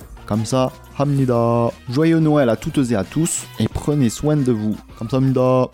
ça, 0.46 0.72
Hamnida. 0.98 1.72
Joyeux 1.90 2.20
Noël 2.20 2.50
à 2.50 2.56
toutes 2.56 2.92
et 2.92 2.96
à 2.96 3.04
tous 3.04 3.46
et 3.60 3.68
prenez 3.68 4.10
soin 4.10 4.38
de 4.38 4.52
vous. 4.52 4.76
Ça, 5.00 5.18
Hamnida. 5.18 5.70